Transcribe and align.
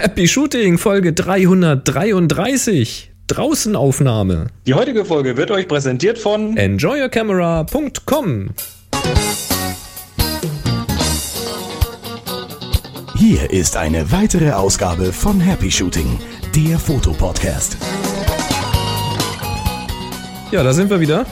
Happy 0.00 0.28
Shooting, 0.28 0.78
Folge 0.78 1.12
333. 1.12 3.10
Draußenaufnahme. 3.26 4.46
Die 4.64 4.74
heutige 4.74 5.04
Folge 5.04 5.36
wird 5.36 5.50
euch 5.50 5.66
präsentiert 5.66 6.18
von 6.18 6.56
enjoyyourcamera.com. 6.56 8.50
Hier 13.16 13.50
ist 13.50 13.76
eine 13.76 14.12
weitere 14.12 14.52
Ausgabe 14.52 15.12
von 15.12 15.40
Happy 15.40 15.68
Shooting, 15.68 16.16
der 16.54 16.78
Fotopodcast. 16.78 17.76
Ja, 20.52 20.62
da 20.62 20.72
sind 20.72 20.90
wir 20.90 21.00
wieder. 21.00 21.26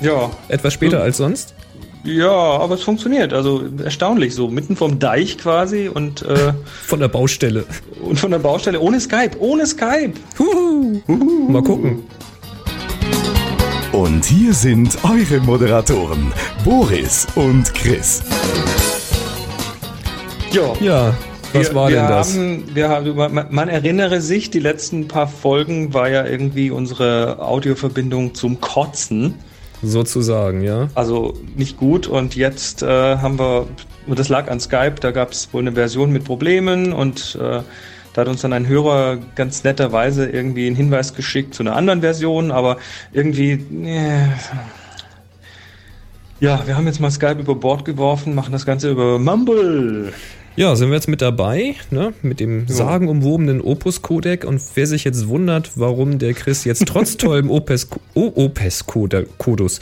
Ja. 0.00 0.30
Etwas 0.46 0.74
später 0.74 0.98
Ja. 0.98 1.02
als 1.02 1.16
sonst. 1.16 1.54
Ja, 2.04 2.30
aber 2.30 2.74
es 2.74 2.82
funktioniert. 2.82 3.32
Also 3.32 3.62
erstaunlich 3.82 4.34
so. 4.34 4.48
Mitten 4.48 4.76
vom 4.76 4.98
Deich 4.98 5.38
quasi 5.38 5.88
und, 5.88 6.22
äh, 6.22 6.52
Von 6.86 7.00
der 7.00 7.08
Baustelle. 7.08 7.64
und 8.02 8.18
von 8.18 8.30
der 8.32 8.38
Baustelle 8.40 8.80
ohne 8.80 9.00
Skype. 9.00 9.38
Ohne 9.38 9.66
Skype. 9.66 10.14
Huhu. 10.38 11.00
Mal 11.48 11.62
gucken. 11.62 12.02
Und 13.92 14.24
hier 14.24 14.54
sind 14.54 14.98
eure 15.04 15.40
Moderatoren, 15.40 16.32
Boris 16.64 17.26
und 17.34 17.72
Chris. 17.74 18.22
Ja. 20.50 20.72
Ja, 20.80 21.14
was 21.52 21.68
wir, 21.68 21.74
war 21.74 21.88
wir 21.88 21.96
denn 21.96 22.08
das? 22.08 22.34
Haben, 22.34 22.64
wir 22.74 22.88
haben, 22.88 23.14
man, 23.16 23.46
man 23.50 23.68
erinnere 23.68 24.20
sich, 24.20 24.50
die 24.50 24.58
letzten 24.60 25.08
paar 25.08 25.28
Folgen 25.28 25.92
war 25.94 26.08
ja 26.08 26.24
irgendwie 26.26 26.70
unsere 26.70 27.38
Audioverbindung 27.40 28.34
zum 28.34 28.60
Kotzen. 28.60 29.34
Sozusagen, 29.82 30.62
ja. 30.62 30.88
Also 30.94 31.34
nicht 31.56 31.76
gut. 31.76 32.06
Und 32.06 32.36
jetzt 32.36 32.82
äh, 32.82 32.86
haben 33.16 33.38
wir, 33.38 33.66
und 34.06 34.18
das 34.18 34.28
lag 34.28 34.48
an 34.50 34.60
Skype, 34.60 34.96
da 35.00 35.10
gab 35.10 35.32
es 35.32 35.52
wohl 35.52 35.62
eine 35.62 35.72
Version 35.72 36.12
mit 36.12 36.24
Problemen 36.24 36.92
und 36.92 37.36
äh, 37.40 37.62
da 38.12 38.20
hat 38.20 38.28
uns 38.28 38.42
dann 38.42 38.52
ein 38.52 38.68
Hörer 38.68 39.18
ganz 39.34 39.64
netterweise 39.64 40.28
irgendwie 40.28 40.66
einen 40.66 40.76
Hinweis 40.76 41.14
geschickt 41.14 41.54
zu 41.54 41.62
einer 41.62 41.74
anderen 41.74 42.02
Version, 42.02 42.50
aber 42.50 42.76
irgendwie. 43.12 43.52
Äh, 43.52 44.28
ja, 46.40 46.66
wir 46.66 46.76
haben 46.76 46.86
jetzt 46.86 47.00
mal 47.00 47.10
Skype 47.10 47.40
über 47.40 47.54
Bord 47.54 47.84
geworfen, 47.84 48.34
machen 48.34 48.52
das 48.52 48.66
Ganze 48.66 48.90
über 48.90 49.18
Mumble. 49.18 50.12
Ja, 50.54 50.76
sind 50.76 50.90
wir 50.90 50.96
jetzt 50.96 51.08
mit 51.08 51.22
dabei, 51.22 51.76
ne? 51.90 52.12
Mit 52.20 52.38
dem 52.38 52.68
sagenumwobenen 52.68 53.62
Opus-Codec. 53.62 54.44
Und 54.44 54.60
wer 54.74 54.86
sich 54.86 55.02
jetzt 55.04 55.28
wundert, 55.28 55.70
warum 55.76 56.18
der 56.18 56.34
Chris 56.34 56.64
jetzt 56.64 56.84
trotz 56.86 57.16
tollem 57.18 57.50
Opus, 57.50 57.88
o, 58.12 58.30
Opus 58.34 58.86
Kodus, 58.86 59.80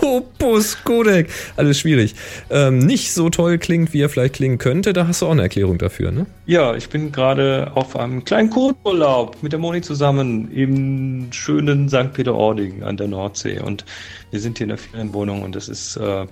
Opus-Codec, 0.00 1.28
alles 1.56 1.78
schwierig, 1.78 2.14
ähm, 2.48 2.78
nicht 2.78 3.12
so 3.12 3.28
toll 3.28 3.58
klingt, 3.58 3.92
wie 3.92 4.00
er 4.00 4.08
vielleicht 4.08 4.36
klingen 4.36 4.56
könnte, 4.56 4.94
da 4.94 5.06
hast 5.06 5.20
du 5.20 5.26
auch 5.26 5.32
eine 5.32 5.42
Erklärung 5.42 5.76
dafür, 5.76 6.12
ne? 6.12 6.24
Ja, 6.46 6.74
ich 6.74 6.88
bin 6.88 7.12
gerade 7.12 7.72
auf 7.74 7.94
einem 7.94 8.24
kleinen 8.24 8.48
Kurzurlaub 8.48 9.36
mit 9.42 9.52
der 9.52 9.58
Moni 9.58 9.82
zusammen 9.82 10.50
im 10.50 11.30
schönen 11.30 11.90
St. 11.90 12.14
Peter-Ording 12.14 12.84
an 12.84 12.96
der 12.96 13.08
Nordsee. 13.08 13.60
Und 13.60 13.84
wir 14.30 14.40
sind 14.40 14.56
hier 14.56 14.64
in 14.64 14.70
der 14.70 14.78
Ferienwohnung 14.78 15.42
und 15.42 15.56
es 15.56 15.68
ist, 15.68 15.96
äh, 15.98 16.24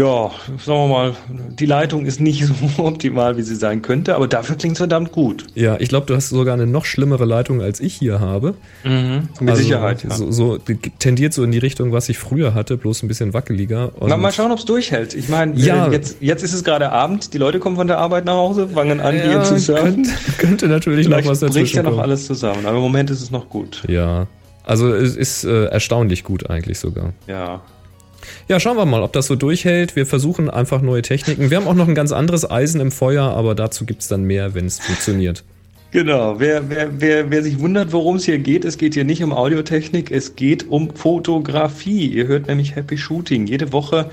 ja, 0.00 0.30
sagen 0.64 0.78
wir 0.78 0.88
mal, 0.88 1.12
die 1.58 1.66
Leitung 1.66 2.06
ist 2.06 2.20
nicht 2.20 2.44
so 2.76 2.84
optimal, 2.84 3.36
wie 3.36 3.42
sie 3.42 3.54
sein 3.54 3.82
könnte, 3.82 4.14
aber 4.16 4.28
dafür 4.28 4.56
klingt 4.56 4.72
es 4.72 4.78
verdammt 4.78 5.12
gut. 5.12 5.46
Ja, 5.54 5.76
ich 5.78 5.88
glaube, 5.88 6.06
du 6.06 6.14
hast 6.14 6.28
sogar 6.30 6.54
eine 6.54 6.66
noch 6.66 6.84
schlimmere 6.84 7.24
Leitung, 7.24 7.60
als 7.60 7.80
ich 7.80 7.94
hier 7.94 8.20
habe. 8.20 8.54
Mit 8.84 9.48
Also, 9.50 9.62
Sicherheit, 9.62 10.02
ja. 10.04 10.10
So, 10.10 10.30
so 10.30 10.58
tendiert 10.98 11.32
so 11.34 11.42
in 11.44 11.50
die 11.52 11.58
Richtung, 11.58 11.92
was 11.92 12.08
ich 12.08 12.18
früher 12.18 12.54
hatte, 12.54 12.76
bloß 12.76 13.02
ein 13.02 13.08
bisschen 13.08 13.34
wackeliger. 13.34 13.92
Und 14.00 14.08
Mal, 14.20 14.32
schauen, 14.32 14.52
ob 14.52 14.58
es 14.58 14.64
durchhält. 14.64 15.14
Ich 15.14 15.28
meine, 15.28 15.54
Ja. 15.56 15.88
äh, 15.88 15.92
jetzt, 15.92 16.16
jetzt 16.20 16.42
ist 16.42 16.52
es 16.54 16.64
gerade 16.64 16.90
Abend, 16.92 17.32
die 17.34 17.38
Leute 17.38 17.58
kommen 17.58 17.76
von 17.76 17.86
der 17.86 17.98
Arbeit 17.98 18.24
nach 18.24 18.34
Hause, 18.34 18.68
fangen 18.68 19.00
an, 19.00 19.16
ja, 19.16 19.22
hier 19.22 19.42
zu 19.42 19.58
surfen. 19.58 20.04
könnte, 20.04 20.10
könnte 20.38 20.68
natürlich 20.68 21.08
noch 21.08 21.16
was 21.18 21.40
bricht 21.40 21.42
dazwischen 21.42 21.76
ja 21.76 21.82
noch 21.82 21.98
alles 21.98 22.26
zusammen, 22.26 22.64
aber 22.66 22.76
im 22.76 22.82
Moment 22.82 23.10
ist 23.10 23.22
es 23.22 23.30
noch 23.30 23.48
gut. 23.48 23.82
Ja, 23.88 24.26
also 24.64 24.92
es 24.94 25.16
ist 25.16 25.44
äh, 25.44 25.64
erstaunlich 25.66 26.22
gut 26.24 26.48
eigentlich 26.50 26.78
sogar. 26.78 27.12
Ja. 27.26 27.60
Ja, 28.48 28.60
schauen 28.60 28.76
wir 28.76 28.86
mal, 28.86 29.02
ob 29.02 29.12
das 29.12 29.26
so 29.26 29.36
durchhält. 29.36 29.96
Wir 29.96 30.06
versuchen 30.06 30.50
einfach 30.50 30.82
neue 30.82 31.02
Techniken. 31.02 31.50
Wir 31.50 31.56
haben 31.58 31.66
auch 31.66 31.74
noch 31.74 31.88
ein 31.88 31.94
ganz 31.94 32.12
anderes 32.12 32.50
Eisen 32.50 32.80
im 32.80 32.90
Feuer, 32.92 33.24
aber 33.24 33.54
dazu 33.54 33.84
gibt's 33.84 34.08
dann 34.08 34.24
mehr, 34.24 34.54
wenn 34.54 34.66
es 34.66 34.78
funktioniert. 34.78 35.44
Genau, 35.92 36.38
wer, 36.38 36.70
wer, 36.70 37.00
wer, 37.00 37.30
wer 37.30 37.42
sich 37.42 37.58
wundert, 37.58 37.92
worum 37.92 38.16
es 38.16 38.24
hier 38.24 38.38
geht, 38.38 38.64
es 38.64 38.78
geht 38.78 38.94
hier 38.94 39.04
nicht 39.04 39.24
um 39.24 39.32
Audiotechnik, 39.32 40.12
es 40.12 40.36
geht 40.36 40.68
um 40.68 40.94
Fotografie. 40.94 42.06
Ihr 42.06 42.28
hört 42.28 42.46
nämlich 42.46 42.76
Happy 42.76 42.96
Shooting. 42.96 43.46
Jede 43.48 43.72
Woche 43.72 44.08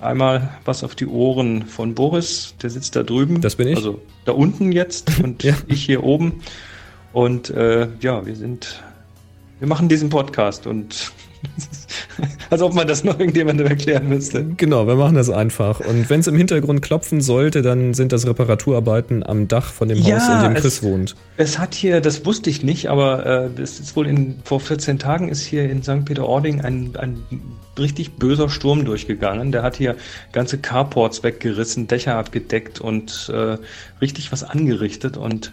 einmal 0.00 0.50
was 0.64 0.84
auf 0.84 0.94
die 0.94 1.06
Ohren 1.06 1.64
von 1.66 1.94
Boris, 1.94 2.54
der 2.62 2.70
sitzt 2.70 2.94
da 2.94 3.02
drüben. 3.02 3.40
Das 3.40 3.56
bin 3.56 3.68
ich. 3.68 3.76
Also 3.76 4.00
da 4.26 4.32
unten 4.32 4.70
jetzt 4.70 5.22
und 5.22 5.42
Ja. 5.44 5.54
ich 5.66 5.82
hier 5.84 6.04
oben. 6.04 6.40
Und 7.14 7.48
äh, 7.50 7.88
ja, 8.00 8.26
wir 8.26 8.36
sind, 8.36 8.82
wir 9.60 9.66
machen 9.68 9.88
diesen 9.88 10.10
Podcast 10.10 10.66
und 10.66 11.10
als 12.50 12.62
ob 12.62 12.74
man 12.74 12.86
das 12.86 13.04
noch 13.04 13.18
irgendjemandem 13.18 13.66
erklären 13.66 14.08
müsste. 14.08 14.44
Genau, 14.56 14.86
wir 14.86 14.96
machen 14.96 15.14
das 15.14 15.30
einfach. 15.30 15.80
Und 15.80 16.08
wenn 16.10 16.20
es 16.20 16.26
im 16.26 16.34
Hintergrund 16.36 16.82
klopfen 16.82 17.20
sollte, 17.20 17.62
dann 17.62 17.94
sind 17.94 18.12
das 18.12 18.26
Reparaturarbeiten 18.26 19.24
am 19.24 19.48
Dach 19.48 19.72
von 19.72 19.88
dem 19.88 19.98
Ja, 19.98 20.16
Haus, 20.16 20.28
in 20.28 20.42
dem 20.48 20.56
es- 20.56 20.62
Chris 20.62 20.82
wohnt. 20.82 21.16
Es 21.36 21.58
hat 21.58 21.74
hier, 21.74 22.00
das 22.00 22.24
wusste 22.26 22.50
ich 22.50 22.62
nicht, 22.62 22.88
aber 22.88 23.26
äh, 23.26 23.48
das 23.54 23.78
ist 23.80 23.94
wohl 23.96 24.06
in, 24.06 24.36
vor 24.44 24.60
14 24.60 24.98
Tagen 24.98 25.28
ist 25.28 25.42
hier 25.44 25.68
in 25.70 25.82
St. 25.82 26.04
Peter-Ording 26.04 26.60
ein, 26.62 26.90
ein 26.96 27.22
richtig 27.78 28.12
böser 28.16 28.48
Sturm 28.48 28.84
durchgegangen. 28.84 29.52
Der 29.52 29.62
hat 29.62 29.76
hier 29.76 29.94
ganze 30.32 30.58
Carports 30.58 31.22
weggerissen, 31.22 31.86
Dächer 31.86 32.16
abgedeckt 32.16 32.80
und 32.80 33.30
äh, 33.32 33.58
richtig 34.00 34.32
was 34.32 34.42
angerichtet. 34.42 35.16
Und 35.16 35.52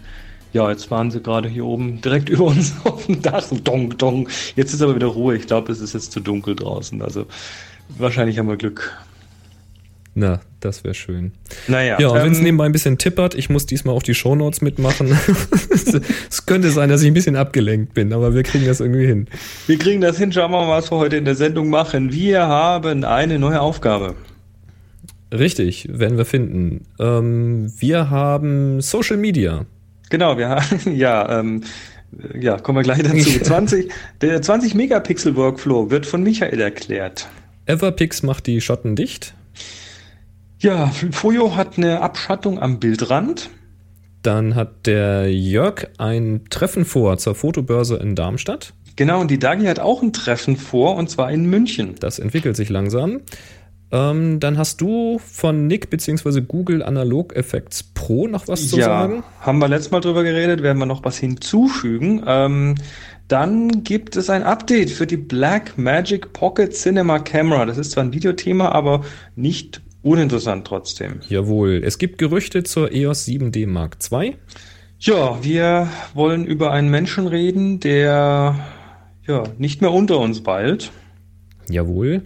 ja, 0.56 0.70
jetzt 0.70 0.90
waren 0.90 1.10
sie 1.10 1.20
gerade 1.20 1.50
hier 1.50 1.66
oben 1.66 2.00
direkt 2.00 2.28
über 2.30 2.44
uns 2.44 2.72
auf 2.84 3.06
dem 3.06 3.20
Dach. 3.20 3.44
Dong, 3.62 3.96
dong. 3.98 4.28
Jetzt 4.56 4.72
ist 4.72 4.80
aber 4.80 4.94
wieder 4.94 5.08
Ruhe. 5.08 5.36
Ich 5.36 5.46
glaube, 5.46 5.70
es 5.70 5.80
ist 5.80 5.92
jetzt 5.92 6.12
zu 6.12 6.20
dunkel 6.20 6.56
draußen. 6.56 7.02
Also 7.02 7.26
wahrscheinlich 7.98 8.38
haben 8.38 8.48
wir 8.48 8.56
Glück. 8.56 8.96
Na, 10.14 10.40
das 10.60 10.82
wäre 10.82 10.94
schön. 10.94 11.32
Naja, 11.68 12.00
Ja, 12.00 12.08
und 12.08 12.22
wenn 12.22 12.32
es 12.32 12.38
ähm, 12.38 12.44
nebenbei 12.44 12.64
ein 12.64 12.72
bisschen 12.72 12.96
tippert, 12.96 13.34
ich 13.34 13.50
muss 13.50 13.66
diesmal 13.66 13.94
auch 13.94 14.02
die 14.02 14.14
Shownotes 14.14 14.62
mitmachen. 14.62 15.08
es 16.30 16.46
könnte 16.46 16.70
sein, 16.70 16.88
dass 16.88 17.02
ich 17.02 17.08
ein 17.08 17.12
bisschen 17.12 17.36
abgelenkt 17.36 17.92
bin, 17.92 18.14
aber 18.14 18.34
wir 18.34 18.42
kriegen 18.42 18.64
das 18.64 18.80
irgendwie 18.80 19.04
hin. 19.04 19.28
wir 19.66 19.76
kriegen 19.76 20.00
das 20.00 20.16
hin. 20.16 20.32
Schauen 20.32 20.52
wir 20.52 20.64
mal, 20.64 20.70
was 20.70 20.90
wir 20.90 20.96
heute 20.96 21.16
in 21.18 21.26
der 21.26 21.34
Sendung 21.34 21.68
machen. 21.68 22.14
Wir 22.14 22.46
haben 22.46 23.04
eine 23.04 23.38
neue 23.38 23.60
Aufgabe. 23.60 24.14
Richtig, 25.30 25.86
werden 25.90 26.16
wir 26.16 26.24
finden. 26.24 26.86
Ähm, 26.98 27.70
wir 27.78 28.08
haben 28.08 28.80
Social 28.80 29.18
Media. 29.18 29.66
Genau, 30.10 30.38
wir 30.38 30.48
haben, 30.48 30.94
ja, 30.96 31.40
ähm, 31.40 31.64
ja, 32.38 32.58
kommen 32.58 32.78
wir 32.78 32.82
gleich 32.82 33.02
dazu. 33.02 33.40
20, 33.42 33.90
der 34.20 34.40
20 34.40 34.74
Megapixel 34.74 35.36
Workflow 35.36 35.90
wird 35.90 36.06
von 36.06 36.22
Michael 36.22 36.60
erklärt. 36.60 37.28
Everpix 37.66 38.22
macht 38.22 38.46
die 38.46 38.60
Schotten 38.60 38.94
dicht. 38.94 39.34
Ja, 40.58 40.86
Fojo 41.10 41.56
hat 41.56 41.76
eine 41.76 42.00
Abschattung 42.00 42.60
am 42.60 42.78
Bildrand. 42.80 43.50
Dann 44.22 44.54
hat 44.54 44.86
der 44.86 45.32
Jörg 45.32 45.88
ein 45.98 46.44
Treffen 46.50 46.84
vor 46.84 47.18
zur 47.18 47.34
Fotobörse 47.34 47.96
in 47.96 48.14
Darmstadt. 48.14 48.72
Genau, 48.96 49.20
und 49.20 49.30
die 49.30 49.38
Dagi 49.38 49.66
hat 49.66 49.78
auch 49.78 50.02
ein 50.02 50.12
Treffen 50.14 50.56
vor, 50.56 50.96
und 50.96 51.10
zwar 51.10 51.30
in 51.30 51.44
München. 51.44 51.96
Das 52.00 52.18
entwickelt 52.18 52.56
sich 52.56 52.70
langsam. 52.70 53.20
Ähm, 53.92 54.40
dann 54.40 54.58
hast 54.58 54.80
du 54.80 55.20
von 55.20 55.66
Nick 55.68 55.90
bzw. 55.90 56.40
Google 56.40 56.82
Analog 56.82 57.36
Effects 57.36 57.82
Pro 57.82 58.26
noch 58.26 58.48
was 58.48 58.68
zu 58.68 58.78
ja, 58.78 58.86
sagen? 58.86 59.22
haben 59.40 59.58
wir 59.58 59.68
letztes 59.68 59.92
Mal 59.92 60.00
drüber 60.00 60.24
geredet, 60.24 60.62
werden 60.62 60.78
wir 60.78 60.86
noch 60.86 61.04
was 61.04 61.18
hinzufügen. 61.18 62.22
Ähm, 62.26 62.74
dann 63.28 63.84
gibt 63.84 64.16
es 64.16 64.30
ein 64.30 64.42
Update 64.42 64.90
für 64.90 65.06
die 65.06 65.16
Black 65.16 65.78
Magic 65.78 66.32
Pocket 66.32 66.72
Cinema 66.72 67.18
Camera. 67.18 67.64
Das 67.64 67.78
ist 67.78 67.92
zwar 67.92 68.04
ein 68.04 68.12
Videothema, 68.12 68.70
aber 68.70 69.04
nicht 69.34 69.82
uninteressant 70.02 70.66
trotzdem. 70.66 71.20
Jawohl. 71.28 71.82
Es 71.84 71.98
gibt 71.98 72.18
Gerüchte 72.18 72.62
zur 72.62 72.92
EOS 72.92 73.26
7D 73.26 73.66
Mark 73.66 73.98
II. 74.10 74.36
Ja, 74.98 75.42
wir 75.42 75.88
wollen 76.14 76.44
über 76.46 76.70
einen 76.70 76.88
Menschen 76.90 77.26
reden, 77.26 77.80
der 77.80 78.56
ja 79.26 79.42
nicht 79.58 79.80
mehr 79.80 79.92
unter 79.92 80.18
uns 80.18 80.46
weilt. 80.46 80.90
Jawohl. 81.68 82.22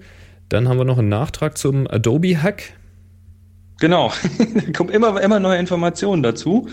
Dann 0.50 0.68
haben 0.68 0.76
wir 0.78 0.84
noch 0.84 0.98
einen 0.98 1.08
Nachtrag 1.08 1.56
zum 1.56 1.86
Adobe 1.88 2.42
Hack. 2.42 2.74
Genau, 3.78 4.12
da 4.54 4.72
kommen 4.72 4.90
immer, 4.90 5.18
immer 5.22 5.40
neue 5.40 5.58
Informationen 5.58 6.22
dazu. 6.22 6.68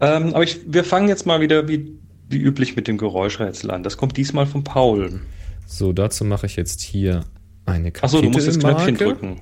Ähm, 0.00 0.34
aber 0.34 0.42
ich, 0.42 0.60
wir 0.66 0.84
fangen 0.84 1.08
jetzt 1.08 1.24
mal 1.24 1.40
wieder 1.40 1.68
wie, 1.68 1.96
wie 2.28 2.38
üblich 2.38 2.76
mit 2.76 2.86
dem 2.88 2.98
Geräuschrätsel 2.98 3.70
an. 3.70 3.82
Das 3.82 3.96
kommt 3.96 4.16
diesmal 4.16 4.46
von 4.46 4.62
Paul. 4.64 5.20
So, 5.66 5.92
dazu 5.92 6.24
mache 6.24 6.46
ich 6.46 6.56
jetzt 6.56 6.82
hier 6.82 7.24
eine 7.64 7.92
Achso, 8.02 8.20
du 8.20 8.28
musst 8.28 8.46
das 8.48 8.58
Knöpfchen 8.58 8.96
drücken. 8.96 9.40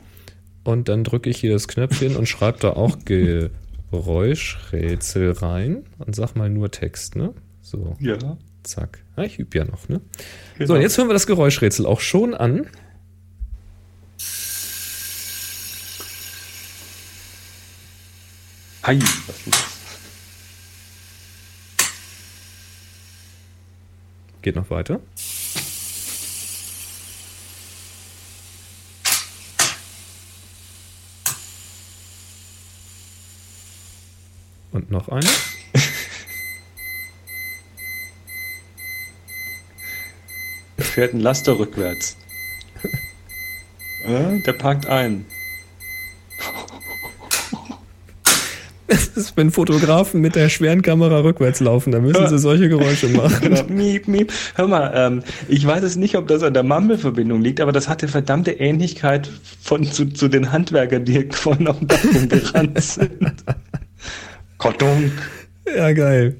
Und 0.64 0.88
dann 0.88 1.02
drücke 1.02 1.28
ich 1.30 1.38
hier 1.38 1.54
das 1.54 1.66
Knöpfchen 1.66 2.14
und 2.14 2.28
schreibe 2.28 2.58
da 2.60 2.70
auch 2.74 2.98
Geräuschrätsel 3.90 5.32
rein 5.32 5.84
und 5.98 6.14
sag 6.14 6.36
mal 6.36 6.48
nur 6.50 6.70
Text, 6.70 7.16
ne? 7.16 7.34
So, 7.62 7.96
Ja. 7.98 8.16
zack. 8.62 9.02
Ah, 9.16 9.22
ich 9.22 9.38
übe 9.38 9.58
ja 9.58 9.64
noch, 9.64 9.88
ne? 9.88 10.00
Genau. 10.58 10.68
So, 10.68 10.74
und 10.74 10.82
jetzt 10.82 10.98
hören 10.98 11.08
wir 11.08 11.14
das 11.14 11.26
Geräuschrätsel 11.26 11.86
auch 11.86 12.00
schon 12.00 12.34
an. 12.34 12.66
Ei, 18.84 18.98
was 18.98 19.46
ist 19.46 19.46
das? 19.46 19.64
Geht 24.42 24.56
noch 24.56 24.68
weiter. 24.70 24.98
Und 34.72 34.90
noch 34.90 35.08
eine. 35.08 35.28
fährt 40.78 41.14
ein 41.14 41.20
Laster 41.20 41.58
rückwärts. 41.58 42.16
Äh, 44.04 44.40
der 44.40 44.54
parkt 44.54 44.86
ein. 44.86 45.26
Ist, 49.16 49.36
wenn 49.36 49.50
Fotografen 49.50 50.20
mit 50.20 50.34
der 50.34 50.48
schweren 50.48 50.82
Kamera 50.82 51.20
rückwärts 51.20 51.60
laufen, 51.60 51.90
dann 51.92 52.02
müssen 52.02 52.28
sie 52.28 52.38
solche 52.38 52.68
Geräusche 52.68 53.08
machen. 53.10 53.38
Genau. 53.40 53.62
Miep, 53.68 54.08
miep. 54.08 54.32
Hör 54.54 54.66
mal, 54.68 54.92
ähm, 54.94 55.22
ich 55.48 55.66
weiß 55.66 55.82
es 55.84 55.96
nicht, 55.96 56.16
ob 56.16 56.28
das 56.28 56.42
an 56.42 56.54
der 56.54 56.62
Mumble-Verbindung 56.62 57.40
liegt, 57.42 57.60
aber 57.60 57.72
das 57.72 57.88
hatte 57.88 58.08
verdammte 58.08 58.52
Ähnlichkeit 58.52 59.30
von, 59.62 59.84
zu, 59.84 60.06
zu 60.06 60.28
den 60.28 60.52
Handwerkern, 60.52 61.04
die 61.04 61.28
auf 61.44 61.78
dem 61.78 61.88
Dach 61.88 62.04
rumgerannt 62.04 62.80
sind. 62.82 63.10
Karton. 64.58 65.12
Ja, 65.76 65.92
geil. 65.92 66.36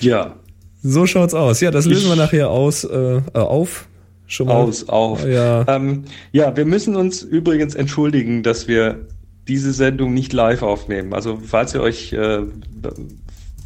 Ja, 0.00 0.36
So 0.82 1.06
schaut's 1.06 1.34
aus. 1.34 1.60
Ja, 1.60 1.70
das 1.70 1.86
lösen 1.86 2.02
Ich- 2.04 2.08
wir 2.08 2.16
nachher 2.16 2.50
aus, 2.50 2.84
äh, 2.84 3.16
äh, 3.16 3.20
auf. 3.34 3.86
Schon 4.26 4.46
mal. 4.46 4.54
aus, 4.54 4.88
auf. 4.88 5.26
Ja. 5.26 5.64
Ähm, 5.68 6.04
ja, 6.32 6.56
wir 6.56 6.64
müssen 6.64 6.96
uns 6.96 7.22
übrigens 7.22 7.74
entschuldigen, 7.74 8.42
dass 8.42 8.68
wir 8.68 9.06
diese 9.48 9.72
Sendung 9.72 10.14
nicht 10.14 10.32
live 10.32 10.62
aufnehmen. 10.62 11.12
Also 11.12 11.38
falls 11.44 11.74
ihr 11.74 11.82
euch, 11.82 12.12
äh, 12.12 12.40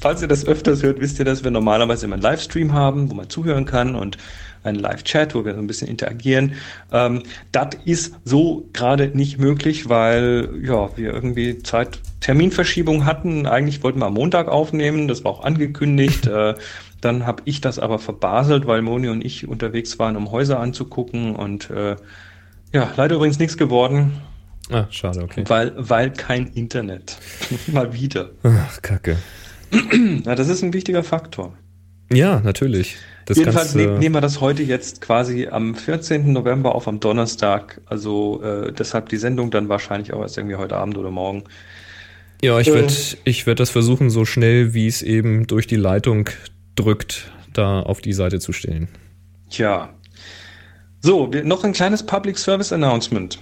falls 0.00 0.22
ihr 0.22 0.28
das 0.28 0.46
öfters 0.46 0.82
hört, 0.82 1.00
wisst 1.00 1.18
ihr, 1.18 1.24
dass 1.24 1.44
wir 1.44 1.50
normalerweise 1.50 2.06
immer 2.06 2.14
einen 2.14 2.22
Livestream 2.22 2.72
haben, 2.72 3.10
wo 3.10 3.14
man 3.14 3.28
zuhören 3.28 3.64
kann 3.64 3.94
und 3.94 4.18
einen 4.64 4.78
Live-Chat, 4.78 5.34
wo 5.34 5.44
wir 5.44 5.54
so 5.54 5.60
ein 5.60 5.66
bisschen 5.66 5.88
interagieren. 5.88 6.54
Ähm, 6.92 7.22
das 7.52 7.68
ist 7.84 8.14
so 8.24 8.68
gerade 8.72 9.08
nicht 9.14 9.38
möglich, 9.38 9.88
weil 9.88 10.50
ja 10.62 10.90
wir 10.96 11.12
irgendwie 11.12 11.62
Zeit 11.62 12.00
Terminverschiebung 12.20 13.04
hatten. 13.04 13.46
Eigentlich 13.46 13.82
wollten 13.82 14.00
wir 14.00 14.06
am 14.06 14.14
Montag 14.14 14.48
aufnehmen, 14.48 15.08
das 15.08 15.24
war 15.24 15.32
auch 15.32 15.44
angekündigt. 15.44 16.26
äh, 16.26 16.54
dann 17.00 17.26
habe 17.26 17.42
ich 17.44 17.60
das 17.60 17.78
aber 17.78 17.98
verbaselt, 18.00 18.66
weil 18.66 18.82
Moni 18.82 19.08
und 19.08 19.24
ich 19.24 19.46
unterwegs 19.46 19.98
waren, 20.00 20.16
um 20.16 20.32
Häuser 20.32 20.58
anzugucken 20.58 21.36
und 21.36 21.70
äh, 21.70 21.94
ja, 22.72 22.92
leider 22.96 23.16
übrigens 23.16 23.38
nichts 23.38 23.56
geworden, 23.56 24.20
Ah, 24.70 24.86
schade, 24.90 25.22
okay. 25.22 25.44
weil, 25.46 25.72
weil 25.76 26.12
kein 26.12 26.48
Internet. 26.48 27.18
Mal 27.68 27.92
wieder. 27.92 28.30
Ach, 28.42 28.82
Kacke. 28.82 29.16
Ja, 30.24 30.34
das 30.34 30.48
ist 30.48 30.62
ein 30.62 30.72
wichtiger 30.72 31.04
Faktor. 31.04 31.54
Ja, 32.10 32.40
natürlich. 32.40 32.96
Das 33.26 33.36
Jedenfalls 33.36 33.74
kannst, 33.74 33.76
ne 33.76 33.96
äh, 33.96 33.98
nehmen 33.98 34.14
wir 34.14 34.22
das 34.22 34.40
heute 34.40 34.62
jetzt 34.62 35.02
quasi 35.02 35.48
am 35.48 35.74
14. 35.74 36.32
November 36.32 36.74
auf 36.74 36.88
am 36.88 37.00
Donnerstag. 37.00 37.82
Also 37.84 38.42
äh, 38.42 38.72
deshalb 38.72 39.10
die 39.10 39.18
Sendung 39.18 39.50
dann 39.50 39.68
wahrscheinlich 39.68 40.14
auch 40.14 40.22
erst 40.22 40.38
irgendwie 40.38 40.56
heute 40.56 40.76
Abend 40.76 40.96
oder 40.96 41.10
morgen. 41.10 41.44
Ja, 42.42 42.58
ich 42.58 42.68
Äh. 42.68 42.74
werde 42.74 42.94
ich 43.24 43.46
werd 43.46 43.60
das 43.60 43.70
versuchen, 43.70 44.08
so 44.08 44.24
schnell 44.24 44.72
wie 44.72 44.86
es 44.86 45.02
eben 45.02 45.46
durch 45.46 45.66
die 45.66 45.76
Leitung 45.76 46.30
drückt, 46.76 47.30
da 47.52 47.80
auf 47.80 48.00
die 48.00 48.14
Seite 48.14 48.40
zu 48.40 48.52
stellen. 48.52 48.88
Tja. 49.50 49.90
So, 51.00 51.32
wir, 51.32 51.44
noch 51.44 51.64
ein 51.64 51.72
kleines 51.72 52.04
Public 52.04 52.38
Service 52.38 52.72
Announcement. 52.72 53.38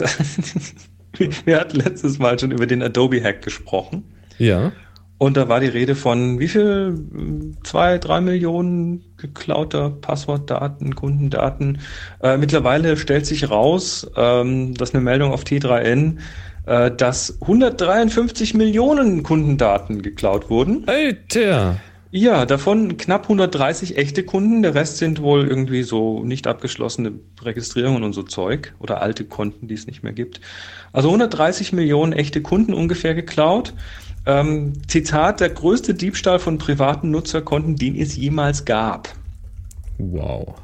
Wir 1.44 1.60
hatten 1.60 1.76
letztes 1.76 2.18
Mal 2.18 2.38
schon 2.38 2.50
über 2.50 2.66
den 2.66 2.82
Adobe 2.82 3.22
Hack 3.22 3.42
gesprochen. 3.42 4.04
Ja. 4.38 4.72
Und 5.18 5.36
da 5.36 5.50
war 5.50 5.60
die 5.60 5.66
Rede 5.66 5.96
von 5.96 6.40
wie 6.40 6.48
viel? 6.48 6.94
Zwei, 7.62 7.98
drei 7.98 8.22
Millionen 8.22 9.04
geklauter 9.18 9.90
Passwortdaten, 9.90 10.94
Kundendaten. 10.94 11.80
Äh, 12.22 12.38
mittlerweile 12.38 12.96
stellt 12.96 13.26
sich 13.26 13.50
raus, 13.50 14.10
ähm, 14.16 14.72
das 14.74 14.90
ist 14.90 14.94
eine 14.94 15.04
Meldung 15.04 15.32
auf 15.32 15.44
T3N, 15.44 16.16
äh, 16.64 16.90
dass 16.90 17.36
153 17.42 18.54
Millionen 18.54 19.22
Kundendaten 19.22 20.00
geklaut 20.00 20.48
wurden. 20.48 20.84
Alter! 20.86 21.76
Ja, 22.12 22.44
davon 22.44 22.96
knapp 22.96 23.22
130 23.24 23.96
echte 23.96 24.24
Kunden. 24.24 24.62
Der 24.62 24.74
Rest 24.74 24.96
sind 24.96 25.22
wohl 25.22 25.46
irgendwie 25.46 25.84
so 25.84 26.24
nicht 26.24 26.48
abgeschlossene 26.48 27.12
Registrierungen 27.40 28.02
und 28.02 28.14
so 28.14 28.24
Zeug 28.24 28.74
oder 28.80 29.00
alte 29.00 29.24
Konten, 29.24 29.68
die 29.68 29.74
es 29.74 29.86
nicht 29.86 30.02
mehr 30.02 30.12
gibt. 30.12 30.40
Also 30.92 31.08
130 31.08 31.72
Millionen 31.72 32.12
echte 32.12 32.42
Kunden 32.42 32.74
ungefähr 32.74 33.14
geklaut. 33.14 33.74
Ähm, 34.26 34.72
Zitat, 34.88 35.40
der 35.40 35.50
größte 35.50 35.94
Diebstahl 35.94 36.40
von 36.40 36.58
privaten 36.58 37.12
Nutzerkonten, 37.12 37.76
den 37.76 37.94
es 37.94 38.16
jemals 38.16 38.64
gab. 38.64 39.08
Wow. 39.98 40.56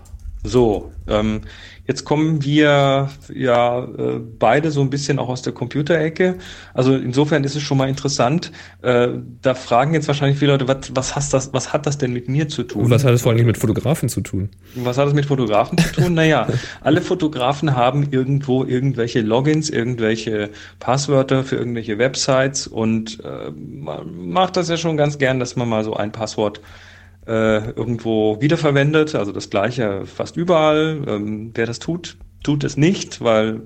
So, 0.46 0.92
ähm, 1.08 1.40
jetzt 1.86 2.04
kommen 2.04 2.44
wir 2.44 3.08
ja 3.34 3.84
äh, 3.84 4.20
beide 4.38 4.70
so 4.70 4.80
ein 4.80 4.90
bisschen 4.90 5.18
auch 5.18 5.28
aus 5.28 5.42
der 5.42 5.52
Computerecke. 5.52 6.36
Also 6.72 6.94
insofern 6.94 7.42
ist 7.42 7.56
es 7.56 7.62
schon 7.62 7.78
mal 7.78 7.88
interessant. 7.88 8.52
Äh, 8.82 9.08
da 9.42 9.54
fragen 9.54 9.94
jetzt 9.94 10.06
wahrscheinlich 10.06 10.38
viele 10.38 10.52
Leute, 10.52 10.68
was, 10.68 10.94
was, 10.94 11.16
hast 11.16 11.34
das, 11.34 11.52
was 11.52 11.72
hat 11.72 11.86
das 11.86 11.98
denn 11.98 12.12
mit 12.12 12.28
mir 12.28 12.48
zu 12.48 12.62
tun? 12.62 12.84
Und 12.84 12.90
was 12.90 13.04
hat 13.04 13.12
das 13.12 13.22
vor 13.22 13.32
allem 13.32 13.44
mit 13.44 13.58
Fotografen 13.58 14.08
zu 14.08 14.20
tun? 14.20 14.50
Was 14.76 14.98
hat 14.98 15.06
das 15.06 15.14
mit 15.14 15.26
Fotografen 15.26 15.78
zu 15.78 15.92
tun? 15.92 16.14
Naja, 16.14 16.46
alle 16.80 17.00
Fotografen 17.00 17.74
haben 17.74 18.08
irgendwo 18.12 18.64
irgendwelche 18.64 19.20
Logins, 19.20 19.68
irgendwelche 19.68 20.50
Passwörter 20.78 21.42
für 21.42 21.56
irgendwelche 21.56 21.98
Websites 21.98 22.68
und 22.68 23.18
äh, 23.24 23.50
man 23.50 24.28
macht 24.28 24.56
das 24.56 24.68
ja 24.68 24.76
schon 24.76 24.96
ganz 24.96 25.18
gern, 25.18 25.40
dass 25.40 25.56
man 25.56 25.68
mal 25.68 25.82
so 25.82 25.94
ein 25.94 26.12
Passwort 26.12 26.60
äh, 27.26 27.70
irgendwo 27.70 28.40
wiederverwendet. 28.40 29.14
Also 29.14 29.32
das 29.32 29.50
gleiche 29.50 30.06
fast 30.06 30.36
überall. 30.36 31.02
Ähm, 31.06 31.50
wer 31.54 31.66
das 31.66 31.78
tut, 31.78 32.16
tut 32.42 32.64
es 32.64 32.76
nicht, 32.76 33.20
weil 33.20 33.62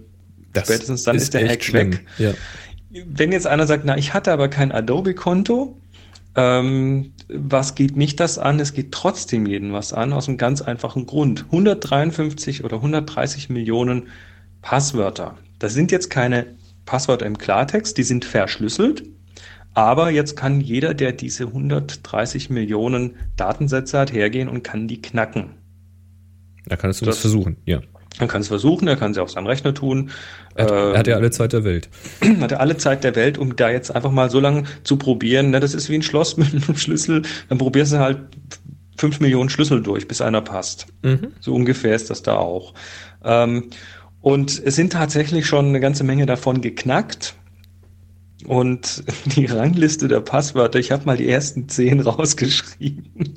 Das 0.52 0.64
spätestens 0.64 1.04
dann 1.04 1.16
ist, 1.16 1.34
der 1.34 1.42
echt 1.42 1.52
Hack 1.52 1.64
schlimm. 1.64 1.92
weg. 1.92 2.06
Ja. 2.18 2.32
Wenn 3.06 3.32
jetzt 3.32 3.46
einer 3.46 3.66
sagt, 3.66 3.84
na, 3.84 3.96
ich 3.96 4.14
hatte 4.14 4.32
aber 4.32 4.48
kein 4.48 4.72
Adobe-Konto, 4.72 5.76
ähm, 6.36 7.12
was 7.28 7.74
geht 7.74 7.96
mich 7.96 8.16
das 8.16 8.38
an? 8.38 8.58
Es 8.60 8.72
geht 8.72 8.92
trotzdem 8.92 9.46
jeden 9.46 9.72
was 9.72 9.92
an, 9.92 10.12
aus 10.12 10.28
einem 10.28 10.38
ganz 10.38 10.62
einfachen 10.62 11.06
Grund. 11.06 11.44
153 11.46 12.64
oder 12.64 12.76
130 12.76 13.48
Millionen 13.50 14.08
Passwörter. 14.62 15.36
Das 15.58 15.74
sind 15.74 15.92
jetzt 15.92 16.10
keine 16.10 16.46
Passwörter 16.86 17.26
im 17.26 17.38
Klartext, 17.38 17.98
die 17.98 18.02
sind 18.02 18.24
verschlüsselt. 18.24 19.04
Aber 19.74 20.10
jetzt 20.10 20.36
kann 20.36 20.60
jeder, 20.60 20.94
der 20.94 21.12
diese 21.12 21.44
130 21.46 22.50
Millionen 22.50 23.14
Datensätze 23.36 23.98
hat, 23.98 24.12
hergehen 24.12 24.48
und 24.48 24.64
kann 24.64 24.88
die 24.88 25.00
knacken. 25.00 25.50
Da 26.66 26.76
kannst 26.76 27.00
du 27.00 27.06
das 27.06 27.16
Das- 27.16 27.20
versuchen, 27.22 27.56
ja. 27.64 27.80
Er 28.18 28.26
kann 28.26 28.40
es 28.40 28.48
versuchen, 28.48 28.88
er 28.88 28.96
kann 28.96 29.12
es 29.12 29.18
auf 29.18 29.30
seinem 29.30 29.46
Rechner 29.46 29.72
tun. 29.72 30.10
Er 30.56 30.64
hat, 30.64 30.70
Ähm, 30.72 30.76
er 30.94 30.98
hat 30.98 31.06
ja 31.06 31.14
alle 31.16 31.30
Zeit 31.30 31.52
der 31.52 31.62
Welt. 31.62 31.88
hat 32.40 32.50
er 32.52 32.58
alle 32.60 32.76
Zeit 32.76 33.04
der 33.04 33.14
Welt, 33.14 33.38
um 33.38 33.54
da 33.54 33.70
jetzt 33.70 33.94
einfach 33.94 34.10
mal 34.10 34.28
so 34.30 34.40
lange 34.40 34.64
zu 34.82 34.96
probieren. 34.96 35.50
Ne, 35.50 35.60
das 35.60 35.74
ist 35.74 35.88
wie 35.88 35.94
ein 35.94 36.02
Schloss 36.02 36.36
mit 36.36 36.52
einem 36.52 36.76
Schlüssel. 36.76 37.22
Dann 37.48 37.58
probierst 37.58 37.92
du 37.92 37.98
halt 38.00 38.18
fünf 38.96 39.20
Millionen 39.20 39.48
Schlüssel 39.48 39.80
durch, 39.82 40.08
bis 40.08 40.20
einer 40.20 40.40
passt. 40.40 40.88
Mhm. 41.02 41.28
So 41.40 41.54
ungefähr 41.54 41.94
ist 41.94 42.10
das 42.10 42.22
da 42.22 42.34
auch. 42.36 42.74
Ähm, 43.24 43.70
und 44.20 44.60
es 44.62 44.74
sind 44.74 44.92
tatsächlich 44.92 45.46
schon 45.46 45.66
eine 45.68 45.78
ganze 45.80 46.02
Menge 46.02 46.26
davon 46.26 46.60
geknackt. 46.60 47.36
Und 48.46 49.04
die 49.36 49.46
Rangliste 49.46 50.08
der 50.08 50.20
Passwörter, 50.20 50.78
ich 50.78 50.92
habe 50.92 51.04
mal 51.04 51.16
die 51.16 51.28
ersten 51.28 51.68
zehn 51.68 52.00
rausgeschrieben. 52.00 53.34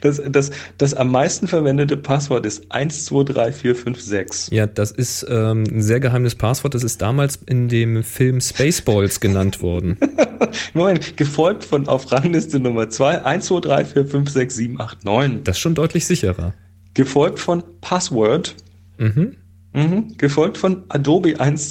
Das, 0.00 0.22
das, 0.30 0.50
das 0.76 0.94
am 0.94 1.10
meisten 1.10 1.48
verwendete 1.48 1.96
Passwort 1.96 2.46
ist 2.46 2.64
123456. 2.70 4.52
Ja, 4.52 4.66
das 4.66 4.90
ist 4.90 5.26
ähm, 5.28 5.64
ein 5.64 5.82
sehr 5.82 6.00
geheimes 6.00 6.34
Passwort. 6.34 6.74
Das 6.74 6.84
ist 6.84 7.02
damals 7.02 7.36
in 7.46 7.68
dem 7.68 8.02
Film 8.04 8.40
Spaceballs 8.40 9.20
genannt 9.20 9.62
worden. 9.62 9.96
Moment, 10.74 11.16
gefolgt 11.16 11.64
von 11.64 11.88
auf 11.88 12.10
Rangliste 12.12 12.60
Nummer 12.60 12.88
2, 12.88 13.24
1, 13.24 13.46
2, 13.46 13.60
3, 13.60 13.84
4, 13.84 14.06
5, 14.06 14.30
6, 14.30 14.56
7, 14.56 14.80
8, 14.80 15.04
9. 15.04 15.44
Das 15.44 15.56
ist 15.56 15.60
schon 15.60 15.74
deutlich 15.74 16.06
sicherer. 16.06 16.54
Gefolgt 16.94 17.38
von 17.38 17.62
Password. 17.80 18.56
Mhm. 18.98 19.36
Mhm. 19.72 20.16
Gefolgt 20.16 20.58
von 20.58 20.84
Adobe 20.88 21.38
1, 21.38 21.70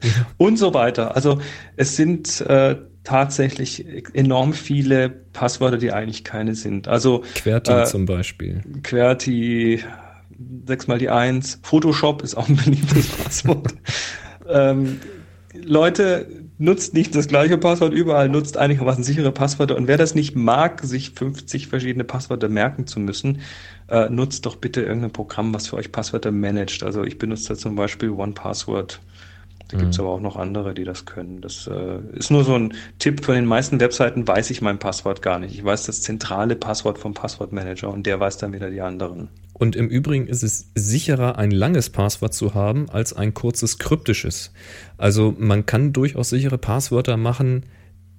2, 0.00 0.08
3. 0.08 0.26
Und 0.36 0.56
so 0.58 0.74
weiter. 0.74 1.14
Also 1.16 1.40
es 1.76 1.96
sind 1.96 2.40
äh, 2.42 2.76
tatsächlich 3.04 3.86
enorm 4.14 4.52
viele 4.52 5.08
Passwörter, 5.08 5.78
die 5.78 5.92
eigentlich 5.92 6.24
keine 6.24 6.54
sind. 6.54 6.88
Also 6.88 7.22
QWERTY 7.34 7.72
Äh, 7.72 7.84
zum 7.84 8.06
Beispiel. 8.06 8.62
QWERTY, 8.82 9.82
sechsmal 10.66 10.98
die 10.98 11.10
Eins, 11.10 11.60
Photoshop 11.62 12.22
ist 12.22 12.34
auch 12.34 12.48
ein 12.48 12.56
beliebtes 12.56 13.08
Passwort. 13.08 13.74
ähm, 14.48 15.00
Leute, 15.54 16.26
nutzt 16.58 16.94
nicht 16.94 17.14
das 17.14 17.28
gleiche 17.28 17.58
Passwort 17.58 17.92
überall, 17.92 18.28
nutzt 18.28 18.56
einigermaßen 18.56 19.04
sichere 19.04 19.32
Passwörter. 19.32 19.76
Und 19.76 19.88
wer 19.88 19.98
das 19.98 20.14
nicht 20.14 20.34
mag, 20.34 20.82
sich 20.82 21.10
50 21.10 21.68
verschiedene 21.68 22.04
Passwörter 22.04 22.48
merken 22.48 22.86
zu 22.86 22.98
müssen, 23.00 23.40
äh, 23.88 24.08
nutzt 24.08 24.46
doch 24.46 24.56
bitte 24.56 24.82
irgendein 24.82 25.12
Programm, 25.12 25.52
was 25.52 25.68
für 25.68 25.76
euch 25.76 25.92
Passwörter 25.92 26.32
managt. 26.32 26.82
Also 26.82 27.04
ich 27.04 27.18
benutze 27.18 27.48
da 27.48 27.54
zum 27.56 27.76
Beispiel 27.76 28.10
OnePassword 28.10 29.00
Da 29.68 29.78
gibt 29.78 29.94
es 29.94 30.00
aber 30.00 30.10
auch 30.10 30.20
noch 30.20 30.36
andere, 30.36 30.74
die 30.74 30.84
das 30.84 31.06
können. 31.06 31.40
Das 31.40 31.66
äh, 31.66 31.98
ist 32.16 32.30
nur 32.30 32.44
so 32.44 32.54
ein 32.54 32.74
Tipp. 32.98 33.24
Von 33.24 33.34
den 33.34 33.46
meisten 33.46 33.80
Webseiten 33.80 34.26
weiß 34.26 34.50
ich 34.50 34.62
mein 34.62 34.78
Passwort 34.78 35.22
gar 35.22 35.40
nicht. 35.40 35.54
Ich 35.54 35.64
weiß 35.64 35.86
das 35.86 36.02
zentrale 36.02 36.54
Passwort 36.54 36.98
vom 36.98 37.14
Passwortmanager 37.14 37.92
und 37.92 38.06
der 38.06 38.20
weiß 38.20 38.38
dann 38.38 38.52
wieder 38.52 38.70
die 38.70 38.80
anderen. 38.80 39.28
Und 39.54 39.74
im 39.74 39.88
Übrigen 39.88 40.28
ist 40.28 40.42
es 40.42 40.70
sicherer, 40.74 41.38
ein 41.38 41.50
langes 41.50 41.90
Passwort 41.90 42.34
zu 42.34 42.54
haben, 42.54 42.88
als 42.90 43.12
ein 43.12 43.34
kurzes 43.34 43.78
kryptisches. 43.78 44.52
Also 44.98 45.34
man 45.36 45.66
kann 45.66 45.92
durchaus 45.92 46.28
sichere 46.28 46.58
Passwörter 46.58 47.16
machen, 47.16 47.64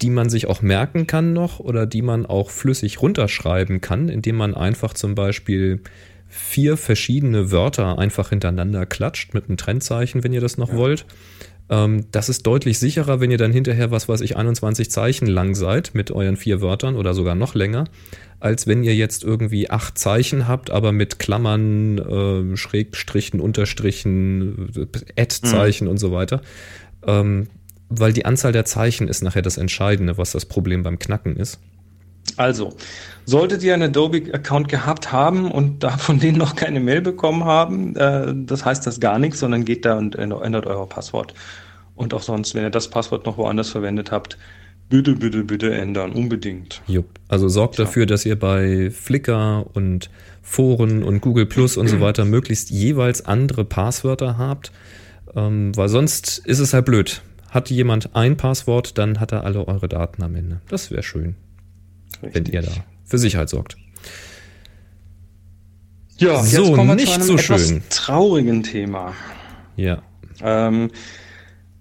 die 0.02 0.10
man 0.10 0.30
sich 0.30 0.48
auch 0.48 0.62
merken 0.62 1.08
kann 1.08 1.34
noch 1.34 1.60
oder 1.60 1.86
die 1.86 2.02
man 2.02 2.26
auch 2.26 2.50
flüssig 2.50 3.02
runterschreiben 3.02 3.82
kann, 3.82 4.10
indem 4.10 4.36
man 4.36 4.54
einfach 4.54 4.94
zum 4.94 5.16
Beispiel 5.16 5.82
vier 6.28 6.78
verschiedene 6.78 7.52
Wörter 7.52 7.98
einfach 7.98 8.30
hintereinander 8.30 8.86
klatscht 8.86 9.34
mit 9.34 9.48
einem 9.48 9.58
Trennzeichen, 9.58 10.24
wenn 10.24 10.34
ihr 10.34 10.42
das 10.42 10.58
noch 10.58 10.70
ja. 10.70 10.78
wollt. 10.78 11.06
Ähm, 11.70 12.06
das 12.12 12.30
ist 12.30 12.48
deutlich 12.48 12.80
sicherer, 12.80 13.20
wenn 13.20 13.32
ihr 13.32 13.38
dann 13.38 13.52
hinterher, 13.52 13.92
was 13.92 14.08
weiß 14.08 14.22
ich, 14.22 14.38
21 14.38 14.90
Zeichen 14.90 15.28
lang 15.28 15.56
seid 15.56 15.94
mit 15.94 16.12
euren 16.12 16.38
vier 16.38 16.62
Wörtern 16.62 16.96
oder 16.96 17.14
sogar 17.14 17.36
noch 17.36 17.56
länger, 17.56 17.86
als 18.40 18.68
wenn 18.68 18.84
ihr 18.84 18.96
jetzt 18.96 19.24
irgendwie 19.24 19.70
acht 19.70 19.98
Zeichen 19.98 20.48
habt, 20.48 20.70
aber 20.70 20.92
mit 20.92 21.20
Klammern, 21.20 21.98
äh, 21.98 22.58
Schrägstrichen, 22.58 23.40
Unterstrichen, 23.40 24.72
Add-Zeichen 25.18 25.86
mhm. 25.86 25.92
und 25.92 25.98
so 25.98 26.12
weiter. 26.12 26.42
Ähm, 27.06 27.48
weil 27.90 28.14
die 28.14 28.26
Anzahl 28.26 28.52
der 28.52 28.66
Zeichen 28.66 29.08
ist 29.08 29.22
nachher 29.22 29.42
das 29.42 29.58
Entscheidende, 29.58 30.18
was 30.18 30.32
das 30.32 30.46
Problem 30.46 30.84
beim 30.84 31.00
Knacken 31.00 31.38
ist. 31.38 31.60
Also, 32.36 32.76
solltet 33.28 33.62
ihr 33.62 33.74
einen 33.74 33.90
Adobe-Account 33.90 34.70
gehabt 34.70 35.12
haben 35.12 35.52
und 35.52 35.84
da 35.84 35.98
von 35.98 36.18
denen 36.18 36.38
noch 36.38 36.56
keine 36.56 36.80
Mail 36.80 37.02
bekommen 37.02 37.44
haben, 37.44 37.96
äh, 37.98 38.34
das 38.34 38.64
heißt 38.66 38.88
das 38.88 39.02
gar 39.02 39.20
nichts, 39.20 39.40
sondern 39.42 39.66
geht 39.66 39.84
da 39.86 39.98
und 39.98 40.16
ändert 40.16 40.66
euer 40.66 40.88
Passwort. 40.88 41.34
Und 41.94 42.14
auch 42.14 42.22
sonst, 42.22 42.56
wenn 42.56 42.64
ihr 42.64 42.70
das 42.70 42.90
Passwort 42.90 43.26
noch 43.26 43.38
woanders 43.38 43.70
verwendet 43.70 44.12
habt, 44.12 44.38
bitte, 44.88 45.14
bitte, 45.16 45.44
bitte 45.44 45.74
ändern, 45.74 46.14
unbedingt. 46.14 46.82
Jupp. 46.88 47.20
Also 47.28 47.50
sorgt 47.50 47.78
ja. 47.78 47.84
dafür, 47.84 48.06
dass 48.06 48.26
ihr 48.26 48.40
bei 48.40 48.92
Flickr 48.92 49.66
und 49.74 50.10
Foren 50.42 51.04
und 51.04 51.20
Google 51.20 51.48
Plus 51.48 51.76
und 51.76 51.90
so 51.90 52.00
weiter 52.00 52.24
möglichst 52.24 52.70
jeweils 52.70 53.26
andere 53.26 53.66
Passwörter 53.66 54.38
habt, 54.38 54.72
ähm, 55.36 55.76
weil 55.76 55.90
sonst 55.90 56.38
ist 56.46 56.60
es 56.60 56.74
halt 56.74 56.86
blöd. 56.86 57.22
Hat 57.50 57.70
jemand 57.70 58.16
ein 58.16 58.38
Passwort, 58.38 58.98
dann 58.98 59.20
hat 59.20 59.34
er 59.34 59.44
alle 59.44 59.68
eure 59.68 59.90
Daten 59.90 60.24
am 60.24 60.36
Ende. 60.36 60.62
Das 60.70 60.92
wäre 60.92 61.04
schön. 61.04 61.36
Richtig. 62.24 62.34
wenn 62.34 62.54
ihr 62.54 62.62
da 62.62 62.72
für 63.08 63.18
Sicherheit 63.18 63.50
sorgt. 63.50 63.78
Ja, 66.18 66.44
so, 66.44 66.64
jetzt 66.64 66.74
kommen 66.74 66.90
wir 66.90 66.96
nicht 66.96 67.08
zu 67.08 67.14
einem 67.16 67.24
so 67.24 67.34
etwas 67.36 67.68
schön. 67.68 67.84
traurigen 67.90 68.64
Thema. 68.64 69.14
Ja. 69.76 70.02
Ähm, 70.42 70.92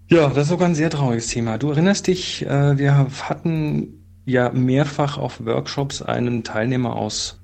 ja, 0.09 0.29
das 0.29 0.45
ist 0.45 0.49
sogar 0.49 0.69
ein 0.69 0.75
sehr 0.75 0.91
trauriges 0.91 1.29
Thema. 1.29 1.59
Du 1.59 1.71
erinnerst 1.71 2.07
dich, 2.07 2.47
äh, 2.47 2.79
wir 2.79 3.09
hatten 3.29 4.05
ja 4.25 4.51
mehrfach 4.51 5.19
auf 5.19 5.45
Workshops 5.45 6.03
einen 6.03 6.45
Teilnehmer 6.45 6.97
aus 6.97 7.41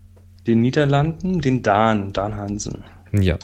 den 0.46 0.60
Niederlanden, 0.60 1.40
den 1.40 1.62
Dan, 1.62 2.12
Dan 2.12 2.36
Hansen. 2.36 2.84
Ja. 3.12 3.38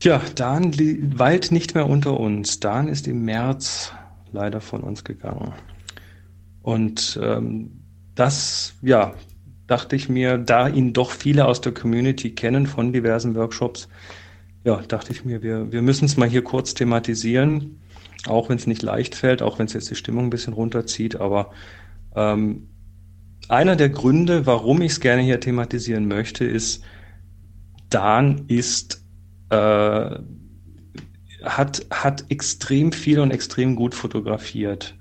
Tja, 0.00 0.20
Dan 0.34 0.74
weilt 1.18 1.52
nicht 1.52 1.74
mehr 1.74 1.88
unter 1.88 2.18
uns. 2.18 2.60
Dan 2.60 2.88
ist 2.88 3.06
im 3.08 3.24
März 3.24 3.92
leider 4.32 4.60
von 4.60 4.82
uns 4.82 5.04
gegangen. 5.04 5.52
Und 6.62 7.18
ähm, 7.22 7.82
das, 8.14 8.74
ja, 8.82 9.14
dachte 9.66 9.96
ich 9.96 10.08
mir, 10.08 10.38
da 10.38 10.68
ihn 10.68 10.92
doch 10.92 11.10
viele 11.10 11.46
aus 11.46 11.60
der 11.60 11.72
Community 11.72 12.30
kennen 12.34 12.66
von 12.66 12.92
diversen 12.92 13.34
Workshops, 13.34 13.88
ja, 14.64 14.76
dachte 14.76 15.12
ich 15.12 15.24
mir, 15.24 15.42
wir, 15.42 15.72
wir 15.72 15.82
müssen 15.82 16.04
es 16.04 16.16
mal 16.16 16.28
hier 16.28 16.44
kurz 16.44 16.74
thematisieren, 16.74 17.80
auch 18.26 18.48
wenn 18.48 18.58
es 18.58 18.66
nicht 18.66 18.82
leicht 18.82 19.14
fällt, 19.14 19.42
auch 19.42 19.58
wenn 19.58 19.66
es 19.66 19.72
jetzt 19.72 19.90
die 19.90 19.96
Stimmung 19.96 20.24
ein 20.24 20.30
bisschen 20.30 20.52
runterzieht, 20.52 21.16
aber 21.16 21.50
ähm, 22.14 22.68
einer 23.48 23.76
der 23.76 23.88
Gründe, 23.88 24.46
warum 24.46 24.82
ich 24.82 24.92
es 24.92 25.00
gerne 25.00 25.22
hier 25.22 25.40
thematisieren 25.40 26.06
möchte, 26.06 26.44
ist, 26.44 26.84
Dan 27.90 28.44
ist 28.48 29.04
äh, 29.50 30.18
hat, 31.44 31.86
hat 31.90 32.24
extrem 32.30 32.92
viel 32.92 33.20
und 33.20 33.30
extrem 33.30 33.76
gut 33.76 33.94
fotografiert. 33.94 34.96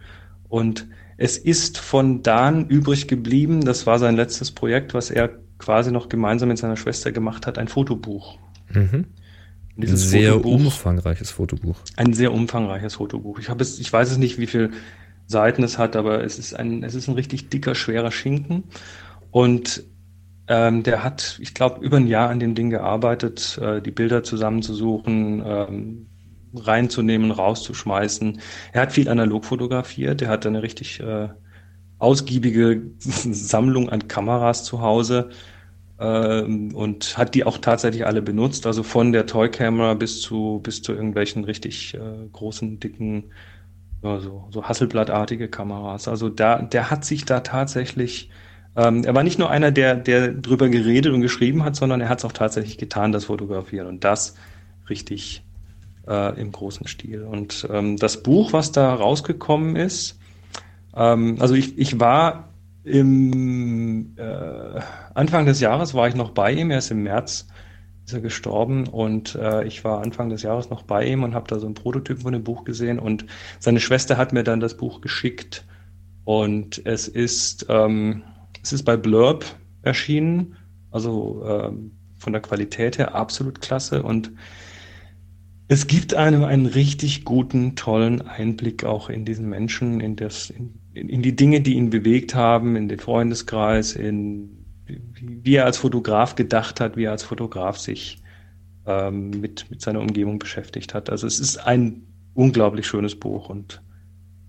Und 0.50 0.88
es 1.22 1.38
ist 1.38 1.78
von 1.78 2.24
Dan 2.24 2.66
übrig 2.66 3.08
geblieben, 3.08 3.62
das 3.62 3.86
war 3.86 4.00
sein 4.00 4.16
letztes 4.16 4.52
Projekt, 4.52 4.96
was 4.96 5.12
er 5.12 5.30
quasi 5.60 5.92
noch 5.92 6.10
gemeinsam 6.10 6.50
mit 6.50 6.58
seiner 6.58 6.78
Schwester 6.78 7.12
gemacht 7.12 7.46
hat, 7.46 7.60
ein 7.60 7.68
Fotobuch. 7.68 8.40
Mhm. 8.74 9.06
Ein 9.78 9.96
sehr 9.96 10.34
Fotobuch, 10.34 10.54
umfangreiches 10.56 11.30
Fotobuch. 11.30 11.78
Ein 11.96 12.14
sehr 12.14 12.34
umfangreiches 12.34 12.96
Fotobuch. 12.96 13.38
Ich 13.38 13.50
es, 13.50 13.80
ich 13.80 13.94
weiß 13.94 14.10
es 14.10 14.18
nicht, 14.18 14.40
wie 14.40 14.48
viele 14.48 14.72
Seiten 15.28 15.62
es 15.64 15.78
hat, 15.78 15.96
aber 15.96 16.24
es 16.24 16.40
ist 16.40 16.56
ein, 16.56 16.84
es 16.84 16.96
ist 16.96 17.08
ein 17.08 17.14
richtig 17.14 17.50
dicker, 17.50 17.76
schwerer 17.76 18.12
Schinken. 18.12 18.64
Und 19.30 19.84
ähm, 20.48 20.82
der 20.82 21.04
hat, 21.04 21.38
ich 21.40 21.54
glaube, 21.54 21.86
über 21.86 21.98
ein 21.98 22.08
Jahr 22.08 22.30
an 22.30 22.40
dem 22.40 22.56
Ding 22.56 22.72
gearbeitet, 22.72 23.60
äh, 23.62 23.80
die 23.80 23.92
Bilder 23.92 24.24
zusammenzusuchen, 24.24 25.44
ähm, 25.46 26.08
reinzunehmen, 26.54 27.32
rauszuschmeißen. 27.32 28.42
Er 28.74 28.82
hat 28.82 28.92
viel 28.92 29.10
analog 29.10 29.46
fotografiert, 29.46 30.22
er 30.22 30.30
hat 30.30 30.46
eine 30.46 30.64
richtig 30.64 31.00
äh, 31.00 31.30
ausgiebige 32.00 32.82
Sammlung 32.98 33.90
an 33.90 34.08
Kameras 34.08 34.64
zu 34.64 34.82
Hause 34.82 35.30
ähm, 36.00 36.74
und 36.76 37.18
hat 37.18 37.36
die 37.36 37.46
auch 37.46 37.58
tatsächlich 37.58 38.06
alle 38.06 38.22
benutzt, 38.22 38.66
also 38.68 38.84
von 38.84 39.12
der 39.12 39.26
Toy 39.28 39.50
Camera 39.50 39.94
bis 39.94 40.22
zu 40.22 40.60
bis 40.64 40.82
zu 40.82 40.94
irgendwelchen 40.94 41.44
richtig 41.46 41.94
äh, 41.94 42.28
großen, 42.32 42.80
dicken, 42.80 43.32
ja, 44.04 44.20
so, 44.20 44.48
so 44.52 44.64
Hasselblattartige 44.64 45.48
Kameras. 45.50 46.08
Also 46.08 46.30
da, 46.30 46.62
der 46.62 46.92
hat 46.92 47.06
sich 47.06 47.26
da 47.26 47.42
tatsächlich 47.42 48.32
ähm, 48.76 49.04
er 49.04 49.14
war 49.16 49.24
nicht 49.24 49.38
nur 49.40 49.50
einer, 49.50 49.72
der, 49.72 49.96
der 49.96 50.30
drüber 50.30 50.70
geredet 50.70 51.14
und 51.14 51.22
geschrieben 51.22 51.64
hat, 51.64 51.76
sondern 51.76 52.02
er 52.02 52.10
hat 52.10 52.20
es 52.20 52.26
auch 52.26 52.32
tatsächlich 52.32 52.78
getan, 52.78 53.12
das 53.12 53.26
Fotografieren. 53.26 53.88
Und 53.88 54.04
das 54.04 54.36
richtig 54.90 55.44
äh, 56.12 56.40
im 56.40 56.52
großen 56.52 56.88
Stil. 56.88 57.24
Und 57.24 57.68
ähm, 57.72 57.98
das 57.98 58.22
Buch, 58.22 58.54
was 58.54 58.72
da 58.72 58.94
rausgekommen 58.94 59.76
ist, 59.76 60.20
ähm, 60.96 61.38
also 61.40 61.56
ich, 61.56 61.78
ich 61.78 62.00
war 62.00 62.50
im 62.84 64.16
äh, 64.18 64.82
Anfang 65.14 65.46
des 65.46 65.60
Jahres 65.60 65.94
war 65.94 66.08
ich 66.08 66.16
noch 66.16 66.32
bei 66.32 66.52
ihm, 66.52 66.72
er 66.72 66.80
ist 66.80 66.92
im 66.92 67.04
März 67.04 67.48
ist 68.06 68.14
er 68.14 68.22
gestorben. 68.22 68.88
Und 68.88 69.36
äh, 69.36 69.64
ich 69.66 69.84
war 69.84 70.02
Anfang 70.02 70.30
des 70.30 70.42
Jahres 70.42 70.70
noch 70.70 70.84
bei 70.84 71.06
ihm 71.06 71.24
und 71.24 71.36
habe 71.36 71.48
da 71.48 71.60
so 71.60 71.68
einen 71.68 71.76
Prototypen 71.76 72.24
von 72.24 72.34
dem 72.34 72.44
Buch 72.44 72.64
gesehen. 72.64 73.00
Und 73.00 73.26
seine 73.60 73.80
Schwester 73.80 74.18
hat 74.18 74.34
mir 74.34 74.44
dann 74.44 74.60
das 74.60 74.76
Buch 74.76 75.02
geschickt. 75.02 75.66
Und 76.24 76.82
es 76.86 77.08
ist 77.08 77.66
ähm, 77.70 78.24
es 78.64 78.74
ist 78.74 78.84
bei 78.84 78.98
Blurb 78.98 79.46
erschienen, 79.82 80.56
also 80.92 81.44
ähm, 81.48 81.92
von 82.18 82.34
der 82.34 82.42
Qualität 82.42 82.98
her 82.98 83.16
absolut 83.16 83.62
klasse. 83.62 84.04
Und 84.04 84.32
es 85.72 85.88
gibt 85.88 86.14
einem 86.16 86.44
einen 86.44 86.66
richtig 86.66 87.24
guten, 87.24 87.78
tollen 87.78 88.22
Einblick 88.22 88.84
auch 88.84 89.10
in 89.10 89.24
diesen 89.24 89.48
Menschen, 89.48 90.02
in, 90.02 90.18
das, 90.18 90.50
in, 90.50 90.74
in 90.94 91.22
die 91.22 91.34
Dinge, 91.34 91.62
die 91.62 91.76
ihn 91.76 91.90
bewegt 91.90 92.36
haben, 92.36 92.76
in 92.76 92.90
den 92.90 93.00
Freundeskreis, 93.00 93.94
in 93.94 94.66
wie 94.86 95.56
er 95.56 95.64
als 95.64 95.78
Fotograf 95.78 96.36
gedacht 96.36 96.82
hat, 96.82 96.98
wie 96.98 97.06
er 97.06 97.12
als 97.12 97.24
Fotograf 97.24 97.78
sich 97.78 98.22
ähm, 98.86 99.30
mit, 99.30 99.72
mit 99.72 99.80
seiner 99.80 100.02
Umgebung 100.02 100.40
beschäftigt 100.40 100.94
hat. 100.94 101.10
Also 101.10 101.26
es 101.26 101.40
ist 101.40 101.56
ein 101.56 102.02
unglaublich 102.34 102.86
schönes 102.86 103.18
Buch 103.18 103.48
und 103.48 103.82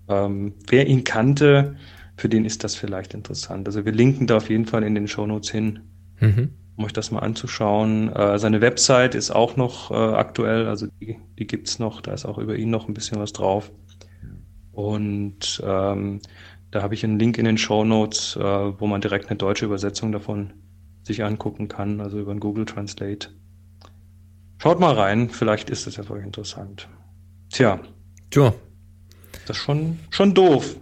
ähm, 0.09 0.55
wer 0.67 0.87
ihn 0.87 1.05
kannte, 1.05 1.77
für 2.17 2.27
den 2.27 2.43
ist 2.43 2.65
das 2.65 2.75
vielleicht 2.75 3.13
interessant. 3.13 3.65
Also 3.65 3.85
wir 3.85 3.93
linken 3.93 4.27
da 4.27 4.35
auf 4.35 4.49
jeden 4.49 4.65
Fall 4.65 4.83
in 4.83 4.93
den 4.93 5.07
Shownotes 5.07 5.49
hin. 5.51 5.79
Mhm 6.19 6.49
um 6.75 6.85
euch 6.85 6.93
das 6.93 7.11
mal 7.11 7.19
anzuschauen. 7.19 8.11
Äh, 8.13 8.39
seine 8.39 8.61
Website 8.61 9.15
ist 9.15 9.31
auch 9.31 9.55
noch 9.55 9.91
äh, 9.91 9.93
aktuell, 9.93 10.67
also 10.67 10.87
die, 10.99 11.19
die 11.37 11.47
gibt's 11.47 11.79
noch, 11.79 12.01
da 12.01 12.13
ist 12.13 12.25
auch 12.25 12.37
über 12.37 12.55
ihn 12.55 12.69
noch 12.69 12.87
ein 12.87 12.93
bisschen 12.93 13.19
was 13.19 13.33
drauf. 13.33 13.71
Und 14.71 15.61
ähm, 15.63 16.19
da 16.71 16.81
habe 16.81 16.95
ich 16.95 17.03
einen 17.03 17.19
Link 17.19 17.37
in 17.37 17.45
den 17.45 17.59
Show 17.59 17.83
Notes, 17.83 18.35
äh, 18.35 18.41
wo 18.41 18.87
man 18.87 19.01
direkt 19.01 19.29
eine 19.29 19.37
deutsche 19.37 19.65
Übersetzung 19.65 20.11
davon 20.11 20.53
sich 21.03 21.23
angucken 21.23 21.67
kann, 21.67 22.01
also 22.01 22.19
über 22.19 22.31
ein 22.31 22.39
Google 22.39 22.65
Translate. 22.65 23.29
Schaut 24.57 24.79
mal 24.79 24.93
rein, 24.93 25.29
vielleicht 25.29 25.69
ist 25.69 25.85
das 25.85 25.97
ja 25.97 26.03
für 26.03 26.13
euch 26.13 26.23
interessant. 26.23 26.87
Tja. 27.49 27.79
Tja. 28.31 28.53
Das 29.45 29.57
ist 29.57 29.63
schon, 29.63 29.99
schon 30.09 30.33
doof. 30.33 30.77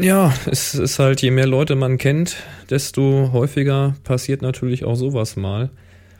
Ja, 0.00 0.32
es 0.46 0.74
ist 0.74 0.98
halt, 0.98 1.22
je 1.22 1.30
mehr 1.30 1.46
Leute 1.46 1.74
man 1.74 1.98
kennt, 1.98 2.36
desto 2.70 3.30
häufiger 3.32 3.94
passiert 4.04 4.42
natürlich 4.42 4.84
auch 4.84 4.94
sowas 4.94 5.36
mal. 5.36 5.70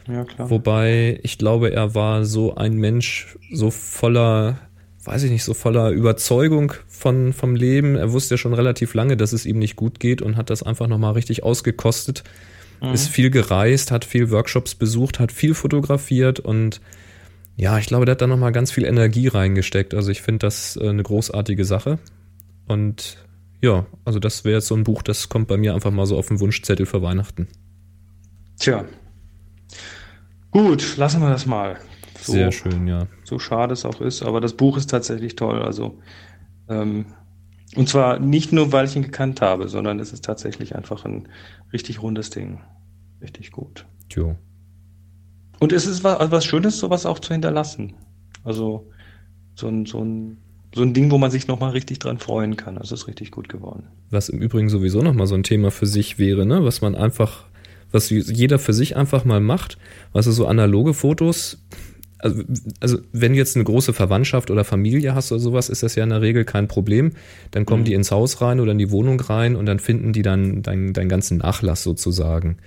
Ja, 0.09 0.25
klar. 0.25 0.51
Wobei 0.51 1.21
ich 1.23 1.39
glaube, 1.39 1.73
er 1.73 1.95
war 1.95 2.25
so 2.25 2.55
ein 2.55 2.75
Mensch, 2.75 3.39
so 3.53 3.71
voller, 3.71 4.59
weiß 5.05 5.23
ich 5.23 5.31
nicht, 5.31 5.45
so 5.45 5.55
voller 5.55 5.91
Überzeugung 5.91 6.75
von, 6.89 7.33
vom 7.33 7.55
Leben. 7.55 7.97
Er 7.97 8.13
wusste 8.13 8.35
ja 8.35 8.39
schon 8.39 8.55
relativ 8.55 8.95
lange, 8.95 9.17
dass 9.17 9.33
es 9.33 9.47
ihm 9.47 9.59
nicht 9.59 9.77
gut 9.77 10.01
geht 10.01 10.21
und 10.21 10.37
hat 10.37 10.51
das 10.51 10.63
einfach 10.63 10.89
nochmal 10.89 11.13
richtig 11.13 11.45
ausgekostet. 11.45 12.25
Mhm. 12.81 12.93
Ist 12.93 13.09
viel 13.09 13.31
gereist, 13.31 13.91
hat 13.93 14.05
viel 14.05 14.31
Workshops 14.31 14.75
besucht, 14.75 15.21
hat 15.21 15.31
viel 15.33 15.55
fotografiert 15.55 16.41
und 16.41 16.81
Ja, 17.57 17.79
ich 17.79 17.87
glaube, 17.87 18.07
der 18.07 18.13
hat 18.13 18.23
da 18.23 18.27
nochmal 18.27 18.53
ganz 18.53 18.73
viel 18.73 18.85
Energie 18.85 19.29
reingesteckt. 19.29 19.95
Also 19.95 20.11
ich 20.11 20.23
finde 20.23 20.39
das 20.47 20.77
äh, 20.77 20.89
eine 20.89 21.03
großartige 21.03 21.65
Sache. 21.65 21.99
Und 22.67 23.19
ja, 23.63 23.87
also 24.05 24.19
das 24.19 24.45
wäre 24.45 24.57
jetzt 24.57 24.67
so 24.67 24.75
ein 24.75 24.85
Buch, 24.85 25.03
das 25.03 25.29
kommt 25.29 25.49
bei 25.49 25.57
mir 25.57 25.75
einfach 25.75 25.91
mal 25.91 26.07
so 26.07 26.19
auf 26.19 26.29
den 26.29 26.41
Wunschzettel 26.41 26.85
für 26.85 27.01
Weihnachten. 27.01 27.49
Tja. 28.59 28.85
Gut, 30.51 30.97
lassen 30.99 31.23
wir 31.23 31.31
das 31.31 31.47
mal. 31.47 31.79
So, 32.21 32.33
Sehr 32.33 32.53
schön, 32.53 32.87
ja. 32.87 33.07
So 33.25 33.39
schade 33.39 33.73
es 33.73 33.85
auch 33.85 34.01
ist, 34.01 34.23
aber 34.23 34.41
das 34.41 34.53
Buch 34.53 34.77
ist 34.77 34.91
tatsächlich 34.91 35.37
toll. 35.37 35.63
Also 35.63 35.99
ähm, 36.69 37.07
und 37.75 37.89
zwar 37.89 38.19
nicht 38.19 38.53
nur, 38.53 38.73
weil 38.73 38.87
ich 38.87 38.97
ihn 38.97 39.03
gekannt 39.03 39.41
habe, 39.41 39.69
sondern 39.69 39.99
es 39.99 40.13
ist 40.13 40.25
tatsächlich 40.25 40.77
einfach 40.77 41.05
ein 41.05 41.29
richtig 41.73 42.03
rundes 42.03 42.31
Ding. 42.31 42.61
Richtig 43.23 43.51
gut. 43.51 43.87
Jo. 44.11 44.37
Und 45.59 45.73
es 45.73 45.87
ist 45.87 46.05
was, 46.05 46.31
was 46.31 46.45
Schönes, 46.45 46.79
sowas 46.79 47.07
auch 47.07 47.19
zu 47.19 47.33
hinterlassen. 47.33 47.95
Also 48.45 48.91
so 49.55 49.69
ein, 49.69 49.87
so 49.87 50.05
ein, 50.05 50.39
so 50.75 50.83
ein 50.83 50.95
Ding, 50.95 51.11
wo 51.11 51.19
man 51.19 51.31
sich 51.31 51.49
nochmal 51.49 51.71
richtig 51.71 51.99
dran 51.99 52.19
freuen 52.19 52.57
kann. 52.57 52.77
Es 52.77 52.93
ist 52.93 53.07
richtig 53.07 53.31
gut 53.31 53.49
geworden. 53.49 53.85
Was 54.11 54.29
im 54.29 54.41
Übrigen 54.41 54.69
sowieso 54.69 55.03
nochmal 55.03 55.27
so 55.27 55.35
ein 55.35 55.43
Thema 55.43 55.71
für 55.71 55.87
sich 55.87 56.19
wäre, 56.19 56.47
ne? 56.47 56.65
Was 56.65 56.81
man 56.81 56.95
einfach, 56.95 57.45
was 57.91 58.11
jeder 58.11 58.59
für 58.59 58.73
sich 58.73 58.97
einfach 58.97 59.25
mal 59.25 59.41
macht. 59.41 59.79
Was 60.13 60.27
also 60.27 60.43
so 60.43 60.47
analoge 60.47 60.95
Fotos, 60.95 61.59
also, 62.23 62.43
also 62.81 62.99
wenn 63.13 63.33
du 63.33 63.39
jetzt 63.39 63.57
eine 63.57 63.65
große 63.65 63.93
Verwandtschaft 63.93 64.51
oder 64.51 64.65
Familie 64.65 65.15
hast 65.15 65.33
oder 65.33 65.41
sowas, 65.41 65.69
ist 65.69 65.83
das 65.83 65.97
ja 65.97 66.05
in 66.05 66.11
der 66.11 66.23
Regel 66.23 66.45
kein 66.45 66.69
Problem. 66.69 67.13
Dann 67.51 67.67
kommen 67.67 67.83
mhm. 67.83 67.87
die 67.87 67.95
ins 67.95 68.13
Haus 68.13 68.41
rein 68.41 68.61
oder 68.61 68.73
in 68.73 68.79
die 68.79 68.91
Wohnung 68.91 69.21
rein 69.21 69.57
und 69.57 69.67
dann 69.67 69.81
finden 69.81 70.13
die 70.13 70.23
dann 70.23 70.63
deinen 70.63 70.93
dein 70.93 71.09
ganzen 71.09 71.39
Nachlass 71.39 71.83
sozusagen. 71.83 72.59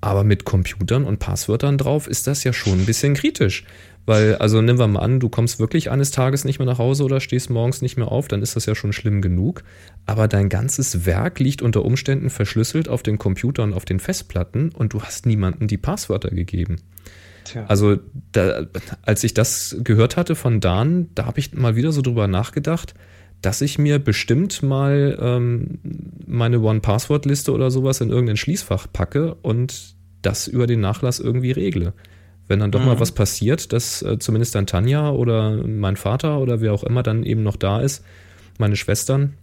Aber 0.00 0.24
mit 0.24 0.44
Computern 0.44 1.04
und 1.04 1.18
Passwörtern 1.18 1.78
drauf 1.78 2.08
ist 2.08 2.26
das 2.26 2.44
ja 2.44 2.52
schon 2.52 2.80
ein 2.80 2.86
bisschen 2.86 3.14
kritisch. 3.14 3.64
Weil, 4.06 4.36
also 4.36 4.60
nehmen 4.60 4.78
wir 4.78 4.86
mal 4.86 5.00
an, 5.00 5.18
du 5.18 5.30
kommst 5.30 5.58
wirklich 5.58 5.90
eines 5.90 6.10
Tages 6.10 6.44
nicht 6.44 6.58
mehr 6.58 6.66
nach 6.66 6.78
Hause 6.78 7.04
oder 7.04 7.20
stehst 7.20 7.48
morgens 7.48 7.80
nicht 7.80 7.96
mehr 7.96 8.12
auf, 8.12 8.28
dann 8.28 8.42
ist 8.42 8.54
das 8.54 8.66
ja 8.66 8.74
schon 8.74 8.92
schlimm 8.92 9.22
genug. 9.22 9.64
Aber 10.04 10.28
dein 10.28 10.50
ganzes 10.50 11.06
Werk 11.06 11.40
liegt 11.40 11.62
unter 11.62 11.84
Umständen 11.84 12.28
verschlüsselt 12.28 12.88
auf 12.88 13.02
dem 13.02 13.18
Computer 13.18 13.62
und 13.62 13.72
auf 13.72 13.86
den 13.86 14.00
Festplatten 14.00 14.70
und 14.70 14.92
du 14.92 15.02
hast 15.02 15.24
niemandem 15.24 15.68
die 15.68 15.78
Passwörter 15.78 16.30
gegeben. 16.30 16.76
Tja. 17.44 17.64
Also, 17.66 17.98
da, 18.32 18.66
als 19.02 19.24
ich 19.24 19.34
das 19.34 19.76
gehört 19.80 20.16
hatte 20.16 20.34
von 20.34 20.60
Dan, 20.60 21.08
da 21.14 21.26
habe 21.26 21.38
ich 21.38 21.54
mal 21.54 21.76
wieder 21.76 21.92
so 21.92 22.02
drüber 22.02 22.26
nachgedacht, 22.26 22.94
dass 23.42 23.60
ich 23.60 23.78
mir 23.78 23.98
bestimmt 23.98 24.62
mal 24.62 25.18
ähm, 25.20 25.78
meine 26.26 26.60
One-Password-Liste 26.60 27.52
oder 27.52 27.70
sowas 27.70 28.00
in 28.00 28.08
irgendein 28.08 28.38
Schließfach 28.38 28.86
packe 28.90 29.34
und 29.34 29.94
das 30.22 30.48
über 30.48 30.66
den 30.66 30.80
Nachlass 30.80 31.20
irgendwie 31.20 31.52
regle. 31.52 31.92
Wenn 32.46 32.60
dann 32.60 32.70
doch 32.70 32.80
mhm. 32.80 32.86
mal 32.86 33.00
was 33.00 33.12
passiert, 33.12 33.72
dass 33.72 34.02
äh, 34.02 34.18
zumindest 34.18 34.54
dann 34.54 34.66
Tanja 34.66 35.10
oder 35.10 35.56
mein 35.66 35.96
Vater 35.96 36.38
oder 36.38 36.60
wer 36.60 36.74
auch 36.74 36.84
immer 36.84 37.02
dann 37.02 37.22
eben 37.22 37.42
noch 37.42 37.56
da 37.56 37.80
ist, 37.80 38.04
meine 38.58 38.76
Schwestern, 38.76 39.34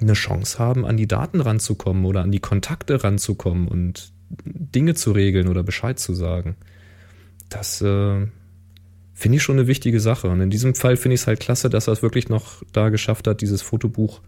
eine 0.00 0.12
Chance 0.12 0.58
haben, 0.58 0.84
an 0.84 0.96
die 0.96 1.08
Daten 1.08 1.40
ranzukommen 1.40 2.04
oder 2.04 2.22
an 2.22 2.30
die 2.30 2.40
Kontakte 2.40 3.02
ranzukommen 3.02 3.66
und 3.66 4.12
Dinge 4.44 4.94
zu 4.94 5.12
regeln 5.12 5.48
oder 5.48 5.62
Bescheid 5.62 5.98
zu 5.98 6.14
sagen 6.14 6.56
das 7.48 7.80
äh, 7.80 8.26
finde 9.14 9.36
ich 9.36 9.42
schon 9.42 9.58
eine 9.58 9.66
wichtige 9.66 10.00
Sache. 10.00 10.28
Und 10.28 10.40
in 10.40 10.50
diesem 10.50 10.74
Fall 10.74 10.96
finde 10.96 11.14
ich 11.14 11.22
es 11.22 11.26
halt 11.26 11.40
klasse, 11.40 11.70
dass 11.70 11.88
er 11.88 11.92
es 11.92 12.02
wirklich 12.02 12.28
noch 12.28 12.62
da 12.72 12.88
geschafft 12.88 13.26
hat, 13.26 13.40
dieses 13.40 13.62
Fotobuch 13.62 14.20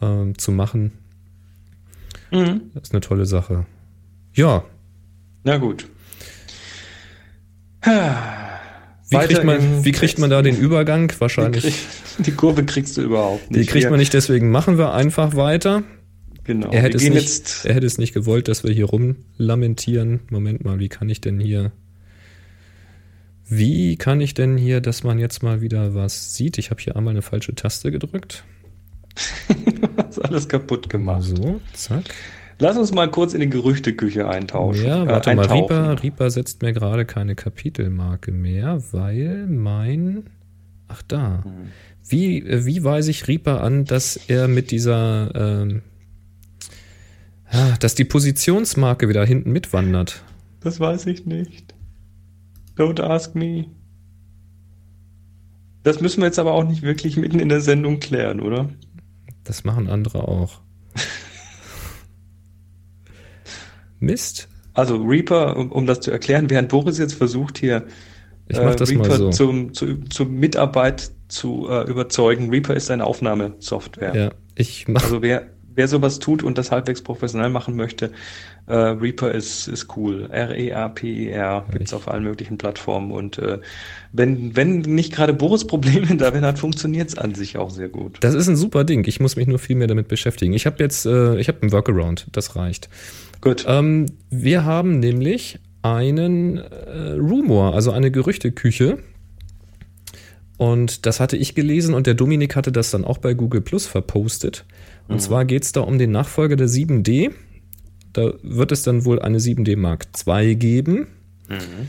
äh, 0.00 0.32
zu 0.36 0.52
machen. 0.52 0.92
Mhm. 2.30 2.70
Das 2.74 2.84
ist 2.84 2.92
eine 2.92 3.00
tolle 3.00 3.26
Sache. 3.26 3.66
Ja. 4.34 4.64
Na 5.44 5.56
gut. 5.56 5.88
Wie 7.82 9.16
kriegt, 9.16 9.44
man, 9.44 9.84
wie 9.84 9.92
kriegt 9.92 10.18
man 10.18 10.30
da 10.30 10.42
den 10.42 10.56
Übergang? 10.56 11.12
Wahrscheinlich. 11.18 11.64
Die, 11.64 11.70
krieg, 11.70 12.24
die, 12.26 12.30
Kurve 12.32 12.64
kriegst 12.64 12.96
du 12.96 13.02
überhaupt 13.02 13.50
nicht. 13.50 13.62
Die 13.62 13.66
kriegt 13.66 13.90
man 13.90 13.98
nicht, 13.98 14.14
deswegen 14.14 14.50
machen 14.50 14.78
wir 14.78 14.92
einfach 14.92 15.34
weiter. 15.34 15.82
Genau. 16.44 16.70
Er 16.70 16.82
hätte, 16.82 16.96
es 16.96 17.08
nicht, 17.08 17.64
er 17.64 17.74
hätte 17.74 17.86
es 17.86 17.98
nicht 17.98 18.14
gewollt, 18.14 18.48
dass 18.48 18.64
wir 18.64 18.72
hier 18.72 18.86
rumlamentieren. 18.86 20.20
Moment 20.30 20.64
mal, 20.64 20.78
wie 20.78 20.88
kann 20.88 21.08
ich 21.08 21.20
denn 21.20 21.40
hier 21.40 21.72
wie 23.52 23.96
kann 23.96 24.20
ich 24.20 24.32
denn 24.32 24.56
hier, 24.56 24.80
dass 24.80 25.02
man 25.02 25.18
jetzt 25.18 25.42
mal 25.42 25.60
wieder 25.60 25.92
was 25.92 26.36
sieht? 26.36 26.56
Ich 26.56 26.70
habe 26.70 26.80
hier 26.80 26.94
einmal 26.94 27.10
eine 27.10 27.20
falsche 27.20 27.52
Taste 27.52 27.90
gedrückt. 27.90 28.44
Hast 29.96 30.24
alles 30.24 30.48
kaputt 30.48 30.88
gemacht. 30.88 31.24
So, 31.24 31.60
zack. 31.72 32.04
Lass 32.60 32.76
uns 32.76 32.92
mal 32.92 33.10
kurz 33.10 33.32
in 33.32 33.40
die 33.40 33.48
Gerüchteküche 33.48 34.28
eintauschen. 34.28 34.86
Ja, 34.86 35.06
warte 35.06 35.30
äh, 35.30 35.34
mal, 35.34 35.46
Reaper, 35.46 36.02
Reaper 36.02 36.30
setzt 36.30 36.60
mir 36.60 36.74
gerade 36.74 37.06
keine 37.06 37.34
Kapitelmarke 37.34 38.32
mehr, 38.32 38.82
weil 38.92 39.46
mein. 39.46 40.24
Ach 40.86 41.02
da. 41.02 41.42
Hm. 41.42 41.52
Wie, 42.06 42.44
wie 42.46 42.84
weise 42.84 43.10
ich 43.10 43.28
Reaper 43.28 43.62
an, 43.62 43.86
dass 43.86 44.16
er 44.28 44.46
mit 44.46 44.70
dieser. 44.70 45.34
Ähm, 45.34 45.82
dass 47.80 47.94
die 47.94 48.04
Positionsmarke 48.04 49.08
wieder 49.08 49.24
hinten 49.24 49.50
mitwandert? 49.50 50.22
Das 50.60 50.78
weiß 50.78 51.06
ich 51.06 51.26
nicht. 51.26 51.74
Don't 52.76 53.00
ask 53.00 53.34
me. 53.34 53.66
Das 55.82 56.00
müssen 56.00 56.20
wir 56.20 56.26
jetzt 56.26 56.38
aber 56.38 56.52
auch 56.52 56.64
nicht 56.64 56.82
wirklich 56.82 57.16
mitten 57.16 57.40
in 57.40 57.48
der 57.48 57.62
Sendung 57.62 58.00
klären, 58.00 58.40
oder? 58.40 58.68
Das 59.44 59.64
machen 59.64 59.88
andere 59.88 60.28
auch. 60.28 60.60
Mist. 64.00 64.48
Also 64.74 64.96
Reaper, 64.96 65.56
um, 65.56 65.70
um, 65.72 65.86
das 65.86 66.00
zu 66.00 66.10
erklären, 66.10 66.50
während 66.50 66.68
Boris 66.68 66.98
jetzt 66.98 67.14
versucht 67.14 67.58
hier 67.58 67.84
ich 68.48 68.58
mach 68.58 68.74
das 68.74 68.90
äh, 68.90 68.94
Reaper 68.94 69.08
mal 69.08 69.18
so. 69.18 69.30
zum, 69.30 69.74
zu, 69.74 69.96
zur 70.08 70.26
Mitarbeit 70.26 71.10
zu 71.28 71.68
äh, 71.68 71.88
überzeugen. 71.88 72.50
Reaper 72.50 72.74
ist 72.74 72.90
eine 72.90 73.04
Aufnahmesoftware. 73.04 74.14
Ja, 74.14 74.30
ich 74.56 74.88
mach. 74.88 75.04
Also 75.04 75.22
wer, 75.22 75.46
wer 75.74 75.88
sowas 75.88 76.18
tut 76.18 76.42
und 76.42 76.58
das 76.58 76.72
halbwegs 76.72 77.02
professionell 77.02 77.50
machen 77.50 77.76
möchte, 77.76 78.10
äh, 78.66 78.74
Reaper 78.74 79.32
ist, 79.32 79.68
ist 79.68 79.96
cool. 79.96 80.28
R-E-A-P-E-R 80.30 81.64
e 81.68 81.72
gibt's 81.72 81.94
auf 81.94 82.08
allen 82.08 82.24
möglichen 82.24 82.58
Plattformen. 82.58 83.12
Und 83.12 83.38
äh, 83.38 83.58
wenn, 84.12 84.56
wenn 84.56 84.80
nicht 84.80 85.12
gerade 85.12 85.32
Boris 85.32 85.66
Probleme 85.66 86.06
darin 86.16 86.44
hat, 86.44 86.58
funktioniert's 86.58 87.16
an 87.16 87.34
sich 87.34 87.56
auch 87.56 87.70
sehr 87.70 87.88
gut. 87.88 88.18
Das 88.20 88.34
ist 88.34 88.48
ein 88.48 88.56
super 88.56 88.84
Ding. 88.84 89.06
Ich 89.06 89.20
muss 89.20 89.36
mich 89.36 89.46
nur 89.46 89.58
viel 89.58 89.76
mehr 89.76 89.88
damit 89.88 90.08
beschäftigen. 90.08 90.52
Ich 90.52 90.66
habe 90.66 90.76
jetzt, 90.80 91.06
äh, 91.06 91.38
ich 91.38 91.48
habe 91.48 91.62
einen 91.62 91.72
Workaround, 91.72 92.26
das 92.32 92.56
reicht. 92.56 92.88
Gut. 93.40 93.64
Ähm, 93.66 94.06
wir 94.30 94.64
haben 94.64 94.98
nämlich 95.00 95.58
einen 95.82 96.58
äh, 96.58 97.12
Rumor, 97.12 97.74
also 97.74 97.90
eine 97.90 98.10
Gerüchteküche. 98.10 98.98
Und 100.58 101.06
das 101.06 101.20
hatte 101.20 101.38
ich 101.38 101.54
gelesen 101.54 101.94
und 101.94 102.06
der 102.06 102.14
Dominik 102.14 102.54
hatte 102.54 102.70
das 102.70 102.90
dann 102.90 103.06
auch 103.06 103.16
bei 103.16 103.32
Google 103.32 103.62
Plus 103.62 103.86
verpostet. 103.86 104.66
Und 105.08 105.16
mhm. 105.16 105.20
zwar 105.20 105.44
geht 105.46 105.64
es 105.64 105.72
da 105.72 105.80
um 105.80 105.98
den 105.98 106.10
Nachfolger 106.10 106.56
der 106.56 106.68
7D. 106.68 107.30
Da 108.12 108.34
wird 108.42 108.72
es 108.72 108.82
dann 108.82 109.06
wohl 109.06 109.20
eine 109.20 109.38
7D 109.38 109.78
Mark 109.78 110.06
II 110.26 110.56
geben. 110.56 111.06
Mhm. 111.48 111.88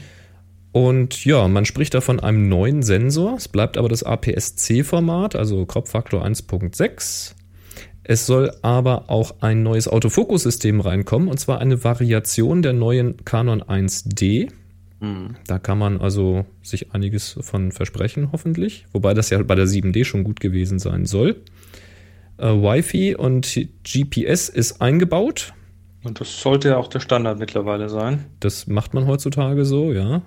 Und 0.71 1.25
ja, 1.25 1.49
man 1.49 1.65
spricht 1.65 1.93
da 1.93 2.01
von 2.01 2.21
einem 2.21 2.47
neuen 2.47 2.81
Sensor. 2.81 3.35
Es 3.35 3.49
bleibt 3.49 3.77
aber 3.77 3.89
das 3.89 4.03
APS-C-Format, 4.03 5.35
also 5.35 5.65
Crop-Faktor 5.65 6.25
1.6. 6.25 7.33
Es 8.11 8.25
soll 8.25 8.51
aber 8.61 9.09
auch 9.09 9.35
ein 9.39 9.63
neues 9.63 9.87
Autofokussystem 9.87 10.81
reinkommen, 10.81 11.29
und 11.29 11.39
zwar 11.39 11.59
eine 11.59 11.85
Variation 11.85 12.61
der 12.61 12.73
neuen 12.73 13.23
Canon 13.23 13.63
1D. 13.63 14.51
Mhm. 14.99 15.37
Da 15.47 15.59
kann 15.59 15.77
man 15.77 16.01
also 16.01 16.45
sich 16.61 16.91
einiges 16.91 17.37
von 17.39 17.71
versprechen, 17.71 18.33
hoffentlich. 18.33 18.85
Wobei 18.91 19.13
das 19.13 19.29
ja 19.29 19.41
bei 19.41 19.55
der 19.55 19.65
7D 19.65 20.03
schon 20.03 20.25
gut 20.25 20.41
gewesen 20.41 20.77
sein 20.77 21.05
soll. 21.05 21.37
Äh, 22.35 22.47
Wi-Fi 22.47 23.15
und 23.15 23.57
GPS 23.85 24.49
ist 24.49 24.81
eingebaut. 24.81 25.53
Und 26.03 26.19
das 26.19 26.41
sollte 26.41 26.67
ja 26.67 26.75
auch 26.75 26.89
der 26.89 26.99
Standard 26.99 27.39
mittlerweile 27.39 27.87
sein. 27.87 28.25
Das 28.41 28.67
macht 28.67 28.93
man 28.93 29.07
heutzutage 29.07 29.63
so, 29.63 29.93
ja. 29.93 30.21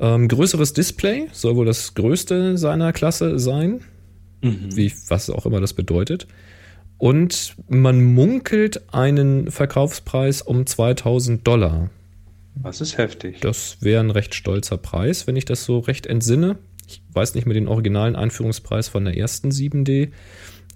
Ähm, 0.00 0.26
größeres 0.26 0.72
Display 0.72 1.28
soll 1.30 1.54
wohl 1.54 1.66
das 1.66 1.94
größte 1.94 2.58
seiner 2.58 2.92
Klasse 2.92 3.38
sein. 3.38 3.82
Mhm. 4.42 4.74
Wie, 4.74 4.92
was 5.06 5.30
auch 5.30 5.46
immer 5.46 5.60
das 5.60 5.72
bedeutet. 5.72 6.26
Und 6.98 7.56
man 7.68 8.02
munkelt 8.02 8.92
einen 8.92 9.50
Verkaufspreis 9.50 10.42
um 10.42 10.66
2000 10.66 11.46
Dollar. 11.46 11.90
Das 12.62 12.80
ist 12.80 12.96
heftig. 12.96 13.40
Das 13.40 13.78
wäre 13.82 14.00
ein 14.00 14.10
recht 14.10 14.34
stolzer 14.34 14.78
Preis, 14.78 15.26
wenn 15.26 15.36
ich 15.36 15.44
das 15.44 15.64
so 15.64 15.78
recht 15.78 16.06
entsinne. 16.06 16.56
Ich 16.88 17.02
weiß 17.12 17.34
nicht 17.34 17.46
mehr 17.46 17.54
den 17.54 17.68
originalen 17.68 18.16
Einführungspreis 18.16 18.88
von 18.88 19.04
der 19.04 19.16
ersten 19.16 19.50
7D, 19.50 20.10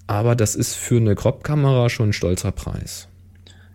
aber 0.07 0.35
das 0.35 0.57
ist 0.57 0.75
für 0.75 0.97
eine 0.97 1.15
Crop-Kamera 1.15 1.89
schon 1.89 2.11
ein 2.11 2.13
stolzer 2.13 2.53
Preis. 2.53 3.09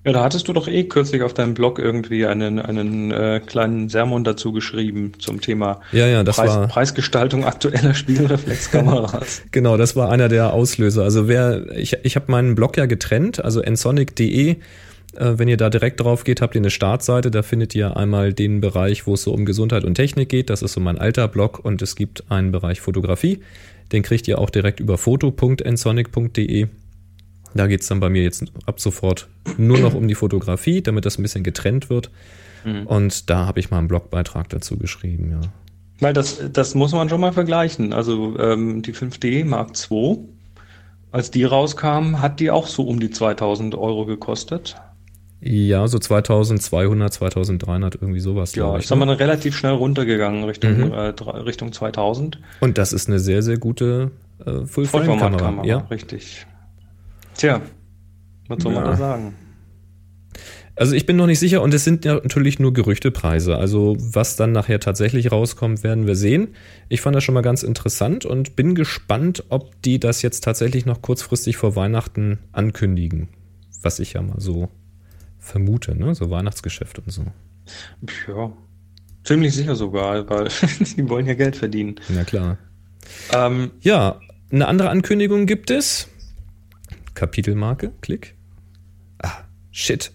Ja, 0.05 0.11
da 0.13 0.23
hattest 0.23 0.47
du 0.47 0.53
doch 0.53 0.67
eh 0.67 0.83
kürzlich 0.83 1.23
auf 1.23 1.33
deinem 1.33 1.55
Blog 1.55 1.79
irgendwie 1.79 2.27
einen, 2.27 2.59
einen 2.59 3.11
äh, 3.11 3.41
kleinen 3.43 3.89
Sermon 3.89 4.23
dazu 4.23 4.51
geschrieben 4.51 5.13
zum 5.17 5.41
Thema 5.41 5.81
ja, 5.91 6.05
ja, 6.05 6.23
das 6.23 6.35
Preis, 6.35 6.49
war, 6.49 6.67
Preisgestaltung 6.67 7.43
aktueller 7.43 7.95
Spielreflexkameras. 7.95 9.41
genau, 9.51 9.77
das 9.77 9.95
war 9.95 10.11
einer 10.11 10.29
der 10.29 10.53
Auslöser. 10.53 11.03
Also 11.03 11.27
wer, 11.27 11.75
ich, 11.75 11.97
ich 12.03 12.15
habe 12.15 12.31
meinen 12.31 12.53
Blog 12.53 12.77
ja 12.77 12.85
getrennt, 12.85 13.43
also 13.43 13.61
nsonic.de 13.61 14.57
Äh, 15.15 15.37
wenn 15.37 15.47
ihr 15.47 15.57
da 15.57 15.69
direkt 15.69 16.01
drauf 16.01 16.23
geht, 16.23 16.41
habt 16.41 16.55
ihr 16.55 16.61
eine 16.61 16.69
Startseite. 16.69 17.31
Da 17.31 17.41
findet 17.41 17.73
ihr 17.73 17.95
einmal 17.95 18.33
den 18.33 18.61
Bereich, 18.61 19.07
wo 19.07 19.13
es 19.13 19.23
so 19.23 19.33
um 19.33 19.45
Gesundheit 19.45 19.85
und 19.85 19.95
Technik 19.95 20.29
geht. 20.29 20.49
Das 20.49 20.61
ist 20.61 20.73
so 20.73 20.81
mein 20.81 20.97
alter 20.97 21.27
Blog. 21.27 21.63
Und 21.63 21.81
es 21.81 21.95
gibt 21.95 22.29
einen 22.29 22.51
Bereich 22.51 22.81
Fotografie. 22.81 23.39
Den 23.91 24.03
kriegt 24.03 24.27
ihr 24.27 24.39
auch 24.39 24.49
direkt 24.49 24.79
über 24.79 24.97
foto.ensonic.de. 24.97 26.67
Da 27.55 27.67
geht 27.67 27.81
es 27.81 27.87
dann 27.87 28.01
bei 28.01 28.09
mir 28.09 28.21
jetzt 28.21 28.43
ab 28.65 28.81
sofort 28.81 29.29
nur 29.57 29.79
noch 29.79 29.93
um 29.93 30.07
die 30.07 30.15
Fotografie, 30.15 30.81
damit 30.81 31.05
das 31.05 31.17
ein 31.17 31.23
bisschen 31.23 31.43
getrennt 31.43 31.89
wird. 31.89 32.11
Mhm. 32.65 32.85
Und 32.85 33.29
da 33.29 33.45
habe 33.45 33.61
ich 33.61 33.71
mal 33.71 33.79
einen 33.79 33.87
Blogbeitrag 33.87 34.49
dazu 34.49 34.77
geschrieben, 34.77 35.31
ja. 35.31 35.41
Weil 36.01 36.13
das, 36.13 36.41
das 36.51 36.75
muss 36.75 36.91
man 36.91 37.07
schon 37.07 37.21
mal 37.21 37.31
vergleichen. 37.31 37.93
Also 37.93 38.37
ähm, 38.37 38.81
die 38.81 38.93
5D 38.93 39.45
Mark 39.45 39.71
II, 39.89 40.17
als 41.11 41.31
die 41.31 41.45
rauskam, 41.45 42.21
hat 42.21 42.41
die 42.41 42.51
auch 42.51 42.67
so 42.67 42.83
um 42.83 42.99
die 42.99 43.09
2000 43.09 43.75
Euro 43.75 44.05
gekostet. 44.05 44.75
Ja, 45.39 45.87
so 45.87 45.97
2200, 45.97 47.13
2300, 47.13 47.95
irgendwie 47.95 48.19
sowas. 48.19 48.55
Ja, 48.55 48.77
ich 48.77 48.87
sag 48.87 48.97
mal, 48.97 49.05
ne? 49.05 49.17
relativ 49.17 49.55
schnell 49.55 49.73
runtergegangen 49.73 50.43
Richtung, 50.43 50.87
mhm. 50.87 50.91
äh, 50.91 51.13
Richtung 51.21 51.71
2000. 51.71 52.39
Und 52.59 52.77
das 52.77 52.91
ist 52.91 53.07
eine 53.07 53.19
sehr, 53.19 53.41
sehr 53.41 53.57
gute 53.57 54.11
äh, 54.45 54.65
Full-Frame-Kamera. 54.65 55.63
Ja, 55.63 55.77
richtig. 55.89 56.45
Tja, 57.37 57.61
was 58.47 58.63
soll 58.63 58.73
ja. 58.73 58.79
man 58.79 58.89
da 58.89 58.97
sagen? 58.97 59.35
Also 60.77 60.93
ich 60.93 61.05
bin 61.05 61.15
noch 61.15 61.27
nicht 61.27 61.39
sicher 61.39 61.61
und 61.61 61.73
es 61.73 61.85
sind 61.85 62.03
ja 62.03 62.15
natürlich 62.15 62.59
nur 62.59 62.73
Gerüchtepreise. 62.73 63.55
Also 63.55 63.95
was 63.97 64.35
dann 64.35 64.51
nachher 64.51 64.81
tatsächlich 64.81 65.31
rauskommt, 65.31 65.83
werden 65.83 66.05
wir 66.05 66.15
sehen. 66.15 66.49
Ich 66.89 66.99
fand 66.99 67.15
das 67.15 67.23
schon 67.23 67.33
mal 67.33 67.41
ganz 67.41 67.63
interessant 67.63 68.25
und 68.25 68.57
bin 68.57 68.75
gespannt, 68.75 69.45
ob 69.49 69.81
die 69.83 69.99
das 69.99 70.21
jetzt 70.21 70.43
tatsächlich 70.43 70.85
noch 70.85 71.01
kurzfristig 71.01 71.55
vor 71.55 71.77
Weihnachten 71.77 72.39
ankündigen. 72.51 73.29
Was 73.81 73.99
ich 73.99 74.13
ja 74.13 74.21
mal 74.21 74.39
so 74.39 74.69
vermute, 75.39 75.95
ne? 75.95 76.13
So 76.13 76.29
Weihnachtsgeschäft 76.29 76.99
und 76.99 77.09
so. 77.09 77.23
Ja, 78.27 78.51
ziemlich 79.23 79.53
sicher 79.53 79.75
sogar, 79.75 80.29
weil 80.29 80.49
die 80.97 81.07
wollen 81.07 81.25
ja 81.25 81.35
Geld 81.35 81.55
verdienen. 81.55 81.95
Na 82.09 82.25
klar. 82.25 82.57
Ähm, 83.31 83.71
ja, 83.79 84.19
eine 84.51 84.67
andere 84.67 84.89
Ankündigung 84.89 85.45
gibt 85.45 85.71
es. 85.71 86.09
Kapitelmarke, 87.15 87.91
klick. 88.01 88.35
Ah, 89.23 89.45
shit. 89.71 90.11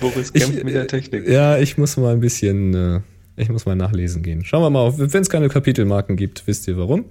Boris 0.00 0.32
kämpft 0.32 0.58
ich, 0.58 0.64
mit 0.64 0.74
der 0.74 0.86
Technik. 0.86 1.28
Ja, 1.28 1.58
ich 1.58 1.78
muss 1.78 1.96
mal 1.96 2.12
ein 2.14 2.20
bisschen, 2.20 2.74
äh, 2.74 3.00
ich 3.36 3.48
muss 3.48 3.66
mal 3.66 3.76
nachlesen 3.76 4.22
gehen. 4.22 4.44
Schauen 4.44 4.62
wir 4.62 4.70
mal, 4.70 4.98
wenn 4.98 5.22
es 5.22 5.30
keine 5.30 5.48
Kapitelmarken 5.48 6.16
gibt, 6.16 6.46
wisst 6.46 6.66
ihr 6.68 6.76
warum. 6.76 7.06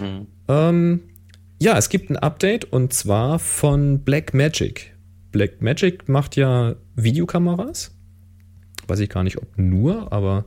Mhm. 0.00 0.26
Ähm, 0.48 1.00
ja, 1.60 1.76
es 1.76 1.88
gibt 1.88 2.10
ein 2.10 2.16
Update 2.16 2.66
und 2.66 2.92
zwar 2.92 3.38
von 3.38 4.04
Blackmagic. 4.04 4.94
Blackmagic 5.32 6.08
macht 6.08 6.36
ja 6.36 6.76
Videokameras. 6.94 7.94
Weiß 8.86 9.00
ich 9.00 9.08
gar 9.08 9.24
nicht, 9.24 9.38
ob 9.38 9.58
nur, 9.58 10.12
aber 10.12 10.46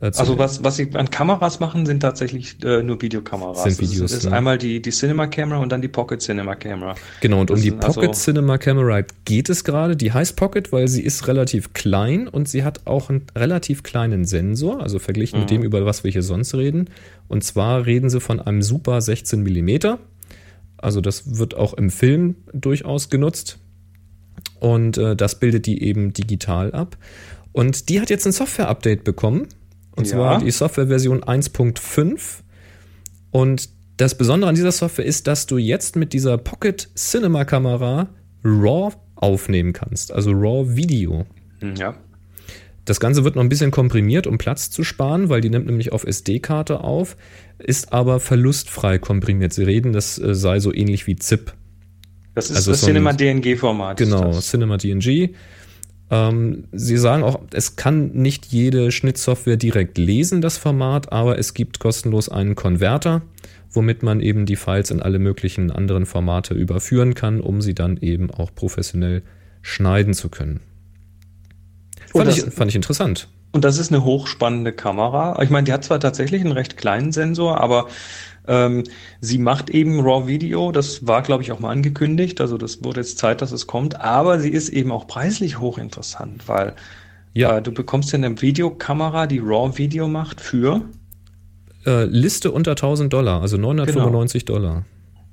äh, 0.00 0.06
also 0.16 0.38
was, 0.38 0.64
was 0.64 0.76
sie 0.76 0.90
an 0.94 1.10
Kameras 1.10 1.60
machen, 1.60 1.86
sind 1.86 2.00
tatsächlich 2.00 2.62
äh, 2.64 2.82
nur 2.82 3.00
Videokameras. 3.02 3.62
Sind 3.62 3.80
Videos, 3.80 4.10
das 4.10 4.24
ist, 4.24 4.30
ne? 4.30 4.36
einmal 4.36 4.58
die, 4.58 4.80
die 4.80 4.90
Cinema 4.90 5.26
Camera 5.26 5.58
und 5.58 5.70
dann 5.70 5.82
die 5.82 5.88
Pocket 5.88 6.20
Cinema 6.20 6.54
Camera. 6.54 6.94
Genau, 7.20 7.40
und 7.40 7.50
das 7.50 7.58
um 7.58 7.62
die 7.62 7.70
Pocket 7.70 8.08
also 8.08 8.12
Cinema 8.12 8.58
Camera 8.58 9.02
geht 9.24 9.50
es 9.50 9.64
gerade. 9.64 9.96
Die 9.96 10.12
heißt 10.12 10.36
Pocket, 10.36 10.72
weil 10.72 10.88
sie 10.88 11.02
ist 11.02 11.28
relativ 11.28 11.72
klein 11.72 12.28
und 12.28 12.48
sie 12.48 12.64
hat 12.64 12.86
auch 12.86 13.10
einen 13.10 13.26
relativ 13.36 13.82
kleinen 13.82 14.24
Sensor, 14.24 14.80
also 14.80 14.98
verglichen 14.98 15.38
mhm. 15.38 15.42
mit 15.42 15.50
dem, 15.50 15.62
über 15.62 15.84
was 15.84 16.04
wir 16.04 16.10
hier 16.10 16.22
sonst 16.22 16.54
reden. 16.54 16.88
Und 17.28 17.44
zwar 17.44 17.86
reden 17.86 18.10
sie 18.10 18.20
von 18.20 18.40
einem 18.40 18.62
Super 18.62 19.00
16 19.00 19.42
Millimeter. 19.42 19.98
Also 20.78 21.00
das 21.00 21.38
wird 21.38 21.54
auch 21.54 21.74
im 21.74 21.90
Film 21.90 22.36
durchaus 22.52 23.10
genutzt. 23.10 23.58
Und 24.60 24.96
äh, 24.98 25.14
das 25.14 25.38
bildet 25.38 25.66
die 25.66 25.82
eben 25.82 26.12
digital 26.12 26.72
ab. 26.72 26.96
Und 27.52 27.88
die 27.88 28.00
hat 28.00 28.10
jetzt 28.10 28.26
ein 28.26 28.32
Software-Update 28.32 29.04
bekommen 29.04 29.48
und 30.00 30.06
ja. 30.06 30.16
zwar 30.16 30.38
die 30.40 30.50
Softwareversion 30.50 31.22
1.5. 31.22 32.40
Und 33.30 33.68
das 33.96 34.16
Besondere 34.16 34.48
an 34.48 34.54
dieser 34.54 34.72
Software 34.72 35.04
ist, 35.04 35.26
dass 35.26 35.46
du 35.46 35.58
jetzt 35.58 35.96
mit 35.96 36.12
dieser 36.12 36.38
Pocket 36.38 36.88
Cinema 36.96 37.44
Kamera 37.44 38.08
RAW 38.42 38.96
aufnehmen 39.16 39.72
kannst, 39.72 40.12
also 40.12 40.32
RAW 40.32 40.74
Video. 40.74 41.26
Hm, 41.60 41.74
ja. 41.76 41.94
Das 42.86 42.98
Ganze 42.98 43.24
wird 43.24 43.36
noch 43.36 43.42
ein 43.42 43.48
bisschen 43.48 43.70
komprimiert, 43.70 44.26
um 44.26 44.38
Platz 44.38 44.70
zu 44.70 44.82
sparen, 44.82 45.28
weil 45.28 45.42
die 45.42 45.50
nimmt 45.50 45.66
nämlich 45.66 45.92
auf 45.92 46.04
SD-Karte 46.04 46.80
auf, 46.80 47.16
ist 47.58 47.92
aber 47.92 48.20
verlustfrei 48.20 48.98
komprimiert. 48.98 49.52
Sie 49.52 49.62
reden, 49.62 49.92
das 49.92 50.18
äh, 50.18 50.34
sei 50.34 50.60
so 50.60 50.72
ähnlich 50.72 51.06
wie 51.06 51.16
ZIP. 51.16 51.52
Das 52.34 52.50
ist 52.50 52.56
also 52.56 52.70
das 52.70 52.80
so 52.80 52.86
Cinema 52.86 53.12
DNG-Format. 53.12 53.98
Genau, 53.98 54.32
Cinema 54.40 54.78
DNG. 54.78 55.34
Ähm, 56.10 56.64
sie 56.72 56.96
sagen 56.96 57.22
auch, 57.22 57.40
es 57.52 57.76
kann 57.76 58.10
nicht 58.12 58.46
jede 58.46 58.90
Schnittsoftware 58.90 59.56
direkt 59.56 59.96
lesen, 59.96 60.40
das 60.40 60.58
Format, 60.58 61.12
aber 61.12 61.38
es 61.38 61.54
gibt 61.54 61.78
kostenlos 61.78 62.28
einen 62.28 62.56
Konverter, 62.56 63.22
womit 63.72 64.02
man 64.02 64.20
eben 64.20 64.44
die 64.46 64.56
Files 64.56 64.90
in 64.90 65.00
alle 65.00 65.20
möglichen 65.20 65.70
anderen 65.70 66.06
Formate 66.06 66.54
überführen 66.54 67.14
kann, 67.14 67.40
um 67.40 67.62
sie 67.62 67.74
dann 67.74 67.96
eben 67.98 68.30
auch 68.30 68.52
professionell 68.54 69.22
schneiden 69.62 70.14
zu 70.14 70.28
können. 70.28 70.60
Fand, 72.12 72.26
das, 72.26 72.38
ich, 72.38 72.52
fand 72.52 72.70
ich 72.70 72.74
interessant. 72.74 73.28
Und 73.52 73.64
das 73.64 73.78
ist 73.78 73.92
eine 73.92 74.04
hochspannende 74.04 74.72
Kamera. 74.72 75.40
Ich 75.42 75.50
meine, 75.50 75.64
die 75.64 75.72
hat 75.72 75.84
zwar 75.84 76.00
tatsächlich 76.00 76.40
einen 76.40 76.52
recht 76.52 76.76
kleinen 76.76 77.12
Sensor, 77.12 77.60
aber 77.60 77.86
ähm, 78.46 78.84
sie 79.20 79.38
macht 79.38 79.70
eben 79.70 80.00
Raw 80.00 80.26
Video, 80.26 80.72
das 80.72 81.06
war, 81.06 81.22
glaube 81.22 81.42
ich, 81.42 81.52
auch 81.52 81.60
mal 81.60 81.70
angekündigt. 81.70 82.40
Also 82.40 82.58
das 82.58 82.82
wurde 82.82 83.00
jetzt 83.00 83.18
Zeit, 83.18 83.42
dass 83.42 83.52
es 83.52 83.66
kommt. 83.66 84.00
Aber 84.00 84.40
sie 84.40 84.50
ist 84.50 84.68
eben 84.68 84.92
auch 84.92 85.06
preislich 85.06 85.58
hochinteressant, 85.58 86.48
weil 86.48 86.74
ja. 87.32 87.58
Äh, 87.58 87.62
du 87.62 87.72
bekommst 87.72 88.12
ja 88.12 88.18
eine 88.18 88.40
Videokamera, 88.40 89.26
die 89.26 89.38
Raw 89.38 89.76
Video 89.78 90.08
macht 90.08 90.40
für 90.40 90.82
äh, 91.86 92.04
Liste 92.04 92.50
unter 92.50 92.72
1000 92.72 93.12
Dollar, 93.12 93.40
also 93.40 93.56
995 93.56 94.44
genau. 94.44 94.58
Dollar. 94.58 94.84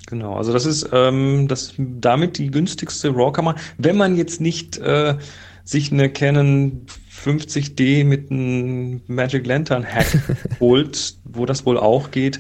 Genau, 0.08 0.36
also 0.36 0.54
das 0.54 0.66
ist 0.66 0.90
ähm, 0.94 1.50
das 1.50 1.74
damit 1.78 2.38
die 2.38 2.50
günstigste 2.50 3.10
RAW-Kamera. 3.10 3.56
Wenn 3.78 3.98
man 3.98 4.16
jetzt 4.16 4.40
nicht 4.40 4.78
äh, 4.78 5.18
sich 5.66 5.92
eine 5.92 6.10
Canon 6.10 6.86
50D 7.12 8.06
mit 8.06 8.32
einem 8.32 9.02
Magic 9.08 9.46
Lantern 9.46 9.86
Hack 9.86 10.08
holt, 10.62 11.16
wo 11.26 11.46
das 11.46 11.66
wohl 11.66 11.78
auch 11.78 12.12
geht, 12.12 12.40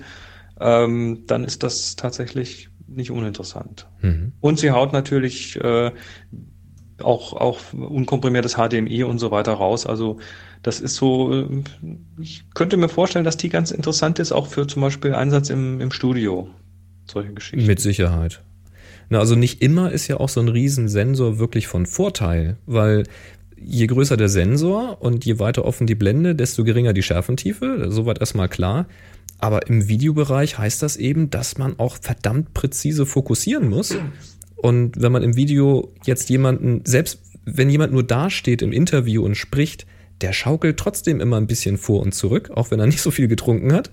ähm, 0.60 1.24
dann 1.28 1.43
ist 1.43 1.63
das 1.63 1.96
tatsächlich 1.96 2.70
nicht 2.88 3.12
uninteressant. 3.12 3.88
Mhm. 4.02 4.34
Und 4.39 4.60
sie 4.60 4.72
haut 4.72 4.93
natürlich 4.93 5.60
äh, 5.62 5.91
auch, 7.00 7.34
auch 7.34 7.60
unkomprimiertes 7.74 8.56
HDMI 8.56 9.04
und 9.04 9.20
so 9.20 9.32
weiter 9.32 9.54
raus. 9.54 9.86
Also 9.86 10.20
das 10.63 10.80
ist 10.80 10.96
so, 10.96 11.34
äh, 11.34 11.63
ich 12.20 12.46
könnte 12.54 12.78
mir 12.78 12.89
vorstellen, 12.89 13.26
dass 13.26 13.38
die 13.38 13.50
ganz 13.50 13.72
interessant 13.72 14.20
ist, 14.20 14.32
auch 14.32 14.48
für 14.48 14.67
zum 14.67 14.82
Beispiel 14.82 15.13
Einsatz 15.13 15.50
im, 15.50 15.82
im 15.82 15.91
Studio. 15.91 16.50
Solche 17.10 17.34
Geschichten. 17.34 17.65
Mit 17.65 17.80
Sicherheit. 17.80 18.41
Na, 19.10 19.20
also 19.20 19.36
nicht 19.36 19.62
immer 19.62 19.91
ist 19.91 20.08
ja 20.08 20.17
auch 20.17 20.30
so 20.30 20.41
ein 20.41 20.50
Riesensensor 20.50 21.39
wirklich 21.39 21.67
von 21.67 21.86
Vorteil, 21.86 22.58
weil 22.65 23.04
je 23.60 23.88
größer 23.88 24.17
der 24.17 24.30
Sensor 24.30 25.02
und 25.02 25.26
je 25.26 25.39
weiter 25.39 25.65
offen 25.65 25.88
die 25.88 25.96
Blende, 25.96 26.36
desto 26.36 26.63
geringer 26.63 26.93
die 26.93 27.04
Schärfentiefe. 27.04 27.88
Soweit 27.89 28.20
erstmal 28.20 28.50
klar. 28.50 28.88
Aber 29.39 29.67
im 29.67 29.88
Videobereich 29.88 30.58
heißt 30.58 30.82
das 30.82 30.97
eben, 30.97 31.30
dass 31.30 31.58
man 31.58 31.80
auch 31.80 31.97
verdammt 32.02 32.54
präzise 32.54 33.06
fokussieren 33.06 33.69
muss. 33.69 33.95
Und 34.56 35.00
wenn 35.00 35.12
man 35.12 35.23
im 35.23 35.36
Video 35.36 35.93
jetzt 36.06 36.30
jemanden, 36.30 36.82
selbst 36.86 37.19
wenn 37.45 37.69
jemand 37.69 37.93
nur 37.93 38.04
dasteht 38.04 38.62
im 38.62 38.73
Interview 38.73 39.23
und 39.23 39.36
spricht, 39.36 39.86
der 40.21 40.34
schaukelt 40.34 40.78
trotzdem 40.78 41.21
immer 41.21 41.38
ein 41.38 41.47
bisschen 41.47 41.78
vor 41.78 42.02
und 42.02 42.13
zurück, 42.13 42.50
auch 42.56 42.71
wenn 42.71 42.80
er 42.80 42.88
nicht 42.88 43.02
so 43.02 43.12
viel 43.12 43.28
getrunken 43.28 43.71
hat. 43.71 43.91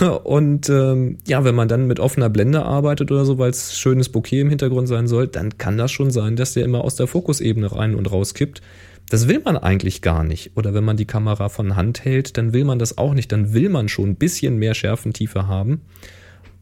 Und 0.24 0.68
ähm, 0.68 1.18
ja, 1.26 1.44
wenn 1.44 1.56
man 1.56 1.66
dann 1.66 1.88
mit 1.88 1.98
offener 1.98 2.30
Blende 2.30 2.62
arbeitet 2.62 3.10
oder 3.10 3.24
so, 3.24 3.38
weil 3.38 3.50
es 3.50 3.76
schönes 3.76 4.08
Bouquet 4.08 4.40
im 4.40 4.50
Hintergrund 4.50 4.86
sein 4.86 5.08
soll, 5.08 5.26
dann 5.26 5.58
kann 5.58 5.78
das 5.78 5.90
schon 5.90 6.12
sein, 6.12 6.36
dass 6.36 6.54
der 6.54 6.64
immer 6.64 6.84
aus 6.84 6.94
der 6.94 7.08
Fokusebene 7.08 7.72
rein 7.72 7.96
und 7.96 8.10
raus 8.12 8.34
kippt. 8.34 8.62
Das 9.08 9.28
will 9.28 9.40
man 9.44 9.56
eigentlich 9.56 10.00
gar 10.00 10.24
nicht. 10.24 10.52
Oder 10.56 10.72
wenn 10.74 10.84
man 10.84 10.96
die 10.96 11.04
Kamera 11.04 11.48
von 11.48 11.76
Hand 11.76 12.04
hält, 12.04 12.38
dann 12.38 12.52
will 12.52 12.64
man 12.64 12.78
das 12.78 12.96
auch 12.98 13.14
nicht. 13.14 13.30
Dann 13.30 13.52
will 13.52 13.68
man 13.68 13.88
schon 13.88 14.10
ein 14.10 14.16
bisschen 14.16 14.56
mehr 14.56 14.74
Schärfentiefe 14.74 15.46
haben. 15.46 15.82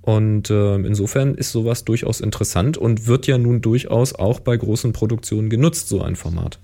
Und 0.02 0.50
äh, 0.50 0.76
insofern 0.76 1.34
ist 1.34 1.52
sowas 1.52 1.84
durchaus 1.84 2.20
interessant 2.20 2.78
und 2.78 3.06
wird 3.06 3.26
ja 3.26 3.38
nun 3.38 3.60
durchaus 3.60 4.14
auch 4.14 4.40
bei 4.40 4.56
großen 4.56 4.92
Produktionen 4.92 5.50
genutzt, 5.50 5.88
so 5.88 6.02
ein 6.02 6.16
Format. 6.16 6.58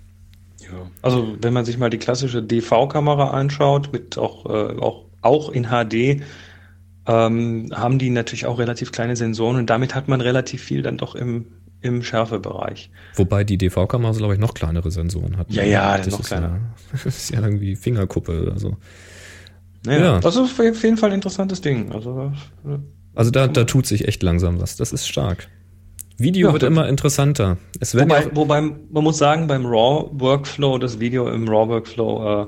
Ja, 0.60 0.90
also 1.02 1.36
wenn 1.40 1.52
man 1.52 1.64
sich 1.64 1.78
mal 1.78 1.90
die 1.90 1.98
klassische 1.98 2.42
DV-Kamera 2.42 3.30
anschaut, 3.30 3.92
mit 3.92 4.16
auch, 4.18 4.46
äh, 4.46 4.80
auch, 4.80 5.04
auch 5.20 5.50
in 5.50 5.66
HD, 5.66 6.22
ähm, 7.06 7.70
haben 7.72 7.98
die 7.98 8.10
natürlich 8.10 8.46
auch 8.46 8.58
relativ 8.58 8.90
kleine 8.90 9.16
Sensoren 9.16 9.56
und 9.56 9.70
damit 9.70 9.94
hat 9.94 10.08
man 10.08 10.20
relativ 10.20 10.62
viel 10.62 10.82
dann 10.82 10.96
doch 10.96 11.14
im, 11.14 11.46
im 11.86 12.02
Schärfebereich. 12.02 12.90
Wobei 13.14 13.44
die 13.44 13.58
DV-Kamera, 13.58 14.12
glaube 14.12 14.34
ich, 14.34 14.40
noch 14.40 14.54
kleinere 14.54 14.90
Sensoren 14.90 15.36
hat. 15.36 15.50
Ja, 15.50 15.64
ja, 15.64 15.96
das 15.98 16.10
noch 16.10 16.20
ist 16.20 16.26
kleiner. 16.26 16.48
Ja, 16.48 16.60
das 17.04 17.06
ist 17.06 17.30
ja 17.30 17.40
irgendwie 17.40 17.76
Fingerkuppe 17.76 18.42
oder 18.42 18.58
so. 18.58 18.76
Ja, 19.86 19.98
ja, 19.98 20.20
das 20.20 20.36
ist 20.36 20.60
auf 20.60 20.82
jeden 20.82 20.96
Fall 20.96 21.10
ein 21.10 21.16
interessantes 21.16 21.60
Ding. 21.60 21.92
Also, 21.92 22.32
also 23.14 23.30
da, 23.30 23.46
da 23.46 23.64
tut 23.64 23.86
sich 23.86 24.08
echt 24.08 24.22
langsam 24.22 24.60
was. 24.60 24.76
Das 24.76 24.92
ist 24.92 25.06
stark. 25.06 25.48
Video 26.18 26.48
ja, 26.48 26.52
wird 26.52 26.62
immer 26.62 26.88
interessanter. 26.88 27.58
wobei, 27.92 28.22
ja 28.22 28.30
wobei, 28.32 28.60
man 28.62 29.04
muss 29.04 29.18
sagen, 29.18 29.46
beim 29.46 29.66
RAW-Workflow, 29.66 30.78
das 30.78 30.98
Video 30.98 31.28
im 31.28 31.46
RAW-Workflow, 31.46 32.42
äh, 32.42 32.46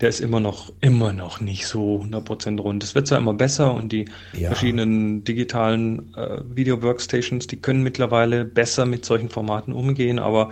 der 0.00 0.08
ist 0.08 0.20
immer 0.20 0.40
noch, 0.40 0.72
immer 0.80 1.12
noch 1.12 1.40
nicht 1.40 1.66
so 1.66 2.00
100% 2.02 2.60
rund. 2.60 2.82
Es 2.82 2.94
wird 2.94 3.06
zwar 3.06 3.18
immer 3.18 3.34
besser 3.34 3.74
und 3.74 3.92
die 3.92 4.06
ja. 4.32 4.48
verschiedenen 4.48 5.24
digitalen 5.24 6.14
äh, 6.14 6.40
Video-Workstations, 6.44 7.46
die 7.46 7.56
können 7.56 7.82
mittlerweile 7.82 8.44
besser 8.44 8.86
mit 8.86 9.04
solchen 9.04 9.28
Formaten 9.28 9.72
umgehen, 9.72 10.18
aber 10.18 10.50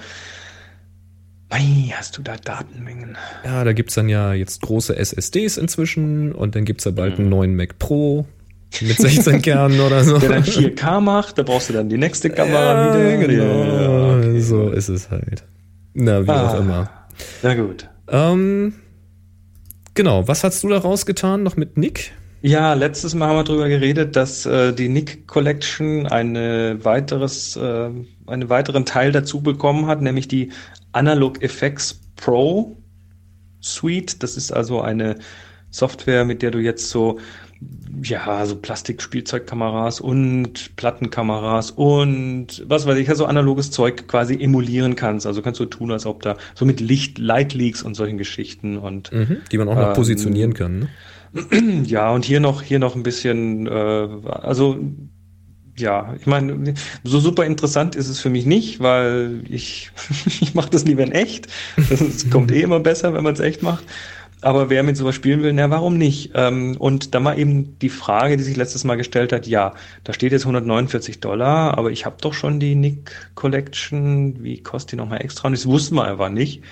Mei, 1.51 1.95
hast 1.97 2.19
du 2.19 2.23
da 2.23 2.37
Datenmengen? 2.37 3.17
Ja, 3.43 3.65
da 3.65 3.73
gibt 3.73 3.89
es 3.89 3.95
dann 3.95 4.11
ja 4.11 4.35
jetzt 4.35 4.61
große 4.61 4.95
SSDs 4.95 5.57
inzwischen 5.57 6.33
und 6.33 6.55
dann 6.55 6.67
gibt 6.67 6.83
es 6.83 6.85
ja 6.85 6.91
bald 6.91 7.15
mhm. 7.15 7.21
einen 7.21 7.31
neuen 7.31 7.57
Mac 7.57 7.79
Pro 7.79 8.27
mit 8.83 8.99
16 8.99 9.41
Kernen 9.43 9.81
oder 9.81 10.05
so. 10.05 10.19
Der 10.19 10.29
dann 10.29 10.45
4K 10.45 11.01
macht, 11.01 11.39
da 11.39 11.43
brauchst 11.45 11.71
du 11.71 11.73
dann 11.73 11.89
die 11.89 11.97
nächste 11.97 12.29
Kamera 12.29 12.93
ja, 12.93 13.19
wieder. 13.19 13.27
Genau, 13.27 13.65
ja, 13.65 14.19
okay. 14.19 14.41
so 14.41 14.69
ist 14.69 14.89
es 14.89 15.11
halt. 15.11 15.45
Na, 15.95 16.27
wie 16.27 16.31
ah, 16.31 16.51
auch 16.51 16.61
immer. 16.61 16.91
Na 17.43 17.55
gut. 17.55 17.89
Ähm, 18.09 18.75
genau, 19.99 20.29
was 20.29 20.45
hast 20.45 20.63
du 20.63 20.69
da 20.69 20.79
rausgetan 20.79 21.43
noch 21.43 21.57
mit 21.57 21.77
Nick? 21.77 22.13
Ja, 22.41 22.73
letztes 22.75 23.17
Mal 23.17 23.29
haben 23.29 23.37
wir 23.37 23.43
darüber 23.43 23.69
geredet, 23.69 24.15
dass 24.15 24.47
äh, 24.47 24.73
die 24.73 24.89
Nick 24.89 25.27
Collection 25.27 26.07
eine 26.07 26.79
weiteres, 26.85 27.57
äh, 27.57 27.91
einen 28.29 28.49
weiteren 28.49 28.87
Teil 28.87 29.11
dazu 29.11 29.43
bekommen 29.43 29.87
hat, 29.87 30.01
nämlich 30.01 30.29
die 30.29 30.53
Analog 30.93 31.43
Effects 31.43 32.01
Pro 32.15 32.77
Suite. 33.61 34.23
Das 34.23 34.37
ist 34.37 34.53
also 34.53 34.81
eine 34.81 35.17
Software, 35.71 36.25
mit 36.25 36.43
der 36.43 36.53
du 36.53 36.61
jetzt 36.61 36.91
so 36.91 37.19
ja, 38.03 38.47
so 38.47 38.57
Plastikspielzeugkameras 38.57 40.01
und 40.01 40.77
Plattenkameras 40.77 41.71
und 41.73 42.65
was 42.67 42.87
weiß 42.87 42.97
ich, 42.99 43.09
also 43.09 43.27
analoges 43.27 43.71
Zeug 43.71 44.07
quasi 44.07 44.41
emulieren 44.41 44.95
kannst. 44.95 45.27
Also 45.27 45.43
kannst 45.43 45.59
du 45.59 45.65
tun, 45.65 45.91
als 45.91 46.07
ob 46.07 46.23
da 46.23 46.37
so 46.55 46.65
mit 46.65 46.81
Licht, 46.81 47.19
Light 47.19 47.55
Leaks 47.55 47.83
und 47.83 47.95
solchen 47.95 48.19
Geschichten 48.19 48.79
und 48.79 49.13
mhm, 49.13 49.39
die 49.51 49.59
man 49.59 49.69
auch 49.69 49.75
noch 49.75 49.89
ähm, 49.89 49.95
positionieren 49.95 50.55
kann. 50.55 50.79
Ne? 50.79 50.89
Ja, 51.85 52.11
und 52.11 52.25
hier 52.25 52.41
noch 52.41 52.63
hier 52.63 52.79
noch 52.79 52.97
ein 52.97 53.03
bisschen, 53.03 53.67
äh, 53.67 53.71
also 53.71 54.79
ja, 55.77 56.15
ich 56.19 56.27
meine, 56.27 56.75
so 57.05 57.21
super 57.21 57.45
interessant 57.45 57.95
ist 57.95 58.09
es 58.09 58.19
für 58.19 58.31
mich 58.31 58.47
nicht, 58.47 58.81
weil 58.81 59.43
ich 59.49 59.91
ich 60.41 60.55
mache 60.55 60.71
das 60.71 60.85
lieber 60.85 61.03
in 61.03 61.13
echt. 61.13 61.49
Es 61.91 62.31
kommt 62.31 62.53
eh 62.53 62.63
immer 62.63 62.81
besser, 62.81 63.15
wenn 63.15 63.25
man 63.25 63.35
es 63.35 63.41
echt 63.41 63.63
macht. 63.63 63.85
Aber 64.41 64.71
wer 64.71 64.85
mit 64.85 64.97
sowas 64.97 65.17
spielen 65.17 65.43
will, 65.43 65.53
na, 65.53 65.69
warum 65.71 65.99
nicht? 65.99 66.31
Ähm, 66.35 66.77
und 66.79 67.15
da 67.15 67.23
war 67.25 67.37
eben 67.37 67.79
die 67.81 67.89
Frage, 67.89 68.37
die 68.37 68.45
sich 68.45 68.57
letztes 68.57 68.85
Mal 68.85 68.97
gestellt 68.97 69.33
hat, 69.33 69.49
ja, 69.49 69.75
da 70.05 70.13
steht 70.13 70.31
jetzt 70.31 70.43
149 70.43 71.19
Dollar, 71.19 71.77
aber 71.77 71.91
ich 71.91 72.07
habe 72.07 72.17
doch 72.21 72.35
schon 72.35 72.61
die 72.61 72.77
Nick 72.77 73.11
Collection, 73.35 74.43
wie 74.43 74.63
kostet 74.63 74.93
die 74.93 74.97
nochmal 74.97 75.23
extra? 75.23 75.49
Und 75.49 75.57
das 75.57 75.67
wussten 75.67 75.97
wir 75.97 76.05
einfach 76.05 76.29
nicht. 76.29 76.63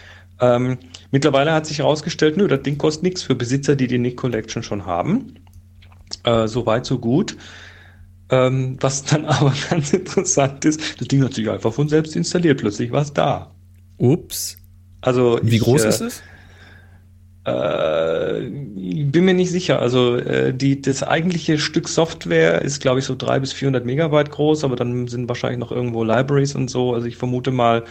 Ähm, 0.40 0.78
mittlerweile 1.10 1.52
hat 1.52 1.66
sich 1.66 1.78
herausgestellt, 1.78 2.36
nö, 2.36 2.46
das 2.46 2.62
Ding 2.62 2.78
kostet 2.78 3.02
nichts 3.02 3.22
für 3.22 3.34
Besitzer, 3.34 3.74
die 3.74 3.88
die 3.88 3.98
Nick 3.98 4.16
Collection 4.16 4.62
schon 4.62 4.86
haben. 4.86 5.34
Äh, 6.22 6.46
so 6.46 6.66
weit, 6.66 6.86
so 6.86 6.98
gut. 7.00 7.36
Ähm, 8.30 8.76
was 8.80 9.04
dann 9.04 9.24
aber 9.26 9.52
ganz 9.70 9.92
interessant 9.92 10.64
ist, 10.64 11.00
das 11.00 11.08
Ding 11.08 11.24
hat 11.24 11.34
sich 11.34 11.50
einfach 11.50 11.72
von 11.72 11.88
selbst 11.88 12.14
installiert, 12.14 12.60
plötzlich 12.60 12.92
war 12.92 13.02
es 13.02 13.12
da. 13.12 13.50
Ups. 13.96 14.58
Also 15.00 15.40
Wie 15.42 15.56
ich, 15.56 15.62
groß 15.62 15.84
äh, 15.84 15.88
ist 15.88 16.00
es? 16.00 16.22
Äh, 17.46 18.40
bin 19.04 19.24
mir 19.24 19.34
nicht 19.34 19.52
sicher. 19.52 19.80
Also 19.80 20.16
äh, 20.16 20.52
die, 20.52 20.82
das 20.82 21.04
eigentliche 21.04 21.58
Stück 21.58 21.88
Software 21.88 22.62
ist, 22.62 22.80
glaube 22.80 22.98
ich, 22.98 23.04
so 23.04 23.14
drei 23.14 23.38
bis 23.38 23.52
400 23.52 23.86
Megabyte 23.86 24.30
groß, 24.32 24.64
aber 24.64 24.74
dann 24.74 25.06
sind 25.06 25.28
wahrscheinlich 25.28 25.60
noch 25.60 25.70
irgendwo 25.70 26.02
Libraries 26.02 26.56
und 26.56 26.68
so. 26.68 26.92
Also 26.92 27.06
ich 27.06 27.16
vermute 27.16 27.52
mal 27.52 27.84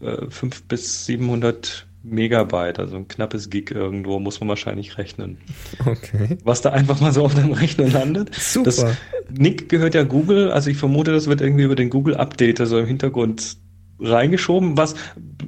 äh, 0.00 0.30
5 0.30 0.64
bis 0.64 1.06
700 1.06 1.86
Megabyte, 2.04 2.78
also 2.78 2.96
ein 2.96 3.08
knappes 3.08 3.50
Gig 3.50 3.70
irgendwo, 3.70 4.18
muss 4.18 4.40
man 4.40 4.48
wahrscheinlich 4.48 4.98
rechnen. 4.98 5.38
Okay. 5.80 6.38
Was 6.44 6.60
da 6.60 6.70
einfach 6.70 7.00
mal 7.00 7.12
so 7.12 7.24
auf 7.24 7.34
deinem 7.34 7.52
Rechner 7.52 7.88
landet. 7.88 8.34
Super. 8.34 8.64
Das, 8.64 8.84
Nick 9.30 9.68
gehört 9.68 9.94
ja 9.94 10.02
Google, 10.02 10.50
also 10.50 10.70
ich 10.70 10.76
vermute, 10.76 11.12
das 11.12 11.26
wird 11.26 11.40
irgendwie 11.40 11.64
über 11.64 11.76
den 11.76 11.90
Google 11.90 12.16
Update, 12.16 12.60
also 12.60 12.78
im 12.78 12.86
Hintergrund 12.86 13.56
reingeschoben, 14.02 14.76
was, 14.76 14.94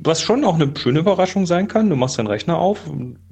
was 0.03 0.21
schon 0.21 0.45
auch 0.45 0.55
eine 0.55 0.73
schöne 0.77 1.01
Überraschung 1.01 1.47
sein 1.47 1.69
kann. 1.69 1.91
Du 1.91 1.97
machst 1.97 2.19
deinen 2.19 2.27
Rechner 2.27 2.59
auf, 2.59 2.81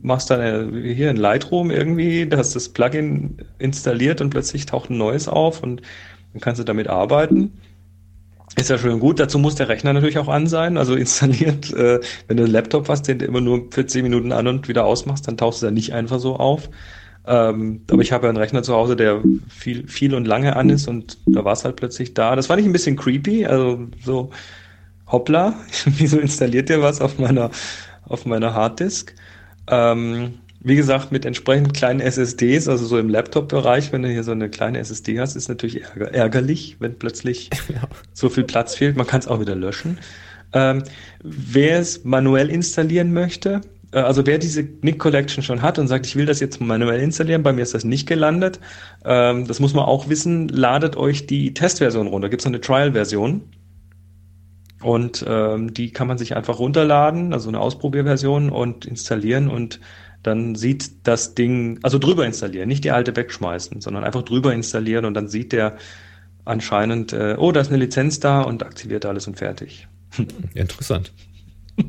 machst 0.01 0.31
dann 0.31 0.41
äh, 0.75 0.95
hier 0.95 1.11
in 1.11 1.17
Lightroom 1.17 1.71
irgendwie, 1.71 2.27
da 2.27 2.39
hast 2.39 2.57
das 2.57 2.69
Plugin 2.69 3.39
installiert 3.59 4.21
und 4.21 4.31
plötzlich 4.31 4.67
taucht 4.67 4.91
ein 4.91 4.99
neues 4.99 5.29
auf 5.29 5.63
und 5.63 5.83
dann 6.33 6.41
kannst 6.41 6.61
du 6.61 6.65
damit 6.65 6.89
arbeiten. 6.89 7.53
Ist 8.57 8.69
ja 8.69 8.77
schön 8.77 9.01
gut. 9.01 9.19
Dazu 9.19 9.39
muss 9.39 9.55
der 9.55 9.69
Rechner 9.69 9.95
natürlich 9.95 10.19
auch 10.19 10.29
an 10.29 10.47
sein, 10.47 10.77
also 10.77 10.95
installiert. 10.95 11.73
Äh, 11.73 12.01
wenn 12.29 12.37
du 12.37 12.45
einen 12.45 12.53
Laptop 12.53 12.89
hast, 12.89 13.09
den 13.09 13.19
du 13.19 13.25
immer 13.25 13.41
nur 13.41 13.69
für 13.71 13.87
10 13.87 14.03
Minuten 14.03 14.33
an 14.33 14.47
und 14.47 14.69
wieder 14.69 14.85
ausmachst, 14.85 15.27
dann 15.27 15.37
tauchst 15.37 15.63
du 15.63 15.67
da 15.67 15.73
nicht 15.73 15.95
einfach 15.95 16.19
so 16.19 16.37
auf. 16.37 16.69
Ähm, 17.25 17.83
aber 17.91 18.03
ich 18.03 18.13
habe 18.13 18.25
ja 18.27 18.31
einen 18.31 18.39
Rechner 18.39 18.63
zu 18.63 18.75
Hause, 18.75 18.97
der 18.97 19.23
viel, 19.49 19.87
viel 19.87 20.15
und 20.15 20.27
lange 20.27 20.57
an 20.57 20.71
ist 20.71 20.89
und 20.89 21.19
da 21.27 21.45
war 21.45 21.53
es 21.53 21.65
halt 21.65 21.77
plötzlich 21.77 22.15
da. 22.15 22.35
Das 22.37 22.49
fand 22.49 22.61
ich 22.61 22.67
ein 22.67 22.73
bisschen 22.73 22.97
creepy. 22.97 23.47
Also 23.47 23.87
so, 24.05 24.31
hoppla, 25.13 25.55
wieso 25.85 26.19
installiert 26.19 26.71
ihr 26.71 26.83
was 26.83 27.01
auf 27.01 27.19
meiner, 27.19 27.51
auf 28.05 28.27
meiner 28.27 28.55
Harddisk? 28.55 29.15
Ähm, 29.69 30.35
wie 30.65 30.77
gesagt, 30.77 31.11
mit 31.11 31.25
entsprechend 31.25 31.75
kleinen 31.75 32.01
SSDs, 32.01 32.69
also 32.69 32.87
so 32.87 32.99
im 32.99 33.09
Laptop-Bereich, 33.09 33.93
wenn 33.93 34.03
du 34.03 34.09
hier 34.09 34.23
so 34.23 34.31
eine 34.31 34.49
kleine 34.49 34.79
SSD 34.79 35.19
hast, 35.19 35.35
ist 35.35 35.49
natürlich 35.49 35.83
ärger 35.83 36.15
ärgerlich, 36.15 36.77
wenn 36.79 36.99
plötzlich 36.99 37.51
ja. 37.69 37.83
so 38.13 38.29
viel 38.29 38.45
Platz 38.45 38.77
fehlt. 38.77 38.97
Man 38.97 39.07
kann 39.07 39.21
es 39.21 39.27
auch 39.27 39.41
wieder 39.41 39.57
löschen. 39.57 39.99
Ähm, 40.53 40.85
wer 41.23 41.79
es 41.79 42.05
manuell 42.05 42.49
installieren 42.49 43.13
möchte, 43.13 43.63
äh, 43.93 43.99
also 43.99 44.25
wer 44.25 44.39
diese 44.39 44.63
Nick 44.83 45.01
Collection 45.01 45.43
schon 45.43 45.63
hat 45.63 45.79
und 45.79 45.89
sagt, 45.89 46.07
ich 46.07 46.15
will 46.15 46.27
das 46.27 46.39
jetzt 46.39 46.61
manuell 46.61 47.01
installieren, 47.01 47.43
bei 47.43 47.53
mir 47.53 47.63
ist 47.63 47.75
das 47.75 47.85
nicht 47.85 48.07
gelandet, 48.07 48.61
ähm, 49.05 49.49
das 49.49 49.59
muss 49.59 49.75
man 49.75 49.85
auch 49.85 50.09
wissen, 50.09 50.49
ladet 50.49 50.97
euch 50.97 51.27
die 51.27 51.55
Testversion 51.55 52.07
runter. 52.07 52.29
Gibt 52.29 52.43
es 52.43 52.47
eine 52.47 52.61
Trial-Version 52.61 53.43
und 54.83 55.25
ähm, 55.29 55.73
die 55.75 55.93
kann 55.93 56.09
man 56.09 56.19
sich 56.19 56.37
einfach 56.37 56.59
runterladen, 56.59 57.33
also 57.33 57.49
eine 57.49 57.61
Ausprobierversion 57.61 58.51
und 58.51 58.85
installieren 58.85 59.49
und 59.49 59.81
dann 60.23 60.55
sieht 60.55 61.07
das 61.07 61.35
Ding, 61.35 61.81
also 61.83 61.99
drüber 61.99 62.25
installieren, 62.27 62.69
nicht 62.69 62.85
die 62.85 62.93
alte 62.93 63.17
wegschmeißen, 63.17 63.81
sondern 63.81 64.05
einfach 64.05 64.23
drüber 64.23 64.55
installieren 64.55 65.05
und 65.05 65.15
dann 65.15 65.29
sieht 65.29 65.53
der 65.53 65.77
anscheinend, 66.45 67.13
äh, 67.13 67.37
oh, 67.39 67.53
da 67.53 67.61
ist 67.61 67.69
eine 67.69 67.79
Lizenz 67.79 68.21
da 68.21 68.43
und 68.43 68.63
aktiviert 68.63 69.05
alles 69.07 69.27
und 69.27 69.37
fertig. 69.37 69.89
Interessant. 70.55 71.13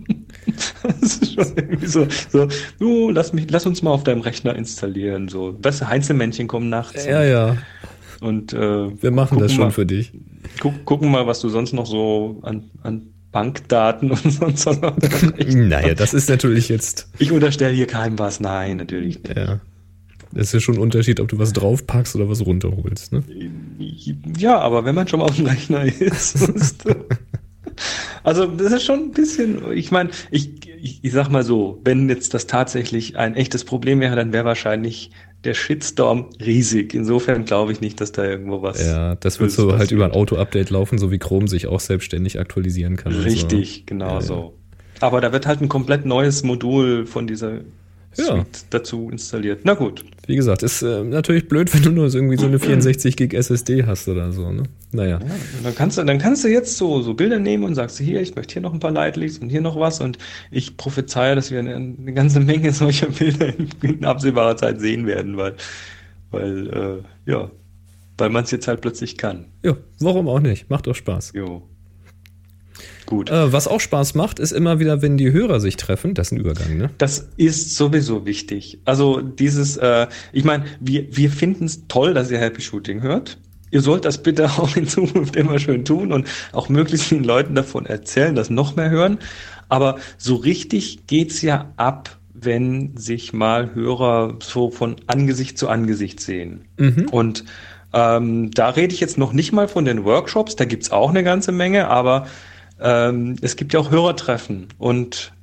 das 1.02 1.18
ist 1.18 1.34
schon 1.34 1.58
irgendwie 1.58 1.88
so, 1.88 2.08
so 2.30 2.48
du, 2.80 3.10
lass, 3.10 3.34
mich, 3.34 3.50
lass 3.50 3.66
uns 3.66 3.82
mal 3.82 3.92
auf 3.92 4.04
deinem 4.04 4.22
Rechner 4.22 4.56
installieren. 4.56 5.28
So, 5.28 5.58
weißt 5.62 5.82
du, 5.82 5.88
Heinzelmännchen 5.88 6.48
kommen 6.48 6.70
nachts. 6.70 7.06
Ja, 7.06 7.24
ja. 7.24 7.58
Und 8.24 8.54
äh, 8.54 9.02
wir 9.02 9.12
machen 9.12 9.38
das 9.38 9.52
schon 9.52 9.66
mal, 9.66 9.72
für 9.72 9.86
dich. 9.86 10.14
Guck, 10.62 10.86
gucken 10.86 11.12
mal, 11.12 11.28
was 11.28 11.42
du 11.42 11.50
sonst 11.50 11.74
noch 11.74 11.86
so 11.86 12.40
an, 12.44 12.72
an 12.82 13.14
Bankdaten 13.34 14.12
und 14.12 14.32
sonst 14.32 14.66
was. 14.66 15.54
naja, 15.54 15.94
das 15.94 16.14
ist 16.14 16.30
natürlich 16.30 16.70
jetzt. 16.70 17.10
Ich 17.20 17.34
unterstelle 17.34 17.74
hier 17.74 17.88
keinem 17.88 18.18
was. 18.18 18.40
Nein, 18.40 18.78
natürlich 18.78 19.22
nicht. 19.22 19.36
Ja. 19.36 19.60
Das 20.32 20.48
ist 20.48 20.54
ja 20.54 20.60
schon 20.62 20.76
ein 20.76 20.82
Unterschied, 20.82 21.20
ob 21.20 21.28
du 21.28 21.38
was 21.38 21.52
draufpackst 21.52 22.16
oder 22.16 22.30
was 22.30 22.46
runterholst, 22.46 23.12
ne? 23.12 23.24
Ja, 24.38 24.58
aber 24.60 24.86
wenn 24.86 24.96
man 24.96 25.08
schon 25.08 25.20
mal 25.20 25.26
auf 25.26 25.36
dem 25.36 25.46
Rechner 25.46 25.84
ist. 25.84 26.86
also, 28.24 28.48
das 28.48 28.72
ist 28.72 28.84
schon 28.84 29.00
ein 29.00 29.12
bisschen, 29.12 29.72
ich 29.74 29.92
meine, 29.92 30.12
ich, 30.32 30.66
ich, 30.82 31.04
ich 31.04 31.12
sag 31.12 31.30
mal 31.30 31.44
so, 31.44 31.82
wenn 31.84 32.08
jetzt 32.08 32.34
das 32.34 32.48
tatsächlich 32.48 33.18
ein 33.18 33.36
echtes 33.36 33.66
Problem 33.66 34.00
wäre, 34.00 34.16
dann 34.16 34.32
wäre 34.32 34.46
wahrscheinlich 34.46 35.12
der 35.44 35.54
Shitstorm 35.54 36.30
riesig. 36.44 36.94
Insofern 36.94 37.46
glaube 37.46 37.72
ich 37.72 37.82
nicht, 37.82 38.00
dass 38.02 38.12
da 38.12 38.24
irgendwo 38.24 38.62
was. 38.62 38.86
Ja, 38.86 39.16
das 39.16 39.40
wird 39.40 39.52
so 39.52 39.78
halt 39.78 39.92
über 39.92 40.06
ein 40.06 40.12
Auto-Update 40.12 40.70
laufen, 40.70 40.98
so 40.98 41.12
wie 41.12 41.20
Chrome 41.20 41.48
sich 41.48 41.68
auch 41.68 41.80
selbstständig 41.80 42.40
aktualisieren 42.40 42.96
kann. 42.96 43.14
Richtig, 43.14 43.80
so. 43.80 43.84
genau 43.86 44.16
ja, 44.16 44.22
so. 44.22 44.54
Aber 45.00 45.20
da 45.22 45.34
wird 45.34 45.46
halt 45.46 45.62
ein 45.62 45.70
komplett 45.70 46.06
neues 46.06 46.44
Modul 46.44 47.06
von 47.06 47.28
dieser 47.28 47.60
ja. 48.18 48.46
dazu 48.70 49.10
installiert. 49.12 49.62
Na 49.64 49.74
gut. 49.74 50.04
Wie 50.26 50.36
gesagt, 50.36 50.64
ist 50.64 50.82
äh, 50.82 51.04
natürlich 51.04 51.48
blöd, 51.48 51.74
wenn 51.74 51.84
du 51.84 51.92
nur 51.92 52.10
so 52.10 52.18
irgendwie 52.18 52.38
so 52.38 52.46
eine 52.46 52.60
64 52.60 53.16
Gig 53.16 53.34
SSD 53.34 53.86
hast 53.86 54.08
oder 54.08 54.32
so, 54.32 54.52
ne? 54.52 54.64
Naja. 54.92 55.20
Ja, 55.20 55.36
dann 55.64 55.76
kannst 55.76 55.98
du, 55.98 56.04
dann 56.04 56.20
kannst 56.20 56.44
du 56.44 56.48
jetzt 56.48 56.78
so, 56.78 57.02
so 57.02 57.14
Bilder 57.14 57.40
nehmen 57.40 57.64
und 57.64 57.76
sagst 57.76 58.00
hier, 58.00 58.22
ich 58.22 58.36
möchte 58.36 58.54
hier 58.54 58.62
noch 58.62 58.74
ein 58.74 58.80
paar 58.80 58.92
Lightleaks 58.92 59.40
und 59.40 59.50
hier 59.50 59.62
noch 59.62 59.80
was 59.80 60.00
und 60.00 60.18
ich 60.52 60.78
prophezeie, 60.78 61.36
dass 61.36 61.52
wir 61.52 61.60
eine, 61.60 61.76
eine 61.76 62.14
ganze 62.14 62.40
Menge 62.40 62.72
solcher 62.74 63.08
Bilder 63.08 63.58
in, 63.58 63.70
in, 63.82 64.06
absehbarer 64.06 64.56
Zeit 64.58 64.80
sehen 64.80 65.06
werden, 65.08 65.38
weil, 65.38 65.56
weil, 66.32 66.68
äh, 67.28 67.32
ja, 67.32 67.52
weil 68.18 68.30
man 68.30 68.44
es 68.44 68.52
jetzt 68.52 68.68
halt 68.68 68.82
plötzlich 68.82 69.18
kann. 69.18 69.48
Ja, 69.64 69.76
warum 70.00 70.28
auch 70.28 70.40
nicht? 70.40 70.70
Macht 70.70 70.88
doch 70.88 70.96
Spaß. 70.96 71.34
Jo. 71.34 71.64
Gut. 73.14 73.30
Äh, 73.30 73.54
was 73.54 73.68
auch 73.68 73.80
Spaß 73.80 74.16
macht, 74.16 74.40
ist 74.40 74.52
immer 74.52 74.80
wieder, 74.80 75.04
wenn 75.04 75.18
die 75.18 75.32
Hörer 75.32 75.60
sich 75.60 75.78
treffen. 75.78 76.16
Das 76.16 76.30
ist 76.30 76.32
ein 76.32 76.40
Übergang, 76.40 76.78
ne? 76.78 76.90
Das 76.98 77.30
ist 77.38 77.76
sowieso 77.76 78.26
wichtig. 78.26 78.80
Also 78.86 79.22
dieses, 79.22 79.78
äh, 79.78 80.08
ich 80.32 80.44
meine, 80.44 80.66
wir, 80.80 81.16
wir 81.16 81.30
finden 81.30 81.66
es 81.66 81.88
toll, 81.88 82.16
dass 82.16 82.32
ihr 82.32 82.40
Happy 82.40 82.62
Shooting 82.62 83.04
hört. 83.04 83.38
ihr 83.70 83.82
sollt 83.82 84.06
das 84.06 84.24
bitte 84.24 84.46
auch 84.58 84.76
in 84.76 84.88
Zukunft 84.88 85.36
immer 85.36 85.60
schön 85.60 85.86
tun 85.86 86.12
und 86.12 86.28
auch 86.54 86.70
möglichst 86.70 87.06
vielen 87.06 87.24
Leuten 87.24 87.54
davon 87.54 87.86
erzählen, 87.86 88.34
dass 88.34 88.50
noch 88.50 88.76
mehr 88.76 88.90
hören. 88.90 89.20
Aber 89.70 89.98
so 90.18 90.34
richtig 90.34 91.06
geht's 91.06 91.44
ja 91.44 91.72
ab, 91.78 92.18
wenn 92.34 92.98
sich 92.98 93.32
mal 93.32 93.76
Hörer 93.76 94.40
so 94.42 94.72
von 94.72 94.96
Angesicht 95.06 95.60
zu 95.60 95.70
Angesicht 95.70 96.20
sehen. 96.20 96.66
Mhm. 96.78 97.10
Und 97.12 97.46
ähm, 97.94 98.50
da 98.50 98.70
rede 98.70 98.92
ich 98.92 99.00
jetzt 99.00 99.20
noch 99.20 99.34
nicht 99.34 99.52
mal 99.52 99.68
von 99.68 99.86
den 99.86 100.04
Workshops, 100.04 100.56
da 100.56 100.66
gibt's 100.66 100.92
auch 100.92 101.12
eine 101.12 101.24
ganze 101.24 101.52
Menge, 101.52 101.90
aber 101.90 102.26
ähm, 102.84 103.38
es 103.42 103.56
gibt 103.56 103.74
ja 103.74 103.80
auch 103.80 103.90
Hörertreffen 103.90 104.68
und 104.78 105.34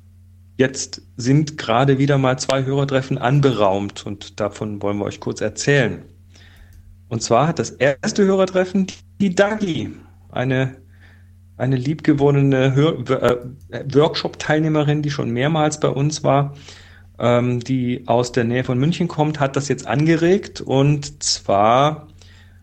jetzt 0.57 1.01
sind 1.17 1.57
gerade 1.57 1.97
wieder 1.97 2.17
mal 2.17 2.37
zwei 2.37 2.63
Hörertreffen 2.63 3.17
anberaumt 3.17 4.05
und 4.05 4.39
davon 4.39 4.81
wollen 4.81 4.99
wir 4.99 5.05
euch 5.05 5.19
kurz 5.19 5.41
erzählen. 5.41 6.03
Und 7.09 7.21
zwar 7.21 7.47
hat 7.47 7.59
das 7.59 7.71
erste 7.71 8.23
Hörertreffen 8.23 8.87
die 9.19 9.35
Dagi, 9.35 9.91
eine, 10.29 10.77
eine 11.57 11.75
liebgewonnene 11.75 12.73
äh, 13.69 13.93
Workshop-Teilnehmerin, 13.93 15.01
die 15.01 15.11
schon 15.11 15.31
mehrmals 15.31 15.79
bei 15.79 15.89
uns 15.89 16.23
war, 16.23 16.53
ähm, 17.19 17.59
die 17.59 18.03
aus 18.05 18.31
der 18.31 18.43
Nähe 18.43 18.63
von 18.63 18.77
München 18.79 19.07
kommt, 19.07 19.39
hat 19.39 19.55
das 19.55 19.67
jetzt 19.67 19.87
angeregt. 19.87 20.61
Und 20.61 21.21
zwar 21.23 22.07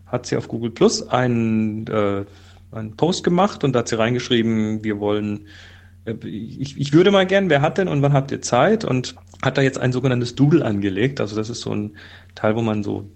hat 0.05 0.25
sie 0.25 0.37
auf 0.37 0.47
Google 0.47 0.71
Plus 0.71 1.07
einen, 1.07 1.85
äh, 1.87 2.25
einen 2.71 2.95
Post 2.95 3.23
gemacht 3.23 3.63
und 3.63 3.73
da 3.73 3.79
hat 3.79 3.87
sie 3.87 3.97
reingeschrieben, 3.97 4.83
wir 4.83 4.99
wollen 4.99 5.47
äh, 6.05 6.27
ich, 6.27 6.77
ich 6.77 6.93
würde 6.93 7.11
mal 7.11 7.25
gern, 7.25 7.49
wer 7.49 7.61
hat 7.61 7.77
denn 7.77 7.87
und 7.87 8.01
wann 8.01 8.13
habt 8.13 8.31
ihr 8.31 8.41
Zeit? 8.41 8.85
Und 8.85 9.15
hat 9.41 9.57
da 9.57 9.61
jetzt 9.61 9.79
ein 9.79 9.91
sogenanntes 9.91 10.35
Doodle 10.35 10.65
angelegt. 10.65 11.21
Also 11.21 11.35
das 11.35 11.49
ist 11.49 11.61
so 11.61 11.73
ein 11.73 11.95
Teil, 12.35 12.55
wo 12.55 12.61
man 12.61 12.83
so 12.83 13.09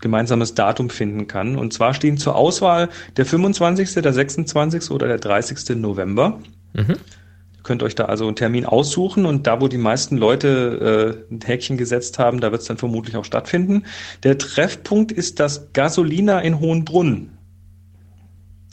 gemeinsames 0.00 0.54
Datum 0.54 0.90
finden 0.90 1.26
kann. 1.26 1.56
Und 1.56 1.72
zwar 1.72 1.94
stehen 1.94 2.18
zur 2.18 2.36
Auswahl 2.36 2.88
der 3.16 3.26
25., 3.26 3.94
der 3.94 4.12
26. 4.12 4.90
oder 4.92 5.08
der 5.08 5.18
30. 5.18 5.76
November. 5.76 6.38
Mhm. 6.74 6.90
Ihr 6.90 7.62
könnt 7.64 7.82
euch 7.82 7.96
da 7.96 8.04
also 8.04 8.26
einen 8.26 8.36
Termin 8.36 8.64
aussuchen 8.64 9.26
und 9.26 9.48
da, 9.48 9.60
wo 9.60 9.66
die 9.66 9.78
meisten 9.78 10.16
Leute 10.16 11.26
äh, 11.30 11.34
ein 11.34 11.40
Häkchen 11.44 11.76
gesetzt 11.76 12.20
haben, 12.20 12.40
da 12.40 12.52
wird 12.52 12.62
es 12.62 12.68
dann 12.68 12.78
vermutlich 12.78 13.16
auch 13.16 13.24
stattfinden. 13.24 13.82
Der 14.22 14.38
Treffpunkt 14.38 15.10
ist 15.10 15.40
das 15.40 15.72
Gasolina 15.72 16.38
in 16.38 16.60
Hohenbrunn. 16.60 17.37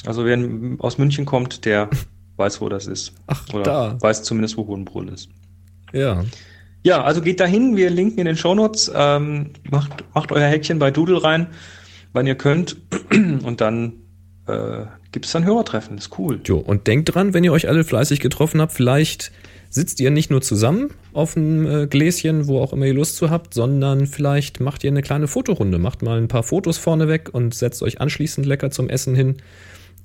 Also 0.06 0.26
wer 0.26 0.38
aus 0.80 0.98
München 0.98 1.26
kommt, 1.26 1.66
der 1.66 1.90
weiß, 2.38 2.62
wo 2.62 2.70
das 2.70 2.88
ist. 2.88 3.14
Ach, 3.28 3.46
Oder 3.54 3.64
da. 3.64 3.98
weiß 4.02 4.24
zumindest, 4.24 4.58
wo 4.58 4.68
Hohenbrunn 4.68 5.08
ist. 5.10 5.30
Ja. 5.94 6.24
Ja, 6.84 7.04
also 7.04 7.22
geht 7.22 7.40
dahin, 7.40 7.76
wir 7.76 7.90
linken 7.90 8.20
in 8.20 8.26
den 8.26 8.38
Shownotes, 8.38 8.92
ähm, 8.94 9.52
macht, 9.72 10.04
macht 10.14 10.32
euer 10.32 10.48
Häkchen 10.48 10.78
bei 10.78 10.92
Doodle 10.92 11.24
rein, 11.24 11.48
wann 12.14 12.28
ihr 12.28 12.36
könnt 12.36 12.78
und 13.12 13.60
dann 13.60 13.94
äh, 14.48 14.86
gibt 15.12 15.26
es 15.26 15.32
dann 15.32 15.46
Hörertreffen, 15.46 15.98
ist 15.98 16.20
cool. 16.20 16.40
Jo, 16.46 16.58
und 16.58 16.86
denkt 16.86 17.16
dran, 17.16 17.34
wenn 17.34 17.44
ihr 17.44 17.54
euch 17.54 17.68
alle 17.68 17.84
fleißig 17.84 18.20
getroffen 18.20 18.62
habt, 18.62 18.74
vielleicht 18.74 19.32
sitzt 19.70 20.00
ihr 20.00 20.12
nicht 20.12 20.30
nur 20.30 20.42
zusammen 20.42 20.92
auf 21.12 21.36
einem 21.36 21.66
äh, 21.66 21.88
Gläschen, 21.88 22.48
wo 22.48 22.62
auch 22.62 22.72
immer 22.72 22.86
ihr 22.86 22.94
Lust 22.94 23.16
zu 23.18 23.30
habt, 23.30 23.54
sondern 23.54 24.06
vielleicht 24.06 24.60
macht 24.60 24.84
ihr 24.84 24.92
eine 24.92 25.02
kleine 25.02 25.28
Fotorunde, 25.28 25.80
macht 25.80 26.02
mal 26.02 26.18
ein 26.20 26.28
paar 26.28 26.44
Fotos 26.44 26.78
vorne 26.78 27.08
weg 27.08 27.30
und 27.34 27.56
setzt 27.56 27.82
euch 27.82 28.00
anschließend 28.00 28.46
lecker 28.46 28.72
zum 28.72 28.90
Essen 28.90 29.16
hin. 29.16 29.38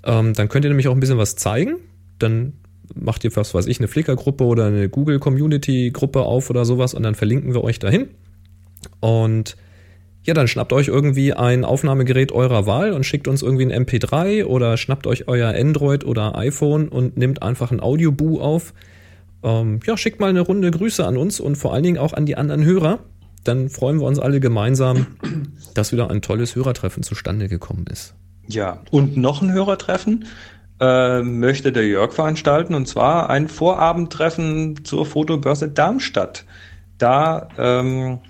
Ähm, 0.04 0.34
dann 0.34 0.48
könnt 0.48 0.64
ihr 0.64 0.70
nämlich 0.70 0.88
auch 0.88 0.94
ein 0.94 1.00
bisschen 1.00 1.18
was 1.18 1.36
zeigen. 1.36 1.76
Dann 2.18 2.54
macht 2.94 3.24
ihr, 3.24 3.34
was 3.36 3.54
weiß 3.54 3.66
ich, 3.66 3.78
eine 3.78 3.88
Flickr-Gruppe 3.88 4.44
oder 4.44 4.66
eine 4.66 4.88
Google-Community-Gruppe 4.88 6.22
auf 6.22 6.50
oder 6.50 6.64
sowas 6.64 6.94
und 6.94 7.02
dann 7.02 7.14
verlinken 7.14 7.54
wir 7.54 7.62
euch 7.62 7.78
dahin. 7.78 8.08
Und 9.00 9.56
ja, 10.22 10.34
dann 10.34 10.48
schnappt 10.48 10.72
euch 10.72 10.88
irgendwie 10.88 11.32
ein 11.32 11.64
Aufnahmegerät 11.64 12.32
eurer 12.32 12.66
Wahl 12.66 12.92
und 12.92 13.04
schickt 13.04 13.26
uns 13.26 13.42
irgendwie 13.42 13.72
ein 13.72 13.86
MP3 13.86 14.44
oder 14.44 14.76
schnappt 14.76 15.06
euch 15.06 15.28
euer 15.28 15.54
Android 15.54 16.04
oder 16.04 16.36
iPhone 16.36 16.88
und 16.88 17.16
nimmt 17.16 17.42
einfach 17.42 17.70
ein 17.70 17.80
Audioboo 17.80 18.40
auf. 18.40 18.74
Ähm, 19.42 19.80
ja, 19.86 19.96
schickt 19.96 20.20
mal 20.20 20.28
eine 20.28 20.40
Runde 20.40 20.70
Grüße 20.70 21.06
an 21.06 21.16
uns 21.16 21.40
und 21.40 21.56
vor 21.56 21.72
allen 21.72 21.84
Dingen 21.84 21.98
auch 21.98 22.12
an 22.12 22.26
die 22.26 22.36
anderen 22.36 22.64
Hörer. 22.64 22.98
Dann 23.44 23.70
freuen 23.70 23.98
wir 23.98 24.06
uns 24.06 24.18
alle 24.18 24.40
gemeinsam, 24.40 25.06
dass 25.74 25.92
wieder 25.92 26.10
ein 26.10 26.20
tolles 26.20 26.54
Hörertreffen 26.54 27.02
zustande 27.02 27.48
gekommen 27.48 27.86
ist. 27.90 28.14
Ja, 28.46 28.80
und 28.90 29.16
noch 29.16 29.42
ein 29.42 29.52
Hörertreffen 29.52 30.26
äh, 30.80 31.22
möchte 31.22 31.72
der 31.72 31.86
Jörg 31.86 32.12
veranstalten 32.12 32.74
und 32.74 32.86
zwar 32.86 33.30
ein 33.30 33.48
Vorabendtreffen 33.48 34.84
zur 34.84 35.06
Fotobörse 35.06 35.68
Darmstadt. 35.68 36.44
Da 36.98 37.48
ähm, 37.58 38.20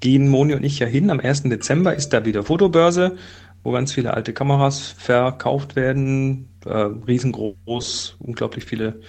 gehen 0.00 0.28
Moni 0.28 0.54
und 0.54 0.64
ich 0.64 0.78
ja 0.78 0.86
hin. 0.86 1.10
Am 1.10 1.20
1. 1.20 1.44
Dezember 1.44 1.94
ist 1.94 2.10
da 2.12 2.24
wieder 2.24 2.42
Fotobörse, 2.42 3.16
wo 3.62 3.72
ganz 3.72 3.92
viele 3.92 4.14
alte 4.14 4.32
Kameras 4.32 4.80
verkauft 4.80 5.76
werden. 5.76 6.48
Äh, 6.64 6.70
riesengroß, 6.70 8.16
unglaublich 8.18 8.64
viele 8.64 9.00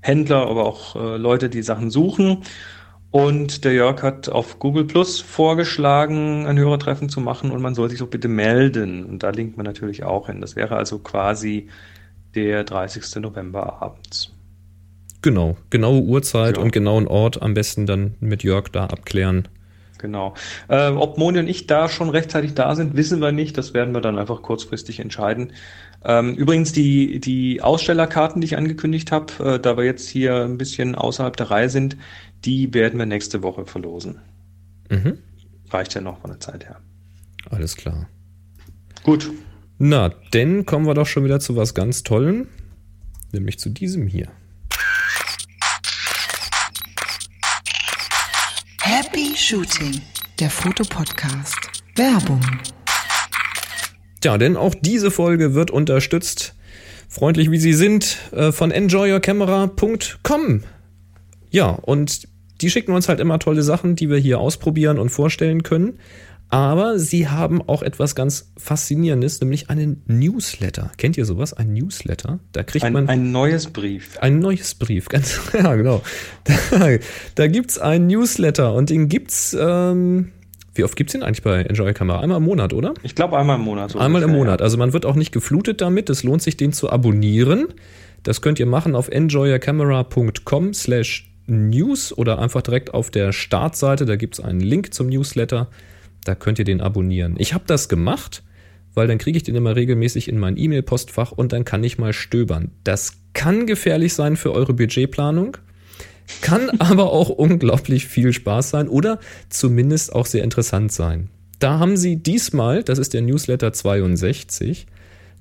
Händler, 0.00 0.46
aber 0.46 0.66
auch 0.66 0.96
äh, 0.96 1.16
Leute, 1.16 1.48
die 1.50 1.62
Sachen 1.62 1.90
suchen. 1.90 2.42
Und 3.10 3.64
der 3.64 3.72
Jörg 3.72 4.02
hat 4.02 4.28
auf 4.28 4.60
Google 4.60 4.84
Plus 4.84 5.20
vorgeschlagen, 5.20 6.46
ein 6.46 6.58
Hörertreffen 6.58 7.08
zu 7.08 7.20
machen 7.20 7.50
und 7.50 7.60
man 7.60 7.74
soll 7.74 7.90
sich 7.90 7.98
doch 7.98 8.06
bitte 8.06 8.28
melden. 8.28 9.04
Und 9.04 9.22
da 9.24 9.30
linkt 9.30 9.56
man 9.56 9.66
natürlich 9.66 10.04
auch 10.04 10.26
hin. 10.26 10.40
Das 10.40 10.54
wäre 10.54 10.76
also 10.76 11.00
quasi 11.00 11.68
der 12.36 12.62
30. 12.62 13.16
November 13.16 13.82
abends. 13.82 14.32
Genau, 15.22 15.56
genaue 15.70 16.02
Uhrzeit 16.02 16.56
ja. 16.56 16.62
und 16.62 16.72
genauen 16.72 17.08
Ort 17.08 17.42
am 17.42 17.52
besten 17.54 17.86
dann 17.86 18.14
mit 18.20 18.42
Jörg 18.42 18.68
da 18.68 18.84
abklären. 18.84 19.48
Genau. 19.98 20.34
Äh, 20.68 20.88
ob 20.90 21.18
Moni 21.18 21.40
und 21.40 21.48
ich 21.48 21.66
da 21.66 21.88
schon 21.88 22.08
rechtzeitig 22.08 22.54
da 22.54 22.74
sind, 22.74 22.96
wissen 22.96 23.20
wir 23.20 23.32
nicht. 23.32 23.58
Das 23.58 23.74
werden 23.74 23.92
wir 23.92 24.00
dann 24.00 24.18
einfach 24.18 24.40
kurzfristig 24.40 24.98
entscheiden. 24.98 25.52
Ähm, 26.04 26.34
übrigens 26.34 26.72
die, 26.72 27.20
die 27.20 27.60
Ausstellerkarten, 27.60 28.40
die 28.40 28.46
ich 28.46 28.56
angekündigt 28.56 29.12
habe, 29.12 29.32
äh, 29.44 29.60
da 29.60 29.76
wir 29.76 29.84
jetzt 29.84 30.08
hier 30.08 30.44
ein 30.44 30.56
bisschen 30.56 30.94
außerhalb 30.94 31.36
der 31.36 31.50
Reihe 31.50 31.68
sind, 31.68 31.96
die 32.44 32.72
werden 32.72 32.98
wir 32.98 33.06
nächste 33.06 33.42
Woche 33.42 33.66
verlosen. 33.66 34.18
Mhm. 34.88 35.18
Reicht 35.68 35.94
ja 35.94 36.00
noch 36.00 36.20
von 36.20 36.30
der 36.30 36.40
Zeit 36.40 36.64
her. 36.64 36.80
Alles 37.50 37.76
klar. 37.76 38.08
Gut. 39.02 39.30
Na, 39.78 40.10
denn 40.32 40.66
kommen 40.66 40.86
wir 40.86 40.94
doch 40.94 41.06
schon 41.06 41.24
wieder 41.24 41.40
zu 41.40 41.56
was 41.56 41.74
ganz 41.74 42.02
Tollen, 42.02 42.48
nämlich 43.32 43.58
zu 43.58 43.70
diesem 43.70 44.06
hier. 44.06 44.28
Happy 48.80 49.34
Shooting, 49.36 50.00
der 50.38 50.50
Fotopodcast. 50.50 51.56
Werbung. 51.96 52.40
Tja, 54.20 54.38
denn 54.38 54.56
auch 54.56 54.74
diese 54.74 55.10
Folge 55.10 55.54
wird 55.54 55.70
unterstützt, 55.70 56.54
freundlich 57.08 57.50
wie 57.50 57.58
sie 57.58 57.72
sind, 57.72 58.18
äh, 58.32 58.52
von 58.52 58.70
enjoyyourcamera.com. 58.70 60.62
Ja, 61.50 61.70
und 61.70 62.28
die 62.60 62.70
schicken 62.70 62.92
uns 62.92 63.08
halt 63.08 63.20
immer 63.20 63.38
tolle 63.38 63.62
Sachen, 63.62 63.96
die 63.96 64.10
wir 64.10 64.18
hier 64.18 64.38
ausprobieren 64.38 64.98
und 64.98 65.08
vorstellen 65.08 65.62
können. 65.62 65.98
Aber 66.50 66.98
sie 66.98 67.28
haben 67.28 67.62
auch 67.62 67.82
etwas 67.82 68.16
ganz 68.16 68.52
Faszinierendes, 68.56 69.40
nämlich 69.40 69.70
einen 69.70 70.02
Newsletter. 70.06 70.90
Kennt 70.96 71.16
ihr 71.16 71.24
sowas? 71.24 71.52
Ein 71.52 71.72
Newsletter? 71.72 72.40
Da 72.50 72.64
kriegt 72.64 72.84
ein, 72.84 72.92
man. 72.92 73.08
Ein 73.08 73.30
neues 73.30 73.68
Brief. 73.68 74.18
Ein 74.18 74.40
neues 74.40 74.74
Brief, 74.74 75.08
ganz, 75.08 75.40
ja, 75.54 75.74
genau. 75.76 76.02
Da, 76.70 76.88
da 77.36 77.46
gibt's 77.46 77.78
einen 77.78 78.08
Newsletter 78.08 78.74
und 78.74 78.90
den 78.90 79.08
gibt's, 79.08 79.56
ähm, 79.58 80.32
wie 80.74 80.84
oft 80.84 80.96
gibt's 80.96 81.12
den 81.12 81.22
eigentlich 81.22 81.42
bei 81.42 81.62
Enjoy 81.62 81.92
Camera? 81.92 82.20
Einmal 82.20 82.38
im 82.38 82.44
Monat, 82.44 82.72
oder? 82.72 82.94
Ich 83.02 83.14
glaube 83.14 83.36
einmal 83.38 83.56
im 83.56 83.64
Monat. 83.64 83.90
So 83.90 83.98
einmal 83.98 84.22
im 84.22 84.30
Monat. 84.30 84.62
Also 84.62 84.76
man 84.76 84.92
wird 84.92 85.04
auch 85.04 85.16
nicht 85.16 85.32
geflutet 85.32 85.80
damit. 85.80 86.08
Es 86.10 86.22
lohnt 86.22 86.42
sich, 86.42 86.56
den 86.56 86.72
zu 86.72 86.90
abonnieren. 86.90 87.68
Das 88.22 88.40
könnt 88.40 88.60
ihr 88.60 88.66
machen 88.66 88.94
auf 88.94 89.08
enjoyercamera.com 89.08 90.74
slash 90.74 91.30
news 91.46 92.16
oder 92.16 92.38
einfach 92.38 92.62
direkt 92.62 92.94
auf 92.94 93.10
der 93.10 93.32
Startseite. 93.32 94.04
Da 94.04 94.16
gibt's 94.16 94.40
einen 94.40 94.60
Link 94.60 94.94
zum 94.94 95.08
Newsletter. 95.08 95.68
Da 96.24 96.34
könnt 96.34 96.58
ihr 96.58 96.64
den 96.64 96.80
abonnieren. 96.80 97.34
Ich 97.38 97.54
habe 97.54 97.64
das 97.66 97.88
gemacht, 97.88 98.42
weil 98.94 99.08
dann 99.08 99.18
kriege 99.18 99.36
ich 99.36 99.42
den 99.42 99.56
immer 99.56 99.74
regelmäßig 99.74 100.28
in 100.28 100.38
mein 100.38 100.56
E-Mail-Postfach 100.56 101.32
und 101.32 101.52
dann 101.52 101.64
kann 101.64 101.82
ich 101.82 101.98
mal 101.98 102.12
stöbern. 102.12 102.70
Das 102.84 103.14
kann 103.32 103.66
gefährlich 103.66 104.14
sein 104.14 104.36
für 104.36 104.52
eure 104.52 104.74
Budgetplanung, 104.74 105.56
kann 106.40 106.70
aber 106.78 107.12
auch 107.12 107.28
unglaublich 107.28 108.06
viel 108.06 108.32
Spaß 108.32 108.70
sein 108.70 108.88
oder 108.88 109.20
zumindest 109.48 110.14
auch 110.14 110.26
sehr 110.26 110.44
interessant 110.44 110.92
sein. 110.92 111.28
Da 111.58 111.78
haben 111.78 111.96
sie 111.96 112.16
diesmal, 112.16 112.82
das 112.82 112.98
ist 112.98 113.12
der 113.12 113.22
Newsletter 113.22 113.72
62, 113.72 114.86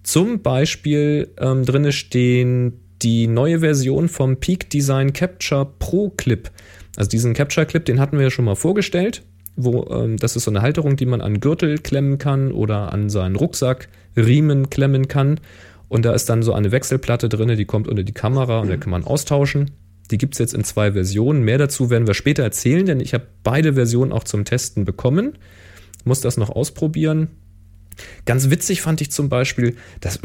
zum 0.04 0.42
Beispiel 0.42 1.30
ähm, 1.40 1.66
drinne 1.66 1.92
stehen 1.92 2.82
die 3.02 3.28
neue 3.28 3.60
Version 3.60 4.10
vom 4.10 4.38
Peak 4.38 4.70
Design 4.70 5.14
Capture 5.14 5.66
Pro 5.80 6.10
Clip. 6.10 6.50
Also 6.98 7.10
diesen 7.10 7.34
Capture 7.34 7.66
Clip, 7.66 7.86
den 7.86 8.00
hatten 8.00 8.18
wir 8.18 8.26
ja 8.26 8.32
schon 8.32 8.46
mal 8.46 8.56
vorgestellt 8.56 9.24
wo 9.60 9.88
ähm, 9.92 10.18
das 10.18 10.36
ist 10.36 10.46
so 10.46 10.52
eine 10.52 10.62
Halterung, 10.62 10.96
die 10.96 11.06
man 11.06 11.22
an 11.22 11.40
Gürtel 11.40 11.78
klemmen 11.78 12.18
kann 12.18 12.52
oder 12.52 12.94
an 12.94 13.10
seinen 13.10 13.36
Rucksack 13.36 13.90
Riemen 14.16 14.70
klemmen 14.70 15.08
kann. 15.08 15.40
Und 15.90 16.06
da 16.06 16.14
ist 16.14 16.30
dann 16.30 16.44
so 16.44 16.54
eine 16.54 16.72
Wechselplatte 16.72 17.30
drin, 17.30 17.56
die 17.58 17.66
kommt 17.66 17.88
unter 17.88 18.04
die 18.04 18.14
Kamera 18.14 18.60
und 18.60 18.70
da 18.70 18.78
kann 18.78 18.92
man 18.92 19.04
austauschen. 19.04 19.72
Die 20.12 20.18
gibt 20.18 20.36
es 20.36 20.40
jetzt 20.40 20.54
in 20.54 20.64
zwei 20.64 20.94
Versionen. 20.94 21.44
Mehr 21.44 21.58
dazu 21.58 21.90
werden 21.90 22.08
wir 22.08 22.14
später 22.14 22.44
erzählen, 22.44 22.86
denn 22.86 23.00
ich 23.00 23.14
habe 23.14 23.28
beide 23.44 23.74
Versionen 23.74 24.12
auch 24.12 24.24
zum 24.24 24.46
Testen 24.46 24.86
bekommen. 24.86 25.38
Muss 26.04 26.22
das 26.22 26.38
noch 26.38 26.50
ausprobieren. 26.50 27.30
Ganz 28.26 28.50
witzig 28.50 28.82
fand 28.82 29.02
ich 29.02 29.12
zum 29.12 29.30
Beispiel, 29.30 29.76
das 30.00 30.20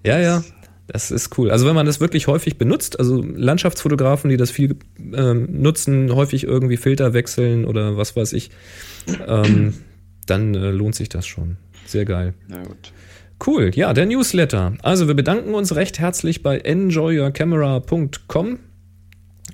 Ja, 0.02 0.18
ja, 0.18 0.42
das 0.86 1.10
ist 1.10 1.36
cool. 1.36 1.50
Also 1.50 1.66
wenn 1.66 1.74
man 1.74 1.84
das 1.84 2.00
wirklich 2.00 2.26
häufig 2.26 2.56
benutzt, 2.56 2.98
also 2.98 3.22
Landschaftsfotografen, 3.22 4.30
die 4.30 4.38
das 4.38 4.50
viel 4.50 4.76
ähm, 5.14 5.60
nutzen, 5.60 6.14
häufig 6.14 6.44
irgendwie 6.44 6.78
Filter 6.78 7.12
wechseln 7.12 7.66
oder 7.66 7.98
was 7.98 8.16
weiß 8.16 8.32
ich, 8.32 8.50
ähm, 9.26 9.74
dann 10.26 10.54
äh, 10.54 10.70
lohnt 10.70 10.94
sich 10.94 11.08
das 11.08 11.26
schon. 11.26 11.56
Sehr 11.86 12.04
geil. 12.04 12.34
Na 12.48 12.62
gut. 12.62 12.92
Cool, 13.44 13.70
ja, 13.74 13.92
der 13.92 14.06
Newsletter. 14.06 14.74
Also 14.82 15.08
wir 15.08 15.14
bedanken 15.14 15.54
uns 15.54 15.74
recht 15.74 15.98
herzlich 15.98 16.42
bei 16.42 16.58
enjoyyourcamera.com 16.58 18.58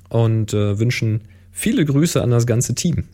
und 0.09 0.53
äh, 0.53 0.79
wünschen 0.79 1.21
viele 1.51 1.83
Grüße 1.83 2.21
an 2.21 2.31
das 2.31 2.47
ganze 2.47 2.75
Team. 2.75 3.05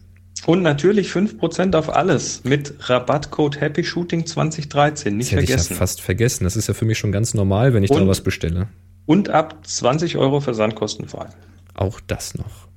Und 0.45 0.61
natürlich 0.63 1.11
5% 1.11 1.75
auf 1.75 1.89
alles 1.93 2.43
mit 2.43 2.73
Rabattcode 2.89 3.59
Happy 3.61 3.83
Shooting 3.83 4.25
2013. 4.25 5.15
Nicht 5.17 5.27
Das 5.27 5.31
hätte 5.33 5.43
ich 5.43 5.49
vergessen. 5.49 5.73
ja 5.73 5.77
fast 5.77 6.01
vergessen. 6.01 6.43
Das 6.45 6.55
ist 6.55 6.67
ja 6.67 6.73
für 6.73 6.85
mich 6.85 6.97
schon 6.97 7.11
ganz 7.11 7.33
normal, 7.33 7.73
wenn 7.73 7.83
ich 7.83 7.89
da 7.91 7.97
Und- 7.97 8.07
was 8.07 8.21
bestelle. 8.21 8.67
Und 9.05 9.29
ab 9.29 9.59
20 9.65 10.17
Euro 10.17 10.39
versandkostenfrei. 10.39 11.27
Auch 11.73 11.99
das 11.99 12.35
noch. 12.35 12.67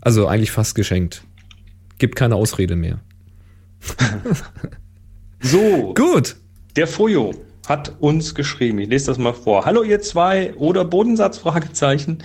Also 0.00 0.26
eigentlich 0.26 0.50
fast 0.50 0.74
geschenkt. 0.74 1.22
Gibt 1.98 2.14
keine 2.16 2.34
Ausrede 2.36 2.76
mehr. 2.76 3.00
So, 5.40 5.94
Gut. 5.94 6.36
der 6.76 6.88
Fojo 6.88 7.32
hat 7.68 7.92
uns 8.00 8.34
geschrieben. 8.34 8.78
Ich 8.80 8.88
lese 8.88 9.06
das 9.06 9.18
mal 9.18 9.32
vor. 9.34 9.64
Hallo 9.66 9.82
ihr 9.84 10.00
zwei 10.00 10.52
oder 10.54 10.84
Bodensatz? 10.84 11.38
Fragezeichen. 11.38 12.18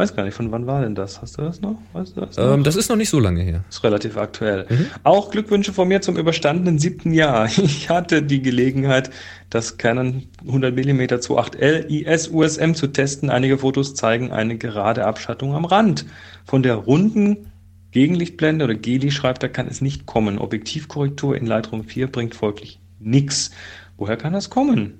Weiß 0.00 0.16
gar 0.16 0.24
nicht, 0.24 0.32
von 0.32 0.50
wann 0.50 0.66
war 0.66 0.80
denn 0.80 0.94
das? 0.94 1.20
Hast 1.20 1.36
du 1.36 1.42
das 1.42 1.60
noch? 1.60 1.76
Weißt 1.92 2.16
du 2.16 2.22
das 2.22 2.38
noch? 2.38 2.54
Ähm, 2.54 2.64
das 2.64 2.74
ist 2.74 2.88
noch 2.88 2.96
nicht 2.96 3.10
so 3.10 3.20
lange 3.20 3.42
her. 3.42 3.64
ist 3.68 3.84
relativ 3.84 4.16
aktuell. 4.16 4.64
Auch 5.02 5.30
Glückwünsche 5.30 5.74
von 5.74 5.88
mir 5.88 6.00
zum 6.00 6.16
überstandenen 6.16 6.78
siebten 6.78 7.12
Jahr. 7.12 7.50
Ich 7.58 7.90
hatte 7.90 8.22
die 8.22 8.40
Gelegenheit, 8.40 9.10
das 9.50 9.76
Canon 9.76 10.22
100 10.46 10.74
mm 10.74 11.00
2.8L 11.02 11.84
IS 11.90 12.28
USM 12.28 12.72
zu 12.72 12.86
testen. 12.86 13.28
Einige 13.28 13.58
Fotos 13.58 13.94
zeigen 13.94 14.32
eine 14.32 14.56
gerade 14.56 15.04
Abschattung 15.04 15.54
am 15.54 15.66
Rand. 15.66 16.06
Von 16.46 16.62
der 16.62 16.76
runden 16.76 17.52
Gegenlichtblende 17.90 18.64
oder 18.64 18.76
Geli 18.76 19.10
schreibt 19.10 19.42
er, 19.42 19.50
kann 19.50 19.68
es 19.68 19.82
nicht 19.82 20.06
kommen. 20.06 20.38
Objektivkorrektur 20.38 21.36
in 21.36 21.44
Lightroom 21.44 21.84
4 21.84 22.10
bringt 22.10 22.34
folglich 22.34 22.80
nichts. 23.00 23.50
Woher 23.98 24.16
kann 24.16 24.32
das 24.32 24.48
kommen? 24.48 24.94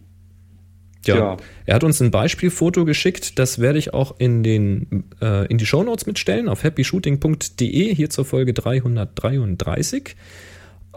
Ja. 1.07 1.15
Tja. 1.15 1.37
Er 1.67 1.75
hat 1.77 1.85
uns 1.85 2.01
ein 2.03 2.11
Beispielfoto 2.11 2.85
geschickt, 2.85 3.39
das 3.39 3.59
werde 3.59 3.79
ich 3.79 3.95
auch 3.95 4.17
in, 4.19 4.43
den, 4.43 5.05
äh, 5.23 5.47
in 5.47 5.57
die 5.59 5.65
Shownotes 5.67 6.07
mitstellen 6.07 6.49
auf 6.49 6.63
happyshooting.de, 6.63 7.95
hier 7.95 8.11
zur 8.11 8.25
Folge 8.25 8.53
333. 8.53 10.17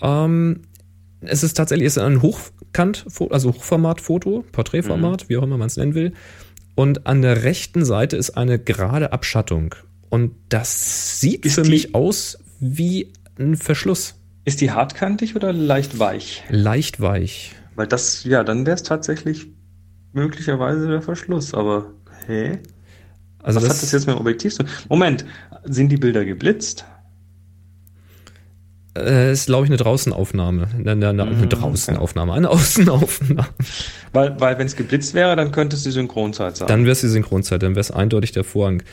Ähm, 0.02 0.62
es 1.22 1.44
ist 1.44 1.54
tatsächlich 1.54 1.88
es 1.88 1.98
ist 1.98 2.04
ein 2.04 2.22
Hochkant, 2.22 3.06
also 3.30 3.54
Hochformatfoto, 3.54 4.44
Porträtformat, 4.52 5.30
wie 5.30 5.38
auch 5.38 5.44
immer 5.44 5.58
man 5.58 5.68
es 5.68 5.78
nennen 5.78 5.96
will. 5.96 6.14
Und 6.76 7.06
an 7.08 7.22
der 7.22 7.44
rechten 7.44 7.86
Seite 7.86 8.18
ist 8.18 8.32
eine 8.32 8.60
gerade 8.60 9.14
Abschattung. 9.14 9.76
Und 10.10 10.34
das 10.50 11.20
sieht 11.22 11.46
Ist 11.46 11.56
für 11.56 11.62
die- 11.62 11.70
mich 11.70 11.96
aus 11.96 12.40
wie 12.60 13.14
ein 13.40 13.56
Verschluss. 13.56 14.16
Ist 14.46 14.60
die 14.60 14.72
hartkantig 14.72 15.36
oder 15.36 15.54
leicht 15.54 15.98
weich? 16.00 16.44
Leicht 16.50 17.00
weich. 17.00 17.52
Weil 17.76 17.88
das, 17.88 18.24
ja, 18.26 18.44
dann 18.44 18.66
wäre 18.66 18.76
es 18.76 18.84
tatsächlich 18.84 19.48
möglicherweise 20.14 20.88
der 20.88 21.02
Verschluss, 21.02 21.54
aber 21.54 21.92
hä? 22.28 22.60
Also 23.40 23.62
Was 23.62 23.70
hat 23.70 23.82
das 23.84 23.92
jetzt 23.92 24.08
mit 24.08 24.16
dem 24.16 24.22
Objektiv 24.22 24.54
zu 24.54 24.64
tun? 24.64 24.72
Moment, 24.90 25.26
sind 25.66 25.90
die 25.92 25.98
Bilder 25.98 26.24
geblitzt? 26.24 26.86
äh, 28.98 29.32
ist, 29.32 29.48
glaube 29.48 29.66
ich, 29.66 29.70
eine 29.72 29.78
Draußenaufnahme. 29.78 30.68
Eine, 30.78 30.92
eine, 30.92 31.10
eine 31.10 31.26
Mhm, 31.26 31.50
Draußenaufnahme, 31.50 32.34
eine 32.34 32.50
Außenaufnahme. 32.50 33.48
Weil, 34.12 34.40
weil 34.40 34.58
wenn 34.60 34.68
es 34.68 34.76
geblitzt 34.76 35.14
wäre, 35.14 35.36
dann 35.36 35.52
könnte 35.52 35.76
es 35.76 35.84
die 35.84 35.92
Synchronzeit 35.92 36.58
sein. 36.58 36.68
Dann 36.68 36.84
wäre 36.84 36.92
es 36.92 37.02
die 37.02 37.08
Synchronzeit, 37.08 37.64
dann 37.64 37.72
wäre 37.72 37.82
es 37.82 37.92
eindeutig 37.92 38.32
der 38.34 38.44
Vorhang. 38.44 38.84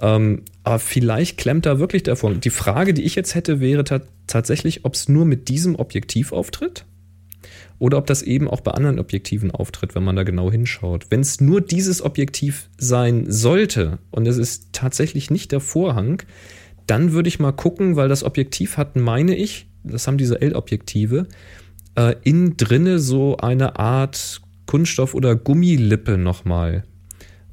Ähm, 0.00 0.44
aber 0.64 0.78
vielleicht 0.78 1.36
klemmt 1.36 1.66
da 1.66 1.78
wirklich 1.78 2.02
der 2.02 2.16
Vorhang. 2.16 2.40
Die 2.40 2.50
Frage, 2.50 2.94
die 2.94 3.02
ich 3.02 3.14
jetzt 3.14 3.34
hätte, 3.34 3.60
wäre 3.60 3.84
ta 3.84 4.00
tatsächlich, 4.26 4.84
ob 4.84 4.94
es 4.94 5.08
nur 5.08 5.26
mit 5.26 5.48
diesem 5.48 5.74
Objektiv 5.76 6.32
auftritt 6.32 6.86
oder 7.80 7.98
ob 7.98 8.06
das 8.06 8.22
eben 8.22 8.46
auch 8.46 8.60
bei 8.60 8.70
anderen 8.72 9.00
Objektiven 9.00 9.50
auftritt, 9.50 9.96
wenn 9.96 10.04
man 10.04 10.14
da 10.14 10.22
genau 10.22 10.52
hinschaut. 10.52 11.06
Wenn 11.10 11.20
es 11.20 11.40
nur 11.40 11.60
dieses 11.60 12.02
Objektiv 12.02 12.68
sein 12.78 13.24
sollte 13.28 13.98
und 14.10 14.28
es 14.28 14.36
ist 14.36 14.68
tatsächlich 14.72 15.30
nicht 15.30 15.50
der 15.50 15.60
Vorhang, 15.60 16.22
dann 16.86 17.12
würde 17.12 17.28
ich 17.28 17.40
mal 17.40 17.52
gucken, 17.52 17.96
weil 17.96 18.08
das 18.08 18.22
Objektiv 18.22 18.76
hat, 18.76 18.96
meine 18.96 19.34
ich, 19.34 19.66
das 19.82 20.06
haben 20.06 20.18
diese 20.18 20.40
L-Objektive, 20.40 21.26
äh, 21.94 22.14
innen 22.22 22.56
drinne 22.58 22.98
so 22.98 23.38
eine 23.38 23.78
Art 23.78 24.42
Kunststoff- 24.66 25.14
oder 25.14 25.34
Gummilippe 25.34 26.18
nochmal, 26.18 26.84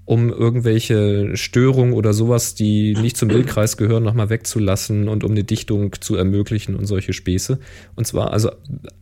um 0.08 0.30
irgendwelche 0.30 1.36
Störungen 1.36 1.94
oder 1.94 2.14
sowas, 2.14 2.56
die 2.56 2.94
nicht 2.94 3.18
zum 3.18 3.28
Bildkreis 3.28 3.76
gehören, 3.76 4.04
nochmal 4.04 4.30
wegzulassen 4.30 5.10
und 5.10 5.26
um 5.26 5.32
eine 5.32 5.44
Dichtung 5.44 5.94
zu 6.00 6.16
ermöglichen 6.16 6.78
und 6.78 6.86
solche 6.86 7.12
Späße. 7.12 7.60
Und 7.96 8.08
zwar 8.08 8.32
also 8.32 8.50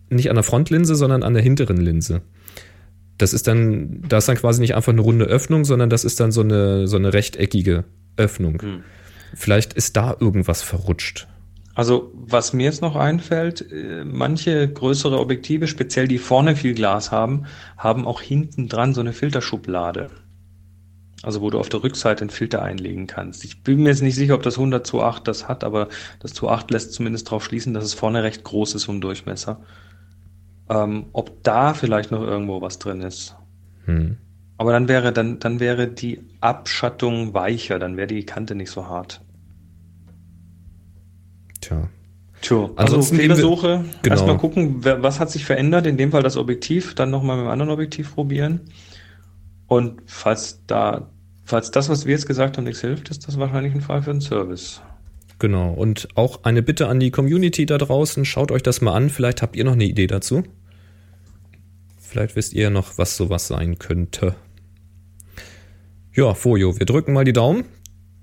nicht 0.09 0.31
an 0.31 0.35
der 0.35 0.43
Frontlinse, 0.43 0.95
sondern 0.95 1.21
an 1.21 1.35
der 1.35 1.43
hinteren 1.43 1.77
Linse. 1.77 2.23
Das 3.19 3.33
ist 3.33 3.45
dann, 3.45 4.01
da 4.09 4.17
ist 4.17 4.27
dann 4.27 4.35
quasi 4.35 4.59
nicht 4.61 4.73
einfach 4.73 4.93
eine 4.93 5.01
runde 5.01 5.25
Öffnung, 5.25 5.63
sondern 5.63 5.91
das 5.91 6.05
ist 6.05 6.19
dann 6.19 6.31
so 6.31 6.41
eine, 6.41 6.87
so 6.87 6.97
eine 6.97 7.13
rechteckige 7.13 7.83
Öffnung. 8.17 8.59
Hm. 8.59 8.83
Vielleicht 9.35 9.73
ist 9.73 9.95
da 9.95 10.17
irgendwas 10.19 10.63
verrutscht. 10.63 11.27
Also, 11.75 12.11
was 12.15 12.51
mir 12.53 12.63
jetzt 12.63 12.81
noch 12.81 12.95
einfällt, 12.95 13.71
äh, 13.71 14.03
manche 14.05 14.67
größere 14.67 15.19
Objektive, 15.19 15.67
speziell 15.67 16.07
die 16.07 16.17
vorne 16.17 16.55
viel 16.55 16.73
Glas 16.73 17.11
haben, 17.11 17.45
haben 17.77 18.07
auch 18.07 18.21
hinten 18.21 18.69
dran 18.69 18.95
so 18.95 19.01
eine 19.01 19.13
Filterschublade. 19.13 20.09
Also, 21.25 21.41
wo 21.41 21.49
du 21.49 21.59
auf 21.59 21.69
der 21.69 21.81
Rückseite 21.83 22.21
einen 22.21 22.29
Filter 22.29 22.61
einlegen 22.61 23.07
kannst. 23.07 23.43
Ich 23.45 23.63
bin 23.63 23.81
mir 23.81 23.89
jetzt 23.89 24.03
nicht 24.03 24.13
sicher, 24.13 24.35
ob 24.35 24.43
das 24.43 24.57
100 24.57 24.85
zu 24.85 25.01
8 25.01 25.27
das 25.27 25.47
hat, 25.47 25.63
aber 25.63 25.89
das 26.19 26.33
zu 26.33 26.49
8 26.49 26.69
lässt 26.69 26.93
zumindest 26.93 27.25
darauf 27.25 27.43
schließen, 27.43 27.73
dass 27.73 27.83
es 27.83 27.95
vorne 27.95 28.21
recht 28.21 28.43
groß 28.43 28.75
ist 28.75 28.83
vom 28.83 29.01
Durchmesser. 29.01 29.59
Ähm, 30.69 31.07
ob 31.13 31.41
da 31.41 31.73
vielleicht 31.73 32.11
noch 32.11 32.21
irgendwo 32.21 32.61
was 32.61 32.77
drin 32.77 33.01
ist. 33.01 33.35
Hm. 33.85 34.17
Aber 34.57 34.71
dann 34.71 34.87
wäre, 34.87 35.11
dann, 35.11 35.39
dann 35.39 35.59
wäre 35.59 35.87
die 35.87 36.21
Abschattung 36.41 37.33
weicher, 37.33 37.79
dann 37.79 37.97
wäre 37.97 38.07
die 38.07 38.23
Kante 38.23 38.53
nicht 38.53 38.69
so 38.69 38.87
hart. 38.87 39.21
Tja. 41.59 41.89
Tja, 42.41 42.57
also 42.57 42.73
Ansonsten 42.75 43.15
Fehlersuche, 43.15 43.83
Genau. 44.03 44.13
erstmal 44.13 44.37
gucken, 44.37 44.85
was 44.85 45.19
hat 45.19 45.31
sich 45.31 45.43
verändert, 45.43 45.87
in 45.87 45.97
dem 45.97 46.11
Fall 46.11 46.21
das 46.21 46.37
Objektiv, 46.37 46.93
dann 46.93 47.09
nochmal 47.09 47.37
mit 47.37 47.45
einem 47.45 47.51
anderen 47.51 47.71
Objektiv 47.71 48.13
probieren. 48.13 48.61
Und 49.67 50.03
falls 50.05 50.63
da, 50.67 51.09
falls 51.45 51.71
das, 51.71 51.89
was 51.89 52.05
wir 52.05 52.13
jetzt 52.13 52.27
gesagt 52.27 52.57
haben, 52.57 52.65
nichts 52.65 52.81
hilft, 52.81 53.09
ist 53.09 53.27
das 53.27 53.39
wahrscheinlich 53.39 53.73
ein 53.73 53.81
Fall 53.81 54.03
für 54.03 54.11
einen 54.11 54.21
Service. 54.21 54.81
Genau. 55.39 55.71
Und 55.73 56.07
auch 56.15 56.43
eine 56.43 56.61
Bitte 56.61 56.87
an 56.87 56.99
die 56.99 57.11
Community 57.11 57.65
da 57.65 57.77
draußen. 57.77 58.25
Schaut 58.25 58.51
euch 58.51 58.63
das 58.63 58.81
mal 58.81 58.93
an. 58.93 59.09
Vielleicht 59.09 59.41
habt 59.41 59.55
ihr 59.55 59.63
noch 59.63 59.73
eine 59.73 59.85
Idee 59.85 60.07
dazu. 60.07 60.43
Vielleicht 61.99 62.35
wisst 62.35 62.53
ihr 62.53 62.69
noch, 62.69 62.97
was 62.97 63.17
sowas 63.17 63.47
sein 63.47 63.77
könnte. 63.77 64.35
Ja, 66.13 66.33
Fojo, 66.33 66.79
wir 66.79 66.85
drücken 66.85 67.11
mal 67.11 67.25
die 67.25 67.33
Daumen, 67.33 67.65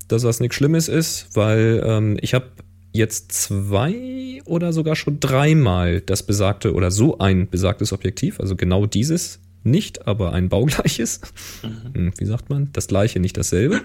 dass 0.09 0.23
das 0.23 0.41
nichts 0.41 0.57
Schlimmes 0.57 0.89
ist, 0.89 1.37
weil 1.37 1.83
ähm, 1.85 2.17
ich 2.23 2.33
habe 2.33 2.47
jetzt 2.93 3.33
zwei 3.33 4.41
oder 4.47 4.73
sogar 4.73 4.97
schon 4.97 5.21
dreimal 5.21 6.01
das 6.01 6.23
besagte 6.23 6.73
oder 6.73 6.91
so 6.91 7.19
ein 7.19 7.51
besagtes 7.51 7.93
Objektiv, 7.93 8.41
also 8.41 8.57
genau 8.57 8.87
dieses 8.87 9.41
nicht, 9.65 10.07
aber 10.07 10.33
ein 10.33 10.49
baugleiches, 10.49 11.21
mhm. 11.63 12.13
wie 12.19 12.25
sagt 12.25 12.51
man, 12.51 12.71
das 12.73 12.89
gleiche, 12.89 13.21
nicht 13.21 13.37
dasselbe, 13.37 13.81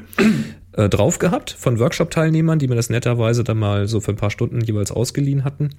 äh, 0.73 0.89
drauf 0.89 1.19
gehabt 1.19 1.51
von 1.51 1.79
Workshop-Teilnehmern, 1.79 2.59
die 2.59 2.67
mir 2.67 2.75
das 2.75 2.89
netterweise 2.89 3.43
dann 3.43 3.57
mal 3.57 3.87
so 3.87 3.99
für 3.99 4.11
ein 4.11 4.17
paar 4.17 4.31
Stunden 4.31 4.61
jeweils 4.61 4.91
ausgeliehen 4.91 5.43
hatten. 5.43 5.69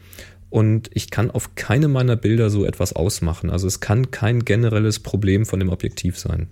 Und 0.50 0.90
ich 0.94 1.10
kann 1.10 1.30
auf 1.30 1.54
keine 1.54 1.88
meiner 1.88 2.16
Bilder 2.16 2.50
so 2.50 2.64
etwas 2.64 2.94
ausmachen. 2.94 3.50
Also 3.50 3.66
es 3.66 3.80
kann 3.80 4.10
kein 4.10 4.44
generelles 4.44 5.00
Problem 5.00 5.44
von 5.44 5.58
dem 5.58 5.68
Objektiv 5.68 6.18
sein. 6.18 6.48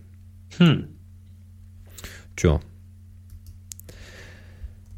Hm. 0.58 0.88
Tja. 2.36 2.60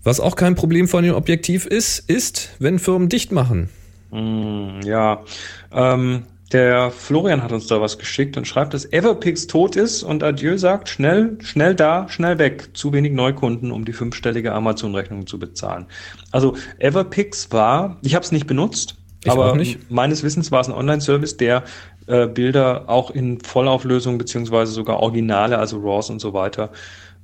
Was 0.03 0.20
auch 0.20 0.36
kein 0.36 0.55
Problem 0.55 0.88
von 0.88 1.05
dem 1.05 1.14
Objektiv 1.14 1.66
ist, 1.66 1.99
ist, 2.11 2.51
wenn 2.59 2.78
Firmen 2.78 3.09
dicht 3.09 3.30
machen. 3.30 3.68
Hm, 4.11 4.80
ja, 4.82 5.22
ähm, 5.70 6.22
der 6.53 6.90
Florian 6.90 7.42
hat 7.42 7.53
uns 7.53 7.66
da 7.66 7.80
was 7.80 7.99
geschickt 7.99 8.36
und 8.36 8.46
schreibt, 8.46 8.72
dass 8.72 8.90
Everpix 8.90 9.46
tot 9.46 9.76
ist 9.76 10.03
und 10.03 10.22
Adieu 10.22 10.57
sagt, 10.57 10.88
schnell, 10.88 11.36
schnell 11.42 11.74
da, 11.74 12.09
schnell 12.09 12.38
weg. 12.38 12.70
Zu 12.72 12.92
wenig 12.92 13.12
Neukunden, 13.12 13.70
um 13.70 13.84
die 13.84 13.92
fünfstellige 13.92 14.53
Amazon-Rechnung 14.53 15.26
zu 15.26 15.38
bezahlen. 15.38 15.86
Also 16.32 16.57
Everpix 16.78 17.53
war, 17.53 17.99
ich 18.03 18.14
habe 18.14 18.24
es 18.24 18.32
nicht 18.32 18.46
benutzt, 18.46 18.96
ich 19.24 19.30
aber 19.30 19.59
meines 19.90 20.22
Wissens 20.22 20.51
war 20.51 20.61
es 20.61 20.68
ein 20.68 20.74
Online-Service, 20.74 21.36
der 21.36 21.64
äh, 22.07 22.26
Bilder 22.26 22.88
auch 22.88 23.11
in 23.11 23.40
Vollauflösung 23.40 24.16
beziehungsweise 24.16 24.72
sogar 24.72 25.01
Originale, 25.01 25.59
also 25.59 25.78
RAWs 25.80 26.09
und 26.09 26.20
so 26.20 26.32
weiter, 26.32 26.70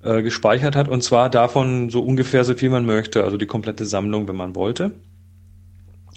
äh, 0.03 0.23
gespeichert 0.23 0.77
hat. 0.77 0.89
Und 0.89 1.03
zwar 1.03 1.31
davon 1.31 1.89
so 1.89 2.03
ungefähr 2.03 2.45
so 2.45 2.55
viel 2.55 2.69
man 2.69 2.85
möchte, 2.85 3.25
also 3.25 3.39
die 3.39 3.47
komplette 3.47 3.87
Sammlung, 3.87 4.29
wenn 4.29 4.37
man 4.37 4.55
wollte. 4.55 4.93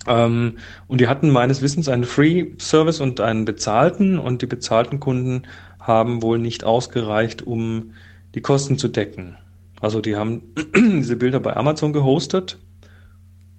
Ähm, 0.07 0.57
und 0.87 1.01
die 1.01 1.07
hatten 1.07 1.29
meines 1.29 1.61
Wissens 1.61 1.89
einen 1.89 2.03
Free-Service 2.03 3.01
und 3.01 3.19
einen 3.19 3.45
bezahlten 3.45 4.17
und 4.19 4.41
die 4.41 4.47
bezahlten 4.47 4.99
Kunden 4.99 5.43
haben 5.79 6.21
wohl 6.21 6.39
nicht 6.39 6.63
ausgereicht, 6.63 7.45
um 7.45 7.93
die 8.35 8.41
Kosten 8.41 8.77
zu 8.77 8.87
decken. 8.87 9.37
Also 9.79 10.01
die 10.01 10.15
haben 10.15 10.41
diese 10.75 11.15
Bilder 11.15 11.39
bei 11.39 11.55
Amazon 11.55 11.93
gehostet 11.93 12.57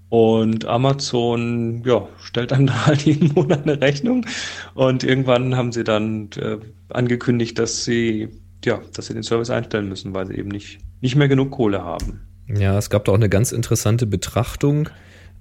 und 0.09 0.65
Amazon 0.65 1.83
ja, 1.85 2.09
stellt 2.21 2.53
einem 2.53 2.67
da 2.69 2.87
halt 2.87 3.03
jeden 3.03 3.33
Monat 3.35 3.63
eine 3.63 3.81
Rechnung 3.81 4.27
und 4.75 5.05
irgendwann 5.05 5.57
haben 5.57 5.73
sie 5.73 5.85
dann 5.85 6.31
äh, 6.37 6.59
angekündigt, 6.89 7.59
dass 7.59 7.85
sie 7.85 8.29
ja, 8.65 8.81
dass 8.95 9.07
sie 9.07 9.15
den 9.15 9.23
Service 9.23 9.51
einstellen 9.51 9.89
müssen, 9.89 10.15
weil 10.15 10.27
sie 10.27 10.35
eben 10.35 10.49
nicht, 10.49 10.79
nicht 11.01 11.17
mehr 11.17 11.29
genug 11.29 11.53
Kohle 11.53 11.83
haben. 11.83 12.21
Ja, 12.49 12.77
es 12.79 12.91
gab 12.91 13.05
da 13.05 13.13
auch 13.13 13.17
eine 13.17 13.29
ganz 13.29 13.53
interessante 13.53 14.07
Betrachtung 14.07 14.89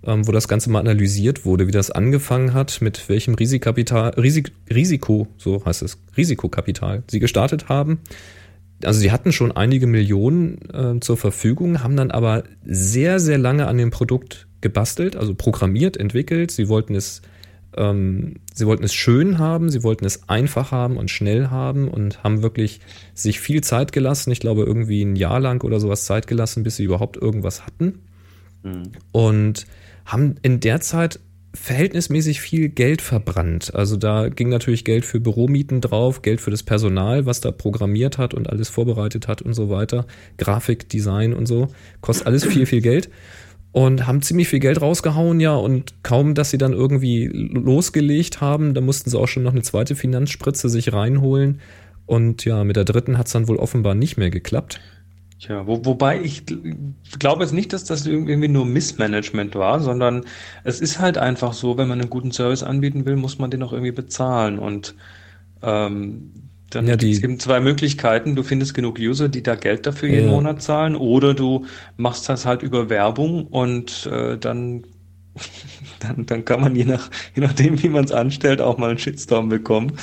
wo 0.03 0.31
das 0.31 0.47
Ganze 0.47 0.69
mal 0.69 0.79
analysiert 0.79 1.45
wurde, 1.45 1.67
wie 1.67 1.71
das 1.71 1.91
angefangen 1.91 2.53
hat, 2.53 2.81
mit 2.81 3.09
welchem 3.09 3.33
Risikapital, 3.33 4.11
Risik, 4.11 4.51
Risiko, 4.73 5.27
so 5.37 5.65
heißt 5.65 5.81
es, 5.81 5.97
Risikokapital 6.15 7.03
sie 7.09 7.19
gestartet 7.19 7.67
haben. 7.67 7.99
Also 8.83 8.99
sie 8.99 9.11
hatten 9.11 9.31
schon 9.31 9.51
einige 9.51 9.87
Millionen 9.87 10.59
äh, 10.71 10.99
zur 10.99 11.17
Verfügung, 11.17 11.81
haben 11.83 11.97
dann 11.97 12.11
aber 12.11 12.43
sehr, 12.63 13.19
sehr 13.19 13.39
lange 13.39 13.67
an 13.67 13.77
dem 13.77 13.89
Produkt 13.89 14.47
gebastelt, 14.61 15.15
also 15.15 15.33
programmiert, 15.33 15.97
entwickelt. 15.97 16.51
Sie 16.51 16.69
wollten 16.69 16.93
es, 16.93 17.23
ähm, 17.75 18.35
sie 18.53 18.67
wollten 18.67 18.83
es 18.83 18.93
schön 18.93 19.39
haben, 19.39 19.71
sie 19.71 19.81
wollten 19.81 20.05
es 20.05 20.29
einfach 20.29 20.71
haben 20.71 20.97
und 20.97 21.09
schnell 21.09 21.47
haben 21.47 21.87
und 21.87 22.23
haben 22.23 22.43
wirklich 22.43 22.81
sich 23.15 23.39
viel 23.39 23.61
Zeit 23.61 23.93
gelassen. 23.93 24.31
Ich 24.31 24.39
glaube 24.39 24.63
irgendwie 24.63 25.03
ein 25.03 25.15
Jahr 25.15 25.39
lang 25.39 25.63
oder 25.63 25.79
sowas 25.79 26.05
Zeit 26.05 26.27
gelassen, 26.27 26.61
bis 26.61 26.75
sie 26.75 26.83
überhaupt 26.83 27.17
irgendwas 27.17 27.65
hatten. 27.65 28.03
Mhm. 28.61 28.91
Und 29.11 29.65
haben 30.07 30.35
in 30.41 30.59
der 30.59 30.81
Zeit 30.81 31.19
verhältnismäßig 31.53 32.39
viel 32.41 32.69
Geld 32.69 33.01
verbrannt. 33.01 33.73
Also 33.73 33.97
da 33.97 34.29
ging 34.29 34.49
natürlich 34.49 34.85
Geld 34.85 35.05
für 35.05 35.19
Büromieten 35.19 35.81
drauf, 35.81 36.21
Geld 36.21 36.39
für 36.39 36.51
das 36.51 36.63
Personal, 36.63 37.25
was 37.25 37.41
da 37.41 37.51
programmiert 37.51 38.17
hat 38.17 38.33
und 38.33 38.49
alles 38.49 38.69
vorbereitet 38.69 39.27
hat 39.27 39.41
und 39.41 39.53
so 39.53 39.69
weiter. 39.69 40.05
Grafik, 40.37 40.87
Design 40.89 41.33
und 41.33 41.45
so. 41.45 41.67
Kostet 42.01 42.27
alles 42.27 42.45
viel, 42.45 42.65
viel 42.65 42.81
Geld. 42.81 43.09
Und 43.73 44.07
haben 44.07 44.21
ziemlich 44.21 44.47
viel 44.47 44.59
Geld 44.59 44.81
rausgehauen, 44.81 45.39
ja. 45.39 45.55
Und 45.55 46.03
kaum, 46.03 46.33
dass 46.33 46.49
sie 46.51 46.57
dann 46.57 46.73
irgendwie 46.73 47.27
losgelegt 47.27 48.41
haben, 48.41 48.73
da 48.73 48.81
mussten 48.81 49.09
sie 49.09 49.19
auch 49.19 49.27
schon 49.27 49.43
noch 49.43 49.51
eine 49.51 49.61
zweite 49.61 49.95
Finanzspritze 49.95 50.69
sich 50.69 50.93
reinholen. 50.93 51.59
Und 52.05 52.45
ja, 52.45 52.63
mit 52.63 52.75
der 52.75 52.85
dritten 52.85 53.17
hat 53.17 53.27
es 53.27 53.33
dann 53.33 53.47
wohl 53.47 53.57
offenbar 53.57 53.93
nicht 53.93 54.17
mehr 54.17 54.29
geklappt. 54.29 54.79
Tja, 55.39 55.67
wo, 55.67 55.85
wobei 55.85 56.19
ich 56.21 56.43
glaube 57.19 57.43
jetzt 57.43 57.53
nicht, 57.53 57.71
dass 57.71 57.83
das 57.83 58.07
irgendwie 58.07 58.47
nur 58.47 58.65
Missmanagement 58.65 59.53
war, 59.53 59.79
sondern 59.79 60.23
es 60.63 60.81
ist 60.81 60.99
halt 60.99 61.19
einfach 61.19 61.53
so, 61.53 61.77
wenn 61.77 61.87
man 61.87 62.01
einen 62.01 62.09
guten 62.09 62.31
Service 62.31 62.63
anbieten 62.63 63.05
will, 63.05 63.17
muss 63.17 63.37
man 63.37 63.51
den 63.51 63.61
auch 63.61 63.71
irgendwie 63.71 63.91
bezahlen. 63.91 64.57
Und 64.57 64.95
ähm, 65.61 66.31
dann 66.71 66.87
ja, 66.87 66.95
gibt 66.95 67.13
es 67.13 67.23
eben 67.23 67.39
zwei 67.39 67.59
Möglichkeiten. 67.59 68.35
Du 68.35 68.41
findest 68.41 68.73
genug 68.73 68.97
User, 68.99 69.29
die 69.29 69.43
da 69.43 69.53
Geld 69.53 69.85
dafür 69.85 70.09
jeden 70.09 70.27
ja. 70.27 70.33
Monat 70.33 70.61
zahlen, 70.63 70.95
oder 70.95 71.35
du 71.35 71.65
machst 71.97 72.27
das 72.29 72.47
halt 72.47 72.63
über 72.63 72.89
Werbung 72.89 73.45
und 73.45 74.09
äh, 74.11 74.39
dann, 74.39 74.85
dann, 75.99 76.25
dann 76.25 76.45
kann 76.45 76.61
man 76.61 76.75
je, 76.75 76.85
nach, 76.85 77.11
je 77.35 77.43
nachdem, 77.43 77.81
wie 77.83 77.89
man 77.89 78.05
es 78.05 78.11
anstellt, 78.11 78.59
auch 78.59 78.79
mal 78.79 78.89
einen 78.89 78.99
Shitstorm 78.99 79.49
bekommen. 79.49 79.93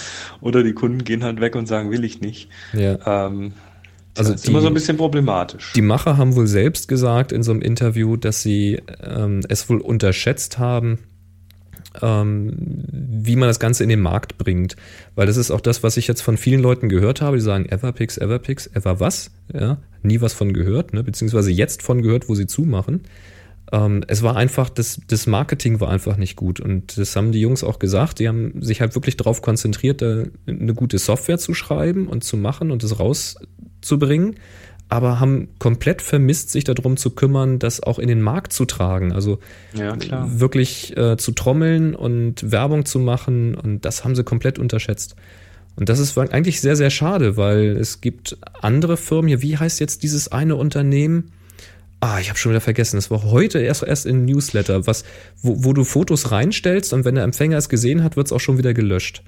Oder 0.41 0.63
die 0.63 0.75
Kunden 0.75 1.03
gehen 1.03 1.25
halt 1.25 1.41
weg 1.41 1.57
und 1.57 1.67
sagen, 1.67 1.91
will 1.91 2.05
ich 2.05 2.21
nicht. 2.21 2.49
Ja. 2.73 3.27
Ähm, 3.27 3.53
also 4.17 4.33
das 4.33 4.41
ist 4.41 4.47
die, 4.47 4.51
immer 4.51 4.61
so 4.61 4.69
ein 4.69 4.75
bisschen 4.75 4.97
problematisch. 4.97 5.73
Die 5.75 5.83
Macher 5.83 6.17
haben 6.17 6.37
wohl 6.37 6.47
selbst 6.47 6.89
gesagt 6.89 7.33
in 7.33 7.43
so 7.43 7.53
einem 7.53 7.63
Interview, 7.63 8.17
dass 8.17 8.43
sie 8.43 8.81
ähm, 9.03 9.41
es 9.49 9.69
wohl 9.69 9.81
unterschätzt 9.81 10.59
haben, 10.59 10.99
ähm, 12.01 12.53
wie 12.57 13.37
man 13.37 13.49
das 13.49 13.59
Ganze 13.59 13.83
in 13.83 13.89
den 13.89 14.01
Markt 14.01 14.39
bringt. 14.39 14.77
Weil 15.15 15.27
das 15.27 15.37
ist 15.37 15.51
auch 15.51 15.61
das, 15.61 15.83
was 15.83 15.97
ich 15.97 16.07
jetzt 16.07 16.23
von 16.23 16.37
vielen 16.37 16.61
Leuten 16.61 16.89
gehört 16.89 17.21
habe, 17.21 17.37
die 17.37 17.43
sagen, 17.43 17.67
Everpix, 17.67 18.17
Everpix, 18.19 18.69
Ever 18.69 19.01
was? 19.01 19.31
Ja, 19.53 19.79
nie 20.03 20.21
was 20.21 20.33
von 20.33 20.53
gehört, 20.53 20.93
ne? 20.93 21.03
beziehungsweise 21.03 21.51
jetzt 21.51 21.83
von 21.83 22.03
gehört, 22.03 22.29
wo 22.29 22.35
sie 22.35 22.47
zumachen. 22.47 23.03
Ähm, 23.73 24.05
es 24.09 24.23
war 24.23 24.37
einfach, 24.37 24.69
das, 24.69 25.01
das 25.09 25.27
Marketing 25.27 25.81
war 25.81 25.89
einfach 25.89 26.17
nicht 26.17 26.37
gut. 26.37 26.61
Und 26.61 26.99
das 26.99 27.17
haben 27.17 27.33
die 27.33 27.41
Jungs 27.41 27.65
auch 27.65 27.79
gesagt. 27.79 28.19
Die 28.19 28.29
haben 28.29 28.63
sich 28.63 28.81
halt 28.81 28.95
wirklich 28.95 29.17
darauf 29.17 29.43
konzentriert, 29.43 30.03
eine 30.03 30.75
gute 30.75 30.99
Software 30.99 31.39
zu 31.39 31.55
schreiben 31.55 32.07
und 32.07 32.23
zu 32.23 32.37
machen 32.37 32.71
und 32.71 32.83
das 32.83 32.99
raus 32.99 33.37
zu 33.85 33.99
bringen, 33.99 34.37
aber 34.89 35.21
haben 35.21 35.49
komplett 35.59 36.03
vermisst, 36.03 36.51
sich 36.51 36.65
darum 36.65 36.97
zu 36.97 37.11
kümmern, 37.11 37.59
das 37.59 37.83
auch 37.83 37.99
in 37.99 38.09
den 38.09 38.21
Markt 38.21 38.53
zu 38.53 38.65
tragen. 38.65 39.13
Also 39.13 39.39
ja, 39.73 39.97
wirklich 40.39 40.97
äh, 40.97 41.17
zu 41.17 41.33
trommeln 41.33 41.95
und 41.95 42.51
Werbung 42.51 42.85
zu 42.85 42.99
machen 42.99 43.55
und 43.55 43.85
das 43.85 44.05
haben 44.05 44.15
sie 44.15 44.25
komplett 44.25 44.59
unterschätzt. 44.59 45.17
Und 45.77 45.89
das 45.89 45.99
ist 45.99 46.17
eigentlich 46.17 46.61
sehr, 46.61 46.77
sehr 46.77 46.91
schade, 46.91 47.37
weil 47.37 47.77
es 47.77 48.01
gibt 48.01 48.37
andere 48.61 48.97
Firmen 48.97 49.29
hier. 49.29 49.43
Wie 49.43 49.59
heißt 49.59 49.81
jetzt 49.81 50.03
dieses 50.05 50.31
eine 50.31 50.55
Unternehmen? 50.55 51.33
Ah, 51.99 52.21
ich 52.21 52.29
habe 52.29 52.39
schon 52.39 52.53
wieder 52.53 52.61
vergessen. 52.61 52.97
Es 52.99 53.11
war 53.11 53.25
heute 53.25 53.59
erst, 53.59 53.83
erst 53.83 54.07
in 54.07 54.25
Newsletter, 54.25 54.87
was, 54.87 55.05
wo, 55.43 55.65
wo 55.65 55.73
du 55.73 55.85
Fotos 55.85 56.31
reinstellst 56.31 56.93
und 56.93 57.05
wenn 57.05 57.15
der 57.15 57.25
Empfänger 57.25 57.57
es 57.57 57.69
gesehen 57.69 58.05
hat, 58.05 58.17
wird 58.17 58.27
es 58.27 58.33
auch 58.33 58.41
schon 58.41 58.59
wieder 58.59 58.75
gelöscht. 58.75 59.23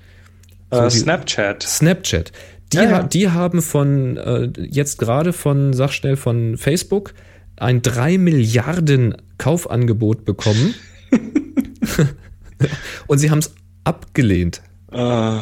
So 0.71 0.83
uh, 0.83 0.91
Snapchat. 0.91 1.63
Snapchat. 1.63 2.33
Die, 2.73 2.79
ja, 2.79 2.85
ja. 2.85 3.03
die 3.03 3.31
haben 3.31 3.63
von, 3.63 4.17
äh, 4.17 4.51
jetzt 4.59 4.99
gerade 4.99 5.33
von, 5.33 5.73
sag 5.73 5.93
schnell, 5.93 6.17
von 6.17 6.57
Facebook 6.57 7.15
ein 7.57 7.83
3 7.83 8.19
Milliarden 8.19 9.17
Kaufangebot 9.39 10.25
bekommen. 10.25 10.75
Und 13.07 13.19
sie 13.19 13.31
haben 13.31 13.39
es 13.39 13.55
abgelehnt. 13.85 14.63
Uh. 14.93 15.39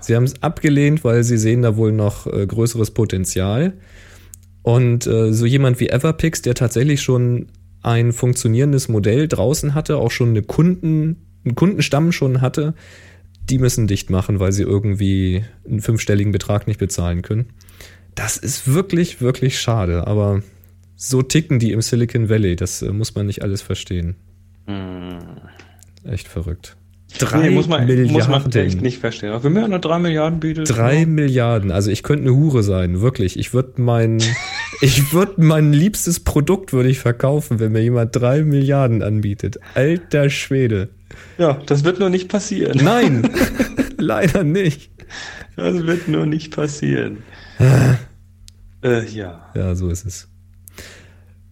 Sie 0.00 0.14
haben 0.14 0.24
es 0.24 0.42
abgelehnt, 0.42 1.04
weil 1.04 1.24
sie 1.24 1.38
sehen 1.38 1.62
da 1.62 1.76
wohl 1.76 1.92
noch 1.92 2.26
äh, 2.26 2.46
größeres 2.46 2.90
Potenzial. 2.90 3.74
Und 4.62 5.06
äh, 5.06 5.32
so 5.32 5.46
jemand 5.46 5.80
wie 5.80 5.88
Everpix, 5.88 6.42
der 6.42 6.54
tatsächlich 6.54 7.02
schon 7.02 7.48
ein 7.82 8.12
funktionierendes 8.12 8.88
Modell 8.88 9.28
draußen 9.28 9.74
hatte, 9.74 9.98
auch 9.98 10.10
schon 10.10 10.30
eine 10.30 10.42
Kunden, 10.42 11.26
einen 11.44 11.54
Kundenstamm 11.54 12.12
schon 12.12 12.40
hatte, 12.40 12.74
die 13.50 13.58
müssen 13.58 13.86
dicht 13.86 14.10
machen, 14.10 14.40
weil 14.40 14.52
sie 14.52 14.62
irgendwie 14.62 15.44
einen 15.68 15.80
fünfstelligen 15.80 16.32
Betrag 16.32 16.66
nicht 16.66 16.78
bezahlen 16.78 17.22
können. 17.22 17.50
Das 18.14 18.36
ist 18.36 18.72
wirklich, 18.72 19.20
wirklich 19.20 19.60
schade, 19.60 20.06
aber 20.06 20.42
so 20.96 21.22
ticken 21.22 21.58
die 21.58 21.72
im 21.72 21.82
Silicon 21.82 22.28
Valley, 22.28 22.56
das 22.56 22.82
äh, 22.82 22.92
muss 22.92 23.14
man 23.14 23.26
nicht 23.26 23.42
alles 23.42 23.62
verstehen. 23.62 24.16
Mm. 24.66 25.18
Echt 26.04 26.28
verrückt. 26.28 26.76
Drei 27.18 27.48
Nee, 27.48 27.50
muss 27.50 27.68
man, 27.68 27.86
Milliarden. 27.86 28.12
muss 28.12 28.28
man 28.28 28.50
echt 28.50 28.82
nicht 28.82 28.98
verstehen. 28.98 29.30
Aber 29.30 29.44
wenn 29.44 29.52
mir 29.52 29.64
einer 29.64 29.78
drei 29.78 29.98
Milliarden 29.98 30.40
bietet. 30.40 30.68
Drei 30.68 31.00
ja. 31.00 31.06
Milliarden. 31.06 31.70
Also 31.70 31.90
ich 31.90 32.02
könnte 32.02 32.24
eine 32.24 32.34
Hure 32.34 32.62
sein, 32.62 33.00
wirklich. 33.00 33.38
Ich 33.38 33.54
würde 33.54 33.80
mein, 33.80 34.18
ich 34.80 35.12
würde 35.12 35.34
mein 35.36 35.72
liebstes 35.72 36.20
Produkt 36.20 36.72
würde 36.72 36.88
ich 36.88 36.98
verkaufen, 36.98 37.60
wenn 37.60 37.72
mir 37.72 37.82
jemand 37.82 38.16
drei 38.16 38.42
Milliarden 38.42 39.02
anbietet. 39.02 39.58
Alter 39.74 40.28
Schwede. 40.28 40.88
Ja, 41.38 41.54
das 41.66 41.84
wird 41.84 41.98
nur 41.98 42.10
nicht 42.10 42.28
passieren. 42.28 42.80
Nein, 42.82 43.30
leider 43.98 44.44
nicht. 44.44 44.90
Das 45.56 45.86
wird 45.86 46.08
nur 46.08 46.26
nicht 46.26 46.54
passieren. 46.54 47.22
äh, 48.82 49.04
ja. 49.06 49.50
Ja, 49.54 49.74
so 49.74 49.88
ist 49.88 50.04
es. 50.06 50.28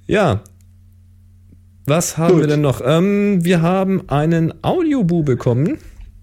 Ja. 0.06 0.42
Was 1.86 2.16
haben 2.16 2.34
Gut. 2.34 2.42
wir 2.42 2.46
denn 2.46 2.60
noch? 2.60 2.80
Ähm, 2.84 3.44
wir 3.44 3.62
haben 3.62 4.08
einen 4.08 4.54
Audioboo 4.62 5.22
bekommen. 5.22 5.78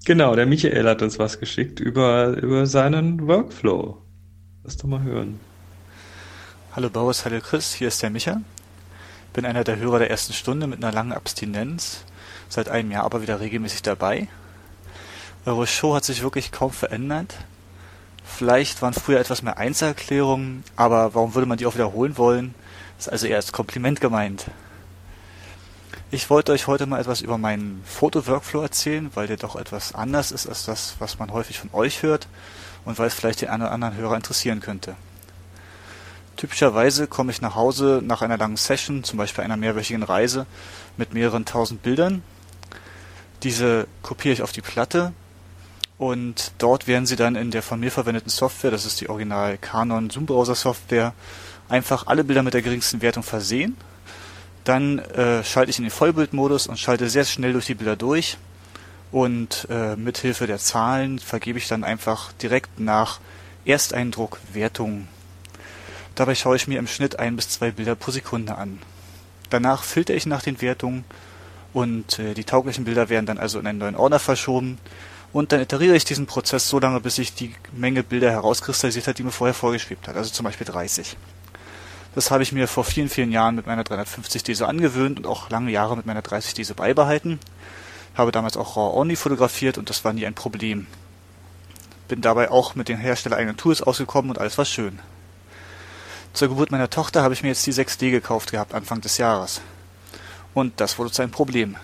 Genau, 0.05 0.35
der 0.35 0.45
Michael 0.45 0.87
hat 0.87 1.01
uns 1.01 1.19
was 1.19 1.39
geschickt 1.39 1.79
über, 1.79 2.37
über 2.41 2.65
seinen 2.65 3.27
Workflow. 3.27 4.01
Lass 4.63 4.77
doch 4.77 4.87
mal 4.87 5.03
hören. 5.03 5.39
Hallo 6.75 6.89
Boris, 6.89 7.25
hallo 7.25 7.39
Chris, 7.41 7.73
hier 7.73 7.89
ist 7.89 8.01
der 8.01 8.09
Micha. 8.09 8.41
Bin 9.33 9.45
einer 9.45 9.63
der 9.63 9.77
Hörer 9.77 9.99
der 9.99 10.09
ersten 10.09 10.33
Stunde 10.33 10.67
mit 10.67 10.83
einer 10.83 10.93
langen 10.93 11.11
Abstinenz, 11.11 12.05
seit 12.49 12.67
einem 12.67 12.91
Jahr 12.91 13.05
aber 13.05 13.21
wieder 13.21 13.39
regelmäßig 13.39 13.81
dabei. 13.81 14.27
Eure 15.45 15.67
Show 15.67 15.95
hat 15.95 16.03
sich 16.03 16.21
wirklich 16.21 16.51
kaum 16.51 16.71
verändert. 16.71 17.35
Vielleicht 18.25 18.81
waren 18.81 18.93
früher 18.93 19.19
etwas 19.19 19.41
mehr 19.41 19.57
Einzelerklärungen, 19.57 20.63
aber 20.75 21.15
warum 21.15 21.33
würde 21.33 21.47
man 21.47 21.57
die 21.57 21.65
auch 21.65 21.75
wiederholen 21.75 22.17
wollen? 22.17 22.53
Ist 22.97 23.09
also 23.09 23.27
eher 23.27 23.37
als 23.37 23.51
Kompliment 23.51 24.01
gemeint. 24.01 24.45
Ich 26.11 26.29
wollte 26.29 26.51
euch 26.51 26.67
heute 26.67 26.87
mal 26.87 26.99
etwas 26.99 27.21
über 27.21 27.37
meinen 27.37 27.83
Foto-Workflow 27.85 28.61
erzählen, 28.61 29.11
weil 29.13 29.27
der 29.27 29.37
doch 29.37 29.55
etwas 29.55 29.93
anders 29.93 30.31
ist 30.31 30.47
als 30.47 30.65
das, 30.65 30.95
was 30.97 31.19
man 31.19 31.31
häufig 31.31 31.59
von 31.59 31.69
euch 31.71 32.01
hört 32.01 32.27
und 32.83 32.97
weil 32.97 33.07
es 33.07 33.13
vielleicht 33.13 33.41
den 33.41 33.49
einen 33.49 33.63
oder 33.63 33.71
anderen 33.71 33.95
Hörer 33.95 34.15
interessieren 34.15 34.59
könnte. 34.59 34.95
Typischerweise 36.35 37.05
komme 37.05 37.31
ich 37.31 37.41
nach 37.41 37.55
Hause 37.55 38.01
nach 38.03 38.21
einer 38.21 38.37
langen 38.37 38.57
Session, 38.57 39.03
zum 39.03 39.17
Beispiel 39.17 39.43
einer 39.43 39.57
mehrwöchigen 39.57 40.03
Reise, 40.03 40.45
mit 40.97 41.13
mehreren 41.13 41.45
tausend 41.45 41.83
Bildern. 41.83 42.23
Diese 43.43 43.87
kopiere 44.01 44.33
ich 44.33 44.41
auf 44.41 44.51
die 44.51 44.61
Platte 44.61 45.13
und 45.97 46.53
dort 46.57 46.87
werden 46.87 47.05
sie 47.05 47.15
dann 47.15 47.35
in 47.35 47.51
der 47.51 47.61
von 47.61 47.79
mir 47.79 47.91
verwendeten 47.91 48.29
Software, 48.29 48.71
das 48.71 48.85
ist 48.85 49.01
die 49.01 49.09
Original 49.09 49.57
Canon 49.57 50.09
Zoom 50.09 50.25
Browser 50.25 50.55
Software, 50.55 51.13
einfach 51.67 52.07
alle 52.07 52.23
Bilder 52.23 52.43
mit 52.43 52.53
der 52.53 52.61
geringsten 52.61 53.01
Wertung 53.01 53.23
versehen. 53.23 53.77
Dann 54.63 54.99
äh, 54.99 55.43
schalte 55.43 55.71
ich 55.71 55.77
in 55.77 55.85
den 55.85 55.91
Vollbildmodus 55.91 56.67
und 56.67 56.77
schalte 56.77 57.09
sehr 57.09 57.25
schnell 57.25 57.53
durch 57.53 57.65
die 57.65 57.75
Bilder 57.75 57.95
durch 57.95 58.37
und 59.11 59.67
äh, 59.69 59.95
mithilfe 59.95 60.47
der 60.47 60.57
Zahlen 60.57 61.19
vergebe 61.19 61.57
ich 61.57 61.67
dann 61.67 61.83
einfach 61.83 62.31
direkt 62.33 62.79
nach 62.79 63.19
Ersteindruck 63.65 64.39
Wertungen. 64.53 65.07
Dabei 66.15 66.35
schaue 66.35 66.57
ich 66.57 66.67
mir 66.67 66.79
im 66.79 66.87
Schnitt 66.87 67.19
ein 67.19 67.35
bis 67.35 67.49
zwei 67.49 67.71
Bilder 67.71 67.95
pro 67.95 68.11
Sekunde 68.11 68.55
an. 68.55 68.79
Danach 69.49 69.83
filter 69.83 70.13
ich 70.13 70.25
nach 70.25 70.43
den 70.43 70.61
Wertungen 70.61 71.05
und 71.73 72.19
äh, 72.19 72.33
die 72.33 72.43
tauglichen 72.43 72.85
Bilder 72.85 73.09
werden 73.09 73.25
dann 73.25 73.37
also 73.37 73.59
in 73.59 73.67
einen 73.67 73.79
neuen 73.79 73.95
Ordner 73.95 74.19
verschoben 74.19 74.77
und 75.31 75.51
dann 75.51 75.61
iteriere 75.61 75.95
ich 75.95 76.05
diesen 76.05 76.25
Prozess 76.25 76.67
so 76.67 76.79
lange, 76.79 76.99
bis 76.99 77.15
sich 77.15 77.33
die 77.33 77.53
Menge 77.71 78.03
Bilder 78.03 78.31
herauskristallisiert 78.31 79.07
hat, 79.07 79.17
die 79.17 79.23
mir 79.23 79.31
vorher 79.31 79.53
vorgeschwebt 79.53 80.07
hat, 80.07 80.15
also 80.15 80.31
zum 80.31 80.45
Beispiel 80.45 80.65
30. 80.65 81.15
Das 82.15 82.31
habe 82.31 82.41
ich 82.41 82.51
mir 82.51 82.67
vor 82.67 82.83
vielen, 82.83 83.09
vielen 83.09 83.31
Jahren 83.31 83.55
mit 83.55 83.67
meiner 83.67 83.83
350D 83.83 84.55
so 84.55 84.65
angewöhnt 84.65 85.19
und 85.19 85.27
auch 85.27 85.49
lange 85.51 85.71
Jahre 85.71 85.95
mit 85.95 86.07
meiner 86.07 86.21
30D 86.21 86.65
so 86.65 86.73
beibehalten. 86.73 87.39
Habe 88.15 88.31
damals 88.31 88.57
auch 88.57 88.75
RAW-Only 88.75 89.15
fotografiert 89.15 89.77
und 89.77 89.89
das 89.89 90.03
war 90.03 90.13
nie 90.13 90.25
ein 90.25 90.33
Problem. 90.33 90.87
Bin 92.07 92.21
dabei 92.21 92.49
auch 92.49 92.73
mit 92.73 92.89
den 92.89 92.97
herstellereigenen 92.97 93.57
Tools 93.57 93.83
ausgekommen 93.83 94.31
und 94.31 94.39
alles 94.39 94.57
war 94.57 94.65
schön. 94.65 94.97
Zur 96.33 96.49
Geburt 96.49 96.71
meiner 96.71 96.89
Tochter 96.89 97.21
habe 97.21 97.35
ich 97.35 97.43
mir 97.43 97.49
jetzt 97.49 97.65
die 97.67 97.73
6D 97.73 98.09
gekauft 98.09 98.51
gehabt, 98.51 98.73
Anfang 98.73 99.01
des 99.01 99.19
Jahres. 99.19 99.61
Und 100.53 100.79
das 100.79 100.97
wurde 100.97 101.11
zu 101.11 101.21
einem 101.21 101.31
Problem. 101.31 101.75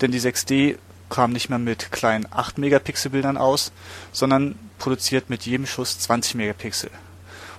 Denn 0.00 0.12
die 0.12 0.20
6D 0.20 0.76
kam 1.08 1.32
nicht 1.32 1.48
mehr 1.48 1.58
mit 1.58 1.92
kleinen 1.92 2.26
8 2.30 2.58
Megapixel 2.58 3.10
Bildern 3.10 3.36
aus, 3.36 3.72
sondern 4.12 4.58
produziert 4.78 5.30
mit 5.30 5.46
jedem 5.46 5.66
Schuss 5.66 5.98
20 5.98 6.34
Megapixel. 6.34 6.90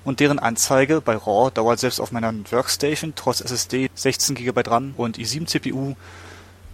Und 0.04 0.20
deren 0.20 0.40
Anzeige 0.40 1.02
bei 1.02 1.16
RAW 1.16 1.52
dauert 1.52 1.80
selbst 1.80 2.00
auf 2.00 2.12
meiner 2.12 2.34
Workstation 2.52 3.14
trotz 3.16 3.42
SSD 3.42 3.90
16 3.94 4.36
GB 4.36 4.62
RAM 4.66 4.94
und 4.96 5.18
i7 5.18 5.48
CPU 5.48 5.96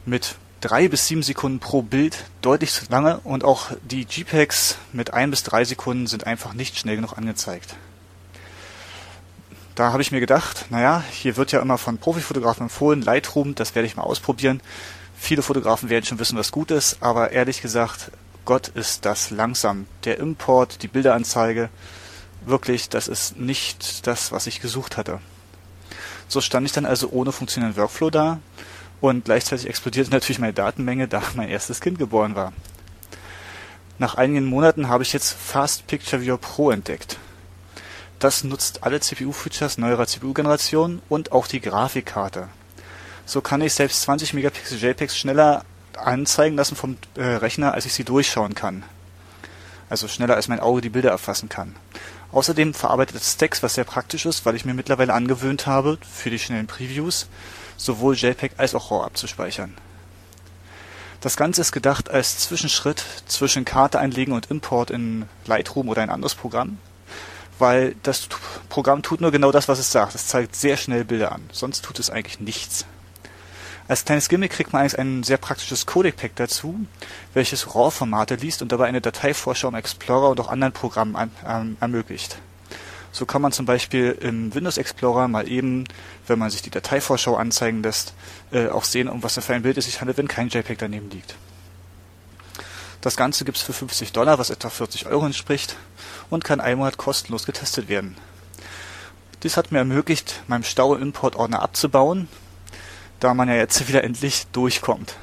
mit 0.05 0.35
3 0.61 0.87
bis 0.87 1.07
7 1.07 1.23
Sekunden 1.23 1.59
pro 1.59 1.81
Bild 1.81 2.25
deutlich 2.41 2.71
zu 2.71 2.85
lange 2.89 3.19
und 3.23 3.43
auch 3.43 3.71
die 3.83 4.05
JPEGs 4.09 4.77
mit 4.91 5.13
1 5.13 5.31
bis 5.31 5.43
3 5.43 5.65
Sekunden 5.65 6.07
sind 6.07 6.27
einfach 6.27 6.53
nicht 6.53 6.77
schnell 6.77 6.95
genug 6.95 7.17
angezeigt. 7.17 7.75
Da 9.75 9.91
habe 9.91 10.03
ich 10.03 10.11
mir 10.11 10.19
gedacht, 10.19 10.67
naja, 10.69 11.03
hier 11.09 11.35
wird 11.35 11.51
ja 11.51 11.59
immer 11.59 11.79
von 11.79 11.97
Profifotografen 11.97 12.63
empfohlen, 12.63 13.01
Lightroom, 13.01 13.55
das 13.55 13.73
werde 13.73 13.87
ich 13.87 13.95
mal 13.95 14.03
ausprobieren. 14.03 14.61
Viele 15.17 15.41
Fotografen 15.41 15.89
werden 15.89 16.05
schon 16.05 16.19
wissen, 16.19 16.37
was 16.37 16.51
gut 16.51 16.69
ist, 16.69 16.97
aber 17.01 17.31
ehrlich 17.31 17.61
gesagt, 17.61 18.11
Gott 18.45 18.67
ist 18.67 19.05
das 19.05 19.31
langsam. 19.31 19.87
Der 20.03 20.19
Import, 20.19 20.83
die 20.83 20.87
Bilderanzeige, 20.87 21.69
wirklich, 22.45 22.89
das 22.89 23.07
ist 23.07 23.39
nicht 23.39 24.05
das, 24.05 24.31
was 24.31 24.45
ich 24.45 24.61
gesucht 24.61 24.95
hatte. 24.95 25.19
So 26.27 26.39
stand 26.39 26.67
ich 26.67 26.73
dann 26.73 26.85
also 26.85 27.09
ohne 27.09 27.31
funktionierenden 27.31 27.81
Workflow 27.81 28.11
da 28.11 28.39
und 29.01 29.25
gleichzeitig 29.25 29.67
explodierte 29.67 30.11
natürlich 30.11 30.39
meine 30.39 30.53
Datenmenge, 30.53 31.07
da 31.07 31.23
mein 31.35 31.49
erstes 31.49 31.81
Kind 31.81 31.97
geboren 31.97 32.35
war. 32.35 32.53
Nach 33.97 34.15
einigen 34.15 34.45
Monaten 34.45 34.87
habe 34.87 35.03
ich 35.03 35.13
jetzt 35.13 35.33
Fast 35.33 35.87
Picture 35.87 36.21
Viewer 36.21 36.37
Pro 36.37 36.69
entdeckt. 36.69 37.17
Das 38.23 38.45
nutzt 38.45 38.83
alle 38.83 39.01
CPU-Features 39.01 39.77
neuerer 39.77 40.07
CPU-Generation 40.07 41.01
und 41.09 41.33
auch 41.33 41.45
die 41.45 41.59
Grafikkarte. 41.59 42.47
So 43.25 43.41
kann 43.41 43.59
ich 43.59 43.73
selbst 43.73 44.03
20 44.03 44.33
Megapixel 44.33 44.77
JPEGs 44.77 45.17
schneller 45.17 45.65
anzeigen 45.97 46.55
lassen 46.55 46.77
vom 46.77 46.95
äh, 47.15 47.21
Rechner, 47.21 47.73
als 47.73 47.85
ich 47.85 47.93
sie 47.93 48.05
durchschauen 48.05 48.55
kann. 48.55 48.83
Also 49.89 50.07
schneller 50.07 50.35
als 50.35 50.47
mein 50.47 50.61
Auge 50.61 50.79
die 50.79 50.89
Bilder 50.89 51.09
erfassen 51.09 51.49
kann. 51.49 51.75
Außerdem 52.31 52.73
verarbeitet 52.73 53.17
es 53.17 53.33
Stacks, 53.33 53.61
was 53.61 53.73
sehr 53.73 53.83
praktisch 53.83 54.25
ist, 54.25 54.45
weil 54.45 54.55
ich 54.55 54.63
mir 54.63 54.73
mittlerweile 54.73 55.13
angewöhnt 55.13 55.67
habe, 55.67 55.97
für 56.09 56.29
die 56.29 56.39
schnellen 56.39 56.67
Previews 56.67 57.27
sowohl 57.75 58.15
JPEG 58.15 58.53
als 58.55 58.73
auch 58.73 58.89
RAW 58.89 59.03
abzuspeichern. 59.03 59.73
Das 61.19 61.35
Ganze 61.35 61.59
ist 61.59 61.73
gedacht 61.73 62.09
als 62.09 62.37
Zwischenschritt 62.37 63.03
zwischen 63.27 63.65
Karte 63.65 63.99
einlegen 63.99 64.33
und 64.33 64.49
Import 64.49 64.91
in 64.91 65.25
Lightroom 65.45 65.89
oder 65.89 66.01
ein 66.01 66.09
anderes 66.09 66.35
Programm, 66.35 66.77
weil 67.59 67.95
das 68.03 68.27
Programm 68.69 69.01
tut 69.01 69.21
nur 69.21 69.31
genau 69.31 69.51
das, 69.51 69.67
was 69.67 69.79
es 69.79 69.91
sagt. 69.91 70.15
Es 70.15 70.27
zeigt 70.27 70.55
sehr 70.55 70.77
schnell 70.77 71.05
Bilder 71.05 71.31
an, 71.31 71.41
sonst 71.51 71.83
tut 71.83 71.99
es 71.99 72.09
eigentlich 72.09 72.39
nichts. 72.39 72.85
Als 73.87 74.05
kleines 74.05 74.29
Gimmick 74.29 74.51
kriegt 74.51 74.71
man 74.71 74.81
eigentlich 74.81 74.97
ein 74.97 75.23
sehr 75.23 75.37
praktisches 75.37 75.85
Codec-Pack 75.85 76.35
dazu, 76.35 76.85
welches 77.33 77.75
RAW-Formate 77.75 78.35
liest 78.35 78.61
und 78.61 78.71
dabei 78.71 78.87
eine 78.87 79.01
Dateivorschau 79.01 79.67
im 79.67 79.75
Explorer 79.75 80.29
und 80.29 80.39
auch 80.39 80.47
anderen 80.47 80.73
Programmen 80.73 81.15
an, 81.17 81.31
ähm, 81.45 81.77
ermöglicht. 81.81 82.37
So 83.11 83.25
kann 83.25 83.41
man 83.41 83.51
zum 83.51 83.65
Beispiel 83.65 84.17
im 84.21 84.55
Windows 84.55 84.77
Explorer 84.77 85.27
mal 85.27 85.47
eben, 85.47 85.83
wenn 86.27 86.39
man 86.39 86.49
sich 86.49 86.61
die 86.61 86.71
Dateivorschau 86.71 87.35
anzeigen 87.35 87.83
lässt, 87.83 88.13
äh, 88.51 88.69
auch 88.69 88.85
sehen, 88.85 89.09
um 89.09 89.21
was 89.21 89.37
für 89.37 89.53
ein 89.53 89.61
Bild 89.63 89.77
es 89.77 89.85
sich 89.85 89.99
handelt, 89.99 90.17
wenn 90.17 90.27
kein 90.27 90.47
JPEG 90.47 90.79
daneben 90.79 91.09
liegt. 91.11 91.35
Das 93.03 93.17
Ganze 93.17 93.43
gibt's 93.43 93.61
für 93.61 93.73
50 93.73 94.13
Dollar, 94.13 94.39
was 94.39 94.49
etwa 94.49 94.69
40 94.69 95.07
Euro 95.07 95.25
entspricht, 95.25 95.75
und 96.29 96.45
kann 96.45 96.61
einen 96.61 96.77
Monat 96.77 96.95
kostenlos 96.95 97.45
getestet 97.45 97.89
werden. 97.89 98.15
Dies 99.43 99.57
hat 99.57 99.73
mir 99.73 99.79
ermöglicht, 99.79 100.41
meinem 100.47 100.63
Stau 100.63 100.95
im 100.95 101.01
Importordner 101.01 101.61
abzubauen, 101.61 102.29
da 103.19 103.33
man 103.33 103.49
ja 103.49 103.55
jetzt 103.55 103.85
wieder 103.89 104.05
endlich 104.05 104.47
durchkommt. 104.53 105.17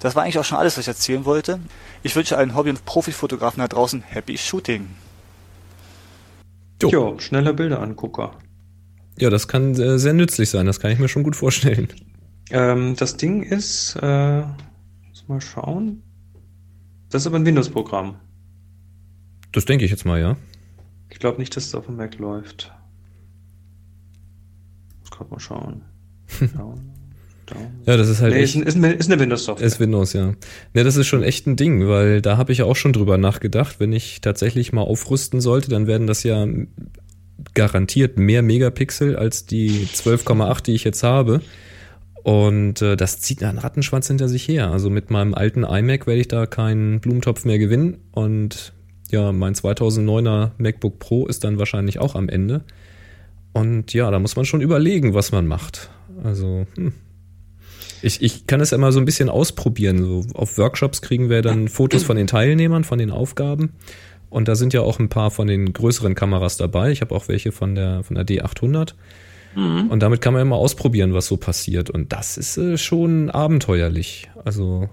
Das 0.00 0.16
war 0.16 0.22
eigentlich 0.22 0.38
auch 0.38 0.46
schon 0.46 0.56
alles, 0.56 0.78
was 0.78 0.84
ich 0.84 0.88
erzählen 0.88 1.26
wollte. 1.26 1.60
Ich 2.02 2.16
wünsche 2.16 2.38
allen 2.38 2.54
Hobby- 2.54 2.70
und 2.70 2.86
Profifotografen 2.86 3.60
da 3.60 3.68
draußen 3.68 4.00
Happy 4.00 4.38
Shooting. 4.38 4.88
Jo. 6.80 6.88
Jo, 6.88 7.18
schneller 7.18 7.52
Bilderangucker. 7.52 8.38
Ja, 9.18 9.28
das 9.28 9.46
kann 9.46 9.74
äh, 9.74 9.98
sehr 9.98 10.14
nützlich 10.14 10.48
sein, 10.48 10.64
das 10.64 10.80
kann 10.80 10.90
ich 10.90 10.98
mir 10.98 11.08
schon 11.10 11.22
gut 11.22 11.36
vorstellen. 11.36 11.88
Ähm, 12.50 12.96
das 12.96 13.18
Ding 13.18 13.42
ist, 13.42 13.94
äh, 14.00 14.40
muss 14.40 15.28
mal 15.28 15.42
schauen. 15.42 16.02
Das 17.12 17.22
ist 17.22 17.26
aber 17.26 17.36
ein 17.36 17.44
Windows-Programm. 17.46 18.16
Das 19.52 19.66
denke 19.66 19.84
ich 19.84 19.90
jetzt 19.90 20.06
mal, 20.06 20.18
ja. 20.18 20.36
Ich 21.10 21.18
glaube 21.18 21.38
nicht, 21.38 21.54
dass 21.54 21.66
es 21.66 21.74
auf 21.74 21.86
dem 21.86 21.96
Mac 21.96 22.18
läuft. 22.18 22.72
Muss 25.00 25.10
gerade 25.10 25.30
mal 25.30 25.38
schauen. 25.40 25.82
Down, 26.56 26.90
down. 27.46 27.66
Ja, 27.84 27.98
das 27.98 28.08
ist 28.08 28.22
halt 28.22 28.32
nee, 28.32 28.40
echt. 28.40 28.56
ist, 28.56 28.76
ein- 28.76 28.84
ist, 28.84 29.10
eine- 29.10 29.20
Windows-Software. 29.20 29.66
Ist 29.66 29.78
Windows, 29.78 30.14
ja. 30.14 30.32
Ne, 30.72 30.84
das 30.84 30.96
ist 30.96 31.06
schon 31.06 31.22
echt 31.22 31.46
ein 31.46 31.56
Ding, 31.56 31.86
weil 31.86 32.22
da 32.22 32.38
habe 32.38 32.50
ich 32.52 32.58
ja 32.58 32.64
auch 32.64 32.76
schon 32.76 32.94
drüber 32.94 33.18
nachgedacht. 33.18 33.78
Wenn 33.78 33.92
ich 33.92 34.22
tatsächlich 34.22 34.72
mal 34.72 34.80
aufrüsten 34.80 35.42
sollte, 35.42 35.68
dann 35.68 35.86
werden 35.86 36.06
das 36.06 36.22
ja 36.22 36.46
garantiert 37.52 38.18
mehr 38.18 38.40
Megapixel 38.40 39.16
als 39.16 39.44
die 39.44 39.86
12,8, 39.92 40.62
die 40.62 40.72
ich 40.72 40.84
jetzt 40.84 41.02
habe. 41.02 41.42
Und 42.22 42.82
äh, 42.82 42.96
das 42.96 43.20
zieht 43.20 43.42
einen 43.42 43.58
Rattenschwanz 43.58 44.06
hinter 44.06 44.28
sich 44.28 44.46
her. 44.46 44.70
Also 44.70 44.90
mit 44.90 45.10
meinem 45.10 45.34
alten 45.34 45.64
iMac 45.64 46.06
werde 46.06 46.20
ich 46.20 46.28
da 46.28 46.46
keinen 46.46 47.00
Blumentopf 47.00 47.44
mehr 47.44 47.58
gewinnen. 47.58 47.98
Und 48.12 48.72
ja, 49.10 49.32
mein 49.32 49.54
2009er 49.54 50.52
MacBook 50.58 50.98
Pro 50.98 51.26
ist 51.26 51.44
dann 51.44 51.58
wahrscheinlich 51.58 51.98
auch 51.98 52.14
am 52.14 52.28
Ende. 52.28 52.62
Und 53.52 53.92
ja, 53.92 54.10
da 54.10 54.18
muss 54.18 54.36
man 54.36 54.44
schon 54.44 54.60
überlegen, 54.60 55.14
was 55.14 55.32
man 55.32 55.46
macht. 55.46 55.90
Also, 56.22 56.66
hm. 56.76 56.92
Ich, 58.04 58.20
ich 58.20 58.48
kann 58.48 58.60
es 58.60 58.70
ja 58.70 58.78
mal 58.78 58.90
so 58.90 58.98
ein 58.98 59.04
bisschen 59.04 59.28
ausprobieren. 59.28 59.98
So 59.98 60.24
auf 60.34 60.58
Workshops 60.58 61.02
kriegen 61.02 61.30
wir 61.30 61.40
dann 61.40 61.68
Fotos 61.68 62.02
von 62.02 62.16
den 62.16 62.26
Teilnehmern, 62.26 62.82
von 62.82 62.98
den 62.98 63.12
Aufgaben. 63.12 63.74
Und 64.28 64.48
da 64.48 64.56
sind 64.56 64.72
ja 64.72 64.80
auch 64.80 64.98
ein 64.98 65.08
paar 65.08 65.30
von 65.30 65.46
den 65.46 65.72
größeren 65.72 66.14
Kameras 66.14 66.56
dabei. 66.56 66.90
Ich 66.90 67.00
habe 67.00 67.14
auch 67.14 67.28
welche 67.28 67.52
von 67.52 67.74
der, 67.74 68.02
von 68.02 68.16
der 68.16 68.26
D800. 68.26 68.94
Mhm. 69.54 69.88
Und 69.90 70.00
damit 70.00 70.20
kann 70.20 70.32
man 70.32 70.42
immer 70.42 70.56
ausprobieren, 70.56 71.14
was 71.14 71.26
so 71.26 71.36
passiert. 71.36 71.90
Und 71.90 72.12
das 72.12 72.36
ist 72.36 72.56
äh, 72.56 72.78
schon 72.78 73.30
abenteuerlich. 73.30 74.30
Also 74.44 74.88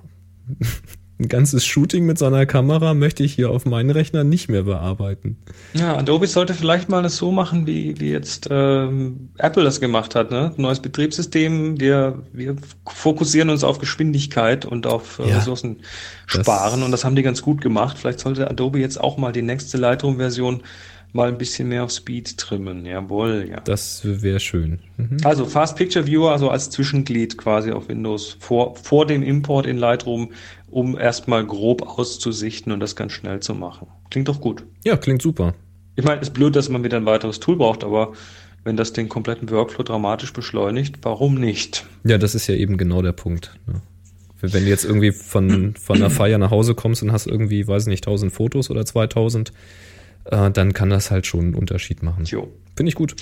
ein 1.19 1.27
ganzes 1.27 1.65
Shooting 1.65 2.05
mit 2.05 2.17
seiner 2.17 2.45
Kamera 2.45 2.93
möchte 2.93 3.23
ich 3.23 3.33
hier 3.33 3.49
auf 3.49 3.65
meinen 3.65 3.89
Rechner 3.89 4.23
nicht 4.23 4.47
mehr 4.49 4.63
bearbeiten. 4.63 5.37
Ja, 5.73 5.97
Adobe 5.97 6.27
sollte 6.27 6.53
vielleicht 6.53 6.87
mal 6.87 7.03
das 7.03 7.17
so 7.17 7.31
machen, 7.33 7.67
wie, 7.67 7.99
wie 7.99 8.09
jetzt 8.09 8.47
ähm, 8.49 9.29
Apple 9.37 9.65
das 9.65 9.81
gemacht 9.81 10.15
hat. 10.15 10.31
Ne? 10.31 10.53
Neues 10.55 10.79
Betriebssystem, 10.79 11.77
wir, 11.77 12.23
wir 12.31 12.55
fokussieren 12.87 13.49
uns 13.49 13.65
auf 13.65 13.79
Geschwindigkeit 13.79 14.65
und 14.65 14.87
auf 14.87 15.19
äh, 15.19 15.29
ja, 15.29 15.37
Ressourcen 15.37 15.81
sparen 16.25 16.83
und 16.83 16.91
das 16.91 17.03
haben 17.03 17.17
die 17.17 17.23
ganz 17.23 17.41
gut 17.41 17.59
gemacht. 17.59 17.97
Vielleicht 17.99 18.21
sollte 18.21 18.49
Adobe 18.49 18.79
jetzt 18.79 18.99
auch 18.99 19.17
mal 19.17 19.33
die 19.33 19.41
nächste 19.41 19.77
Lightroom-Version 19.77 20.63
mal 21.11 21.27
ein 21.27 21.37
bisschen 21.37 21.69
mehr 21.69 21.83
auf 21.83 21.91
Speed 21.91 22.37
trimmen. 22.37 22.85
Jawohl, 22.85 23.47
ja. 23.49 23.59
Das 23.61 24.01
wäre 24.03 24.39
schön. 24.39 24.79
Mhm. 24.97 25.17
Also 25.23 25.45
Fast 25.45 25.75
Picture 25.75 26.05
Viewer, 26.05 26.31
also 26.31 26.49
als 26.49 26.69
Zwischenglied 26.69 27.37
quasi 27.37 27.71
auf 27.71 27.89
Windows 27.89 28.37
vor, 28.39 28.75
vor 28.75 29.05
dem 29.05 29.23
Import 29.23 29.65
in 29.65 29.77
Lightroom, 29.77 30.31
um 30.69 30.97
erstmal 30.97 31.45
grob 31.45 31.81
auszusichten 31.81 32.71
und 32.71 32.79
das 32.79 32.95
ganz 32.95 33.13
schnell 33.13 33.39
zu 33.39 33.55
machen. 33.55 33.87
Klingt 34.11 34.27
doch 34.27 34.39
gut. 34.39 34.63
Ja, 34.83 34.97
klingt 34.97 35.21
super. 35.21 35.55
Ich 35.95 36.05
meine, 36.05 36.21
ist 36.21 36.33
blöd, 36.33 36.55
dass 36.55 36.69
man 36.69 36.83
wieder 36.83 36.97
ein 36.97 37.05
weiteres 37.05 37.39
Tool 37.39 37.57
braucht, 37.57 37.83
aber 37.83 38.13
wenn 38.63 38.77
das 38.77 38.93
den 38.93 39.09
kompletten 39.09 39.49
Workflow 39.49 39.83
dramatisch 39.83 40.33
beschleunigt, 40.33 40.99
warum 41.01 41.35
nicht? 41.35 41.85
Ja, 42.03 42.17
das 42.17 42.35
ist 42.35 42.47
ja 42.47 42.55
eben 42.55 42.77
genau 42.77 43.01
der 43.01 43.13
Punkt. 43.13 43.57
Ne? 43.67 43.81
Wenn 44.41 44.63
du 44.63 44.69
jetzt 44.69 44.85
irgendwie 44.85 45.11
von, 45.11 45.75
von 45.75 45.97
einer 45.97 46.09
Feier 46.09 46.37
nach 46.37 46.51
Hause 46.51 46.75
kommst 46.75 47.03
und 47.03 47.11
hast 47.11 47.27
irgendwie, 47.27 47.67
weiß 47.67 47.87
nicht, 47.87 48.05
1000 48.05 48.31
Fotos 48.31 48.69
oder 48.69 48.85
2000, 48.85 49.51
äh, 50.25 50.51
dann 50.51 50.73
kann 50.73 50.89
das 50.89 51.11
halt 51.11 51.25
schon 51.25 51.41
einen 51.41 51.55
Unterschied 51.55 52.03
machen. 52.03 52.25
Finde 52.75 52.89
ich 52.89 52.95
gut. 52.95 53.15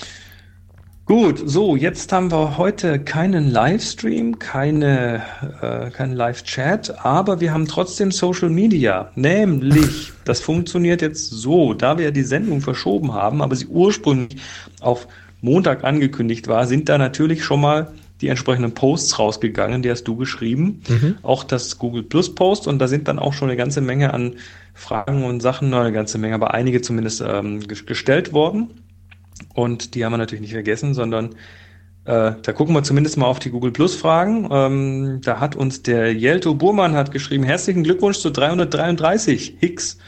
Gut, 1.08 1.40
so, 1.42 1.74
jetzt 1.74 2.12
haben 2.12 2.30
wir 2.30 2.58
heute 2.58 2.98
keinen 2.98 3.50
Livestream, 3.50 4.38
keine, 4.38 5.22
äh, 5.62 5.90
keinen 5.90 6.12
Live-Chat, 6.12 7.02
aber 7.02 7.40
wir 7.40 7.50
haben 7.50 7.66
trotzdem 7.66 8.10
Social 8.12 8.50
Media. 8.50 9.10
Nämlich, 9.14 10.12
das 10.26 10.42
funktioniert 10.42 11.00
jetzt 11.00 11.30
so, 11.30 11.72
da 11.72 11.96
wir 11.96 12.10
die 12.10 12.24
Sendung 12.24 12.60
verschoben 12.60 13.14
haben, 13.14 13.40
aber 13.40 13.56
sie 13.56 13.68
ursprünglich 13.68 14.38
auf 14.80 15.08
Montag 15.40 15.82
angekündigt 15.82 16.46
war, 16.46 16.66
sind 16.66 16.90
da 16.90 16.98
natürlich 16.98 17.42
schon 17.42 17.62
mal 17.62 17.90
die 18.20 18.28
entsprechenden 18.28 18.74
Posts 18.74 19.18
rausgegangen, 19.18 19.82
die 19.82 19.90
hast 19.90 20.04
du 20.04 20.16
geschrieben. 20.16 20.82
Mhm. 20.88 21.16
Auch 21.22 21.42
das 21.42 21.78
Google 21.78 22.02
Plus 22.02 22.34
Post 22.34 22.66
und 22.66 22.80
da 22.80 22.86
sind 22.88 23.08
dann 23.08 23.18
auch 23.18 23.32
schon 23.32 23.48
eine 23.48 23.56
ganze 23.56 23.80
Menge 23.80 24.12
an 24.12 24.34
Fragen 24.78 25.24
und 25.24 25.40
Sachen, 25.40 25.74
eine 25.74 25.92
ganze 25.92 26.18
Menge, 26.18 26.34
aber 26.34 26.54
einige 26.54 26.80
zumindest 26.80 27.22
ähm, 27.26 27.66
gestellt 27.66 28.32
worden. 28.32 28.70
Und 29.54 29.94
die 29.94 30.04
haben 30.04 30.12
wir 30.12 30.18
natürlich 30.18 30.40
nicht 30.42 30.52
vergessen, 30.52 30.94
sondern 30.94 31.30
äh, 32.04 32.32
da 32.40 32.52
gucken 32.52 32.74
wir 32.74 32.82
zumindest 32.84 33.16
mal 33.16 33.26
auf 33.26 33.40
die 33.40 33.50
Google 33.50 33.72
Plus 33.72 33.96
Fragen. 33.96 34.48
Ähm, 34.50 35.20
da 35.22 35.40
hat 35.40 35.56
uns 35.56 35.82
der 35.82 36.14
Jelto 36.14 36.54
Burmann 36.54 36.94
hat 36.94 37.10
geschrieben, 37.10 37.42
herzlichen 37.42 37.82
Glückwunsch 37.82 38.18
zu 38.18 38.30
333 38.30 39.56
Hicks. 39.58 39.98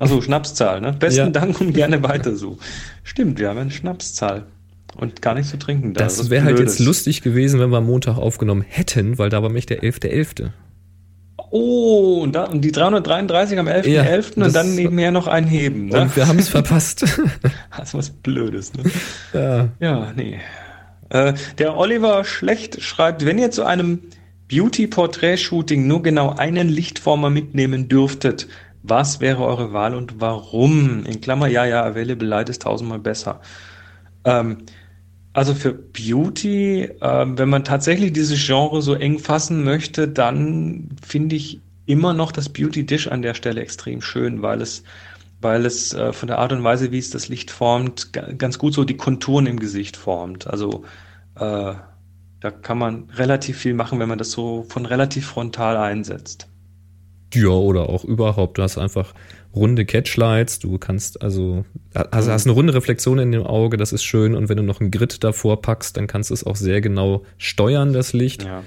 Also 0.00 0.20
Schnapszahl, 0.20 0.80
ne? 0.80 0.92
Besten 0.92 1.18
ja. 1.20 1.30
Dank 1.30 1.60
und 1.60 1.72
gerne 1.72 2.02
weiter 2.02 2.36
so. 2.36 2.58
Stimmt, 3.02 3.38
wir 3.38 3.48
haben 3.48 3.58
eine 3.58 3.70
Schnapszahl 3.70 4.46
und 4.96 5.22
gar 5.22 5.34
nicht 5.34 5.48
zu 5.48 5.58
trinken 5.58 5.94
da. 5.94 6.04
Das, 6.04 6.18
das 6.18 6.30
wäre 6.30 6.44
halt 6.44 6.58
jetzt 6.58 6.80
lustig 6.80 7.22
gewesen, 7.22 7.58
wenn 7.60 7.70
wir 7.70 7.78
am 7.78 7.86
Montag 7.86 8.16
aufgenommen 8.16 8.64
hätten, 8.66 9.18
weil 9.18 9.30
da 9.30 9.42
war 9.42 9.50
mich 9.50 9.66
der 9.66 9.82
11.11. 9.82 10.50
.11. 11.50 11.52
Oh, 11.52 12.20
und, 12.22 12.34
da, 12.34 12.44
und 12.44 12.62
die 12.62 12.72
333 12.72 13.58
am 13.58 13.68
11.11. 13.68 13.88
Ja, 13.88 14.02
.11. 14.02 14.42
und 14.42 14.54
dann 14.54 14.74
nebenher 14.74 15.10
noch 15.10 15.26
ein 15.26 15.46
Heben. 15.46 15.86
Ne? 15.86 16.02
Und 16.02 16.16
wir 16.16 16.28
haben 16.28 16.38
es 16.38 16.48
verpasst. 16.48 17.02
das 17.76 17.88
ist 17.88 17.94
was 17.94 18.10
Blödes, 18.10 18.72
ne? 18.74 18.84
Ja. 19.32 19.68
Ja, 19.80 20.12
nee. 20.14 20.38
Äh, 21.10 21.34
der 21.58 21.76
Oliver 21.76 22.24
Schlecht 22.24 22.82
schreibt, 22.82 23.24
wenn 23.24 23.38
ihr 23.38 23.50
zu 23.50 23.64
einem 23.64 24.02
Beauty-Portrait-Shooting 24.50 25.86
nur 25.86 26.02
genau 26.02 26.34
einen 26.34 26.68
Lichtformer 26.68 27.30
mitnehmen 27.30 27.88
dürftet, 27.88 28.48
was 28.82 29.20
wäre 29.20 29.44
eure 29.44 29.72
Wahl 29.72 29.94
und 29.94 30.20
warum? 30.20 31.04
In 31.04 31.20
Klammer, 31.20 31.48
ja, 31.48 31.64
ja, 31.64 31.84
Available 31.84 32.26
Light 32.26 32.48
ist 32.48 32.62
tausendmal 32.62 32.98
besser. 32.98 33.40
Ähm, 34.24 34.58
also 35.38 35.54
für 35.54 35.72
Beauty, 35.72 36.82
äh, 36.82 37.26
wenn 37.28 37.48
man 37.48 37.62
tatsächlich 37.62 38.12
dieses 38.12 38.44
Genre 38.44 38.82
so 38.82 38.94
eng 38.94 39.20
fassen 39.20 39.62
möchte, 39.62 40.08
dann 40.08 40.88
finde 41.00 41.36
ich 41.36 41.60
immer 41.86 42.12
noch 42.12 42.32
das 42.32 42.48
Beauty 42.48 42.84
Dish 42.84 43.06
an 43.06 43.22
der 43.22 43.34
Stelle 43.34 43.60
extrem 43.60 44.02
schön, 44.02 44.42
weil 44.42 44.60
es, 44.60 44.82
weil 45.40 45.64
es 45.64 45.94
äh, 45.94 46.12
von 46.12 46.26
der 46.26 46.38
Art 46.38 46.50
und 46.50 46.64
Weise, 46.64 46.90
wie 46.90 46.98
es 46.98 47.10
das 47.10 47.28
Licht 47.28 47.52
formt, 47.52 48.12
ganz 48.36 48.58
gut 48.58 48.74
so 48.74 48.82
die 48.82 48.96
Konturen 48.96 49.46
im 49.46 49.60
Gesicht 49.60 49.96
formt. 49.96 50.48
Also 50.48 50.82
äh, 51.36 51.74
da 52.40 52.50
kann 52.50 52.78
man 52.78 53.08
relativ 53.14 53.58
viel 53.58 53.74
machen, 53.74 54.00
wenn 54.00 54.08
man 54.08 54.18
das 54.18 54.32
so 54.32 54.66
von 54.68 54.86
relativ 54.86 55.24
frontal 55.28 55.76
einsetzt. 55.76 56.48
Ja, 57.32 57.50
oder 57.50 57.88
auch 57.88 58.02
überhaupt. 58.02 58.58
Du 58.58 58.62
hast 58.62 58.76
einfach 58.76 59.14
runde 59.54 59.84
Catchlights, 59.84 60.58
du 60.58 60.78
kannst 60.78 61.22
also, 61.22 61.64
also 61.94 62.30
hast 62.32 62.46
eine 62.46 62.54
runde 62.54 62.74
Reflexion 62.74 63.18
in 63.18 63.32
dem 63.32 63.44
Auge, 63.44 63.76
das 63.76 63.92
ist 63.92 64.04
schön. 64.04 64.34
Und 64.34 64.48
wenn 64.48 64.56
du 64.56 64.62
noch 64.62 64.80
einen 64.80 64.90
Grid 64.90 65.24
davor 65.24 65.60
packst, 65.62 65.96
dann 65.96 66.06
kannst 66.06 66.30
du 66.30 66.34
es 66.34 66.44
auch 66.44 66.56
sehr 66.56 66.80
genau 66.80 67.24
steuern, 67.38 67.92
das 67.92 68.12
Licht. 68.12 68.44
Ja. 68.44 68.62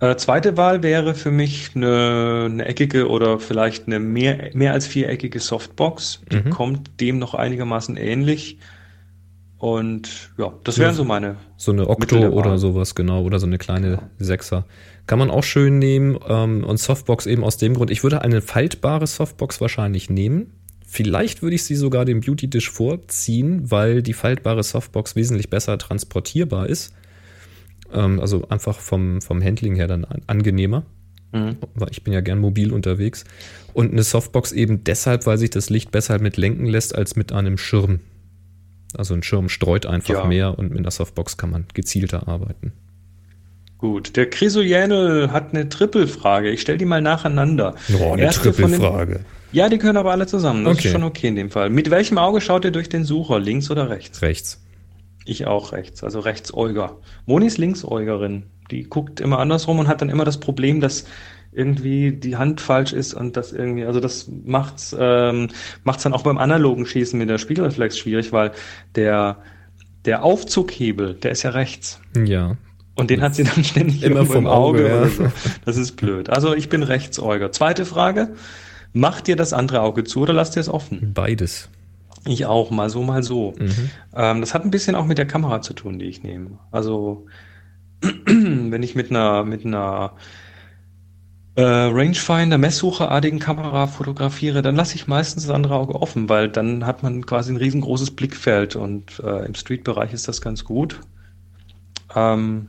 Äh, 0.00 0.16
zweite 0.16 0.56
Wahl 0.56 0.82
wäre 0.82 1.14
für 1.14 1.30
mich 1.30 1.72
eine, 1.74 2.48
eine, 2.50 2.64
eckige 2.64 3.08
oder 3.08 3.38
vielleicht 3.38 3.86
eine 3.86 4.00
mehr, 4.00 4.50
mehr 4.54 4.72
als 4.72 4.86
viereckige 4.86 5.38
Softbox. 5.38 6.22
Die 6.32 6.36
mhm. 6.36 6.50
kommt 6.50 7.00
dem 7.00 7.18
noch 7.18 7.34
einigermaßen 7.34 7.96
ähnlich. 7.98 8.58
Und 9.60 10.30
ja, 10.38 10.54
das 10.64 10.78
wären 10.78 10.94
so 10.94 11.04
meine. 11.04 11.36
So 11.58 11.70
eine 11.70 11.86
Okto 11.86 12.28
oder 12.30 12.56
sowas, 12.56 12.94
genau. 12.94 13.22
Oder 13.22 13.38
so 13.38 13.46
eine 13.46 13.58
kleine 13.58 13.90
ja. 13.90 14.10
Sechser. 14.18 14.64
Kann 15.06 15.18
man 15.18 15.30
auch 15.30 15.44
schön 15.44 15.78
nehmen. 15.78 16.18
Ähm, 16.26 16.64
und 16.64 16.78
Softbox 16.78 17.26
eben 17.26 17.44
aus 17.44 17.58
dem 17.58 17.74
Grund. 17.74 17.90
Ich 17.90 18.02
würde 18.02 18.22
eine 18.22 18.40
faltbare 18.40 19.06
Softbox 19.06 19.60
wahrscheinlich 19.60 20.08
nehmen. 20.08 20.54
Vielleicht 20.86 21.42
würde 21.42 21.56
ich 21.56 21.64
sie 21.64 21.76
sogar 21.76 22.06
dem 22.06 22.22
Beauty 22.22 22.48
Dish 22.48 22.70
vorziehen, 22.70 23.70
weil 23.70 24.02
die 24.02 24.14
faltbare 24.14 24.62
Softbox 24.62 25.14
wesentlich 25.14 25.50
besser 25.50 25.76
transportierbar 25.76 26.66
ist. 26.66 26.94
Ähm, 27.92 28.18
also 28.18 28.48
einfach 28.48 28.78
vom, 28.78 29.20
vom 29.20 29.44
Handling 29.44 29.74
her 29.74 29.88
dann 29.88 30.06
angenehmer. 30.26 30.86
Mhm. 31.32 31.58
Weil 31.74 31.90
ich 31.90 32.02
bin 32.02 32.14
ja 32.14 32.22
gern 32.22 32.38
mobil 32.38 32.72
unterwegs. 32.72 33.24
Und 33.74 33.92
eine 33.92 34.04
Softbox 34.04 34.52
eben 34.52 34.84
deshalb, 34.84 35.26
weil 35.26 35.36
sich 35.36 35.50
das 35.50 35.68
Licht 35.68 35.90
besser 35.90 36.18
mit 36.18 36.38
lenken 36.38 36.64
lässt 36.64 36.94
als 36.94 37.14
mit 37.14 37.30
einem 37.30 37.58
Schirm. 37.58 38.00
Also 38.96 39.14
ein 39.14 39.22
Schirm 39.22 39.48
streut 39.48 39.86
einfach 39.86 40.14
ja. 40.14 40.24
mehr 40.24 40.58
und 40.58 40.70
mit 40.70 40.78
einer 40.78 40.90
Softbox 40.90 41.36
kann 41.36 41.50
man 41.50 41.66
gezielter 41.74 42.28
arbeiten. 42.28 42.72
Gut, 43.78 44.16
der 44.16 44.28
Chrysojänel 44.28 45.32
hat 45.32 45.54
eine 45.54 45.68
Trippelfrage. 45.68 46.50
Ich 46.50 46.60
stelle 46.60 46.76
die 46.76 46.84
mal 46.84 47.00
nacheinander. 47.00 47.76
Oh, 47.98 48.12
eine 48.12 48.28
Trippelfrage. 48.28 49.20
Ja, 49.52 49.68
die 49.68 49.78
können 49.78 49.96
aber 49.96 50.10
alle 50.12 50.26
zusammen. 50.26 50.64
Das 50.64 50.76
okay. 50.76 50.88
ist 50.88 50.92
schon 50.92 51.02
okay 51.02 51.28
in 51.28 51.36
dem 51.36 51.50
Fall. 51.50 51.70
Mit 51.70 51.90
welchem 51.90 52.18
Auge 52.18 52.40
schaut 52.40 52.64
ihr 52.64 52.72
durch 52.72 52.88
den 52.88 53.04
Sucher? 53.04 53.40
Links 53.40 53.70
oder 53.70 53.88
rechts? 53.88 54.20
Rechts. 54.20 54.62
Ich 55.24 55.46
auch 55.46 55.72
rechts, 55.72 56.04
also 56.04 56.20
Rechtsäuger. 56.20 56.98
Moni 57.26 57.46
ist 57.46 57.58
Linksäugerin. 57.58 58.44
Die 58.70 58.84
guckt 58.84 59.20
immer 59.20 59.38
andersrum 59.38 59.78
und 59.78 59.88
hat 59.88 60.00
dann 60.02 60.10
immer 60.10 60.24
das 60.24 60.40
Problem, 60.40 60.80
dass 60.80 61.06
irgendwie 61.52 62.12
die 62.12 62.36
Hand 62.36 62.60
falsch 62.60 62.92
ist 62.92 63.14
und 63.14 63.36
das 63.36 63.52
irgendwie, 63.52 63.84
also 63.84 64.00
das 64.00 64.30
macht's, 64.44 64.94
ähm, 64.98 65.48
macht's 65.82 66.04
dann 66.04 66.12
auch 66.12 66.22
beim 66.22 66.38
analogen 66.38 66.86
Schießen 66.86 67.18
mit 67.18 67.28
der 67.28 67.38
Spiegelreflex 67.38 67.98
schwierig, 67.98 68.32
weil 68.32 68.52
der, 68.94 69.38
der 70.04 70.22
Aufzughebel, 70.22 71.14
der 71.14 71.32
ist 71.32 71.42
ja 71.42 71.50
rechts. 71.50 72.00
Ja. 72.16 72.56
Und 72.94 73.10
den 73.10 73.22
hat 73.22 73.34
sie 73.34 73.44
dann 73.44 73.64
ständig 73.64 74.02
immer 74.02 74.26
vom 74.26 74.46
Auge. 74.46 74.84
Auge 74.84 74.88
ja. 74.88 75.08
so. 75.08 75.32
Das 75.64 75.76
ist 75.76 75.92
blöd. 75.92 76.30
Also 76.30 76.54
ich 76.54 76.68
bin 76.68 76.82
Rechtsäuger. 76.82 77.50
Zweite 77.50 77.84
Frage. 77.84 78.34
Macht 78.92 79.28
ihr 79.28 79.36
das 79.36 79.52
andere 79.52 79.80
Auge 79.80 80.04
zu 80.04 80.20
oder 80.20 80.32
lasst 80.32 80.56
ihr 80.56 80.60
es 80.60 80.68
offen? 80.68 81.12
Beides. 81.14 81.68
Ich 82.26 82.44
auch, 82.44 82.70
mal 82.70 82.90
so, 82.90 83.02
mal 83.02 83.22
so. 83.22 83.54
Mhm. 83.58 83.90
Ähm, 84.14 84.40
das 84.40 84.52
hat 84.52 84.64
ein 84.64 84.70
bisschen 84.70 84.94
auch 84.94 85.06
mit 85.06 85.16
der 85.16 85.26
Kamera 85.26 85.62
zu 85.62 85.72
tun, 85.72 85.98
die 85.98 86.06
ich 86.06 86.22
nehme. 86.22 86.58
Also 86.70 87.26
wenn 88.26 88.82
ich 88.82 88.94
mit 88.94 89.10
einer, 89.10 89.44
mit 89.44 89.64
einer 89.64 90.12
äh, 91.56 91.62
Rangefinder 91.62 92.58
Messsucherartigen 92.58 93.38
Kamera 93.38 93.86
fotografiere, 93.86 94.62
dann 94.62 94.76
lasse 94.76 94.94
ich 94.94 95.06
meistens 95.06 95.46
das 95.46 95.54
andere 95.54 95.74
Auge 95.74 95.94
offen, 95.94 96.28
weil 96.28 96.48
dann 96.48 96.86
hat 96.86 97.02
man 97.02 97.26
quasi 97.26 97.52
ein 97.52 97.56
riesengroßes 97.56 98.12
Blickfeld 98.12 98.76
und 98.76 99.20
äh, 99.20 99.44
im 99.44 99.54
Street-Bereich 99.54 100.12
ist 100.12 100.28
das 100.28 100.40
ganz 100.40 100.64
gut. 100.64 101.00
Ähm, 102.14 102.68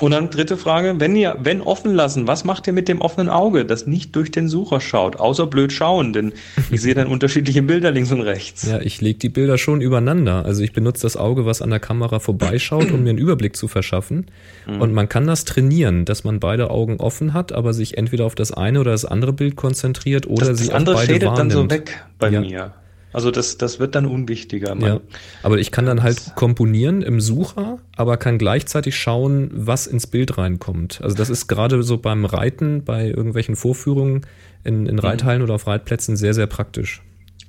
Und 0.00 0.12
dann 0.12 0.30
dritte 0.30 0.56
Frage, 0.56 0.94
wenn 0.98 1.16
ihr, 1.16 1.36
wenn 1.40 1.60
offen 1.60 1.92
lassen, 1.94 2.26
was 2.28 2.44
macht 2.44 2.66
ihr 2.68 2.72
mit 2.72 2.86
dem 2.88 3.00
offenen 3.00 3.28
Auge, 3.28 3.64
das 3.64 3.86
nicht 3.86 4.14
durch 4.14 4.30
den 4.30 4.48
Sucher 4.48 4.80
schaut, 4.80 5.16
außer 5.16 5.46
blöd 5.46 5.72
schauen, 5.72 6.12
denn 6.12 6.32
ich 6.70 6.80
sehe 6.80 6.94
dann 6.94 7.08
unterschiedliche 7.08 7.62
Bilder 7.62 7.90
links 7.90 8.12
und 8.12 8.20
rechts. 8.20 8.62
Ja, 8.68 8.80
ich 8.80 9.00
lege 9.00 9.18
die 9.18 9.28
Bilder 9.28 9.58
schon 9.58 9.80
übereinander. 9.80 10.44
Also 10.44 10.62
ich 10.62 10.72
benutze 10.72 11.02
das 11.02 11.16
Auge, 11.16 11.46
was 11.46 11.62
an 11.62 11.70
der 11.70 11.80
Kamera 11.80 12.20
vorbeischaut, 12.20 12.92
um 12.92 13.02
mir 13.02 13.10
einen 13.10 13.18
Überblick 13.18 13.56
zu 13.56 13.66
verschaffen. 13.66 14.26
Mhm. 14.66 14.80
Und 14.80 14.92
man 14.92 15.08
kann 15.08 15.26
das 15.26 15.44
trainieren, 15.44 16.04
dass 16.04 16.22
man 16.22 16.38
beide 16.38 16.70
Augen 16.70 16.98
offen 16.98 17.34
hat, 17.34 17.52
aber 17.52 17.72
sich 17.72 17.98
entweder 17.98 18.24
auf 18.24 18.34
das 18.36 18.52
eine 18.52 18.80
oder 18.80 18.92
das 18.92 19.04
andere 19.04 19.32
Bild 19.32 19.56
konzentriert 19.56 20.28
oder 20.28 20.46
das, 20.46 20.58
sie 20.58 20.66
das 20.66 20.74
andere 20.74 20.94
beide 20.94 21.18
dann 21.18 21.28
wahrnimmt. 21.30 21.52
so 21.52 21.70
weg 21.70 22.04
bei 22.18 22.28
Ja. 22.30 22.40
mir. 22.40 22.72
Also 23.12 23.30
das, 23.30 23.56
das 23.58 23.78
wird 23.80 23.94
dann 23.94 24.06
unwichtiger. 24.06 24.74
Man, 24.74 24.84
Ja, 24.84 25.00
aber 25.42 25.58
ich 25.58 25.70
kann 25.70 25.86
dann 25.86 26.02
halt 26.02 26.34
komponieren 26.34 27.02
im 27.02 27.20
Sucher, 27.20 27.78
aber 27.96 28.16
kann 28.16 28.38
gleichzeitig 28.38 28.96
schauen, 28.96 29.50
was 29.52 29.86
ins 29.86 30.06
Bild 30.06 30.36
reinkommt. 30.38 31.00
Also 31.02 31.16
das 31.16 31.30
ist 31.30 31.48
gerade 31.48 31.82
so 31.82 31.98
beim 31.98 32.24
Reiten, 32.24 32.84
bei 32.84 33.06
irgendwelchen 33.08 33.56
Vorführungen 33.56 34.26
in, 34.64 34.82
Mhm. 34.82 34.86
in 34.88 34.98
Reithallen 34.98 35.42
oder 35.42 35.54
auf 35.54 35.66
Reitplätzen 35.66 36.16
sehr, 36.16 36.34
sehr 36.34 36.46
praktisch. 36.46 37.02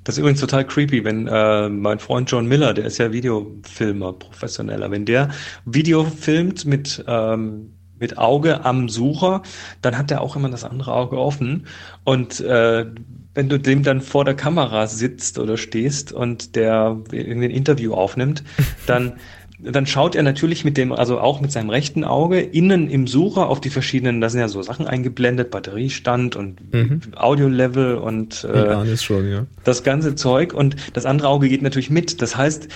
Das 0.06 0.16
ist 0.16 0.20
übrigens 0.20 0.40
total 0.40 0.66
creepy, 0.66 1.04
wenn 1.04 1.28
äh, 1.28 1.70
mein 1.70 2.00
Freund 2.00 2.32
John 2.32 2.48
Miller, 2.48 2.74
der 2.74 2.86
ist 2.86 2.98
ja 2.98 3.12
Videofilmer, 3.12 4.14
professioneller, 4.14 4.90
wenn 4.92 5.06
der 5.06 5.30
Video 5.66 6.06
filmt 6.06 6.66
mit, 6.66 7.04
ähm, 7.06 7.74
mit 8.00 8.18
Auge 8.18 8.64
am 8.64 8.88
Sucher, 8.88 9.44
dann 9.82 9.98
hat 9.98 10.10
er 10.10 10.22
auch 10.22 10.38
immer 10.38 10.50
das 10.50 10.64
andere 10.64 10.94
Auge 10.94 11.18
offen. 11.18 11.68
Und 12.06 12.40
äh, 12.40 12.86
wenn 13.34 13.50
du 13.50 13.60
dem 13.60 13.84
dann 13.84 14.02
vor 14.02 14.26
der 14.26 14.36
Kamera 14.36 14.88
sitzt 14.88 15.40
oder 15.40 15.58
stehst 15.58 16.12
und 16.12 16.56
der 16.56 16.98
irgendein 17.12 17.52
Interview 17.52 17.94
aufnimmt, 17.94 18.44
dann 18.86 19.14
dann 19.62 19.86
schaut 19.86 20.16
er 20.16 20.24
natürlich 20.24 20.64
mit 20.64 20.78
dem, 20.78 20.94
also 20.94 21.20
auch 21.20 21.42
mit 21.42 21.52
seinem 21.52 21.70
rechten 21.70 22.04
Auge 22.04 22.40
innen 22.40 22.90
im 22.90 23.08
Sucher 23.08 23.50
auf 23.50 23.60
die 23.60 23.70
verschiedenen, 23.70 24.22
da 24.22 24.30
sind 24.30 24.40
ja 24.40 24.48
so 24.48 24.62
Sachen 24.62 24.88
eingeblendet, 24.88 25.52
Batteriestand 25.52 26.36
und 26.36 26.74
Mhm. 26.74 27.02
Audio-Level 27.16 27.96
und 27.96 28.48
äh, 28.50 28.58
ahne 28.58 28.92
es 28.92 29.04
schon, 29.04 29.30
ja. 29.30 29.46
das 29.64 29.84
ganze 29.84 30.16
Zeug 30.16 30.54
und 30.54 30.76
das 30.94 31.06
andere 31.06 31.28
Auge 31.28 31.50
geht 31.50 31.62
natürlich 31.62 31.90
mit. 31.90 32.22
Das 32.22 32.38
heißt, 32.38 32.70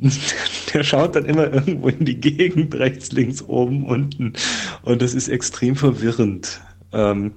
der 0.74 0.82
schaut 0.82 1.14
dann 1.14 1.24
immer 1.24 1.52
irgendwo 1.52 1.88
in 1.88 2.04
die 2.04 2.18
Gegend, 2.20 2.74
rechts, 2.74 3.12
links, 3.12 3.42
oben, 3.42 3.86
unten. 3.86 4.32
Und 4.82 5.02
das 5.02 5.14
ist 5.14 5.28
extrem 5.28 5.76
verwirrend. 5.76 6.60
Ähm, 6.92 7.32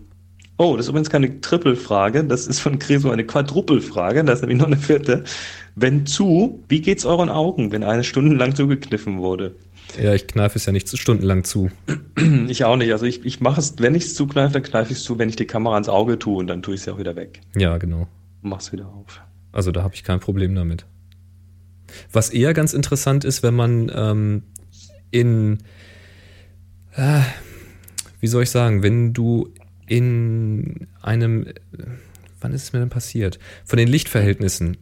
oh, 0.57 0.75
das 0.75 0.85
ist 0.85 0.89
übrigens 0.89 1.09
keine 1.09 1.39
Triple-Frage, 1.41 2.23
das 2.23 2.47
ist 2.47 2.59
von 2.59 2.79
Creso 2.79 3.09
eine 3.09 3.25
Quadruple-Frage, 3.25 4.23
da 4.23 4.33
ist 4.33 4.41
nämlich 4.41 4.59
noch 4.59 4.67
eine 4.67 4.77
vierte. 4.77 5.23
Wenn 5.75 6.05
zu, 6.05 6.63
wie 6.67 6.81
geht's 6.81 7.05
euren 7.05 7.29
Augen, 7.29 7.71
wenn 7.71 7.83
eine 7.83 8.03
Stunde 8.03 8.35
lang 8.35 8.55
zugekniffen 8.55 9.19
wurde? 9.19 9.55
Ja, 10.01 10.13
ich 10.13 10.27
kneife 10.27 10.57
es 10.57 10.65
ja 10.65 10.71
nicht 10.71 10.95
stundenlang 10.97 11.43
zu. 11.43 11.71
Ich 12.47 12.63
auch 12.63 12.75
nicht. 12.75 12.91
Also 12.91 13.05
ich, 13.05 13.25
ich 13.25 13.41
mache 13.41 13.59
es, 13.59 13.75
wenn 13.77 13.93
ich 13.93 14.05
es 14.05 14.15
zukneife, 14.15 14.53
dann 14.53 14.63
kneife 14.63 14.91
ich 14.91 14.97
es 14.97 15.03
zu, 15.03 15.19
wenn 15.19 15.29
ich 15.29 15.35
die 15.35 15.45
Kamera 15.45 15.75
ans 15.75 15.89
Auge 15.89 16.17
tue 16.17 16.37
und 16.37 16.47
dann 16.47 16.61
tue 16.61 16.73
ich 16.73 16.81
es 16.81 16.85
ja 16.85 16.93
auch 16.93 16.97
wieder 16.97 17.15
weg. 17.15 17.41
Ja, 17.55 17.77
genau. 17.77 18.07
Und 18.41 18.49
mach's 18.49 18.71
wieder 18.71 18.87
auf. 18.87 19.21
Also 19.51 19.71
da 19.71 19.83
habe 19.83 19.93
ich 19.93 20.03
kein 20.03 20.19
Problem 20.19 20.55
damit. 20.55 20.85
Was 22.11 22.29
eher 22.29 22.53
ganz 22.53 22.73
interessant 22.73 23.23
ist, 23.23 23.43
wenn 23.43 23.53
man 23.53 23.91
ähm, 23.93 24.43
in, 25.11 25.59
äh, 26.95 27.21
wie 28.19 28.27
soll 28.27 28.43
ich 28.43 28.49
sagen, 28.49 28.83
wenn 28.83 29.13
du 29.13 29.53
in 29.88 30.88
einem, 31.01 31.47
wann 32.39 32.53
ist 32.53 32.63
es 32.63 32.73
mir 32.73 32.79
denn 32.79 32.89
passiert? 32.89 33.39
Von 33.65 33.77
den 33.77 33.88
Lichtverhältnissen, 33.88 34.77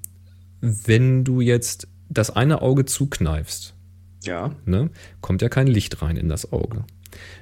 wenn 0.61 1.23
du 1.23 1.41
jetzt 1.41 1.87
das 2.09 2.29
eine 2.35 2.61
Auge 2.61 2.85
zukneifst, 2.85 3.75
Ja. 4.23 4.55
ne, 4.65 4.89
kommt 5.21 5.41
ja 5.41 5.49
kein 5.49 5.67
Licht 5.67 6.01
rein 6.01 6.17
in 6.17 6.27
das 6.29 6.51
Auge. 6.51 6.83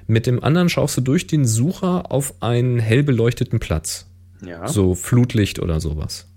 Mit 0.06 0.26
dem 0.26 0.42
anderen 0.44 0.68
schaust 0.68 0.96
du 0.96 1.00
durch 1.00 1.26
den 1.26 1.44
Sucher 1.44 2.12
auf 2.12 2.34
einen 2.42 2.78
hell 2.78 3.02
beleuchteten 3.02 3.58
Platz. 3.58 4.06
Ja. 4.46 4.68
So 4.68 4.94
Flutlicht 4.94 5.58
oder 5.58 5.80
sowas. 5.80 6.28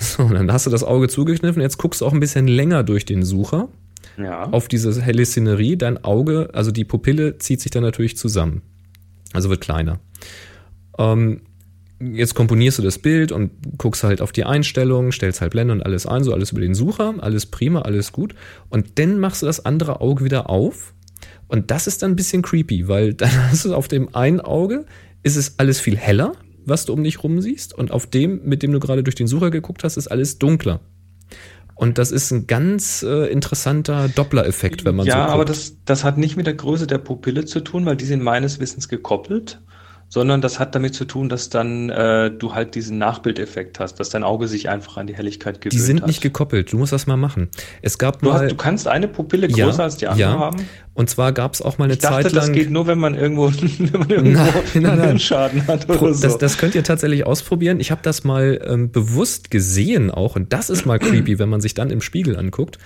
So, 0.00 0.24
und 0.24 0.34
dann 0.34 0.52
hast 0.52 0.66
du 0.66 0.70
das 0.70 0.84
Auge 0.84 1.08
zugekniffen. 1.08 1.60
Jetzt 1.62 1.78
guckst 1.78 2.00
du 2.00 2.06
auch 2.06 2.12
ein 2.12 2.20
bisschen 2.20 2.46
länger 2.46 2.82
durch 2.84 3.04
den 3.04 3.24
Sucher 3.24 3.68
Ja. 4.16 4.44
auf 4.50 4.68
diese 4.68 5.00
helle 5.02 5.24
Szenerie. 5.24 5.76
Dein 5.76 6.04
Auge, 6.04 6.50
also 6.52 6.70
die 6.70 6.84
Pupille, 6.84 7.38
zieht 7.38 7.60
sich 7.60 7.70
dann 7.70 7.82
natürlich 7.82 8.16
zusammen. 8.16 8.62
Also 9.32 9.48
wird 9.50 9.60
kleiner. 9.60 10.00
Ähm, 10.98 11.42
jetzt 12.00 12.34
komponierst 12.34 12.78
du 12.78 12.82
das 12.82 12.98
Bild 12.98 13.32
und 13.32 13.50
guckst 13.76 14.04
halt 14.04 14.20
auf 14.20 14.32
die 14.32 14.44
Einstellungen, 14.44 15.12
stellst 15.12 15.40
halt 15.40 15.52
Blende 15.52 15.72
und 15.72 15.82
alles 15.82 16.06
ein, 16.06 16.24
so 16.24 16.32
alles 16.32 16.52
über 16.52 16.60
den 16.60 16.74
Sucher, 16.74 17.14
alles 17.18 17.46
prima, 17.46 17.82
alles 17.82 18.12
gut. 18.12 18.34
Und 18.68 18.98
dann 18.98 19.18
machst 19.18 19.42
du 19.42 19.46
das 19.46 19.64
andere 19.64 20.00
Auge 20.00 20.24
wieder 20.24 20.48
auf. 20.48 20.94
Und 21.48 21.70
das 21.70 21.86
ist 21.86 22.02
dann 22.02 22.12
ein 22.12 22.16
bisschen 22.16 22.42
creepy, 22.42 22.88
weil 22.88 23.14
dann 23.14 23.50
hast 23.50 23.64
du 23.64 23.74
auf 23.74 23.88
dem 23.88 24.14
einen 24.14 24.40
Auge, 24.40 24.84
ist 25.22 25.36
es 25.36 25.58
alles 25.58 25.80
viel 25.80 25.96
heller, 25.96 26.32
was 26.64 26.84
du 26.84 26.92
um 26.92 27.02
dich 27.02 27.22
rum 27.22 27.40
siehst. 27.40 27.74
Und 27.74 27.90
auf 27.90 28.06
dem, 28.06 28.42
mit 28.44 28.62
dem 28.62 28.72
du 28.72 28.80
gerade 28.80 29.02
durch 29.02 29.16
den 29.16 29.26
Sucher 29.26 29.50
geguckt 29.50 29.84
hast, 29.84 29.96
ist 29.96 30.08
alles 30.08 30.38
dunkler. 30.38 30.80
Und 31.74 31.98
das 31.98 32.10
ist 32.10 32.32
ein 32.32 32.48
ganz 32.48 33.04
äh, 33.04 33.30
interessanter 33.30 34.08
Doppler-Effekt, 34.08 34.84
wenn 34.84 34.96
man 34.96 35.06
ja, 35.06 35.12
so 35.12 35.18
guckt. 35.20 35.30
aber 35.32 35.44
das, 35.44 35.76
das 35.84 36.02
hat 36.02 36.18
nicht 36.18 36.36
mit 36.36 36.46
der 36.46 36.54
Größe 36.54 36.88
der 36.88 36.98
Pupille 36.98 37.44
zu 37.44 37.60
tun, 37.60 37.86
weil 37.86 37.96
die 37.96 38.04
sind 38.04 38.20
meines 38.20 38.58
Wissens 38.58 38.88
gekoppelt, 38.88 39.60
sondern 40.10 40.40
das 40.40 40.58
hat 40.58 40.74
damit 40.74 40.94
zu 40.94 41.04
tun, 41.04 41.28
dass 41.28 41.50
dann 41.50 41.90
äh, 41.90 42.30
du 42.30 42.54
halt 42.54 42.74
diesen 42.74 42.96
Nachbildeffekt 42.96 43.78
hast, 43.78 43.96
dass 44.00 44.08
dein 44.08 44.24
Auge 44.24 44.48
sich 44.48 44.68
einfach 44.70 44.96
an 44.96 45.06
die 45.06 45.14
Helligkeit 45.14 45.60
gewöhnt 45.60 45.74
Die 45.74 45.78
sind 45.78 46.00
hat. 46.00 46.06
nicht 46.08 46.22
gekoppelt. 46.22 46.72
Du 46.72 46.78
musst 46.78 46.92
das 46.94 47.06
mal 47.06 47.18
machen. 47.18 47.48
Es 47.82 47.98
gab 47.98 48.20
du, 48.20 48.26
mal. 48.30 48.40
hast, 48.44 48.50
du 48.50 48.56
kannst 48.56 48.88
eine 48.88 49.06
Pupille 49.06 49.48
Ja, 49.50 49.66
größer 49.66 49.82
als 49.82 49.98
die 49.98 50.06
andere 50.08 50.30
ja. 50.30 50.38
haben. 50.38 50.66
und 50.94 51.10
zwar 51.10 51.32
gab 51.32 51.52
es 51.52 51.60
auch 51.60 51.76
mal 51.76 51.84
eine 51.84 51.92
Ich 51.92 51.98
dachte, 51.98 52.22
Zeit 52.24 52.34
das 52.36 52.46
lang. 52.46 52.54
geht 52.54 52.70
nur, 52.70 52.86
wenn 52.86 52.98
man 52.98 53.14
irgendwo, 53.14 53.52
wenn 53.78 54.00
man 54.00 54.08
irgendwo 54.08 54.40
Nein, 54.40 54.52
nein, 54.74 54.82
nein. 54.82 55.00
einen 55.00 55.18
Schaden 55.18 55.66
hat 55.66 55.86
oder 55.88 55.98
Pro- 55.98 56.12
so. 56.12 56.22
das, 56.22 56.38
das 56.38 56.56
könnt 56.56 56.74
ihr 56.74 56.84
tatsächlich 56.84 57.26
ausprobieren. 57.26 57.78
Ich 57.78 57.90
habe 57.90 58.00
das 58.02 58.24
mal 58.24 58.60
ähm, 58.66 58.90
bewusst 58.90 59.50
gesehen 59.50 60.10
auch 60.10 60.36
und 60.36 60.52
das 60.54 60.70
ist 60.70 60.86
mal 60.86 60.98
creepy, 60.98 61.38
wenn 61.38 61.50
man 61.50 61.60
sich 61.60 61.74
dann 61.74 61.90
im 61.90 62.00
Spiegel 62.00 62.36
anguckt. 62.38 62.78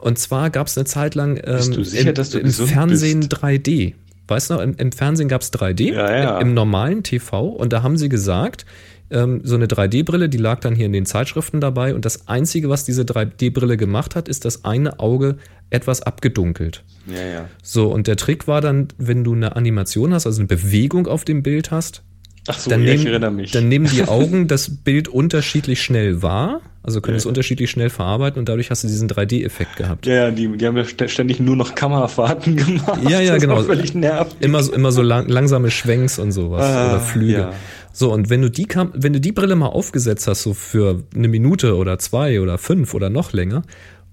Und 0.00 0.18
zwar 0.18 0.50
gab 0.50 0.66
es 0.66 0.76
eine 0.76 0.84
Zeit 0.84 1.14
lang 1.14 1.36
ähm, 1.44 1.56
Bist 1.58 1.76
du 1.76 1.84
sicher, 1.84 2.08
im, 2.08 2.14
dass 2.16 2.30
du 2.30 2.38
im 2.40 2.50
Fernsehen 2.50 3.20
bist? 3.20 3.34
3D. 3.36 3.94
Weißt 4.28 4.50
du 4.50 4.54
noch, 4.54 4.60
im, 4.60 4.74
im 4.76 4.92
Fernsehen 4.92 5.28
gab 5.28 5.42
es 5.42 5.52
3D, 5.52 5.92
Ja, 5.94 6.16
ja. 6.16 6.38
im 6.40 6.54
normalen 6.54 7.02
TV 7.02 7.46
und 7.48 7.72
da 7.72 7.82
haben 7.82 7.96
sie 7.96 8.08
gesagt, 8.08 8.66
ähm, 9.10 9.40
so 9.44 9.54
eine 9.54 9.66
3D-Brille, 9.66 10.28
die 10.28 10.38
lag 10.38 10.60
dann 10.60 10.74
hier 10.74 10.86
in 10.86 10.92
den 10.92 11.06
Zeitschriften 11.06 11.60
dabei 11.60 11.94
und 11.94 12.04
das 12.04 12.28
Einzige, 12.28 12.68
was 12.68 12.84
diese 12.84 13.02
3D-Brille 13.02 13.76
gemacht 13.76 14.16
hat, 14.16 14.28
ist 14.28 14.44
das 14.44 14.64
eine 14.64 14.98
Auge 14.98 15.36
etwas 15.70 16.02
abgedunkelt. 16.02 16.84
ja, 17.06 17.24
ja. 17.24 17.48
So, 17.62 17.88
und 17.88 18.06
der 18.06 18.16
Trick 18.16 18.48
war 18.48 18.60
dann, 18.60 18.88
wenn 18.98 19.24
du 19.24 19.34
eine 19.34 19.56
Animation 19.56 20.12
hast, 20.12 20.26
also 20.26 20.40
eine 20.40 20.48
Bewegung 20.48 21.06
auf 21.06 21.24
dem 21.24 21.42
Bild 21.42 21.70
hast, 21.70 22.02
Ach 22.48 22.58
so, 22.58 22.70
dann, 22.70 22.82
ja, 22.84 22.92
ich 22.92 22.98
nehmen, 23.00 23.06
erinnere 23.12 23.30
mich. 23.30 23.50
dann 23.50 23.68
nehmen 23.68 23.86
die 23.86 24.04
Augen 24.04 24.46
das 24.48 24.70
Bild 24.76 25.08
unterschiedlich 25.08 25.82
schnell 25.82 26.22
wahr, 26.22 26.60
also 26.82 27.00
können 27.00 27.14
Ja. 27.16 27.18
es 27.18 27.26
unterschiedlich 27.26 27.70
schnell 27.70 27.90
verarbeiten 27.90 28.38
und 28.38 28.48
dadurch 28.48 28.70
hast 28.70 28.84
du 28.84 28.88
diesen 28.88 29.08
3D-Effekt 29.08 29.76
gehabt. 29.76 30.06
ja, 30.06 30.30
die, 30.30 30.48
die 30.56 30.66
haben 30.66 30.76
ja 30.76 30.84
st- 30.84 31.08
ständig 31.08 31.40
nur 31.40 31.56
noch 31.56 31.74
Kamerafahrten 31.74 32.56
gemacht. 32.56 33.00
Ja, 33.08 33.20
ja, 33.20 33.34
das 33.34 33.42
genau. 33.42 33.62
Völlig 33.62 33.94
nervig. 33.94 34.34
Immer 34.40 34.62
so, 34.62 34.72
immer 34.72 34.92
so 34.92 35.02
lang, 35.02 35.28
langsame 35.28 35.70
Schwenks 35.70 36.18
und 36.18 36.32
sowas 36.32 36.62
Ah, 36.64 36.90
oder 36.90 37.00
Flüge. 37.00 37.32
ja. 37.32 37.52
So, 37.92 38.12
und 38.12 38.28
wenn 38.28 38.42
du 38.42 38.50
die 38.50 38.66
Kam 38.66 38.90
wenn 38.94 39.14
du 39.14 39.20
die 39.20 39.32
Brille 39.32 39.56
mal 39.56 39.68
aufgesetzt 39.68 40.26
hast, 40.28 40.42
so 40.42 40.52
für 40.54 41.02
eine 41.14 41.28
Minute 41.28 41.76
oder 41.76 41.98
zwei 41.98 42.40
oder 42.42 42.58
fünf 42.58 42.92
oder 42.92 43.08
noch 43.10 43.32
länger, 43.32 43.62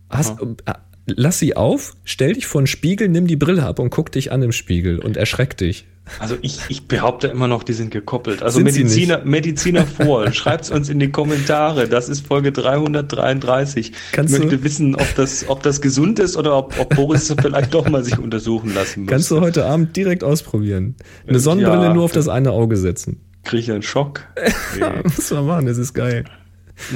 hast, 0.09 0.39
äh, 0.41 0.73
lass 1.05 1.39
sie 1.39 1.55
auf, 1.57 1.93
stell 2.05 2.34
dich 2.34 2.47
vor 2.47 2.61
den 2.61 2.67
Spiegel, 2.67 3.09
nimm 3.09 3.27
die 3.27 3.36
Brille 3.36 3.63
ab 3.65 3.79
und 3.79 3.89
guck 3.89 4.11
dich 4.11 4.31
an 4.31 4.41
im 4.41 4.53
Spiegel 4.53 4.99
und 4.99 5.17
erschreck 5.17 5.57
dich. 5.57 5.86
Also 6.20 6.36
ich, 6.41 6.60
ich 6.68 6.88
behaupte 6.88 7.28
immer 7.28 7.47
noch, 7.47 7.64
die 7.64 7.72
sind 7.74 7.89
gekoppelt. 7.91 8.43
Also 8.43 8.58
Sind 8.58 8.66
Mediziner, 8.66 9.22
Mediziner 9.24 9.86
vor, 10.04 10.32
schreibt's 10.34 10.70
uns 10.70 10.89
in 10.89 10.99
die 10.99 11.10
Kommentare. 11.12 11.88
Das 11.88 12.10
ist 12.10 12.28
Folge 12.28 12.51
333. 12.51 13.93
Kannst 14.12 14.34
ich 14.34 14.39
du- 14.41 14.45
möchte 14.47 14.64
wissen, 14.64 14.95
ob 14.95 15.16
das, 15.16 15.47
ob 15.47 15.64
das 15.64 15.80
gesund 15.82 16.20
ist 16.20 16.36
oder 16.38 16.58
ob, 16.58 16.78
ob 16.80 16.93
Boris 16.95 17.34
vielleicht 17.41 17.74
doch 17.74 17.88
mal 17.89 18.04
sich 18.04 18.20
untersuchen 18.20 18.74
lassen 18.74 19.01
muss. 19.04 19.10
Kannst 19.12 19.32
du 19.32 19.39
heute 19.41 19.66
Abend 19.66 19.95
direkt 19.95 20.24
ausprobieren. 20.24 20.95
Eine 21.28 21.39
Sonnenbrille 21.39 21.86
Ja. 21.86 21.93
nur 21.93 22.04
auf 22.04 22.12
das 22.12 22.28
eine 22.28 22.51
Auge 22.51 22.76
setzen. 22.78 23.22
Krieg 23.43 23.62
ich 23.62 23.72
einen 23.72 23.82
Schock. 23.84 24.22
Nee. 24.78 24.86
muss 25.04 25.32
man 25.32 25.45
machen, 25.45 25.66
das 25.68 25.78
ist 25.78 25.93
geil. 25.93 26.26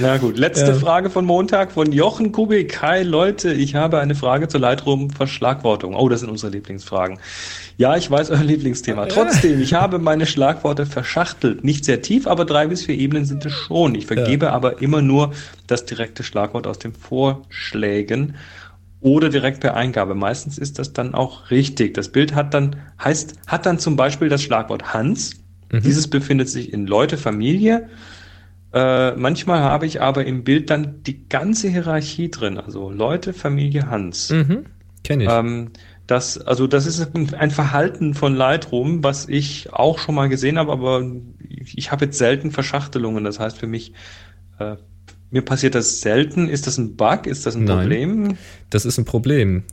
Na 0.01 0.18
gut, 0.18 0.38
letzte 0.39 0.72
Ja. 0.72 0.74
Frage 0.74 1.12
von 1.12 1.24
Montag 1.24 1.72
von 1.72 1.91
Jochen 1.91 2.32
Kubik. 2.32 2.82
Hi 2.82 3.03
Leute, 3.03 3.53
ich 3.53 3.76
habe 3.76 3.99
eine 3.99 4.16
Frage 4.16 4.47
zur 4.47 4.60
Lightroom-Verschlagwortung. 4.60 5.93
Oh, 5.95 6.10
das 6.10 6.22
sind 6.22 6.30
unsere 6.32 6.51
Lieblingsfragen. 6.51 7.20
Ja, 7.78 7.95
ich 7.95 8.09
weiß 8.09 8.32
euer 8.32 8.43
Lieblingsthema. 8.43 9.05
Trotzdem, 9.05 9.61
ich 9.61 9.73
habe 9.75 9.99
meine 9.99 10.25
Schlagworte 10.25 10.88
verschachtelt. 10.88 11.63
Nicht 11.63 11.86
sehr 11.86 12.01
tief, 12.01 12.25
aber 12.25 12.43
drei 12.43 12.67
bis 12.67 12.86
vier 12.86 12.95
Ebenen 12.95 13.25
sind 13.25 13.45
es 13.45 13.53
schon. 13.53 13.93
Ich 13.93 14.07
vergebe 14.07 14.51
aber 14.51 14.82
immer 14.82 15.03
nur 15.03 15.34
das 15.67 15.86
direkte 15.86 16.23
Schlagwort 16.23 16.65
aus 16.65 16.80
den 16.80 16.93
Vorschlägen 16.93 18.36
oder 18.99 19.30
direkt 19.30 19.59
per 19.59 19.75
Eingabe. 19.75 20.15
Meistens 20.15 20.57
ist 20.57 20.80
das 20.80 20.93
dann 20.93 21.13
auch 21.13 21.51
richtig. 21.51 21.93
Das 21.93 22.09
Bild 22.09 22.34
hat 22.34 22.55
dann, 22.55 22.78
heißt, 23.03 23.36
hat 23.45 23.67
dann 23.67 23.78
zum 23.78 23.95
Beispiel 23.95 24.28
das 24.28 24.41
Schlagwort 24.41 24.93
Hans. 24.93 25.32
Dieses 25.71 26.07
befindet 26.07 26.49
sich 26.49 26.71
in 26.71 26.88
Leute, 26.88 27.17
Familie. 27.17 27.89
Äh, 28.73 29.11
manchmal 29.15 29.59
habe 29.59 29.86
ich 29.86 30.01
aber 30.01 30.25
im 30.25 30.43
Bild 30.43 30.69
dann 30.69 31.03
die 31.03 31.28
ganze 31.28 31.67
Hierarchie 31.67 32.32
drin. 32.32 32.57
Also 32.57 32.89
Leute, 32.89 33.34
Familie, 33.34 33.89
Hans. 33.89 34.30
Mhm. 34.30 34.65
Kenn 35.03 35.21
ich. 35.21 35.30
Ähm, 35.30 35.71
Das, 36.08 36.38
also 36.38 36.68
das 36.68 36.86
ist 36.86 37.14
ein 37.16 37.51
Verhalten 37.51 38.14
von 38.14 38.34
Lightroom, 38.34 39.03
was 39.03 39.28
ich 39.28 39.74
auch 39.74 39.99
schon 39.99 40.16
mal 40.16 40.30
gesehen 40.30 40.58
habe, 40.58 40.72
aber 40.72 41.05
ich 41.76 41.91
habe 41.91 42.05
jetzt 42.05 42.18
selten 42.18 42.51
Verschachtelungen. 42.51 43.26
Das 43.26 43.39
heißt 43.39 43.58
für 43.58 43.68
mich, 43.68 43.91
äh, 44.58 44.78
mir 45.30 45.41
passiert 45.41 45.76
das 45.76 45.99
selten. 45.99 46.47
Ist 46.47 46.68
das 46.68 46.78
ein 46.78 46.95
Bug? 46.95 47.28
Ist 47.28 47.45
das 47.45 47.55
ein 47.55 47.66
Nein, 47.66 47.80
Problem? 47.80 48.38
Das 48.70 48.86
ist 48.86 48.97
ein 48.97 49.03
Problem. 49.03 49.64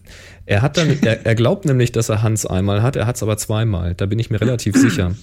Er 0.47 0.62
hat 0.62 0.76
dann, 0.76 0.99
er, 1.03 1.24
er 1.24 1.35
glaubt 1.37 1.64
nämlich, 1.64 1.93
dass 1.93 2.09
er 2.09 2.22
Hans 2.22 2.45
einmal 2.45 2.82
hat, 2.82 2.97
er 2.97 3.07
hat 3.07 3.16
es 3.16 3.22
aber 3.22 3.37
zweimal. 3.37 3.95
Da 3.95 4.07
bin 4.07 4.18
ich 4.18 4.30
mir 4.30 4.41
relativ 4.41 4.76
sicher. 4.76 5.14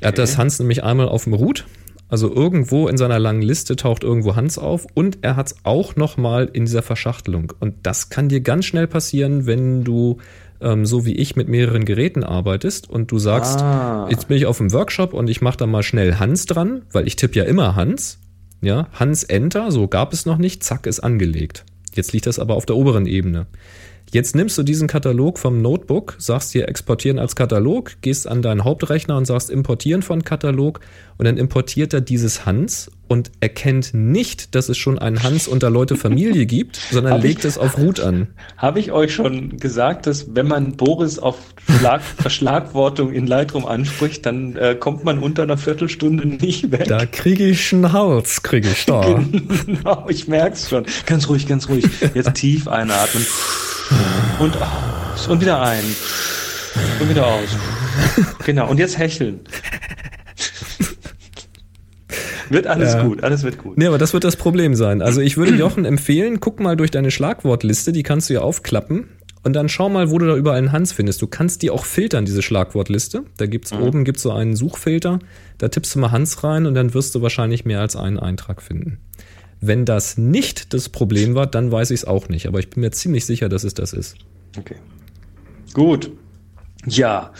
Er 0.00 0.08
hat 0.08 0.18
das 0.18 0.38
Hans 0.38 0.60
nämlich 0.60 0.84
einmal 0.84 1.08
auf 1.08 1.24
dem 1.24 1.34
Root. 1.34 1.66
Also 2.08 2.32
irgendwo 2.32 2.88
in 2.88 2.96
seiner 2.96 3.20
langen 3.20 3.42
Liste 3.42 3.76
taucht 3.76 4.02
irgendwo 4.02 4.34
Hans 4.34 4.58
auf 4.58 4.86
und 4.94 5.18
er 5.22 5.36
hat 5.36 5.48
es 5.48 5.56
auch 5.62 5.94
noch 5.94 6.16
mal 6.16 6.50
in 6.52 6.64
dieser 6.64 6.82
Verschachtelung. 6.82 7.52
Und 7.60 7.74
das 7.84 8.08
kann 8.08 8.28
dir 8.28 8.40
ganz 8.40 8.64
schnell 8.64 8.88
passieren, 8.88 9.46
wenn 9.46 9.84
du 9.84 10.18
ähm, 10.60 10.86
so 10.86 11.04
wie 11.06 11.14
ich 11.14 11.36
mit 11.36 11.48
mehreren 11.48 11.84
Geräten 11.84 12.24
arbeitest 12.24 12.88
und 12.88 13.10
du 13.10 13.18
sagst, 13.18 13.60
Ah. 13.60 14.06
jetzt 14.10 14.28
bin 14.28 14.36
ich 14.36 14.46
auf 14.46 14.58
dem 14.58 14.72
Workshop 14.72 15.12
und 15.14 15.28
ich 15.30 15.40
mache 15.40 15.56
da 15.58 15.66
mal 15.66 15.82
schnell 15.82 16.16
Hans 16.18 16.46
dran, 16.46 16.82
weil 16.92 17.06
ich 17.06 17.16
tippe 17.16 17.38
ja 17.38 17.44
immer 17.44 17.76
Hans. 17.76 18.18
Ja, 18.62 18.88
Hans 18.92 19.24
Enter, 19.24 19.70
so 19.72 19.88
gab 19.88 20.12
es 20.12 20.26
noch 20.26 20.36
nicht, 20.38 20.62
zack, 20.62 20.86
ist 20.86 21.00
angelegt. 21.00 21.64
Jetzt 21.94 22.12
liegt 22.12 22.26
das 22.26 22.38
aber 22.38 22.54
auf 22.54 22.66
der 22.66 22.76
oberen 22.76 23.06
Ebene. 23.06 23.46
Jetzt 24.12 24.34
nimmst 24.34 24.58
du 24.58 24.64
diesen 24.64 24.88
Katalog 24.88 25.38
vom 25.38 25.62
Notebook, 25.62 26.16
sagst 26.18 26.50
hier 26.50 26.68
exportieren 26.68 27.20
als 27.20 27.36
Katalog, 27.36 27.92
gehst 28.02 28.26
an 28.26 28.42
deinen 28.42 28.64
Hauptrechner 28.64 29.16
und 29.16 29.24
sagst 29.24 29.50
importieren 29.50 30.02
von 30.02 30.24
Katalog 30.24 30.80
und 31.16 31.26
dann 31.26 31.36
importiert 31.36 31.94
er 31.94 32.00
dieses 32.00 32.44
Hans 32.44 32.90
und 33.06 33.30
erkennt 33.38 33.94
nicht, 33.94 34.54
dass 34.56 34.68
es 34.68 34.78
schon 34.78 34.98
einen 34.98 35.22
Hans 35.22 35.46
unter 35.46 35.70
Leute 35.70 35.94
Familie 35.94 36.46
gibt, 36.46 36.80
sondern 36.90 37.12
Hab 37.12 37.18
ich- 37.20 37.24
legt 37.30 37.44
es 37.44 37.56
auf 37.56 37.78
Root 37.78 38.00
an. 38.00 38.26
Habe 38.56 38.80
ich 38.80 38.90
euch 38.90 39.14
schon 39.14 39.58
gesagt, 39.58 40.08
dass 40.08 40.34
wenn 40.34 40.48
man 40.48 40.76
Boris 40.76 41.20
auf 41.20 41.36
Schlag, 41.78 42.02
Verschlagwortung 42.18 43.12
in 43.12 43.28
Lightroom 43.28 43.64
anspricht, 43.64 44.26
dann 44.26 44.56
äh, 44.56 44.74
kommt 44.74 45.04
man 45.04 45.20
unter 45.20 45.44
einer 45.44 45.56
Viertelstunde 45.56 46.26
nicht 46.26 46.72
weg. 46.72 46.86
Da 46.88 47.06
kriege 47.06 47.44
ich 47.46 47.72
einen 47.72 47.92
Hals, 47.92 48.42
kriege 48.42 48.68
ich 48.70 48.86
da. 48.86 49.00
Genau, 49.66 50.06
ich 50.08 50.26
merk's 50.26 50.68
schon. 50.68 50.84
Ganz 51.06 51.28
ruhig, 51.28 51.46
ganz 51.46 51.68
ruhig. 51.68 51.84
Jetzt 52.14 52.34
tief 52.34 52.66
einatmen. 52.66 53.24
Und 54.40 54.56
aus. 54.60 55.28
Und 55.28 55.40
wieder 55.40 55.60
ein. 55.62 55.84
Und 57.00 57.08
wieder 57.10 57.26
aus. 57.26 57.48
Genau. 58.44 58.68
Und 58.68 58.78
jetzt 58.78 58.98
hecheln. 58.98 59.40
Wird 62.48 62.66
alles 62.66 62.94
Ja. 62.94 63.02
gut, 63.04 63.22
alles 63.22 63.44
wird 63.44 63.58
gut. 63.58 63.78
Nee, 63.78 63.86
aber 63.86 63.98
das 63.98 64.12
wird 64.12 64.24
das 64.24 64.34
Problem 64.36 64.74
sein. 64.74 65.02
Also 65.02 65.20
ich 65.20 65.36
würde 65.36 65.54
Jochen 65.54 65.84
empfehlen, 65.84 66.40
guck 66.40 66.58
mal 66.58 66.76
durch 66.76 66.90
deine 66.90 67.10
Schlagwortliste, 67.12 67.92
die 67.92 68.02
kannst 68.02 68.28
du 68.28 68.34
ja 68.34 68.40
aufklappen. 68.40 69.08
Und 69.42 69.54
dann 69.54 69.68
schau 69.68 69.88
mal, 69.88 70.10
wo 70.10 70.18
du 70.18 70.26
da 70.26 70.36
überall 70.36 70.58
einen 70.58 70.72
Hans 70.72 70.92
findest. 70.92 71.22
Du 71.22 71.26
kannst 71.26 71.62
die 71.62 71.70
auch 71.70 71.84
filtern, 71.84 72.24
diese 72.26 72.42
Schlagwortliste. 72.42 73.22
Da 73.38 73.46
gibt's 73.46 73.72
oben 73.72 74.04
gibt's 74.04 74.22
so 74.22 74.32
einen 74.32 74.54
Suchfilter. 74.56 75.18
Da 75.58 75.68
tippst 75.68 75.94
du 75.94 75.98
mal 76.00 76.10
Hans 76.10 76.42
rein 76.44 76.66
und 76.66 76.74
dann 76.74 76.92
wirst 76.92 77.14
du 77.14 77.22
wahrscheinlich 77.22 77.64
mehr 77.64 77.80
als 77.80 77.96
einen 77.96 78.18
Eintrag 78.18 78.60
finden. 78.60 78.98
Wenn 79.60 79.84
das 79.84 80.16
nicht 80.16 80.72
das 80.72 80.88
Problem 80.88 81.34
war, 81.34 81.46
dann 81.46 81.70
weiß 81.70 81.90
ich 81.90 82.00
es 82.00 82.04
auch 82.06 82.28
nicht. 82.28 82.46
Aber 82.46 82.58
ich 82.60 82.70
bin 82.70 82.80
mir 82.80 82.90
ziemlich 82.92 83.26
sicher, 83.26 83.48
dass 83.48 83.64
es 83.64 83.74
das 83.74 83.92
ist. 83.92 84.16
Okay. 84.58 84.76
Gut. 85.74 86.10
Ja. 86.86 87.32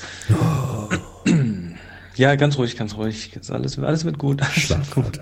Ja, 2.16 2.34
ganz 2.36 2.58
ruhig, 2.58 2.76
ganz 2.76 2.94
ruhig. 2.96 3.30
Alles, 3.48 3.78
alles 3.78 4.04
wird 4.04 4.18
gut. 4.18 4.42
Alles 4.42 4.68
wird 4.70 4.90
gut. 4.90 5.20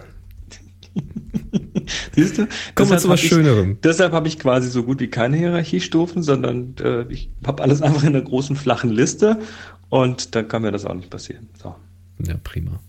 Siehst 2.14 2.38
du? 2.38 2.46
Kommen 2.74 2.90
wir 2.90 2.96
Deshalb 2.96 3.00
zu 3.00 3.08
was 3.08 3.20
hab 3.20 3.24
ich- 3.24 3.28
Schönerem. 3.28 3.78
Deshalb 3.82 4.12
habe 4.12 4.28
ich 4.28 4.38
quasi 4.38 4.68
so 4.68 4.82
gut 4.82 5.00
wie 5.00 5.08
keine 5.08 5.36
Hierarchiestufen, 5.36 6.22
sondern 6.22 6.74
äh, 6.82 7.02
ich 7.12 7.30
habe 7.46 7.62
alles 7.62 7.80
einfach 7.82 8.02
in 8.02 8.08
einer 8.08 8.22
großen 8.22 8.56
flachen 8.56 8.90
Liste 8.90 9.38
und 9.88 10.34
dann 10.34 10.48
kann 10.48 10.62
mir 10.62 10.72
das 10.72 10.84
auch 10.84 10.94
nicht 10.94 11.10
passieren. 11.10 11.48
So. 11.62 11.74
Ja, 12.26 12.34
prima. 12.42 12.80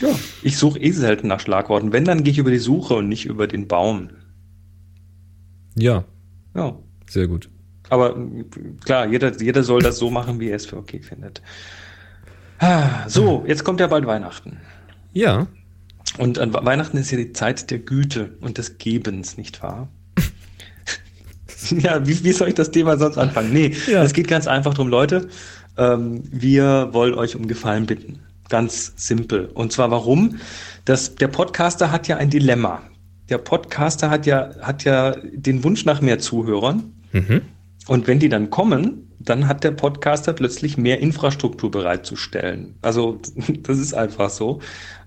Ja, 0.00 0.08
ich 0.42 0.58
suche 0.58 0.78
eh 0.78 0.90
selten 0.90 1.28
nach 1.28 1.40
Schlagworten. 1.40 1.92
Wenn, 1.92 2.04
dann 2.04 2.22
gehe 2.22 2.32
ich 2.32 2.38
über 2.38 2.50
die 2.50 2.58
Suche 2.58 2.94
und 2.94 3.08
nicht 3.08 3.24
über 3.26 3.46
den 3.46 3.66
Baum. 3.68 4.10
Ja, 5.74 6.04
Ja. 6.54 6.76
sehr 7.08 7.26
gut. 7.28 7.48
Aber 7.88 8.16
klar, 8.84 9.06
jeder, 9.06 9.40
jeder 9.40 9.62
soll 9.62 9.80
das 9.80 9.98
so 9.98 10.10
machen, 10.10 10.40
wie 10.40 10.48
er 10.48 10.56
es 10.56 10.66
für 10.66 10.76
okay 10.76 11.00
findet. 11.00 11.40
Ah, 12.58 13.08
So, 13.08 13.44
jetzt 13.46 13.64
kommt 13.64 13.80
ja 13.80 13.86
bald 13.86 14.06
Weihnachten. 14.06 14.58
Ja, 15.12 15.46
Und 16.18 16.38
an 16.38 16.52
Weihnachten 16.52 16.96
ist 16.96 17.10
ja 17.10 17.18
die 17.18 17.32
Zeit 17.32 17.70
der 17.70 17.78
Güte 17.78 18.36
und 18.40 18.58
des 18.58 18.78
Gebens, 18.78 19.36
nicht 19.36 19.62
wahr? 19.62 19.88
ja, 21.70 22.06
wie, 22.06 22.22
wie 22.24 22.32
soll 22.32 22.48
ich 22.48 22.54
das 22.54 22.70
Thema 22.70 22.96
sonst 22.98 23.18
anfangen? 23.18 23.52
Nee, 23.52 23.74
Ja. 23.86 24.02
es 24.02 24.12
geht 24.14 24.28
ganz 24.28 24.46
einfach 24.46 24.74
drum, 24.74 24.88
Leute. 24.88 25.28
Ähm, 25.76 26.22
wir 26.30 26.88
wollen 26.92 27.14
euch 27.14 27.36
um 27.36 27.46
Gefallen 27.46 27.86
bitten. 27.86 28.20
Ganz 28.48 28.92
simpel. 28.96 29.46
Und 29.46 29.72
zwar 29.72 29.90
warum? 29.90 30.36
Das, 30.84 31.14
der 31.16 31.28
Podcaster 31.28 31.90
hat 31.90 32.08
ja 32.08 32.16
ein 32.16 32.30
Dilemma. 32.30 32.82
Der 33.28 33.38
Podcaster 33.38 34.08
hat 34.10 34.26
ja, 34.26 34.50
hat 34.60 34.84
ja 34.84 35.16
den 35.32 35.64
Wunsch 35.64 35.84
nach 35.84 36.00
mehr 36.00 36.18
Zuhörern. 36.18 36.92
Mhm. 37.12 37.42
Und 37.88 38.06
wenn 38.06 38.18
die 38.18 38.28
dann 38.28 38.50
kommen, 38.50 39.06
dann 39.18 39.48
hat 39.48 39.64
der 39.64 39.72
Podcaster 39.72 40.32
plötzlich 40.32 40.76
mehr 40.76 41.00
Infrastruktur 41.00 41.70
bereitzustellen. 41.70 42.76
Also 42.82 43.20
das 43.62 43.78
ist 43.78 43.94
einfach 43.94 44.30
so. 44.30 44.60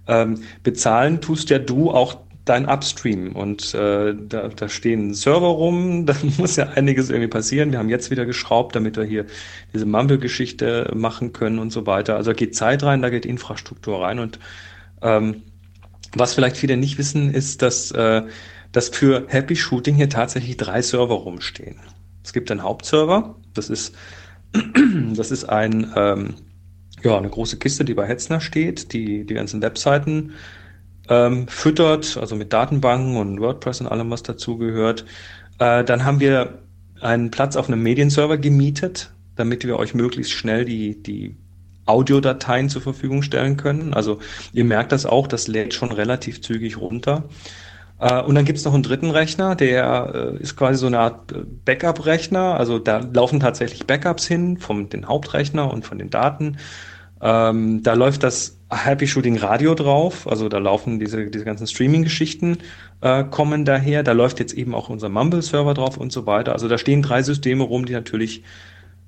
Ähm, 0.07 0.41
bezahlen 0.63 1.21
tust 1.21 1.49
ja 1.49 1.59
du 1.59 1.91
auch 1.91 2.17
dein 2.49 2.67
Upstream 2.67 3.35
und 3.35 3.73
äh, 3.75 4.15
da, 4.15 4.47
da 4.47 4.69
stehen 4.69 5.13
Server 5.13 5.47
rum, 5.47 6.05
da 6.07 6.15
muss 6.37 6.55
ja 6.55 6.69
einiges 6.69 7.09
irgendwie 7.09 7.27
passieren. 7.27 7.71
Wir 7.71 7.79
haben 7.79 7.89
jetzt 7.89 8.09
wieder 8.09 8.25
geschraubt, 8.25 8.75
damit 8.75 8.97
wir 8.97 9.03
hier 9.03 9.25
diese 9.73 9.85
Mumble-Geschichte 9.85 10.91
machen 10.95 11.31
können 11.31 11.59
und 11.59 11.71
so 11.71 11.85
weiter. 11.85 12.15
Also 12.15 12.31
da 12.31 12.35
geht 12.35 12.55
Zeit 12.55 12.83
rein, 12.83 13.01
da 13.01 13.09
geht 13.09 13.25
Infrastruktur 13.25 14.01
rein 14.01 14.19
und 14.19 14.39
ähm, 15.01 15.43
was 16.15 16.33
vielleicht 16.33 16.57
viele 16.57 16.75
nicht 16.75 16.97
wissen, 16.97 17.33
ist, 17.33 17.61
dass, 17.61 17.91
äh, 17.91 18.23
dass 18.71 18.89
für 18.89 19.25
Happy 19.27 19.55
Shooting 19.55 19.95
hier 19.95 20.09
tatsächlich 20.09 20.57
drei 20.57 20.81
Server 20.81 21.13
rumstehen. 21.13 21.79
Es 22.23 22.33
gibt 22.33 22.49
einen 22.49 22.63
Hauptserver, 22.63 23.35
das 23.53 23.69
ist, 23.69 23.95
das 25.13 25.29
ist 25.29 25.45
ein, 25.45 25.93
ähm, 25.95 26.35
ja, 27.03 27.17
eine 27.17 27.29
große 27.29 27.59
Kiste, 27.59 27.85
die 27.85 27.93
bei 27.93 28.07
Hetzner 28.07 28.41
steht, 28.41 28.91
die 28.91 29.23
die 29.25 29.33
ganzen 29.35 29.61
Webseiten 29.61 30.33
ähm, 31.09 31.47
füttert, 31.47 32.17
also 32.17 32.35
mit 32.35 32.53
Datenbanken 32.53 33.17
und 33.17 33.41
WordPress 33.41 33.81
und 33.81 33.87
allem, 33.87 34.09
was 34.11 34.23
dazugehört. 34.23 35.05
Äh, 35.57 35.83
dann 35.83 36.05
haben 36.05 36.19
wir 36.19 36.59
einen 37.01 37.31
Platz 37.31 37.55
auf 37.55 37.67
einem 37.67 37.81
Medienserver 37.81 38.37
gemietet, 38.37 39.11
damit 39.35 39.65
wir 39.65 39.77
euch 39.77 39.93
möglichst 39.93 40.31
schnell 40.31 40.65
die, 40.65 41.01
die 41.01 41.35
Audiodateien 41.85 42.69
zur 42.69 42.81
Verfügung 42.81 43.23
stellen 43.23 43.57
können. 43.57 43.93
Also 43.93 44.19
ihr 44.53 44.63
merkt 44.65 44.91
das 44.91 45.05
auch, 45.05 45.27
das 45.27 45.47
lädt 45.47 45.73
schon 45.73 45.91
relativ 45.91 46.41
zügig 46.41 46.77
runter. 46.77 47.23
Äh, 47.99 48.21
Und 48.21 48.35
dann 48.35 48.45
gibt's 48.45 48.63
noch 48.65 48.73
einen 48.73 48.83
dritten 48.83 49.09
Rechner, 49.09 49.55
der 49.55 50.35
äh, 50.37 50.43
ist 50.43 50.55
quasi 50.55 50.79
so 50.79 50.87
eine 50.87 50.99
Art 50.99 51.31
äh, 51.31 51.43
Backup-Rechner. 51.65 52.55
Also 52.55 52.79
da 52.79 52.99
laufen 52.99 53.39
tatsächlich 53.39 53.87
Backups 53.87 54.27
hin 54.27 54.57
vom 54.57 54.89
den 54.89 55.07
Hauptrechner 55.07 55.71
und 55.73 55.85
von 55.85 55.97
den 55.97 56.09
Daten. 56.11 56.57
Ähm, 57.21 57.81
da 57.81 57.93
läuft 57.93 58.23
das 58.23 58.58
Happy 58.71 59.07
Shooting 59.07 59.37
Radio 59.37 59.73
drauf, 59.73 60.27
also 60.27 60.47
da 60.47 60.59
laufen 60.59 60.99
diese, 60.99 61.27
diese 61.27 61.43
ganzen 61.43 61.65
Streaming-Geschichten 61.65 62.59
äh, 63.01 63.23
kommen 63.23 63.65
daher. 63.65 64.03
Da 64.03 64.11
läuft 64.11 64.39
jetzt 64.39 64.53
eben 64.53 64.75
auch 64.75 64.89
unser 64.89 65.09
Mumble-Server 65.09 65.73
drauf 65.73 65.97
und 65.97 66.11
so 66.11 66.27
weiter. 66.27 66.53
Also 66.53 66.67
da 66.67 66.77
stehen 66.77 67.01
drei 67.01 67.23
Systeme 67.23 67.63
rum, 67.63 67.85
die 67.85 67.93
natürlich, 67.93 68.43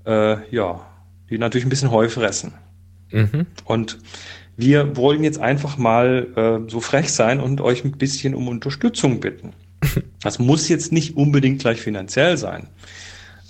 äh, 0.05 0.37
ja, 0.53 0.81
die 1.29 1.37
natürlich 1.37 1.65
ein 1.65 1.69
bisschen 1.69 1.91
Heu 1.91 2.09
fressen. 2.09 2.53
Mhm. 3.11 3.45
Und 3.65 3.99
wir 4.57 4.97
wollen 4.97 5.23
jetzt 5.23 5.39
einfach 5.39 5.77
mal 5.77 6.27
äh, 6.35 6.69
so 6.69 6.79
frech 6.79 7.11
sein 7.11 7.39
und 7.39 7.61
euch 7.61 7.83
ein 7.83 7.91
bisschen 7.91 8.33
um 8.35 8.47
Unterstützung 8.47 9.19
bitten. 9.19 9.53
Das 10.23 10.37
muss 10.37 10.69
jetzt 10.69 10.91
nicht 10.91 11.17
unbedingt 11.17 11.61
gleich 11.61 11.81
finanziell 11.81 12.37
sein. 12.37 12.67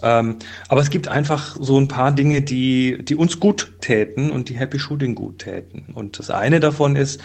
Ähm, 0.03 0.37
aber 0.67 0.81
es 0.81 0.89
gibt 0.89 1.07
einfach 1.07 1.55
so 1.59 1.79
ein 1.79 1.87
paar 1.87 2.11
Dinge, 2.11 2.41
die, 2.41 3.03
die 3.03 3.15
uns 3.15 3.39
gut 3.39 3.73
täten 3.81 4.31
und 4.31 4.49
die 4.49 4.55
Happy 4.55 4.79
Shooting 4.79 5.15
gut 5.15 5.39
täten. 5.39 5.93
Und 5.93 6.19
das 6.19 6.29
eine 6.29 6.59
davon 6.59 6.95
ist 6.95 7.21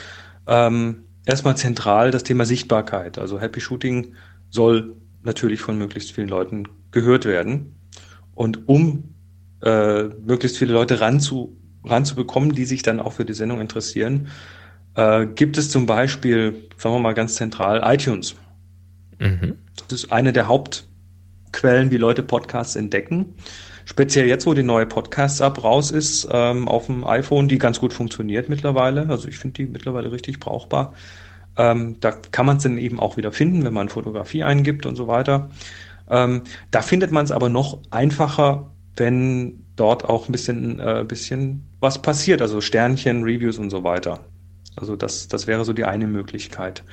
ähm, 0.47 1.05
erstmal 1.25 1.57
zentral 1.57 2.11
das 2.11 2.23
Thema 2.23 2.45
Sichtbarkeit. 2.45 3.19
Also 3.19 3.41
Happy 3.41 3.61
Shooting 3.61 4.15
soll 4.51 4.97
natürlich 5.23 5.61
von 5.61 5.79
möglichst 5.79 6.13
vielen 6.13 6.29
Leuten 6.29 6.69
gehört 6.91 7.25
werden. 7.25 7.77
Und 8.35 8.69
um 8.69 9.15
äh, 9.63 10.05
möglichst 10.05 10.59
viele 10.59 10.73
Leute 10.73 11.01
ranzu, 11.01 11.57
ranzubekommen, 11.85 12.53
die 12.53 12.65
sich 12.65 12.83
dann 12.83 13.01
auch 13.01 13.15
für 13.15 13.25
die 13.25 13.35
Sendung 13.35 13.61
interessieren, 13.61 14.29
äh, 14.95 15.27
gibt 15.27 15.59
es 15.59 15.71
zum 15.71 15.87
Beispiel, 15.87 16.69
sagen 16.77 16.95
wir 16.95 17.01
mal 17.01 17.15
ganz 17.15 17.35
zentral, 17.35 17.83
iTunes. 17.85 18.35
Mhm. 19.19 19.57
Das 19.89 20.05
ist 20.05 20.13
eine 20.13 20.33
der 20.33 20.49
Hauptquellen, 21.57 21.91
wie 21.91 21.97
Leute 21.97 22.23
Podcasts 22.23 22.77
entdecken. 22.77 23.35
Speziell 23.87 24.27
jetzt, 24.27 24.47
wo 24.47 24.53
die 24.53 24.63
neue 24.63 24.85
Podcast-App 24.85 25.65
raus 25.65 25.91
ist, 25.91 26.29
ähm, 26.31 26.69
auf 26.69 26.85
dem 26.87 27.07
iPhone, 27.07 27.49
die 27.49 27.57
ganz 27.57 27.81
gut 27.81 27.95
funktioniert 27.95 28.51
mittlerweile. 28.51 29.09
Also 29.09 29.29
ich 29.29 29.39
finde 29.39 29.55
die 29.55 29.67
mittlerweile 29.67 30.13
richtig 30.13 30.39
brauchbar. 30.39 30.93
Ähm, 31.57 31.97
da 32.01 32.13
kann 32.13 32.45
man 32.45 32.59
es 32.59 32.65
dann 32.65 32.77
eben 32.77 33.01
auch 33.01 33.17
wieder 33.17 33.33
finden, 33.33 33.65
wenn 33.65 33.73
man 33.73 33.89
Fotografie 33.89 34.43
eingibt 34.43 34.85
und 34.85 34.97
so 34.97 35.07
weiter. 35.07 35.49
Ähm, 36.11 36.43
da 36.73 36.83
findet 36.83 37.11
man 37.11 37.25
es 37.25 37.31
aber 37.31 37.49
noch 37.49 37.81
einfacher, 37.91 38.71
wenn 38.97 39.65
dort 39.77 40.05
auch 40.05 40.29
ein 40.29 40.33
bisschen, 40.33 40.79
äh, 40.79 41.07
bisschen 41.09 41.65
was 41.81 42.03
passiert, 42.03 42.43
also 42.43 42.61
Sternchen, 42.61 43.23
Reviews 43.23 43.57
und 43.57 43.71
so 43.71 43.83
weiter. 43.83 44.21
Also 44.77 44.95
das, 44.95 45.29
das 45.29 45.47
wäre 45.47 45.65
so 45.65 45.73
die 45.73 45.85
eine 45.85 46.07
Möglichkeit, 46.07 46.85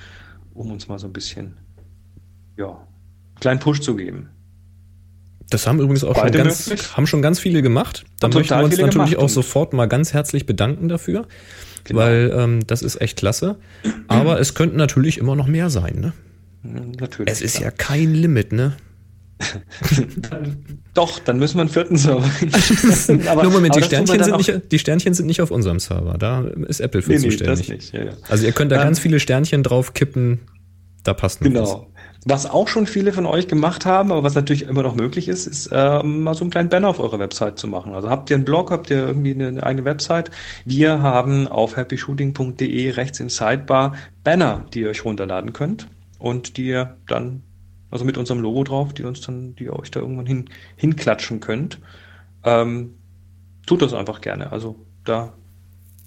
um 0.53 0.71
uns 0.71 0.87
mal 0.87 0.99
so 0.99 1.07
ein 1.07 1.13
bisschen, 1.13 1.57
ja, 2.55 2.69
einen 2.69 3.39
kleinen 3.41 3.59
Push 3.59 3.81
zu 3.81 3.97
geben. 3.97 4.29
Das 5.53 5.67
haben 5.67 5.79
übrigens 5.79 6.03
auch 6.03 6.15
schon 6.15 6.31
ganz, 6.31 6.71
haben 6.97 7.05
schon 7.05 7.21
ganz 7.21 7.39
viele 7.39 7.61
gemacht. 7.61 8.05
Da 8.19 8.27
möchten 8.27 8.57
wir 8.57 8.63
uns 8.63 8.77
natürlich 8.77 9.17
auch 9.17 9.29
sofort 9.29 9.73
mal 9.73 9.85
ganz 9.85 10.11
herzlich 10.11 10.47
bedanken 10.47 10.89
dafür, 10.89 11.27
genau. 11.83 11.99
weil 11.99 12.33
ähm, 12.35 12.65
das 12.65 12.81
ist 12.81 12.99
echt 12.99 13.19
klasse. 13.19 13.57
Aber 14.07 14.39
es 14.39 14.55
könnten 14.55 14.77
natürlich 14.77 15.19
immer 15.19 15.35
noch 15.35 15.45
mehr 15.45 15.69
sein, 15.69 15.99
ne? 15.99 16.13
Natürlich. 16.99 17.31
Es 17.31 17.41
ist 17.41 17.57
klar. 17.57 17.65
ja 17.65 17.71
kein 17.71 18.15
Limit, 18.15 18.51
ne? 18.51 18.73
Doch, 20.95 21.19
dann 21.19 21.37
müssen 21.37 21.57
wir 21.57 21.61
einen 21.61 21.69
vierten 21.69 21.97
Server 21.97 22.23
aber, 23.29 23.43
Nur 23.43 23.51
Moment, 23.51 23.75
die 23.75 23.83
Sternchen, 23.83 24.23
sind 24.23 24.37
nicht, 24.37 24.71
die 24.71 24.79
Sternchen 24.79 25.13
sind 25.13 25.27
nicht 25.27 25.41
auf 25.41 25.51
unserem 25.51 25.79
Server. 25.79 26.17
Da 26.17 26.45
ist 26.67 26.79
Apple 26.79 27.01
für 27.01 27.11
nee, 27.11 27.17
zuständig. 27.19 27.67
Nee, 27.67 27.75
nicht. 27.75 27.93
Ja, 27.93 28.05
ja. 28.05 28.11
Also 28.27 28.45
ihr 28.45 28.53
könnt 28.53 28.71
da 28.71 28.77
ähm, 28.77 28.83
ganz 28.83 28.99
viele 28.99 29.19
Sternchen 29.19 29.61
drauf 29.61 29.93
kippen. 29.93 30.39
Da 31.03 31.13
passt 31.13 31.41
noch 31.41 31.49
Genau. 31.49 31.61
Was. 31.63 31.92
Was 32.25 32.45
auch 32.45 32.67
schon 32.67 32.87
viele 32.87 33.11
von 33.11 33.25
euch 33.25 33.47
gemacht 33.47 33.85
haben, 33.85 34.11
aber 34.11 34.23
was 34.23 34.35
natürlich 34.35 34.63
immer 34.63 34.83
noch 34.83 34.95
möglich 34.95 35.27
ist, 35.27 35.45
ist 35.45 35.67
äh, 35.67 36.03
mal 36.03 36.33
so 36.33 36.43
einen 36.43 36.51
kleinen 36.51 36.69
Banner 36.69 36.87
auf 36.87 36.99
eurer 36.99 37.19
Website 37.19 37.59
zu 37.59 37.67
machen. 37.67 37.93
Also 37.93 38.09
habt 38.09 38.29
ihr 38.29 38.35
einen 38.35 38.45
Blog, 38.45 38.71
habt 38.71 38.89
ihr 38.89 38.97
irgendwie 38.97 39.33
eine, 39.33 39.47
eine 39.47 39.63
eigene 39.63 39.85
Website? 39.85 40.31
Wir 40.65 41.01
haben 41.01 41.47
auf 41.47 41.75
happyshooting.de 41.75 42.91
rechts 42.91 43.19
im 43.19 43.29
Sidebar 43.29 43.95
Banner, 44.23 44.65
die 44.73 44.81
ihr 44.81 44.89
euch 44.89 45.03
runterladen 45.03 45.53
könnt 45.53 45.87
und 46.19 46.57
die 46.57 46.67
ihr 46.67 46.97
dann 47.07 47.43
also 47.91 48.05
mit 48.05 48.17
unserem 48.17 48.39
Logo 48.39 48.63
drauf, 48.63 48.93
die 48.93 49.03
uns 49.03 49.21
dann, 49.21 49.55
die 49.55 49.65
ihr 49.65 49.77
euch 49.77 49.91
da 49.91 49.99
irgendwann 49.99 50.25
hin, 50.25 50.49
hinklatschen 50.77 51.41
könnt. 51.41 51.79
Ähm, 52.43 52.95
tut 53.67 53.81
das 53.81 53.93
einfach 53.93 54.21
gerne. 54.21 54.51
Also 54.51 54.77
da, 55.03 55.33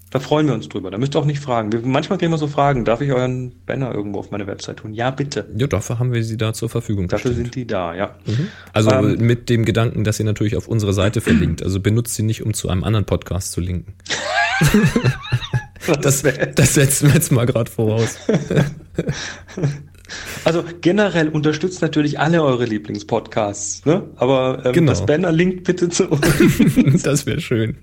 da 0.09 0.19
freuen 0.19 0.47
wir 0.47 0.53
uns 0.53 0.69
drüber. 0.69 0.89
Da 0.89 0.97
müsst 0.97 1.15
ihr 1.15 1.19
auch 1.19 1.25
nicht 1.25 1.41
fragen. 1.41 1.71
Wir, 1.71 1.81
manchmal 1.83 2.17
kriegen 2.17 2.31
wir 2.31 2.37
so 2.37 2.47
Fragen, 2.47 2.85
darf 2.85 3.01
ich 3.01 3.11
euren 3.11 3.53
Banner 3.65 3.93
irgendwo 3.93 4.19
auf 4.19 4.31
meine 4.31 4.47
Website 4.47 4.77
tun? 4.77 4.93
Ja, 4.93 5.11
bitte. 5.11 5.45
Ja, 5.57 5.67
dafür 5.67 5.99
haben 5.99 6.13
wir 6.13 6.23
sie 6.23 6.37
da 6.37 6.53
zur 6.53 6.69
Verfügung 6.69 7.07
Dafür 7.07 7.31
gestellt. 7.31 7.47
sind 7.47 7.55
die 7.55 7.67
da, 7.67 7.93
ja. 7.93 8.15
Mhm. 8.25 8.47
Also 8.71 8.91
ähm, 8.91 9.17
mit 9.19 9.49
dem 9.49 9.65
Gedanken, 9.65 10.05
dass 10.05 10.19
ihr 10.19 10.25
natürlich 10.25 10.55
auf 10.55 10.67
unsere 10.67 10.93
Seite 10.93 11.19
verlinkt. 11.19 11.61
Also 11.61 11.81
benutzt 11.81 12.15
sie 12.15 12.23
nicht, 12.23 12.43
um 12.43 12.53
zu 12.53 12.69
einem 12.69 12.85
anderen 12.85 13.05
Podcast 13.05 13.51
zu 13.51 13.59
linken. 13.59 13.93
das, 16.01 16.23
das 16.55 16.73
setzen 16.73 17.07
wir 17.07 17.15
jetzt 17.15 17.31
mal 17.31 17.45
gerade 17.45 17.69
voraus. 17.69 18.17
Also 20.45 20.63
generell 20.79 21.27
unterstützt 21.27 21.81
natürlich 21.81 22.17
alle 22.17 22.41
eure 22.41 22.63
Lieblingspodcasts, 22.63 23.85
ne? 23.85 24.03
Aber 24.15 24.65
ähm, 24.65 24.71
genau. 24.71 24.91
das 24.91 25.05
Banner 25.05 25.33
linkt 25.33 25.65
bitte 25.65 25.89
zu 25.89 26.07
uns. 26.07 27.03
das 27.03 27.25
wäre 27.25 27.41
schön. 27.41 27.75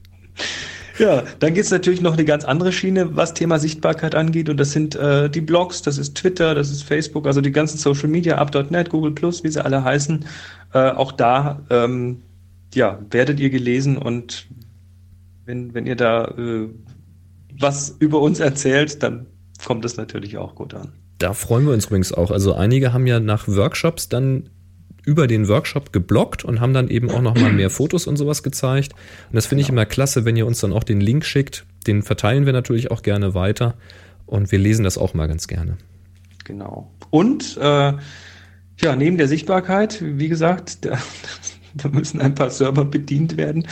Ja, 0.99 1.25
dann 1.41 1.55
geht's 1.55 1.71
natürlich 1.71 2.01
noch 2.01 2.13
eine 2.13 2.25
ganz 2.25 2.45
andere 2.45 2.73
Schiene, 2.73 3.17
was 3.17 3.35
Thema 3.35 3.59
Sichtbarkeit 3.59 4.15
angeht. 4.15 4.49
Und 4.49 4.59
das 4.59 4.73
sind 4.73 4.95
äh, 4.95 5.29
die 5.29 5.41
Blogs, 5.41 5.83
das 5.83 5.99
ist 5.99 6.15
Twitter, 6.17 6.55
das 6.55 6.71
ist 6.71 6.83
Facebook, 6.83 7.27
also 7.27 7.41
die 7.41 7.51
ganzen 7.51 7.79
Social 7.79 8.09
Media, 8.09 8.39
Up.net, 8.39 8.91
Google 8.91 9.13
Plus, 9.13 9.43
wie 9.43 9.49
sie 9.49 9.65
alle 9.65 9.83
heißen. 9.83 10.25
Äh, 10.73 10.91
auch 10.91 11.13
da 11.13 11.63
ähm, 11.71 12.23
ja, 12.75 12.99
werdet 13.11 13.41
ihr 13.41 13.51
gelesen 13.51 13.99
und 13.99 14.47
wenn, 15.47 15.75
wenn 15.75 15.87
ihr 15.87 15.97
da 15.97 16.27
äh, 16.39 16.69
was 17.59 17.97
über 17.99 18.21
uns 18.21 18.41
erzählt, 18.41 19.03
dann 19.03 19.27
kommt 19.65 19.85
es 19.85 19.97
natürlich 19.97 20.39
auch 20.39 20.55
gut 20.55 20.75
an. 20.75 20.93
Da 21.19 21.33
freuen 21.33 21.67
wir 21.67 21.73
uns 21.73 21.87
übrigens 21.87 22.13
auch. 22.13 22.31
Also 22.31 22.55
einige 22.55 22.93
haben 22.93 23.07
ja 23.07 23.21
nach 23.21 23.47
Workshops 23.47 24.09
dann 24.09 24.51
über 25.05 25.27
den 25.27 25.49
Workshop 25.49 25.93
geblockt 25.93 26.45
und 26.45 26.61
haben 26.61 26.73
dann 26.73 26.89
eben 26.89 27.11
auch 27.11 27.21
noch 27.21 27.35
mal 27.35 27.53
mehr 27.53 27.71
Fotos 27.71 28.07
und 28.07 28.17
sowas 28.17 28.43
gezeigt. 28.43 28.93
Und 29.29 29.37
das 29.37 29.47
finde 29.47 29.63
ich 29.63 29.69
genau. 29.69 29.81
immer 29.81 29.87
klasse, 29.87 30.25
wenn 30.25 30.37
ihr 30.37 30.47
uns 30.47 30.61
dann 30.61 30.73
auch 30.73 30.85
den 30.85 31.01
Link 31.01 31.25
schickt. 31.25 31.65
Den 31.87 32.03
verteilen 32.03 32.47
wir 32.47 32.53
natürlich 32.53 32.91
auch 32.91 33.03
gerne 33.03 33.35
weiter 33.35 33.75
und 34.27 34.51
wir 34.53 34.59
lesen 34.59 34.85
das 34.85 34.99
auch 34.99 35.15
mal 35.15 35.27
ganz 35.27 35.47
gerne. 35.47 35.77
Genau. 36.45 36.91
Und 37.11 37.57
äh, 37.59 37.93
ja, 38.81 38.97
neben 38.97 39.19
der 39.19 39.29
Sichtbarkeit, 39.29 40.03
wie 40.03 40.29
gesagt, 40.29 40.79
da, 40.85 40.99
da 41.75 41.89
müssen 41.89 42.21
ein 42.21 42.35
paar 42.35 42.51
Server 42.51 42.85
bedient 42.85 43.37
werden, 43.37 43.67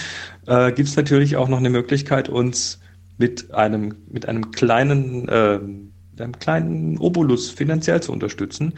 äh, 0.47 0.73
gibt 0.73 0.89
es 0.89 0.97
natürlich 0.97 1.37
auch 1.37 1.49
noch 1.49 1.59
eine 1.59 1.71
Möglichkeit, 1.71 2.29
uns 2.29 2.81
mit 3.19 3.55
einem, 3.55 3.95
mit 4.11 4.29
einem 4.29 4.51
kleinen 4.51 5.29
äh, 5.29 5.61
einem 6.19 6.39
kleinen 6.39 6.99
Obolus 6.99 7.51
finanziell 7.51 8.03
zu 8.03 8.13
unterstützen. 8.13 8.75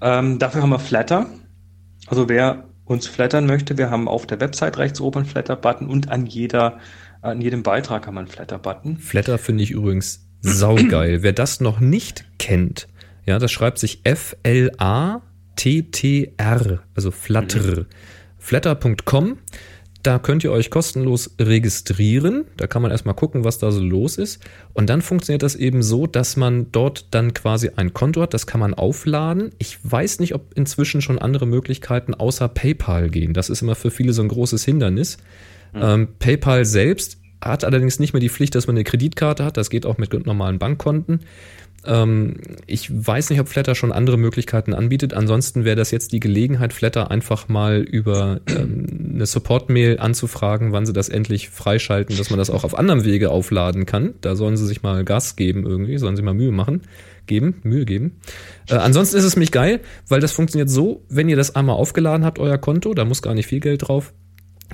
Ähm, 0.00 0.38
dafür 0.38 0.62
haben 0.62 0.70
wir 0.70 0.78
Flatter. 0.78 1.26
Also 2.08 2.28
wer 2.28 2.64
uns 2.84 3.06
flattern 3.06 3.46
möchte, 3.46 3.78
wir 3.78 3.90
haben 3.90 4.08
auf 4.08 4.26
der 4.26 4.40
Website 4.40 4.78
rechts 4.78 5.00
oben 5.00 5.18
einen 5.18 5.26
Flatter-Button 5.26 5.88
und 5.88 6.10
an 6.10 6.26
jeder, 6.26 6.78
an 7.20 7.40
jedem 7.40 7.62
Beitrag 7.62 8.06
haben 8.06 8.14
wir 8.14 8.20
einen 8.20 8.28
Flatter-Button. 8.28 8.96
Flatter 8.98 9.38
finde 9.38 9.62
ich 9.62 9.70
übrigens 9.70 10.26
saugeil. 10.40 11.22
wer 11.22 11.32
das 11.32 11.60
noch 11.60 11.80
nicht 11.80 12.24
kennt, 12.38 12.88
ja, 13.26 13.38
das 13.38 13.52
schreibt 13.52 13.78
sich 13.78 14.00
F-L-A-T-T-R, 14.04 14.40
also 16.94 17.10
Flatter. 17.10 17.80
Mhm. 17.80 17.86
Flatter.com 18.38 19.36
da 20.08 20.18
könnt 20.18 20.42
ihr 20.42 20.52
euch 20.52 20.70
kostenlos 20.70 21.34
registrieren. 21.38 22.46
Da 22.56 22.66
kann 22.66 22.80
man 22.80 22.90
erstmal 22.90 23.14
gucken, 23.14 23.44
was 23.44 23.58
da 23.58 23.70
so 23.70 23.82
los 23.82 24.16
ist. 24.16 24.42
Und 24.72 24.88
dann 24.88 25.02
funktioniert 25.02 25.42
das 25.42 25.54
eben 25.54 25.82
so, 25.82 26.06
dass 26.06 26.34
man 26.34 26.72
dort 26.72 27.08
dann 27.10 27.34
quasi 27.34 27.72
ein 27.76 27.92
Konto 27.92 28.22
hat. 28.22 28.32
Das 28.32 28.46
kann 28.46 28.58
man 28.58 28.72
aufladen. 28.72 29.50
Ich 29.58 29.78
weiß 29.82 30.20
nicht, 30.20 30.34
ob 30.34 30.54
inzwischen 30.54 31.02
schon 31.02 31.18
andere 31.18 31.44
Möglichkeiten 31.44 32.14
außer 32.14 32.48
PayPal 32.48 33.10
gehen. 33.10 33.34
Das 33.34 33.50
ist 33.50 33.60
immer 33.60 33.74
für 33.74 33.90
viele 33.90 34.14
so 34.14 34.22
ein 34.22 34.28
großes 34.28 34.64
Hindernis. 34.64 35.18
Mhm. 35.74 35.80
Ähm, 35.82 36.08
PayPal 36.18 36.64
selbst 36.64 37.18
hat 37.42 37.64
allerdings 37.64 38.00
nicht 38.00 38.14
mehr 38.14 38.20
die 38.20 38.30
Pflicht, 38.30 38.54
dass 38.54 38.66
man 38.66 38.76
eine 38.76 38.84
Kreditkarte 38.84 39.44
hat. 39.44 39.58
Das 39.58 39.68
geht 39.68 39.84
auch 39.84 39.98
mit 39.98 40.10
normalen 40.24 40.58
Bankkonten. 40.58 41.20
Ähm, 41.84 42.36
ich 42.66 42.90
weiß 42.90 43.30
nicht, 43.30 43.40
ob 43.40 43.48
Flatter 43.48 43.74
schon 43.74 43.92
andere 43.92 44.16
Möglichkeiten 44.16 44.74
anbietet. 44.74 45.14
Ansonsten 45.14 45.64
wäre 45.64 45.76
das 45.76 45.90
jetzt 45.90 46.12
die 46.12 46.20
Gelegenheit, 46.20 46.72
Flatter 46.72 47.10
einfach 47.10 47.48
mal 47.48 47.80
über 47.80 48.40
ähm, 48.48 48.86
eine 49.14 49.26
Support-Mail 49.26 49.98
anzufragen, 49.98 50.72
wann 50.72 50.86
sie 50.86 50.92
das 50.92 51.08
endlich 51.08 51.50
freischalten, 51.50 52.16
dass 52.16 52.30
man 52.30 52.38
das 52.38 52.50
auch 52.50 52.64
auf 52.64 52.76
anderem 52.76 53.04
Wege 53.04 53.30
aufladen 53.30 53.86
kann. 53.86 54.14
Da 54.20 54.34
sollen 54.34 54.56
sie 54.56 54.66
sich 54.66 54.82
mal 54.82 55.04
Gas 55.04 55.36
geben 55.36 55.64
irgendwie, 55.66 55.98
sollen 55.98 56.16
sie 56.16 56.22
mal 56.22 56.34
Mühe 56.34 56.52
machen, 56.52 56.82
geben, 57.26 57.60
Mühe 57.62 57.84
geben. 57.84 58.20
Äh, 58.68 58.74
ansonsten 58.74 59.16
ist 59.16 59.24
es 59.24 59.36
mich 59.36 59.52
geil, 59.52 59.80
weil 60.08 60.20
das 60.20 60.32
funktioniert 60.32 60.70
so, 60.70 61.04
wenn 61.08 61.28
ihr 61.28 61.36
das 61.36 61.54
einmal 61.54 61.76
aufgeladen 61.76 62.24
habt, 62.24 62.38
euer 62.38 62.58
Konto, 62.58 62.92
da 62.94 63.04
muss 63.04 63.22
gar 63.22 63.34
nicht 63.34 63.46
viel 63.46 63.60
Geld 63.60 63.86
drauf, 63.86 64.12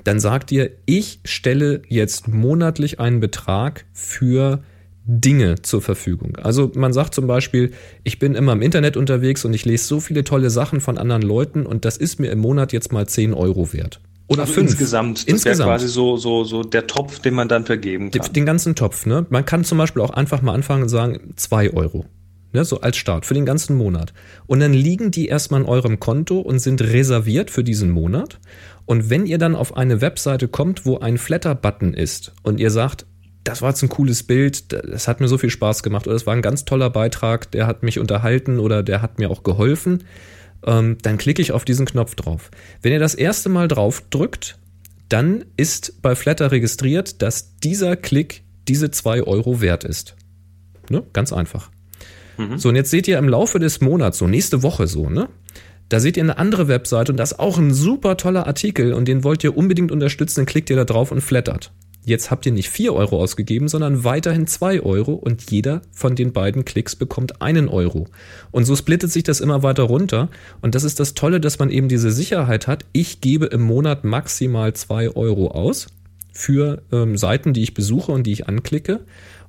dann 0.02 0.18
sagt 0.18 0.50
ihr, 0.50 0.70
ich 0.86 1.20
stelle 1.24 1.82
jetzt 1.88 2.28
monatlich 2.28 2.98
einen 2.98 3.20
Betrag 3.20 3.84
für 3.92 4.62
Dinge 5.06 5.60
zur 5.60 5.82
Verfügung. 5.82 6.36
Also 6.36 6.72
man 6.74 6.92
sagt 6.92 7.14
zum 7.14 7.26
Beispiel, 7.26 7.72
ich 8.04 8.18
bin 8.18 8.34
immer 8.34 8.52
im 8.52 8.62
Internet 8.62 8.96
unterwegs 8.96 9.44
und 9.44 9.52
ich 9.52 9.64
lese 9.64 9.84
so 9.84 10.00
viele 10.00 10.24
tolle 10.24 10.50
Sachen 10.50 10.80
von 10.80 10.96
anderen 10.96 11.22
Leuten 11.22 11.66
und 11.66 11.84
das 11.84 11.96
ist 11.96 12.18
mir 12.18 12.30
im 12.30 12.38
Monat 12.38 12.72
jetzt 12.72 12.92
mal 12.92 13.06
10 13.06 13.34
Euro 13.34 13.72
wert. 13.72 14.00
Oder 14.26 14.42
also 14.42 14.54
fünf. 14.54 14.70
Insgesamt. 14.70 15.18
Das 15.18 15.24
insgesamt. 15.24 15.68
quasi 15.68 15.88
so, 15.88 16.16
so, 16.16 16.44
so 16.44 16.62
der 16.62 16.86
Topf, 16.86 17.18
den 17.18 17.34
man 17.34 17.48
dann 17.48 17.66
vergeben 17.66 18.10
kann. 18.10 18.32
Den 18.32 18.46
ganzen 18.46 18.74
Topf, 18.74 19.04
ne? 19.04 19.26
Man 19.28 19.44
kann 19.44 19.64
zum 19.64 19.76
Beispiel 19.76 20.00
auch 20.00 20.10
einfach 20.10 20.40
mal 20.40 20.54
anfangen 20.54 20.84
und 20.84 20.88
sagen, 20.88 21.34
zwei 21.36 21.70
Euro. 21.70 22.06
Ne, 22.52 22.64
so 22.64 22.80
als 22.80 22.96
Start 22.96 23.26
für 23.26 23.34
den 23.34 23.44
ganzen 23.44 23.76
Monat. 23.76 24.14
Und 24.46 24.60
dann 24.60 24.72
liegen 24.72 25.10
die 25.10 25.26
erstmal 25.26 25.60
in 25.60 25.66
eurem 25.66 25.98
Konto 25.98 26.38
und 26.38 26.60
sind 26.60 26.80
reserviert 26.82 27.50
für 27.50 27.64
diesen 27.64 27.90
Monat. 27.90 28.38
Und 28.86 29.10
wenn 29.10 29.26
ihr 29.26 29.38
dann 29.38 29.56
auf 29.56 29.76
eine 29.76 30.00
Webseite 30.00 30.46
kommt, 30.46 30.86
wo 30.86 30.98
ein 30.98 31.18
Flatter-Button 31.18 31.94
ist 31.94 32.32
und 32.44 32.60
ihr 32.60 32.70
sagt, 32.70 33.06
das 33.44 33.62
war 33.62 33.70
jetzt 33.70 33.82
ein 33.82 33.90
cooles 33.90 34.22
Bild, 34.22 34.72
das 34.72 35.06
hat 35.06 35.20
mir 35.20 35.28
so 35.28 35.38
viel 35.38 35.50
Spaß 35.50 35.82
gemacht 35.82 36.06
oder 36.06 36.16
es 36.16 36.26
war 36.26 36.34
ein 36.34 36.42
ganz 36.42 36.64
toller 36.64 36.90
Beitrag, 36.90 37.50
der 37.52 37.66
hat 37.66 37.82
mich 37.82 37.98
unterhalten 37.98 38.58
oder 38.58 38.82
der 38.82 39.02
hat 39.02 39.18
mir 39.18 39.30
auch 39.30 39.42
geholfen, 39.42 40.04
ähm, 40.66 40.96
dann 41.02 41.18
klicke 41.18 41.42
ich 41.42 41.52
auf 41.52 41.64
diesen 41.64 41.86
Knopf 41.86 42.14
drauf. 42.14 42.50
Wenn 42.80 42.92
ihr 42.92 42.98
das 42.98 43.14
erste 43.14 43.50
Mal 43.50 43.68
drauf 43.68 44.02
drückt, 44.10 44.58
dann 45.10 45.44
ist 45.56 46.00
bei 46.00 46.14
Flatter 46.14 46.50
registriert, 46.50 47.20
dass 47.22 47.56
dieser 47.58 47.96
Klick 47.96 48.42
diese 48.66 48.90
zwei 48.90 49.22
Euro 49.22 49.60
wert 49.60 49.84
ist. 49.84 50.16
Ne? 50.88 51.04
Ganz 51.12 51.32
einfach. 51.32 51.70
Mhm. 52.38 52.58
So, 52.58 52.70
und 52.70 52.76
jetzt 52.76 52.90
seht 52.90 53.06
ihr 53.08 53.18
im 53.18 53.28
Laufe 53.28 53.58
des 53.58 53.82
Monats, 53.82 54.18
so 54.18 54.26
nächste 54.26 54.62
Woche 54.62 54.86
so, 54.86 55.08
ne? 55.08 55.28
Da 55.90 56.00
seht 56.00 56.16
ihr 56.16 56.22
eine 56.22 56.38
andere 56.38 56.66
Webseite 56.66 57.12
und 57.12 57.18
das 57.18 57.32
ist 57.32 57.38
auch 57.38 57.58
ein 57.58 57.72
super 57.72 58.16
toller 58.16 58.46
Artikel 58.46 58.94
und 58.94 59.06
den 59.06 59.22
wollt 59.22 59.44
ihr 59.44 59.54
unbedingt 59.54 59.92
unterstützen, 59.92 60.40
dann 60.40 60.46
klickt 60.46 60.70
ihr 60.70 60.76
da 60.76 60.84
drauf 60.84 61.12
und 61.12 61.20
flattert. 61.20 61.72
Jetzt 62.06 62.30
habt 62.30 62.44
ihr 62.44 62.52
nicht 62.52 62.68
4 62.68 62.92
Euro 62.92 63.20
ausgegeben, 63.22 63.68
sondern 63.68 64.04
weiterhin 64.04 64.46
2 64.46 64.82
Euro 64.82 65.12
und 65.12 65.50
jeder 65.50 65.80
von 65.90 66.14
den 66.14 66.32
beiden 66.32 66.64
Klicks 66.64 66.96
bekommt 66.96 67.40
einen 67.40 67.68
Euro. 67.68 68.08
Und 68.50 68.66
so 68.66 68.76
splittet 68.76 69.10
sich 69.10 69.22
das 69.22 69.40
immer 69.40 69.62
weiter 69.62 69.84
runter. 69.84 70.28
Und 70.60 70.74
das 70.74 70.84
ist 70.84 71.00
das 71.00 71.14
Tolle, 71.14 71.40
dass 71.40 71.58
man 71.58 71.70
eben 71.70 71.88
diese 71.88 72.10
Sicherheit 72.10 72.66
hat. 72.66 72.84
Ich 72.92 73.22
gebe 73.22 73.46
im 73.46 73.62
Monat 73.62 74.04
maximal 74.04 74.74
2 74.74 75.16
Euro 75.16 75.48
aus 75.48 75.86
für 76.32 76.82
ähm, 76.92 77.16
Seiten, 77.16 77.54
die 77.54 77.62
ich 77.62 77.72
besuche 77.72 78.12
und 78.12 78.26
die 78.26 78.32
ich 78.32 78.48
anklicke. 78.48 79.00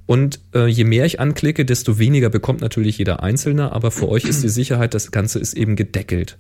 Und 0.05 0.39
äh, 0.53 0.67
je 0.67 0.83
mehr 0.85 1.05
ich 1.05 1.19
anklicke, 1.19 1.65
desto 1.65 1.99
weniger 1.99 2.29
bekommt 2.29 2.61
natürlich 2.61 2.99
jeder 2.99 3.21
Einzelne. 3.21 3.73
Aber 3.73 3.91
für 3.91 4.07
euch 4.07 4.23
ist 4.25 4.43
die 4.43 4.49
Sicherheit, 4.49 4.93
das 4.93 5.11
Ganze 5.11 5.39
ist 5.39 5.55
eben 5.55 5.75
gedeckelt. 5.75 6.37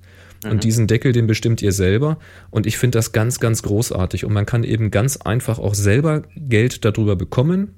Und 0.51 0.63
diesen 0.63 0.87
Deckel, 0.87 1.11
den 1.11 1.27
bestimmt 1.27 1.61
ihr 1.61 1.71
selber. 1.71 2.17
Und 2.51 2.65
ich 2.65 2.77
finde 2.77 2.97
das 2.97 3.11
ganz, 3.11 3.39
ganz 3.39 3.63
großartig. 3.63 4.25
Und 4.25 4.33
man 4.33 4.45
kann 4.45 4.63
eben 4.63 4.91
ganz 4.91 5.17
einfach 5.17 5.59
auch 5.59 5.75
selber 5.75 6.23
Geld 6.35 6.85
darüber 6.85 7.15
bekommen, 7.15 7.73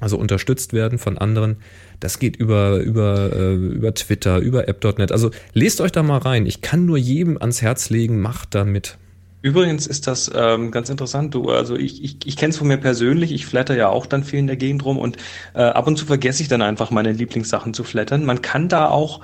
also 0.00 0.16
unterstützt 0.16 0.72
werden 0.72 0.98
von 0.98 1.18
anderen. 1.18 1.56
Das 2.00 2.18
geht 2.18 2.36
über, 2.36 2.78
über, 2.78 3.32
äh, 3.34 3.54
über 3.54 3.94
Twitter, 3.94 4.38
über 4.38 4.68
app.net. 4.68 5.12
Also 5.12 5.30
lest 5.52 5.80
euch 5.80 5.92
da 5.92 6.02
mal 6.02 6.18
rein. 6.18 6.46
Ich 6.46 6.60
kann 6.60 6.86
nur 6.86 6.98
jedem 6.98 7.36
ans 7.38 7.62
Herz 7.62 7.90
legen, 7.90 8.20
macht 8.20 8.54
da 8.54 8.64
mit. 8.64 8.98
Übrigens 9.40 9.86
ist 9.86 10.08
das 10.08 10.30
ähm, 10.34 10.72
ganz 10.72 10.88
interessant. 10.88 11.32
Du, 11.32 11.50
also 11.50 11.76
ich, 11.76 12.02
ich, 12.02 12.18
ich 12.24 12.36
kenne 12.36 12.50
es 12.50 12.56
von 12.56 12.66
mir 12.66 12.76
persönlich. 12.76 13.30
Ich 13.30 13.46
flatter 13.46 13.76
ja 13.76 13.88
auch 13.88 14.06
dann 14.06 14.24
viel 14.24 14.40
in 14.40 14.48
der 14.48 14.56
Gegend 14.56 14.84
rum 14.84 14.98
und 14.98 15.16
äh, 15.54 15.62
ab 15.62 15.86
und 15.86 15.96
zu 15.96 16.06
vergesse 16.06 16.42
ich 16.42 16.48
dann 16.48 16.60
einfach 16.60 16.90
meine 16.90 17.12
Lieblingssachen 17.12 17.72
zu 17.72 17.84
flattern. 17.84 18.24
Man 18.24 18.42
kann 18.42 18.68
da 18.68 18.88
auch 18.88 19.20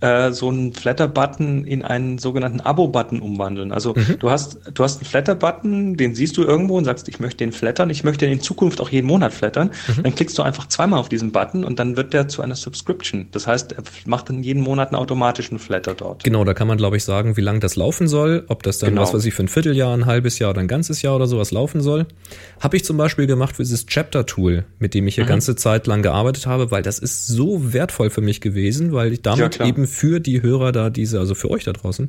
äh, 0.00 0.30
so 0.32 0.48
einen 0.50 0.74
Flatter-Button 0.74 1.64
in 1.64 1.82
einen 1.82 2.18
sogenannten 2.18 2.60
Abo-Button 2.60 3.20
umwandeln. 3.20 3.72
Also 3.72 3.94
Mhm. 3.96 4.18
du 4.18 4.30
hast 4.30 4.58
du 4.74 4.84
hast 4.84 4.98
einen 5.00 5.06
Flatter-Button, 5.06 5.96
den 5.96 6.14
siehst 6.14 6.36
du 6.36 6.42
irgendwo 6.42 6.76
und 6.76 6.84
sagst, 6.84 7.08
ich 7.08 7.18
möchte 7.20 7.38
den 7.38 7.52
flattern, 7.52 7.88
ich 7.90 8.04
möchte 8.04 8.26
den 8.26 8.34
in 8.34 8.40
Zukunft 8.40 8.80
auch 8.80 8.90
jeden 8.90 9.06
Monat 9.06 9.32
flattern. 9.32 9.70
Mhm. 9.96 10.02
Dann 10.02 10.14
klickst 10.14 10.36
du 10.36 10.42
einfach 10.42 10.68
zweimal 10.68 11.00
auf 11.00 11.08
diesen 11.08 11.32
Button 11.32 11.64
und 11.64 11.78
dann 11.78 11.96
wird 11.96 12.12
der 12.12 12.28
zu 12.28 12.42
einer 12.42 12.56
Subscription. 12.56 13.28
Das 13.32 13.46
heißt, 13.46 13.72
er 13.72 13.82
macht 14.04 14.28
dann 14.28 14.42
jeden 14.42 14.62
Monat 14.62 14.88
einen 14.88 14.96
automatischen 14.96 15.58
Flatter 15.58 15.94
dort. 15.94 16.24
Genau, 16.24 16.44
da 16.44 16.52
kann 16.52 16.68
man, 16.68 16.76
glaube 16.76 16.96
ich, 16.98 17.04
sagen, 17.04 17.36
wie 17.38 17.40
lange 17.40 17.60
das 17.60 17.76
laufen 17.76 18.06
soll, 18.06 18.44
ob 18.48 18.62
das 18.62 18.78
dann, 18.78 18.90
Genau. 18.90 19.02
was 19.02 19.14
weiß 19.14 19.24
ich, 19.24 19.32
für 19.34 19.44
ein 19.44 19.48
Vierteljahr, 19.48 19.94
ein 19.96 20.04
halbes 20.06 20.38
Jahr 20.38 20.50
oder 20.50 20.60
ein 20.60 20.68
ganzes 20.68 21.00
Jahr 21.02 21.16
oder 21.16 21.26
sowas 21.26 21.52
laufen 21.52 21.80
soll. 21.80 22.06
Habe 22.60 22.76
ich 22.76 22.84
zum 22.84 22.96
Beispiel 22.98 23.26
gemacht 23.26 23.56
für 23.56 23.62
dieses 23.62 23.86
Chapter-Tool, 23.86 24.64
mit 24.78 24.92
dem 24.94 25.06
ich 25.06 25.14
hier 25.14 25.24
ganze 25.24 25.56
Zeit 25.56 25.86
lang 25.86 26.02
gearbeitet 26.02 26.46
habe, 26.46 26.70
weil 26.70 26.82
das 26.82 26.98
ist 26.98 27.26
so 27.26 27.72
wertvoll 27.72 28.10
für 28.10 28.20
mich 28.20 28.40
gewesen, 28.40 28.92
weil 28.92 29.12
ich 29.14 29.22
damit 29.22 29.52
klar. 29.52 29.68
eben 29.68 29.85
für 29.86 30.20
die 30.20 30.42
Hörer 30.42 30.72
da 30.72 30.90
diese, 30.90 31.18
also 31.18 31.34
für 31.34 31.50
euch 31.50 31.64
da 31.64 31.72
draußen, 31.72 32.08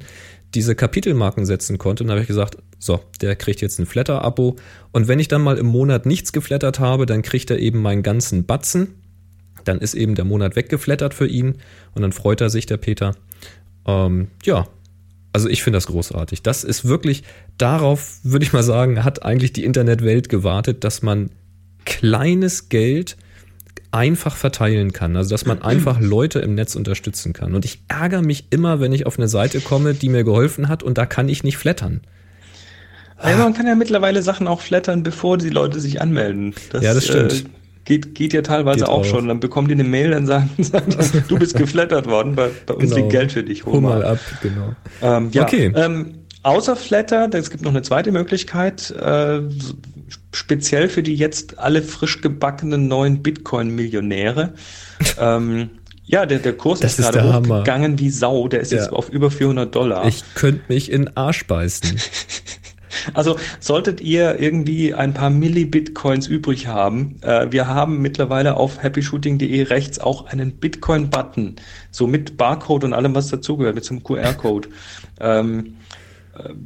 diese 0.54 0.76
Kapitelmarken 0.76 1.46
setzen 1.46 1.78
konnte. 1.78 2.04
Und 2.04 2.08
da 2.08 2.14
habe 2.14 2.22
ich 2.22 2.28
gesagt, 2.28 2.58
so, 2.80 3.00
der 3.22 3.36
kriegt 3.36 3.62
jetzt 3.62 3.80
ein 3.80 3.86
Flatter-Abo. 3.86 4.56
Und 4.92 5.08
wenn 5.08 5.20
ich 5.20 5.28
dann 5.28 5.42
mal 5.42 5.58
im 5.58 5.66
Monat 5.66 6.06
nichts 6.06 6.32
geflattert 6.32 6.80
habe, 6.80 7.06
dann 7.06 7.22
kriegt 7.22 7.50
er 7.52 7.60
eben 7.60 7.82
meinen 7.82 8.04
ganzen 8.04 8.46
Batzen. 8.46 8.96
Dann 9.64 9.80
ist 9.80 9.94
eben 9.94 10.16
der 10.16 10.26
Monat 10.26 10.56
weggeflattert 10.56 11.14
für 11.14 11.28
ihn 11.28 11.56
und 11.94 12.02
dann 12.02 12.14
freut 12.14 12.40
er 12.42 12.50
sich, 12.50 12.66
der 12.66 12.78
Peter. 12.78 13.16
Ähm, 13.86 14.28
ja, 14.44 14.68
also 15.34 15.50
ich 15.50 15.62
finde 15.62 15.78
das 15.78 15.88
großartig. 15.88 16.42
Das 16.42 16.64
ist 16.64 16.86
wirklich, 16.86 17.24
darauf 17.58 18.20
würde 18.24 18.46
ich 18.46 18.54
mal 18.54 18.64
sagen, 18.64 19.04
hat 19.04 19.24
eigentlich 19.24 19.54
die 19.54 19.66
Internetwelt 19.66 20.30
gewartet, 20.30 20.84
dass 20.84 21.02
man 21.02 21.30
kleines 21.86 22.70
Geld 22.70 23.18
einfach 23.92 24.36
verteilen 24.36 24.94
kann. 24.94 25.16
Also 25.16 25.30
dass 25.32 25.46
man 25.46 25.62
einfach 25.62 26.00
Leute 26.02 26.40
im 26.40 26.56
Netz 26.56 26.76
unterstützen 26.76 27.34
kann. 27.34 27.54
Und 27.56 27.66
ich 27.66 27.82
ärgere 27.88 28.22
mich 28.22 28.48
immer, 28.50 28.80
wenn 28.80 28.92
ich 28.94 29.06
auf 29.06 29.18
eine 29.18 29.28
Seite 29.28 29.62
komme, 29.62 29.94
die 29.94 30.10
mir 30.10 30.24
geholfen 30.24 30.68
hat 30.68 30.84
und 30.84 30.98
da 30.98 31.06
kann 31.06 31.30
ich 31.30 31.44
nicht 31.44 31.58
flattern. 31.58 32.02
Ja, 33.24 33.36
man 33.38 33.54
kann 33.56 33.66
ja 33.66 33.74
mittlerweile 33.76 34.22
Sachen 34.22 34.48
auch 34.48 34.62
flattern, 34.62 35.02
bevor 35.02 35.38
die 35.40 35.50
Leute 35.50 35.80
sich 35.80 36.02
anmelden. 36.02 36.54
Ja, 36.74 36.94
das 36.94 37.06
stimmt. 37.06 37.34
Äh, 37.34 37.44
geht, 37.86 38.14
geht 38.14 38.32
ja 38.34 38.44
teilweise 38.44 38.80
Geht 38.82 38.88
auch, 38.90 39.00
auch. 39.00 39.06
schon. 39.06 39.28
Dann 39.28 39.40
bekommen 39.40 39.68
die 39.68 39.74
eine 39.74 39.84
Mail, 39.86 40.12
dann 40.12 40.28
sagen, 40.28 40.52
sagen 40.60 40.94
du 41.28 41.40
bist 41.40 41.56
geflattert 41.58 42.06
worden, 42.08 42.36
bei, 42.36 42.50
bei 42.68 42.76
uns 42.76 42.84
Genau. 42.92 42.96
liegt 42.98 43.10
Geld 43.10 43.32
für 43.32 43.44
dich. 43.44 43.66
Hol 43.66 43.82
mal 43.82 44.04
ab, 44.06 44.20
genau. 44.44 44.76
Ähm, 45.02 45.30
ja, 45.32 45.44
Okay. 45.44 45.72
Ähm, 45.76 46.14
außer 46.44 46.76
Flatter, 46.76 47.28
es 47.34 47.50
gibt 47.50 47.64
noch 47.64 47.72
eine 47.72 47.82
zweite 47.82 48.12
Möglichkeit, 48.12 48.92
äh, 48.92 49.40
speziell 50.34 50.90
für 50.90 51.04
die 51.04 51.16
jetzt 51.16 51.58
alle 51.60 51.82
frisch 51.82 52.22
gebackenen 52.22 52.88
neuen 52.88 53.22
Bitcoin-Millionäre. 53.24 54.54
ähm, 55.20 55.70
ja, 56.06 56.26
der, 56.26 56.40
der 56.40 56.54
Kurs 56.54 56.80
Das 56.80 56.94
ist 56.94 57.00
ist 57.06 57.12
gerade 57.14 57.34
hochgegangen 57.48 58.00
wie 58.00 58.10
Sau. 58.10 58.48
Der 58.48 58.62
ist 58.62 58.72
Ja. 58.72 58.80
jetzt 58.80 58.92
auf 58.94 59.10
über 59.10 59.30
400 59.30 59.74
Dollar. 59.76 60.06
Ich 60.08 60.24
könnte 60.36 60.62
mich 60.70 60.92
in 60.92 61.06
den 61.06 61.18
Arsch 61.18 61.46
beißen. 61.48 61.98
Also 63.14 63.38
solltet 63.60 64.02
ihr 64.02 64.40
irgendwie 64.40 64.94
ein 64.94 65.14
paar 65.14 65.30
Milli-Bitcoins 65.30 66.28
übrig 66.28 66.68
haben, 66.68 67.18
äh, 67.22 67.48
wir 67.52 67.68
haben 67.68 68.02
mittlerweile 68.02 68.58
auf 68.58 68.82
happyshooting.de 68.82 69.62
rechts 69.64 70.00
auch 70.00 70.26
einen 70.26 70.54
Bitcoin-Button, 70.54 71.58
so 71.92 72.08
mit 72.08 72.38
Barcode 72.38 72.86
und 72.86 72.94
allem, 72.94 73.14
was 73.14 73.28
dazugehört, 73.30 73.76
mit 73.76 73.86
so 73.86 73.94
einem 73.94 74.04
QR-Code. 74.04 74.70
ähm, 75.20 75.60
äh, 75.60 75.70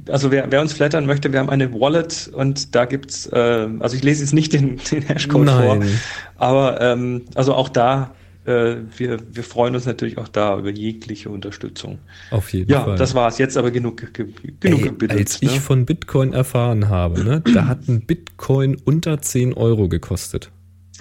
also 0.10 0.32
wer, 0.32 0.52
wer 0.52 0.62
uns 0.62 0.74
flattern 0.74 1.06
möchte, 1.06 1.32
wir 1.32 1.40
haben 1.40 1.50
eine 1.50 1.74
Wallet 1.74 2.30
und 2.34 2.76
da 2.76 2.86
gibt's, 2.86 3.26
äh, 3.28 3.68
also 3.80 3.96
ich 3.96 4.04
lese 4.04 4.22
jetzt 4.24 4.34
nicht 4.34 4.54
den, 4.54 4.78
den 4.92 5.04
Hashcode 5.04 5.50
vor, 5.50 5.76
Nein. 5.78 6.00
aber 6.38 6.82
ähm, 6.82 7.24
also 7.36 7.54
auch 7.54 7.70
da, 7.70 8.14
äh, 8.46 8.76
wir, 8.98 9.20
wir 9.32 9.44
freuen 9.44 9.76
uns 9.76 9.86
natürlich 9.86 10.18
auch 10.18 10.28
da 10.28 10.58
über 10.58 10.72
jegliche 10.72 11.30
Unterstützung. 11.30 12.00
Auf 12.32 12.52
jeden 12.54 12.72
Ja, 12.72 12.86
Fall. 12.86 12.96
das 12.98 13.14
war's. 13.14 13.38
Jetzt 13.38 13.56
aber 13.58 13.70
genug, 13.72 13.98
ge- 14.14 14.26
ge- 14.26 14.54
genug 14.60 15.04
Ey, 15.04 15.10
als 15.20 15.42
ich 15.42 15.54
ne? 15.56 15.62
von 15.62 15.86
Bitcoin 15.86 16.34
erfahren 16.34 16.90
habe, 16.90 17.24
ne, 17.24 17.42
da 17.54 17.68
hat 17.68 17.88
ein 17.88 18.02
Bitcoin 18.02 18.78
unter 18.84 19.22
10 19.22 19.54
Euro 19.54 19.88
gekostet. 19.90 20.52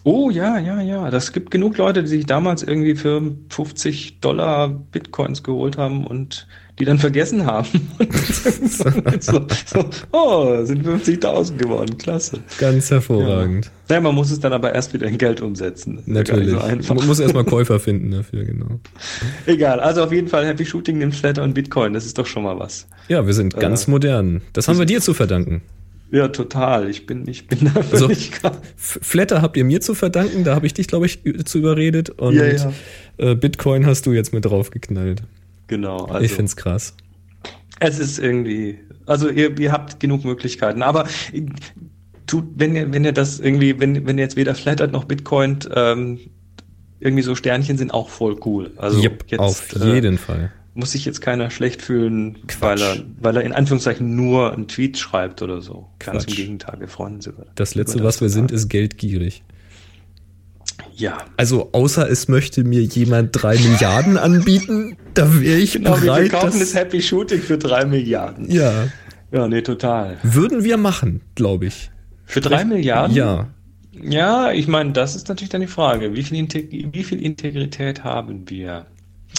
Oh 0.05 0.31
ja, 0.31 0.59
ja, 0.59 0.81
ja. 0.81 1.11
Das 1.11 1.33
gibt 1.33 1.51
genug 1.51 1.77
Leute, 1.77 2.03
die 2.03 2.09
sich 2.09 2.27
damals 2.27 2.63
irgendwie 2.63 2.95
für 2.95 3.21
50 3.51 4.21
Dollar 4.21 4.69
Bitcoins 4.69 5.43
geholt 5.43 5.77
haben 5.77 6.07
und 6.07 6.47
die 6.81 6.85
dann 6.87 6.99
vergessen 6.99 7.47
haben. 7.47 7.69
so, 9.21 9.47
so, 9.67 9.91
oh, 10.13 10.65
sind 10.65 10.85
50.000 10.87 11.57
geworden. 11.57 11.97
Klasse. 11.99 12.41
Ganz 12.59 12.91
hervorragend. 12.91 13.71
Ja, 13.89 14.01
man 14.01 14.15
muss 14.15 14.31
es 14.31 14.41
dann 14.41 14.53
aber 14.53 14.75
erst 14.75 14.95
wieder 14.95 15.07
in 15.07 15.19
Geld 15.19 15.41
umsetzen. 15.41 16.03
Natürlich. 16.07 16.51
So 16.51 16.59
einfach. 16.61 16.95
Man 16.95 17.07
muss 17.07 17.21
erstmal 17.21 17.45
Käufer 17.45 17.79
finden 17.79 18.11
dafür, 18.11 18.45
genau. 18.45 18.81
Egal. 19.47 19.81
Also 19.81 20.03
auf 20.05 20.13
jeden 20.13 20.29
Fall 20.29 20.47
Happy 20.47 20.65
Shooting 20.65 20.99
nimmt 20.99 21.15
Flatter 21.15 21.43
und 21.43 21.55
Bitcoin. 21.55 21.93
Das 21.93 22.07
ist 22.07 22.17
doch 22.19 22.27
schon 22.27 22.43
mal 22.43 22.59
was. 22.59 22.89
Ja, 23.09 23.27
wir 23.27 23.35
sind 23.35 23.55
ganz 23.59 23.87
modern. 23.87 24.41
Das 24.53 24.69
haben 24.69 24.79
wir 24.79 24.87
dir 24.87 25.01
zu 25.01 25.13
verdanken. 25.15 25.63
Ja, 26.13 26.29
total. 26.29 26.89
Ich 26.91 27.07
bin, 27.07 27.29
ich 27.29 27.47
bin 27.47 27.71
da 27.73 27.81
Also- 27.93 28.11
Flatter 28.77 29.43
habt 29.43 29.57
ihr 29.57 29.65
mir 29.65 29.81
zu 29.81 29.95
verdanken, 29.95 30.43
da 30.45 30.55
habe 30.57 30.67
ich 30.67 30.75
dich, 30.75 30.89
glaube 30.89 31.07
ich, 31.07 31.21
zu 31.45 31.59
überredet. 31.59 32.11
Und 32.11 32.35
Ja, 32.35 32.47
ja. 32.47 32.73
Äh, 33.19 33.35
Bitcoin 33.37 33.87
hast 33.87 34.07
du 34.07 34.13
jetzt 34.13 34.33
mit 34.33 34.45
draufgeknallt. 34.45 35.23
Genau. 35.71 36.07
Also. 36.07 36.25
ich 36.25 36.33
find's 36.33 36.57
krass. 36.57 36.95
Es 37.79 38.01
ist 38.01 38.19
irgendwie, 38.19 38.81
also 39.07 39.29
ihr, 39.31 39.57
ihr 39.57 39.71
habt 39.71 40.01
genug 40.01 40.25
Möglichkeiten, 40.25 40.83
aber 40.83 41.07
tut, 42.27 42.45
wenn 42.57 42.75
ihr, 42.75 42.93
wenn 42.93 43.05
ihr 43.05 43.13
das 43.13 43.39
irgendwie, 43.39 43.79
wenn, 43.79 44.05
wenn 44.05 44.19
ihr 44.19 44.25
jetzt 44.25 44.35
weder 44.35 44.57
flattert 44.57 44.91
noch 44.91 45.05
Bitcoin, 45.05 45.61
ähm, 45.73 46.19
irgendwie 46.99 47.23
so 47.23 47.37
Sternchen 47.37 47.79
sind 47.79 47.95
auch 47.95 48.09
voll 48.09 48.37
cool. 48.45 48.73
Also 48.79 49.01
Yep, 49.01 49.27
jetzt 49.29 49.41
auf 49.41 49.77
äh, 49.77 49.95
jeden 49.95 50.19
Fall. 50.19 50.51
muss 50.75 50.91
sich 50.91 51.05
jetzt 51.05 51.21
keiner 51.21 51.51
schlecht 51.51 51.83
fühlen, 51.83 52.39
weil 52.59 52.83
er, 52.83 52.97
weil 53.21 53.37
er 53.37 53.43
in 53.43 53.53
Anführungszeichen 53.53 54.17
nur 54.17 54.53
einen 54.53 54.67
Tweet 54.67 54.99
schreibt 54.99 55.41
oder 55.41 55.63
so. 55.63 55.89
Ganz 56.01 56.25
im. 56.25 56.35
Gegenteil, 56.35 56.81
wir 56.81 56.89
freuen 56.89 57.15
uns 57.15 57.29
über 57.29 57.47
Das 57.55 57.77
Letzte, 57.77 57.99
über 57.99 58.09
was 58.09 58.21
wir 58.21 58.29
sind, 58.29 58.51
ist 58.51 58.69
geldgierig. 58.69 59.45
Ja. 61.01 61.19
Also, 61.37 61.71
außer 61.73 62.09
es 62.11 62.29
möchte 62.29 62.63
mir 62.63 62.83
jemand 62.83 63.31
drei 63.33 63.57
Milliarden 63.57 64.19
anbieten, 64.19 64.97
da 65.15 65.41
wäre 65.41 65.59
ich 65.59 65.73
Genau, 65.73 65.95
wir 65.97 66.01
bereit. 66.13 66.31
kaufen 66.31 66.61
das 66.61 66.75
Happy 66.75 67.01
Shooting 67.01 67.41
für 67.41 67.57
drei 67.59 67.85
Milliarden. 67.87 68.51
ja, 68.51 68.89
Ja, 69.33 69.49
nee, 69.49 69.63
total. 69.63 70.19
würden 70.23 70.63
wir 70.65 70.77
machen, 70.77 71.23
glaube 71.35 71.67
ich. 71.67 71.91
Für 72.27 72.41
drei 72.41 72.65
Milliarden? 72.65 73.17
Ja. 73.17 73.49
Ja, 74.03 74.53
ich 74.53 74.69
meine, 74.69 74.93
das 74.93 75.17
ist 75.17 75.29
natürlich 75.29 75.49
dann 75.51 75.61
die 75.63 75.67
Frage. 75.67 76.15
Wie 76.15 76.23
viel, 76.23 76.39
Integ 76.39 76.69
wie 76.93 77.03
viel 77.05 77.21
Integrität 77.21 78.05
haben 78.05 78.49
wir? 78.49 78.87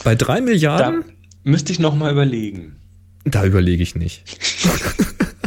Bei 0.04 0.14
drei 0.16 0.40
Da 0.40 0.46
Milliarden, 0.46 1.04
müsste 1.44 1.72
ich 1.72 1.80
noch 1.80 1.96
mal 1.96 2.12
überlegen. 2.12 2.76
da, 3.24 3.46
überlege 3.46 3.82
ich 3.84 3.96
nicht. 3.96 4.24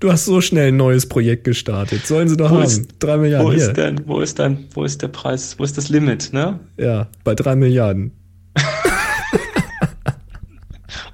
du 0.00 0.10
hast 0.12 0.24
so 0.26 0.40
schnell 0.40 0.68
ein 0.68 0.76
neues 0.76 1.06
Projekt 1.08 1.44
gestartet. 1.44 2.06
Sollen 2.06 2.28
sie 2.28 2.36
doch 2.36 2.50
Wo 2.50 2.56
haben. 2.56 2.64
ist- 2.64 2.88
drei 2.98 3.16
Wo 3.16 3.22
Milliarden. 3.22 3.52
ist 3.52 3.64
Hier. 3.64 3.72
denn, 3.74 4.00
wo 4.06 4.20
ist 4.20 4.38
denn, 4.38 4.66
wo 4.74 4.84
ist 4.84 5.02
der 5.02 5.08
Preis, 5.08 5.58
wo 5.58 5.64
ist 5.64 5.76
das 5.78 5.88
Limit, 5.88 6.32
ne? 6.32 6.60
Ja, 6.76 7.08
bei 7.24 7.34
drei 7.34 7.56
Milliarden. 7.56 8.12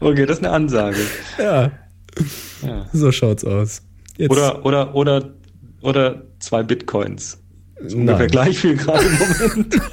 Okay, 0.03 0.25
das 0.25 0.39
ist 0.39 0.45
eine 0.45 0.53
Ansage. 0.55 0.97
Ja, 1.39 1.71
Ja. 2.63 2.87
so 2.93 3.13
schaut's 3.13 3.45
aus. 3.45 3.83
Jetzt, 4.17 4.31
Oder, 4.31 4.65
oder, 4.65 4.95
oder, 4.95 5.31
oder 5.83 6.23
zwei 6.39 6.63
Bitcoins. 6.63 7.39
Das 7.77 7.89
ist 7.89 7.95
ungefähr 7.95 8.21
Nein. 8.21 8.29
gleich 8.31 8.59
viel 8.59 8.77
gerade 8.77 9.05
im 9.05 9.13
Moment. 9.19 9.75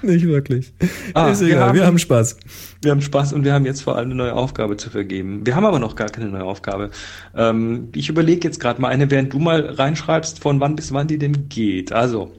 nicht 0.08 0.26
wirklich. 0.26 0.72
Ah, 1.14 1.30
ist 1.30 1.40
wir 1.40 1.48
egal, 1.48 1.74
wir 1.74 1.80
haben- 1.82 1.88
haben 1.88 1.98
Spaß. 1.98 2.36
Wir 2.82 2.90
haben 2.92 3.02
Spaß 3.02 3.32
und 3.34 3.44
wir 3.44 3.52
haben 3.52 3.66
jetzt 3.66 3.82
vor 3.82 3.96
allem 3.96 4.06
eine 4.06 4.14
neue 4.14 4.34
Aufgabe 4.34 4.76
zu 4.76 4.88
vergeben. 4.90 5.44
Wir 5.46 5.54
haben 5.56 5.64
aber 5.66 5.78
noch 5.78 5.96
gar 5.96 6.08
keine 6.08 6.28
neue 6.28 6.44
Aufgabe. 6.44 6.90
Ähm, 7.36 7.88
ich 7.94 8.08
überlege 8.08 8.46
jetzt 8.48 8.58
gerade 8.60 8.80
mal 8.80 8.88
eine, 8.88 9.10
während 9.10 9.32
du 9.32 9.38
mal 9.38 9.60
reinschreibst, 9.66 10.38
von 10.40 10.60
wann 10.60 10.76
bis 10.76 10.92
wann 10.92 11.06
die 11.08 11.18
denn 11.18 11.48
geht. 11.48 11.92
Also, 11.92 12.32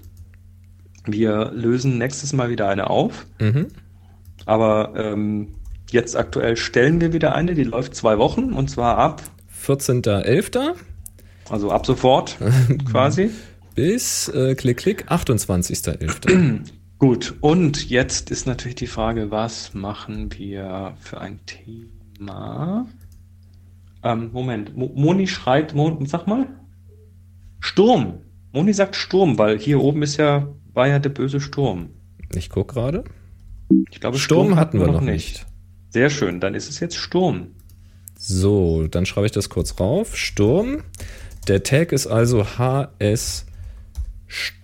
wir 1.05 1.51
lösen 1.53 1.97
nächstes 1.97 2.33
Mal 2.33 2.49
wieder 2.49 2.67
eine 2.69 2.89
auf. 2.89 3.25
Mhm. 3.39 3.67
Aber 4.45 4.93
ähm, 4.95 5.49
jetzt 5.91 6.15
aktuell 6.17 6.57
stellen 6.57 7.01
wir 7.01 7.13
wieder 7.13 7.35
eine, 7.35 7.53
die 7.53 7.63
läuft 7.63 7.95
zwei 7.95 8.17
Wochen 8.17 8.53
und 8.53 8.69
zwar 8.69 8.97
ab, 8.97 9.21
14.11. 9.63 10.73
also 11.49 11.71
ab 11.71 11.85
sofort 11.85 12.37
quasi. 12.91 13.29
bis, 13.75 14.27
äh, 14.29 14.55
klick, 14.55 14.77
klick, 14.77 15.11
28.11. 15.11 16.61
Gut, 17.01 17.33
und 17.41 17.89
jetzt 17.89 18.29
ist 18.29 18.45
natürlich 18.45 18.75
die 18.75 18.85
Frage, 18.85 19.31
was 19.31 19.73
machen 19.73 20.31
wir 20.37 20.95
für 20.99 21.19
ein 21.19 21.39
Thema? 21.47 22.85
Ähm, 24.03 24.29
Moment, 24.31 24.77
Mo 24.77 24.91
Moni 24.93 25.25
schreit, 25.25 25.73
Mo 25.73 25.97
sag 26.05 26.27
mal. 26.27 26.45
Sturm. 27.59 28.19
Moni 28.51 28.71
sagt 28.71 28.95
Sturm, 28.95 29.39
weil 29.39 29.57
hier 29.57 29.81
oben 29.81 30.03
ist 30.03 30.17
ja, 30.17 30.47
war 30.75 30.87
ja 30.87 30.99
der 30.99 31.09
böse 31.09 31.41
Sturm. 31.41 31.89
Ich 32.35 32.51
guck 32.51 32.67
gerade. 32.67 33.03
Ich 33.89 33.99
glaube, 33.99 34.19
Sturm 34.19 34.55
hatten 34.55 34.79
wir 34.79 34.85
noch 34.85 35.01
nicht. 35.01 35.47
Sehr 35.89 36.11
schön, 36.11 36.39
dann 36.39 36.53
ist 36.53 36.69
es 36.69 36.79
jetzt 36.79 36.97
Sturm. 36.97 37.47
So, 38.15 38.85
dann 38.87 39.07
schreibe 39.07 39.25
ich 39.25 39.31
das 39.31 39.49
kurz 39.49 39.79
rauf. 39.79 40.15
Sturm. 40.15 40.83
Der 41.47 41.63
Tag 41.63 41.93
ist 41.93 42.05
also 42.05 42.45
HS 42.59 43.47
Sturm. 44.27 44.60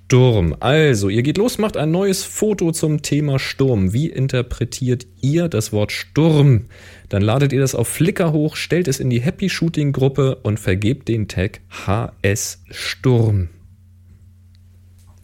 Also, 0.62 1.10
ihr 1.10 1.22
geht 1.22 1.38
los, 1.38 1.58
macht 1.58 1.76
ein 1.76 1.92
neues 1.92 2.24
Foto 2.24 2.72
zum 2.72 3.02
Thema 3.02 3.40
Sturm. 3.40 3.92
Wie 3.92 4.10
interpretiert 4.10 5.06
ihr 5.22 5.50
das 5.50 5.74
Wort 5.74 5.92
Sturm? 5.92 6.66
Dann 7.10 7.22
ladet 7.22 7.52
ihr 7.52 7.60
das 7.60 7.76
auf 7.76 7.90
Flickr 7.90 8.32
hoch, 8.32 8.56
stellt 8.56 8.88
es 8.88 9.02
in 9.02 9.10
die 9.10 9.22
Happy 9.22 9.50
Shooting 9.50 9.92
Gruppe 9.92 10.38
und 10.44 10.60
vergebt 10.60 11.10
den 11.10 11.28
Tag 11.28 11.60
HS 11.70 12.64
Sturm. 12.70 13.50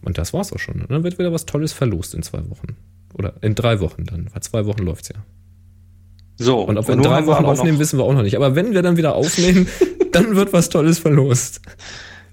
Und 0.02 0.18
das 0.18 0.34
war's 0.34 0.52
auch 0.52 0.58
schon. 0.58 0.82
Und 0.82 0.90
dann 0.90 1.02
wird 1.02 1.18
wieder 1.18 1.32
was 1.32 1.46
Tolles 1.46 1.72
verlost 1.72 2.14
in 2.14 2.22
zwei 2.22 2.48
Wochen. 2.50 2.76
Oder 3.14 3.34
in 3.40 3.54
drei 3.54 3.80
Wochen 3.80 4.04
dann, 4.04 4.28
weil 4.32 4.42
zwei 4.42 4.66
Wochen 4.66 4.82
läuft's 4.82 5.08
ja. 5.08 5.24
So, 6.36 6.60
Und 6.60 6.76
ob 6.76 6.88
wir 6.88 6.94
in 6.94 7.02
drei 7.02 7.24
Wochen 7.26 7.44
aufnehmen, 7.44 7.78
wissen 7.78 7.98
wir 7.98 8.04
auch 8.04 8.12
noch 8.12 8.22
nicht. 8.22 8.36
Aber 8.36 8.54
wenn 8.54 8.74
wir 8.74 8.82
dann 8.82 8.98
wieder 8.98 9.14
aufnehmen, 9.14 9.66
dann 10.12 10.36
wird 10.36 10.52
was 10.52 10.68
Tolles 10.68 10.98
verlost. 10.98 11.62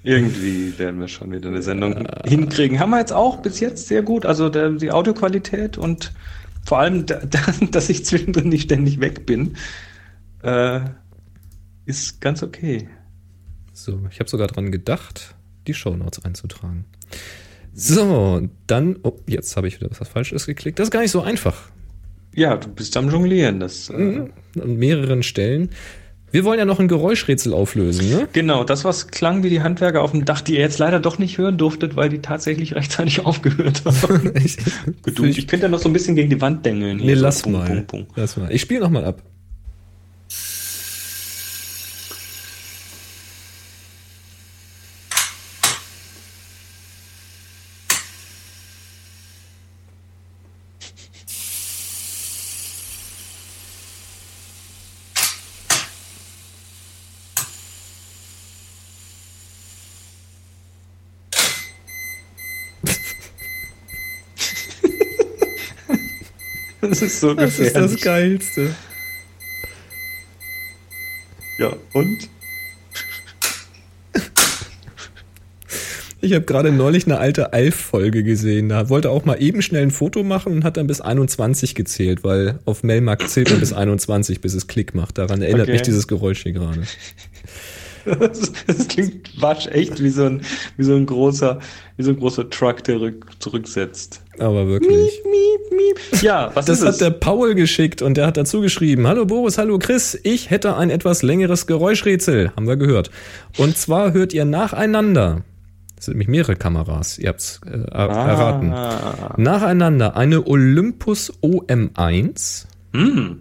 Irgendwie 0.03 0.78
werden 0.80 0.99
wir 0.99 1.07
schon 1.07 1.32
wieder 1.32 1.49
eine 1.49 1.61
Sendung 1.61 2.07
hinkriegen. 2.26 2.80
Haben 2.80 2.90
wir 2.91 2.99
jetzt 2.99 3.14
auch 3.14 3.38
bis 3.38 3.60
jetzt 3.60 3.88
sehr 3.88 4.02
gut. 4.02 4.26
Also 4.26 4.49
der, 4.49 4.72
die 4.72 4.91
Audioqualität 4.91 5.78
und 5.78 6.11
vor 6.65 6.80
allem, 6.80 7.06
da, 7.06 7.19
da, 7.30 7.40
dass 7.72 7.90
ich 7.90 8.06
zwischendrin 8.06 8.49
nicht 8.49 8.64
ständig 8.64 8.99
weg 8.99 9.26
bin, 9.26 9.56
äh, 10.44 10.82
ist 11.86 12.22
ganz 12.22 12.41
okay. 12.41 12.90
So, 13.73 14.02
ich 14.10 14.19
habe 14.19 14.30
sogar 14.30 14.48
dran 14.48 14.72
gedacht, 14.72 15.36
die 15.68 15.73
Shownotes 15.73 16.26
einzutragen. 16.26 16.86
So, 17.73 18.48
dann, 18.68 18.98
oh, 19.03 19.19
jetzt 19.28 19.56
habe 19.56 19.68
ich 19.68 19.80
wieder 19.80 19.90
was 19.98 20.07
Falsches 20.07 20.45
geklickt. 20.45 20.80
Das 20.80 20.88
ist 20.88 20.91
gar 20.91 21.02
nicht 21.02 21.11
so 21.11 21.22
einfach. 21.22 21.69
Ja, 22.34 22.57
du 22.57 22.69
bist 22.69 22.95
am 22.98 23.10
Jonglieren. 23.10 23.60
Das, 23.60 23.90
äh, 23.90 23.94
Mhm. 23.94 24.34
An 24.60 24.76
mehreren 24.78 25.23
Stellen. 25.23 25.69
Wir 26.32 26.45
wollen 26.45 26.60
ja 26.60 26.66
noch 26.66 26.80
ein 26.80 26.88
Geräuschrätsel 26.88 27.53
auflösen, 27.53 28.10
ne? 28.10 28.28
Genau, 28.32 28.64
das, 28.64 28.86
was 28.86 29.08
klang 29.08 29.44
wie 29.44 29.49
die 29.49 29.62
Handwerker 29.62 30.02
auf 30.02 30.12
dem 30.12 30.24
Dach, 30.24 30.41
die 30.41 30.53
ihr 30.53 30.62
jetzt 30.62 30.80
leider 30.80 30.99
doch 30.99 31.18
nicht 31.20 31.38
hören 31.38 31.58
durftet, 31.58 31.95
weil 31.95 32.10
die 32.10 32.20
tatsächlich 32.20 32.74
rechtzeitig 32.76 33.26
aufgehört 33.26 33.84
haben. 33.86 34.32
ich, 34.44 34.58
Du, 35.16 35.26
ich 35.26 35.48
könnte 35.48 35.66
ja 35.66 35.70
noch 35.70 35.80
so 35.80 35.90
ein 35.90 35.94
bisschen 35.94 36.16
gegen 36.16 36.30
die 36.30 36.40
Wand 36.41 36.66
dengeln. 36.66 36.98
nee, 36.98 37.16
so 37.16 37.22
lass 37.22 37.45
mal. 37.45 37.66
Pung, 37.68 37.86
Pung. 37.86 38.08
Lass 38.16 38.38
mal. 38.38 38.52
Ich 38.52 38.62
spiele 38.62 38.80
noch 38.82 38.90
mal 38.90 39.03
ab. 39.03 39.22
Das 67.02 67.14
ist 67.14 67.19
so 67.19 67.34
Das 67.34 67.60
ist 67.60 67.65
gefährlich. 67.73 67.91
das 67.94 68.02
Geilste. 68.02 68.76
Ja, 71.57 71.73
und? 71.94 72.30
Ich 76.23 76.34
habe 76.34 76.45
gerade 76.45 76.72
neulich 76.72 77.06
eine 77.06 77.18
alte 77.18 77.52
Alf-Folge 77.53 78.23
gesehen. 78.23 78.69
Da 78.69 78.90
wollte 78.90 79.07
er 79.07 79.11
auch 79.11 79.26
mal 79.26 79.41
eben 79.41 79.64
schnell 79.64 79.82
ein 79.82 79.90
Foto 79.91 80.22
machen 80.23 80.53
und 80.53 80.64
hat 80.64 80.78
dann 80.78 80.86
bis 80.86 81.02
21 81.02 81.73
gezählt, 81.73 82.23
weil 82.23 82.60
auf 82.65 82.84
Melmark 82.84 83.28
zählt 83.28 83.49
man 83.49 83.60
bis 83.60 83.73
21, 83.73 84.40
bis 84.40 84.53
es 84.53 84.68
Klick 84.68 84.94
macht. 84.94 85.18
Daran 85.18 85.41
erinnert 85.41 85.64
Okay. 85.64 85.72
mich 85.73 85.82
dieses 85.82 86.07
Geräusch 86.07 86.44
hier 86.44 86.52
gerade. 86.52 86.84
Das, 88.06 88.52
das 88.68 88.88
klingt 88.88 89.41
waschecht 89.41 90.02
wie 90.02 90.10
so 90.10 90.23
ein, 90.26 90.41
wie 90.78 90.84
so 90.84 90.95
ein 90.95 91.06
großer, 91.06 91.60
wie 91.98 92.03
so 92.03 92.11
ein 92.11 92.18
großer 92.19 92.49
Truck, 92.49 92.84
der 92.84 92.99
rück, 93.02 93.26
zurücksetzt. 93.40 94.22
Aber 94.40 94.68
wirklich. 94.68 95.22
Miep, 95.23 95.72
miep. 96.11 96.22
Ja, 96.23 96.52
was 96.53 96.65
Das 96.65 96.80
ist 96.80 96.86
hat 96.86 96.94
es? 96.94 96.98
der 96.99 97.11
Paul 97.11 97.53
geschickt 97.56 98.02
und 98.02 98.15
der 98.18 98.28
hat 98.28 98.38
dazu 98.38 98.61
geschrieben: 98.61 99.07
Hallo 99.07 99.26
Boris, 99.26 99.57
hallo 99.57 99.78
Chris, 99.80 100.19
ich 100.23 100.49
hätte 100.49 100.76
ein 100.78 100.90
etwas 100.90 101.22
längeres 101.23 101.68
Geräuschrätsel. 101.68 102.52
Haben 102.56 102.68
wir 102.68 102.78
gehört. 102.78 103.11
Und 103.57 103.78
zwar 103.78 104.14
hört 104.14 104.34
ihr 104.34 104.45
nacheinander. 104.45 105.44
Das 105.95 106.06
sind 106.06 106.14
nämlich 106.14 106.30
mehrere 106.30 106.56
Kameras, 106.56 107.19
ihr 107.19 107.30
habt's 107.30 107.61
äh, 107.65 107.69
er 107.69 108.10
erraten. 108.10 108.73
Ah. 108.73 109.36
Nacheinander 109.38 110.15
eine 110.18 110.48
Olympus 110.48 111.32
OM1, 111.44 112.65
Hm. 112.94 113.38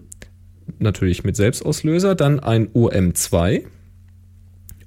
natürlich 0.78 1.24
mit 1.24 1.37
Selbstauslöser, 1.37 2.15
dann 2.15 2.39
ein 2.39 2.69
OM2 2.69 3.62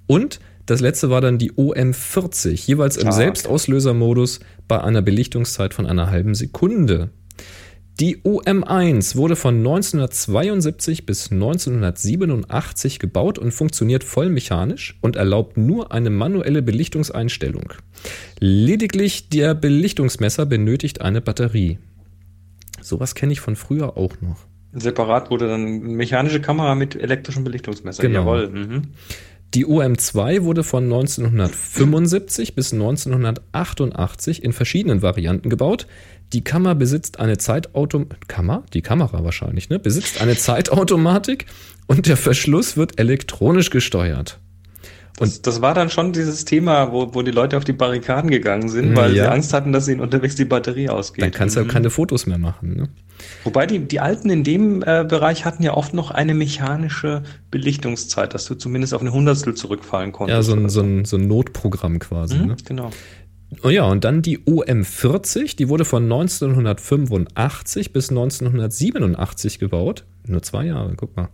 und 0.07 0.39
das 0.65 0.79
letzte 0.79 1.09
war 1.09 1.19
dann 1.19 1.37
die 1.37 1.51
OM40, 1.51 2.67
jeweils 2.67 2.97
im 2.97 3.07
okay. 3.07 3.17
Selbstauslösermodus 3.17 4.39
bei 4.67 4.81
einer 4.81 5.01
Belichtungszeit 5.01 5.73
von 5.73 5.85
einer 5.85 6.09
halben 6.09 6.35
Sekunde. 6.35 7.09
Die 7.99 8.23
OM1 8.23 9.17
wurde 9.17 9.35
von 9.35 9.57
1972 9.57 11.05
bis 11.05 11.31
1987 11.31 12.97
gebaut 12.97 13.37
und 13.37 13.51
funktioniert 13.51 14.03
vollmechanisch 14.03 14.97
und 15.01 15.15
erlaubt 15.15 15.57
nur 15.57 15.91
eine 15.91 16.09
manuelle 16.09 16.63
Belichtungseinstellung. 16.63 17.73
Lediglich 18.39 19.29
der 19.29 19.53
Belichtungsmesser 19.53 20.47
benötigt 20.47 21.01
eine 21.01 21.21
Batterie. 21.21 21.77
Sowas 22.81 23.13
kenne 23.13 23.33
ich 23.33 23.41
von 23.41 23.55
früher 23.55 23.95
auch 23.95 24.19
noch. 24.21 24.47
Separat 24.71 25.29
wurde 25.29 25.47
dann 25.47 25.61
eine 25.61 25.69
mechanische 25.69 26.41
Kamera 26.41 26.73
mit 26.73 26.95
elektrischem 26.95 27.43
Belichtungsmesser. 27.43 28.01
Genau. 28.01 28.21
Jawohl. 28.21 28.49
Mhm. 28.49 28.81
Die 29.53 29.67
OM2 29.67 30.43
wurde 30.43 30.63
von 30.63 30.85
1975 30.85 32.55
bis 32.55 32.73
1988 32.73 34.43
in 34.43 34.51
verschiedenen 34.51 35.03
Varianten 35.03 35.49
gebaut. 35.49 35.85
Die 36.33 36.43
Kamera 36.43 36.73
besitzt 36.73 37.19
eine 37.19 37.37
Zeitautom 37.37 38.07
Kammer? 38.27 38.63
Die 38.73 38.81
Kamera 38.81 39.23
wahrscheinlich, 39.23 39.69
ne? 39.69 39.77
Besitzt 39.77 40.21
eine 40.21 40.35
Zeitautomatik 40.37 41.45
und 41.85 42.07
der 42.07 42.17
Verschluss 42.17 42.77
wird 42.77 42.99
elektronisch 42.99 43.69
gesteuert. 43.69 44.39
Das, 45.17 45.41
das 45.43 45.61
war 45.61 45.73
dann 45.75 45.89
schon 45.91 46.11
dieses 46.11 46.43
Thema, 46.43 46.91
wo, 46.91 47.13
wo 47.13 47.21
die 47.21 47.29
Leute 47.31 47.55
auf 47.57 47.63
die 47.63 47.73
Barrikaden 47.73 48.31
gegangen 48.31 48.67
sind, 48.69 48.95
weil 48.95 49.15
Ja. 49.15 49.25
sie 49.25 49.31
Angst 49.31 49.53
hatten, 49.53 49.71
dass 49.71 49.87
ihnen 49.87 50.01
unterwegs 50.01 50.35
die 50.35 50.45
Batterie 50.45 50.89
ausgeht. 50.89 51.23
Dann 51.23 51.31
kannst 51.31 51.55
du 51.55 51.59
ja 51.59 51.65
Mhm. 51.65 51.69
keine 51.69 51.89
Fotos 51.91 52.25
mehr 52.25 52.39
machen. 52.39 52.75
Ne? 52.75 52.89
Wobei 53.43 53.67
die, 53.67 53.79
die 53.79 53.99
Alten 53.99 54.31
in 54.31 54.43
dem 54.43 54.81
äh, 54.81 55.05
Bereich 55.07 55.45
hatten 55.45 55.61
ja 55.61 55.75
oft 55.75 55.93
noch 55.93 56.09
eine 56.09 56.33
mechanische 56.33 57.21
Belichtungszeit, 57.51 58.33
dass 58.33 58.45
du 58.45 58.55
zumindest 58.55 58.93
auf 58.95 59.01
eine 59.01 59.13
Hundertstel 59.13 59.53
zurückfallen 59.53 60.11
konntest. 60.11 60.35
Ja, 60.35 60.41
so 60.41 60.53
ein, 60.59 60.67
so, 60.69 60.81
ein, 60.81 61.05
so 61.05 61.17
ein 61.17 61.27
Notprogramm 61.27 61.99
quasi. 61.99 62.35
Mhm, 62.37 62.47
Ne? 62.47 62.55
Genau. 62.65 62.89
Oh 63.61 63.69
ja, 63.69 63.85
und 63.85 64.03
dann 64.03 64.21
die 64.21 64.39
OM40, 64.39 65.55
die 65.55 65.69
wurde 65.69 65.85
von 65.85 66.03
1985 66.03 67.93
bis 67.93 68.09
1987 68.09 69.59
gebaut. 69.59 70.03
Nur 70.25 70.41
zwei 70.41 70.65
Jahre, 70.65 70.93
guck 70.95 71.15
mal. 71.15 71.29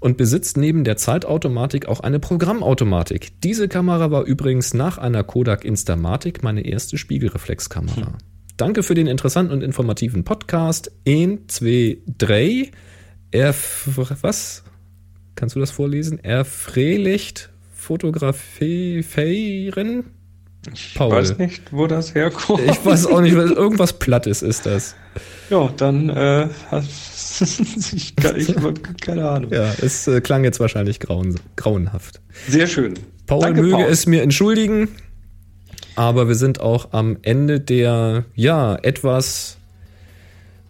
Und 0.00 0.16
besitzt 0.16 0.56
neben 0.56 0.84
der 0.84 0.96
Zeitautomatik 0.96 1.86
auch 1.86 2.00
eine 2.00 2.20
Programmautomatik. 2.20 3.40
Diese 3.40 3.68
Kamera 3.68 4.10
war 4.10 4.24
übrigens 4.24 4.74
nach 4.74 4.98
einer 4.98 5.24
Kodak 5.24 5.64
Instamatic 5.64 6.42
meine 6.42 6.66
erste 6.66 6.98
Spiegelreflexkamera. 6.98 8.18
Danke 8.56 8.82
für 8.82 8.94
den 8.94 9.06
interessanten 9.06 9.52
und 9.52 9.62
informativen 9.62 10.24
Podcast. 10.24 10.92
1, 11.06 11.42
2, 11.46 11.98
3. 12.18 12.70
Er, 13.30 13.54
was? 14.20 14.64
Kannst 15.34 15.56
du 15.56 15.60
das 15.60 15.70
vorlesen? 15.70 16.22
Erfrelicht 16.22 17.50
fotografieren? 17.72 20.04
Ich 20.72 20.94
Paul. 20.94 21.12
weiß 21.12 21.38
nicht, 21.38 21.72
wo 21.72 21.86
das 21.86 22.14
herkommt. 22.14 22.60
Ich 22.64 22.84
weiß 22.84 23.06
auch 23.06 23.20
nicht, 23.20 23.36
was- 23.36 23.50
irgendwas 23.50 23.92
Plattes 23.98 24.42
ist 24.42 24.66
das. 24.66 24.94
Ja, 25.50 25.68
dann, 25.76 26.08
äh, 26.08 26.48
ich, 27.92 28.16
kann- 28.16 28.36
ich 28.36 28.56
habe 28.56 28.74
keine 29.00 29.28
Ahnung. 29.28 29.52
Ja, 29.52 29.72
es 29.82 30.06
äh, 30.08 30.20
klang 30.20 30.44
jetzt 30.44 30.60
wahrscheinlich 30.60 31.00
grauen, 31.00 31.38
grauenhaft. 31.56 32.20
Sehr 32.48 32.66
schön. 32.66 32.94
Paul 33.26 33.40
Danke, 33.40 33.62
möge 33.62 33.74
Paul. 33.76 33.84
es 33.84 34.06
mir 34.06 34.22
entschuldigen, 34.22 34.88
aber 35.96 36.28
wir 36.28 36.34
sind 36.34 36.60
auch 36.60 36.92
am 36.92 37.18
Ende 37.22 37.60
der, 37.60 38.24
ja, 38.34 38.76
etwas, 38.82 39.58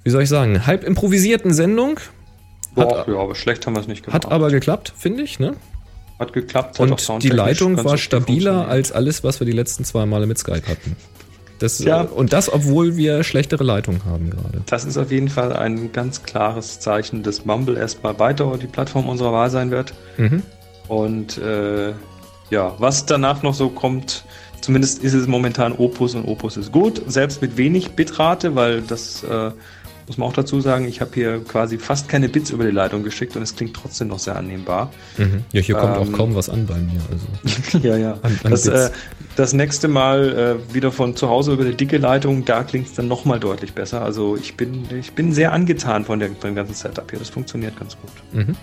wie 0.02 0.10
soll 0.10 0.22
ich 0.22 0.28
sagen, 0.28 0.66
halb 0.66 0.84
improvisierten 0.84 1.52
Sendung. 1.54 1.98
Boah, 2.74 3.04
ja, 3.08 3.16
aber 3.16 3.34
schlecht 3.34 3.66
haben 3.66 3.74
wir 3.76 3.80
es 3.80 3.88
nicht 3.88 4.04
gemacht. 4.04 4.24
Hat 4.24 4.32
aber 4.32 4.50
geklappt, 4.50 4.92
finde 4.96 5.22
ich, 5.22 5.38
ne? 5.38 5.54
Hat 6.18 6.32
geklappt. 6.32 6.78
hat 6.78 6.92
auch 6.92 7.14
Und 7.14 7.22
die 7.22 7.28
Leitung 7.28 7.82
war 7.84 7.98
stabiler 7.98 8.68
als 8.68 8.92
alles, 8.92 9.24
was 9.24 9.40
wir 9.40 9.46
die 9.46 9.52
letzten 9.52 9.84
zwei 9.84 10.06
Male 10.06 10.26
mit 10.26 10.38
Skype 10.38 10.66
hatten. 10.68 10.96
Das, 11.58 11.78
Ja. 11.78 12.02
Und 12.02 12.32
das, 12.32 12.52
obwohl 12.52 12.96
wir 12.96 13.22
schlechtere 13.24 13.64
Leitungen 13.64 14.04
haben 14.04 14.30
gerade. 14.30 14.62
Das 14.66 14.84
ist 14.84 14.96
auf 14.96 15.10
jeden 15.10 15.28
Fall 15.28 15.52
ein 15.52 15.92
ganz 15.92 16.22
klares 16.22 16.80
Zeichen, 16.80 17.22
dass 17.22 17.44
Mumble 17.44 17.76
erstmal 17.76 18.18
weiter 18.18 18.58
die 18.60 18.66
Plattform 18.66 19.08
unserer 19.08 19.32
Wahl 19.32 19.50
sein 19.50 19.70
wird. 19.70 19.94
Mhm. 20.16 20.42
Und 20.88 21.38
äh, 21.38 21.92
ja, 22.50 22.74
was 22.78 23.06
danach 23.06 23.42
noch 23.42 23.54
so 23.54 23.68
kommt, 23.68 24.24
zumindest 24.60 25.02
ist 25.02 25.14
es 25.14 25.26
momentan 25.26 25.72
Opus 25.72 26.14
und 26.14 26.24
Opus 26.26 26.56
ist 26.56 26.72
gut, 26.72 27.00
selbst 27.06 27.40
mit 27.40 27.56
wenig 27.56 27.90
Bitrate, 27.92 28.54
weil 28.54 28.82
das 28.82 29.22
äh, 29.24 29.50
muss 30.06 30.18
man 30.18 30.28
auch 30.28 30.32
dazu 30.34 30.60
sagen, 30.60 30.86
ich 30.86 31.00
habe 31.00 31.10
hier 31.14 31.40
quasi 31.44 31.78
fast 31.78 32.08
keine 32.08 32.28
Bits 32.28 32.50
über 32.50 32.64
die 32.64 32.70
Leitung 32.70 33.02
geschickt 33.02 33.36
und 33.36 33.42
es 33.42 33.56
klingt 33.56 33.74
trotzdem 33.74 34.08
noch 34.08 34.18
sehr 34.18 34.36
annehmbar. 34.36 34.92
Mhm. 35.16 35.44
Ja, 35.52 35.60
hier 35.62 35.76
kommt 35.76 35.96
Ähm, 35.96 36.02
auch 36.02 36.12
kaum 36.16 36.34
was 36.34 36.48
an 36.50 36.66
bei 36.66 36.76
mir. 36.76 37.00
Also. 37.10 37.78
ja, 37.86 37.96
ja. 37.96 38.12
An- 38.22 38.38
an 38.44 38.50
das, 38.50 38.66
äh, 38.66 38.90
das 39.36 39.52
nächste 39.54 39.88
Mal 39.88 40.58
äh, 40.70 40.74
wieder 40.74 40.92
von 40.92 41.16
zu 41.16 41.28
Hause 41.28 41.52
über 41.54 41.64
die 41.64 41.74
dicke 41.74 41.96
Leitung, 41.98 42.44
da 42.44 42.62
klingt 42.64 42.86
es 42.88 42.94
dann 42.94 43.08
nochmal 43.08 43.40
deutlich 43.40 43.72
besser. 43.72 44.02
Also 44.02 44.36
ich 44.36 44.56
bin, 44.56 44.84
ich 44.98 45.12
bin 45.12 45.32
sehr 45.32 45.52
angetan 45.52 46.04
von, 46.04 46.18
der, 46.18 46.28
von 46.28 46.50
dem 46.50 46.54
ganzen 46.54 46.74
Setup 46.74 47.08
hier. 47.10 47.18
Das 47.18 47.30
funktioniert 47.30 47.78
ganz 47.78 47.96
gut. 47.96 48.10
Mhm. 48.46 48.56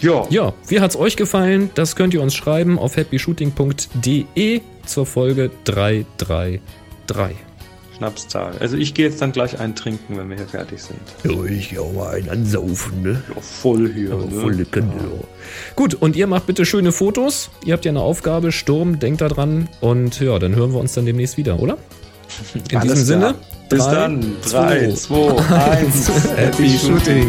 Ja, 0.00 0.24
Ja, 0.30 0.54
wie 0.66 0.80
hat's 0.80 0.96
euch 0.96 1.14
gefallen? 1.16 1.68
Das 1.74 1.94
könnt 1.94 2.14
ihr 2.14 2.22
uns 2.22 2.34
schreiben 2.34 2.78
auf 2.78 2.96
happyshooting.de 2.96 4.62
zur 4.86 5.04
Folge 5.04 5.50
333. 5.64 6.60
Schnapszahl. 8.00 8.54
Also 8.60 8.78
ich 8.78 8.94
gehe 8.94 9.06
jetzt 9.06 9.20
dann 9.20 9.32
gleich 9.32 9.60
einen 9.60 9.74
trinken, 9.74 10.16
wenn 10.16 10.30
wir 10.30 10.36
hier 10.36 10.48
fertig 10.48 10.80
sind. 10.82 10.98
Ja, 11.22 11.44
ich 11.44 11.68
geh 11.68 11.78
auch 11.78 11.92
mal 11.92 12.14
einen 12.14 12.30
ansaufen, 12.30 13.02
ne? 13.02 13.22
Ja, 13.34 13.40
voll 13.42 13.92
hier. 13.92 14.14
ne? 14.14 14.40
Volle 14.40 14.64
Kanne, 14.64 14.86
ja. 14.96 15.24
Gut, 15.76 15.94
und 15.94 16.16
ihr 16.16 16.26
macht 16.26 16.46
bitte 16.46 16.64
schöne 16.64 16.92
Fotos. 16.92 17.50
Ihr 17.62 17.74
habt 17.74 17.84
ja 17.84 17.90
eine 17.90 18.00
Aufgabe, 18.00 18.52
Sturm, 18.52 18.98
denkt 18.98 19.20
da 19.20 19.28
dran. 19.28 19.68
Und 19.80 20.18
ja, 20.18 20.38
dann 20.38 20.54
hören 20.56 20.72
wir 20.72 20.80
uns 20.80 20.94
dann 20.94 21.04
demnächst 21.04 21.36
wieder, 21.36 21.60
oder? 21.60 21.76
In 22.70 22.76
Alles 22.78 22.92
diesem 22.94 23.06
Sinne. 23.06 23.20
klar. 23.20 23.34
Bis 23.68 23.84
drei, 23.84 23.94
dann. 23.94 24.36
zwei, 24.40 24.78
3, 24.86 24.94
2, 24.94 25.54
1. 25.54 26.10
Happy 26.36 26.70
Shooting. 26.78 27.28